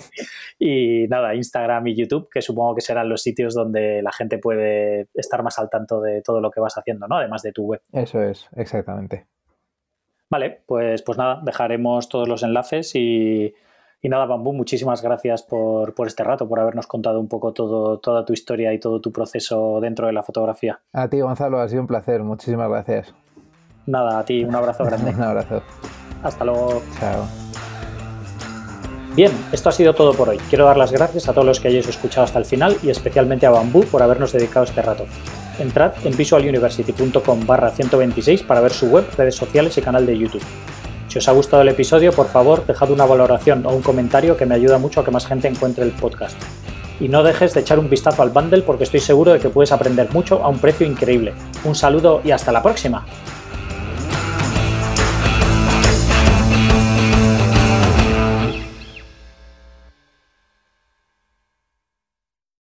y 0.58 1.06
nada, 1.08 1.34
Instagram 1.34 1.88
y 1.88 1.94
YouTube, 1.94 2.30
que 2.32 2.40
supongo 2.40 2.74
que 2.74 2.80
serán 2.80 3.10
los 3.10 3.20
sitios 3.20 3.52
donde 3.52 4.00
la 4.00 4.12
gente 4.12 4.38
puede 4.38 5.08
estar 5.12 5.42
más 5.42 5.58
al 5.58 5.68
tanto 5.68 6.00
de 6.00 6.22
todo 6.22 6.40
lo 6.40 6.50
que 6.50 6.60
vas 6.60 6.78
haciendo, 6.78 7.06
¿no? 7.06 7.18
Además 7.18 7.42
de 7.42 7.52
tu 7.52 7.64
web. 7.64 7.82
Eso 7.92 8.22
es, 8.22 8.48
exactamente. 8.56 9.26
Vale, 10.30 10.62
pues, 10.66 11.02
pues 11.02 11.18
nada, 11.18 11.40
dejaremos 11.42 12.08
todos 12.08 12.28
los 12.28 12.42
enlaces 12.42 12.94
y, 12.94 13.54
nada, 14.02 14.26
Bambú, 14.26 14.52
muchísimas 14.52 15.02
gracias 15.02 15.42
por, 15.42 15.94
este 16.06 16.24
rato, 16.24 16.48
por 16.48 16.60
habernos 16.60 16.86
contado 16.86 17.20
un 17.20 17.28
poco 17.28 17.52
todo, 17.52 17.98
toda 17.98 18.24
tu 18.24 18.32
historia 18.32 18.72
y 18.72 18.78
todo 18.78 19.00
tu 19.00 19.12
proceso 19.12 19.80
dentro 19.80 20.06
de 20.06 20.12
la 20.12 20.22
fotografía. 20.22 20.80
A 20.92 21.08
ti, 21.08 21.20
Gonzalo, 21.20 21.60
ha 21.60 21.68
sido 21.68 21.82
un 21.82 21.86
placer. 21.86 22.22
Muchísimas 22.22 22.68
gracias. 22.68 23.14
Nada, 23.86 24.18
a 24.18 24.24
ti, 24.24 24.44
un 24.44 24.54
abrazo 24.54 24.84
grande. 24.86 25.10
un 25.10 25.22
abrazo. 25.22 25.62
Hasta 26.22 26.44
luego. 26.44 26.82
Chao. 26.98 27.24
Bien, 29.14 29.32
esto 29.50 29.70
ha 29.70 29.72
sido 29.72 29.94
todo 29.94 30.12
por 30.12 30.28
hoy. 30.28 30.36
Quiero 30.50 30.66
dar 30.66 30.76
las 30.76 30.92
gracias 30.92 31.28
a 31.28 31.32
todos 31.32 31.46
los 31.46 31.58
que 31.58 31.68
hayáis 31.68 31.88
escuchado 31.88 32.24
hasta 32.24 32.38
el 32.38 32.44
final 32.44 32.76
y 32.82 32.90
especialmente 32.90 33.46
a 33.46 33.50
Bambú 33.50 33.84
por 33.84 34.02
habernos 34.02 34.32
dedicado 34.32 34.66
este 34.66 34.82
rato. 34.82 35.06
Entrad 35.58 35.92
en 36.04 36.16
visualuniversity.com 36.16 37.46
barra 37.46 37.70
126 37.70 38.42
para 38.42 38.60
ver 38.60 38.72
su 38.72 38.86
web, 38.86 39.04
redes 39.16 39.34
sociales 39.34 39.76
y 39.78 39.82
canal 39.82 40.04
de 40.06 40.18
YouTube. 40.18 40.42
Si 41.08 41.18
os 41.18 41.28
ha 41.28 41.32
gustado 41.32 41.62
el 41.62 41.68
episodio, 41.68 42.12
por 42.12 42.28
favor, 42.28 42.66
dejad 42.66 42.90
una 42.90 43.06
valoración 43.06 43.64
o 43.64 43.70
un 43.70 43.82
comentario 43.82 44.36
que 44.36 44.44
me 44.44 44.54
ayuda 44.54 44.78
mucho 44.78 45.00
a 45.00 45.04
que 45.04 45.10
más 45.10 45.26
gente 45.26 45.48
encuentre 45.48 45.84
el 45.84 45.92
podcast. 45.92 46.36
Y 47.00 47.08
no 47.08 47.22
dejes 47.22 47.54
de 47.54 47.60
echar 47.60 47.78
un 47.78 47.88
vistazo 47.88 48.22
al 48.22 48.30
bundle 48.30 48.62
porque 48.62 48.84
estoy 48.84 49.00
seguro 49.00 49.32
de 49.32 49.38
que 49.38 49.48
puedes 49.48 49.72
aprender 49.72 50.10
mucho 50.12 50.42
a 50.42 50.48
un 50.48 50.58
precio 50.58 50.86
increíble. 50.86 51.32
Un 51.64 51.74
saludo 51.74 52.20
y 52.24 52.30
hasta 52.30 52.52
la 52.52 52.62
próxima. 52.62 53.06